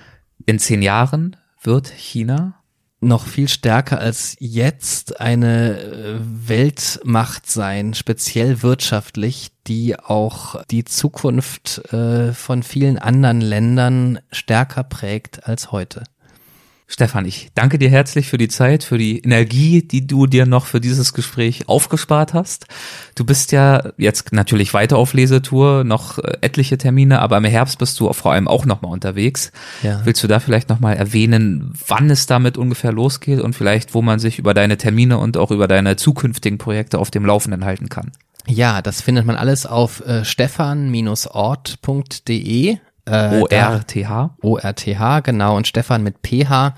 In 0.45 0.59
zehn 0.59 0.81
Jahren 0.81 1.37
wird 1.63 1.87
China 1.87 2.58
noch 3.01 3.25
viel 3.25 3.47
stärker 3.47 3.99
als 3.99 4.35
jetzt 4.39 5.21
eine 5.21 5.79
äh, 5.79 6.19
Weltmacht 6.21 7.49
sein, 7.49 7.93
speziell 7.93 8.61
wirtschaftlich, 8.61 9.51
die 9.67 9.97
auch 9.97 10.63
die 10.65 10.83
Zukunft 10.83 11.93
äh, 11.93 12.33
von 12.33 12.63
vielen 12.63 12.97
anderen 12.97 13.41
Ländern 13.41 14.19
stärker 14.31 14.83
prägt 14.83 15.47
als 15.47 15.71
heute. 15.71 16.03
Stefan, 16.91 17.23
ich 17.25 17.51
danke 17.53 17.77
dir 17.77 17.91
herzlich 17.91 18.29
für 18.29 18.39
die 18.39 18.47
Zeit, 18.47 18.83
für 18.83 18.97
die 18.97 19.19
Energie, 19.19 19.83
die 19.83 20.07
du 20.07 20.25
dir 20.25 20.47
noch 20.47 20.65
für 20.65 20.81
dieses 20.81 21.13
Gespräch 21.13 21.69
aufgespart 21.69 22.33
hast. 22.33 22.65
Du 23.13 23.23
bist 23.23 23.51
ja 23.51 23.91
jetzt 23.97 24.33
natürlich 24.33 24.73
weiter 24.73 24.97
auf 24.97 25.13
Lesetour, 25.13 25.83
noch 25.83 26.17
äh, 26.17 26.39
etliche 26.41 26.79
Termine, 26.79 27.21
aber 27.21 27.37
im 27.37 27.45
Herbst 27.45 27.77
bist 27.77 27.99
du 27.99 28.11
vor 28.11 28.31
allem 28.31 28.47
auch 28.47 28.65
nochmal 28.65 28.91
unterwegs. 28.91 29.51
Ja. 29.83 30.01
Willst 30.03 30.23
du 30.23 30.27
da 30.27 30.39
vielleicht 30.39 30.69
nochmal 30.69 30.97
erwähnen, 30.97 31.73
wann 31.87 32.09
es 32.09 32.25
damit 32.25 32.57
ungefähr 32.57 32.91
losgeht 32.91 33.39
und 33.39 33.53
vielleicht, 33.53 33.93
wo 33.93 34.01
man 34.01 34.17
sich 34.17 34.39
über 34.39 34.55
deine 34.55 34.77
Termine 34.77 35.19
und 35.19 35.37
auch 35.37 35.51
über 35.51 35.67
deine 35.67 35.95
zukünftigen 35.95 36.57
Projekte 36.57 36.97
auf 36.97 37.11
dem 37.11 37.23
Laufenden 37.23 37.65
halten 37.65 37.89
kann? 37.89 38.13
Ja, 38.47 38.81
das 38.81 39.01
findet 39.01 39.27
man 39.27 39.35
alles 39.35 39.67
auf 39.67 40.03
äh, 40.07 40.25
stefan-ort.de. 40.25 42.77
Äh, 43.09 43.41
O-R-T-H. 43.41 44.35
O-R-T-H, 44.41 45.19
genau. 45.21 45.57
Und 45.57 45.67
Stefan 45.67 46.03
mit 46.03 46.15
PH. 46.21 46.73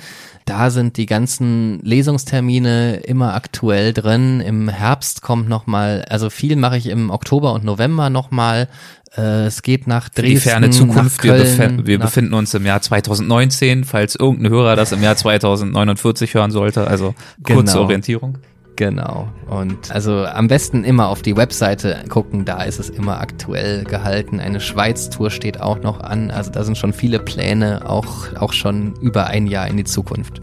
Da 0.46 0.70
sind 0.70 0.98
die 0.98 1.06
ganzen 1.06 1.80
Lesungstermine 1.84 2.98
immer 2.98 3.36
aktuell 3.36 3.94
drin. 3.94 4.40
Im 4.40 4.70
Herbst 4.70 5.22
kommt 5.22 5.48
nochmal, 5.48 6.06
also 6.10 6.30
viel 6.30 6.56
mache 6.56 6.78
ich 6.78 6.88
im 6.88 7.10
Oktober 7.10 7.54
und 7.54 7.64
November 7.64 8.10
nochmal. 8.10 8.68
Äh, 9.16 9.46
es 9.46 9.62
geht 9.62 9.88
nach 9.88 10.10
Dresden, 10.10 10.30
die 10.30 10.38
ferne 10.38 10.70
Zukunft. 10.70 11.20
Köln, 11.20 11.58
wir, 11.58 11.68
bef 11.68 11.88
wir 11.88 12.00
befinden 12.00 12.34
uns 12.34 12.54
im 12.54 12.66
Jahr 12.66 12.82
2019, 12.82 13.84
falls 13.84 14.16
irgendein 14.16 14.52
Hörer 14.52 14.76
das 14.76 14.92
im 14.94 15.04
Jahr 15.04 15.16
2049 15.18 16.34
hören 16.34 16.52
sollte. 16.52 16.88
Also 16.88 17.14
kurze 17.44 17.74
genau. 17.74 17.84
Orientierung. 17.84 18.38
Genau. 18.82 19.28
Und 19.48 19.92
also 19.92 20.26
am 20.26 20.48
besten 20.48 20.84
immer 20.84 21.10
auf 21.10 21.22
die 21.22 21.38
Webseite 21.38 22.04
gucken, 22.10 22.46
da 22.46 22.64
ist 22.64 22.80
es 22.80 22.90
immer 22.90 23.22
aktuell 23.22 23.84
gehalten. 23.84 24.40
Eine 24.40 24.60
Schweiz-Tour 24.60 25.30
steht 25.30 25.62
auch 25.62 25.84
noch 25.84 26.00
an. 26.00 26.32
Also 26.32 26.50
da 26.50 26.64
sind 26.64 26.80
schon 26.80 26.92
viele 26.92 27.20
Pläne, 27.20 27.88
auch, 27.88 28.34
auch 28.40 28.54
schon 28.54 28.96
über 29.00 29.28
ein 29.28 29.46
Jahr 29.46 29.68
in 29.68 29.78
die 29.78 29.84
Zukunft. 29.84 30.42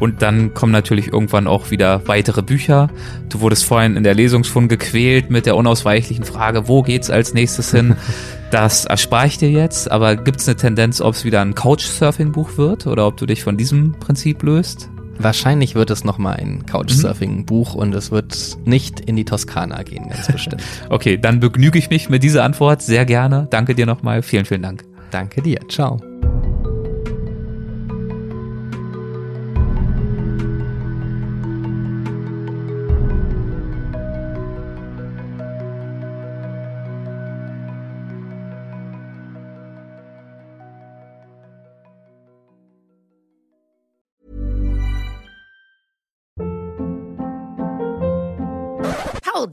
Und 0.00 0.22
dann 0.22 0.54
kommen 0.54 0.72
natürlich 0.72 1.12
irgendwann 1.12 1.46
auch 1.46 1.70
wieder 1.70 2.08
weitere 2.08 2.40
Bücher. 2.40 2.88
Du 3.28 3.40
wurdest 3.40 3.66
vorhin 3.66 3.98
in 3.98 4.02
der 4.02 4.14
Lesung 4.14 4.44
schon 4.44 4.68
gequält 4.68 5.28
mit 5.28 5.44
der 5.44 5.54
unausweichlichen 5.54 6.24
Frage, 6.24 6.68
wo 6.68 6.80
geht's 6.80 7.10
als 7.10 7.34
nächstes 7.34 7.70
hin? 7.70 7.96
Das 8.50 8.84
erspare 8.84 9.26
ich 9.26 9.36
dir 9.36 9.50
jetzt, 9.50 9.90
aber 9.90 10.14
gibt 10.14 10.38
es 10.38 10.46
eine 10.46 10.54
Tendenz, 10.54 11.00
ob 11.00 11.14
es 11.14 11.24
wieder 11.24 11.40
ein 11.40 11.56
Couchsurfing-Buch 11.56 12.56
wird 12.56 12.86
oder 12.86 13.04
ob 13.08 13.16
du 13.16 13.26
dich 13.26 13.42
von 13.42 13.56
diesem 13.56 13.94
Prinzip 13.98 14.44
löst? 14.44 14.90
Wahrscheinlich 15.18 15.74
wird 15.74 15.90
es 15.90 16.04
nochmal 16.04 16.36
ein 16.36 16.66
Couchsurfing-Buch 16.66 17.74
und 17.74 17.94
es 17.94 18.10
wird 18.10 18.58
nicht 18.64 19.00
in 19.00 19.16
die 19.16 19.24
Toskana 19.24 19.82
gehen, 19.82 20.08
ganz 20.08 20.26
bestimmt. 20.26 20.62
okay, 20.90 21.18
dann 21.18 21.40
begnüge 21.40 21.78
ich 21.78 21.90
mich 21.90 22.08
mit 22.08 22.22
dieser 22.22 22.44
Antwort 22.44 22.82
sehr 22.82 23.04
gerne. 23.04 23.46
Danke 23.50 23.74
dir 23.74 23.86
nochmal. 23.86 24.22
Vielen, 24.22 24.44
vielen 24.44 24.62
Dank. 24.62 24.84
Danke 25.10 25.42
dir. 25.42 25.60
Ciao. 25.68 26.00